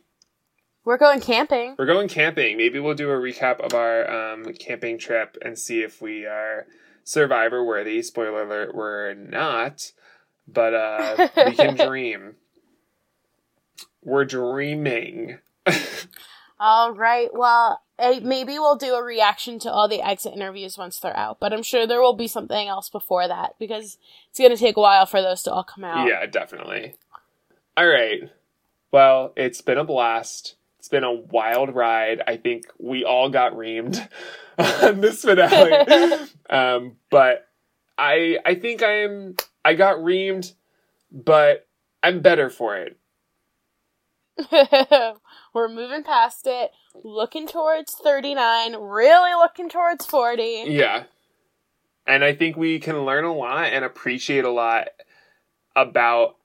We're 0.86 0.98
going 0.98 1.20
camping. 1.20 1.76
We're 1.80 1.88
going 1.88 2.08
camping. 2.08 2.58
Maybe 2.58 2.80
we'll 2.80 2.94
do 2.94 3.10
a 3.10 3.16
recap 3.16 3.60
of 3.60 3.74
our 3.74 4.34
um, 4.34 4.54
camping 4.54 5.00
trip 5.00 5.36
and 5.42 5.58
see 5.58 5.82
if 5.82 6.00
we 6.00 6.26
are 6.26 6.68
survivor 7.04 7.64
worthy. 7.64 8.04
Spoiler 8.04 8.44
alert, 8.44 8.76
we're 8.76 9.16
not. 9.16 9.92
But 10.48 10.76
uh, 10.76 11.28
we 11.48 11.56
can 11.56 11.76
dream. 11.88 12.36
We're 14.04 14.26
dreaming. 14.26 15.40
All 16.60 16.94
right. 16.94 17.30
Well, 17.34 17.82
eh, 18.00 18.20
maybe 18.24 18.54
we'll 18.54 18.78
do 18.78 18.96
a 18.96 19.04
reaction 19.04 19.60
to 19.60 19.72
all 19.72 19.88
the 19.88 20.02
exit 20.02 20.34
interviews 20.34 20.78
once 20.78 21.00
they're 21.00 21.16
out, 21.18 21.40
but 21.40 21.54
I'm 21.54 21.64
sure 21.64 21.86
there 21.86 22.02
will 22.02 22.16
be 22.16 22.28
something 22.28 22.68
else 22.68 22.90
before 22.90 23.28
that 23.28 23.56
because 23.60 23.98
it's 24.30 24.40
going 24.40 24.52
to 24.52 24.58
take 24.58 24.78
a 24.78 24.82
while 24.82 25.06
for 25.06 25.22
those 25.22 25.44
to 25.44 25.52
all 25.52 25.64
come 25.64 25.84
out. 25.84 26.08
Yeah, 26.08 26.26
definitely. 26.26 26.96
All 27.78 27.88
right. 27.88 28.30
Well, 28.92 29.34
it's 29.36 29.62
been 29.62 29.78
a 29.78 29.84
blast. 29.84 30.56
It's 30.80 30.88
been 30.88 31.04
a 31.04 31.12
wild 31.12 31.76
ride. 31.76 32.22
I 32.28 32.38
think 32.38 32.66
we 32.78 33.04
all 33.04 33.30
got 33.30 33.54
reamed 33.54 34.08
on 34.58 35.02
this 35.02 35.24
finale. 35.24 36.28
um, 36.50 36.96
but 37.10 37.48
I 37.98 38.38
I 38.46 38.56
think 38.56 38.84
I'm 38.84 39.36
I 39.66 39.74
got 39.74 39.98
reamed, 39.98 40.54
but 41.12 41.68
I'm 42.04 42.22
better 42.22 42.50
for 42.50 42.78
it. 42.78 42.98
We're 45.54 45.70
moving 45.70 46.04
past 46.04 46.42
it, 46.46 46.72
looking 47.04 47.48
towards 47.48 47.96
39, 47.96 48.76
really 48.76 49.34
looking 49.34 49.70
towards 49.70 50.06
40. 50.06 50.66
Yeah. 50.68 51.04
And 52.08 52.24
I 52.24 52.36
think 52.36 52.56
we 52.56 52.80
can 52.80 53.06
learn 53.06 53.24
a 53.24 53.34
lot 53.34 53.66
and 53.66 53.84
appreciate 53.84 54.46
a 54.46 54.52
lot 54.52 54.90
about 55.76 56.36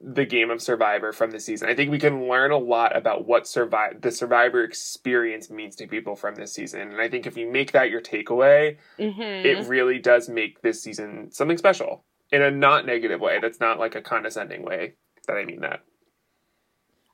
the 0.00 0.24
game 0.24 0.50
of 0.50 0.62
Survivor 0.62 1.12
from 1.12 1.32
the 1.32 1.40
season. 1.40 1.68
I 1.68 1.74
think 1.74 1.90
we 1.90 1.98
can 1.98 2.28
learn 2.28 2.52
a 2.52 2.58
lot 2.58 2.96
about 2.96 3.26
what 3.26 3.48
survive 3.48 4.00
the 4.00 4.12
Survivor 4.12 4.62
experience 4.62 5.50
means 5.50 5.74
to 5.76 5.88
people 5.88 6.14
from 6.14 6.36
this 6.36 6.52
season. 6.52 6.80
And 6.80 7.00
I 7.00 7.08
think 7.08 7.26
if 7.26 7.36
you 7.36 7.50
make 7.50 7.72
that 7.72 7.90
your 7.90 8.00
takeaway, 8.00 8.76
hmm 8.96 9.20
it 9.20 9.66
really 9.66 9.98
does 9.98 10.28
make 10.28 10.62
this 10.62 10.82
season 10.82 11.30
something 11.32 11.58
special 11.58 12.04
in 12.30 12.42
a 12.42 12.50
not 12.50 12.86
negative 12.86 13.20
way. 13.20 13.38
That's 13.40 13.60
not 13.60 13.80
like 13.80 13.96
a 13.96 14.00
condescending 14.00 14.62
way 14.62 14.94
that 15.26 15.36
I 15.36 15.44
mean 15.44 15.60
that. 15.62 15.80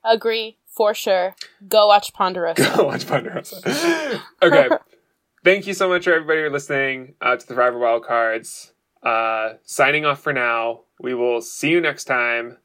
Agree, 0.05 0.59
for 0.67 0.95
sure. 0.95 1.35
Go 1.67 1.87
watch 1.87 2.13
Ponderosa. 2.13 2.73
Go 2.77 2.85
watch 2.85 3.07
Ponderosa. 3.07 4.21
okay. 4.43 4.69
Thank 5.45 5.67
you 5.67 5.75
so 5.75 5.89
much 5.89 6.05
for 6.05 6.13
everybody 6.13 6.43
for 6.43 6.51
listening 6.51 7.15
uh, 7.21 7.37
to 7.37 7.47
the 7.47 7.55
Survivor 7.55 7.79
Wildcards. 7.79 8.73
Uh, 9.03 9.55
signing 9.65 10.05
off 10.05 10.21
for 10.21 10.33
now. 10.33 10.83
We 11.01 11.15
will 11.15 11.43
see 11.43 11.71
you 11.71 11.81
next 11.81 12.05
time. 12.05 12.59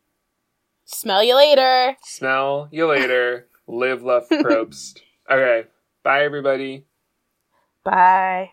Smell 0.85 1.23
you 1.23 1.35
later. 1.35 1.97
Smell 2.03 2.69
you 2.71 2.87
later. 2.87 3.47
Live, 3.67 4.01
love, 4.01 4.27
probst. 4.29 4.99
Okay. 5.29 5.67
Bye, 6.03 6.23
everybody. 6.23 6.85
Bye. 7.83 8.47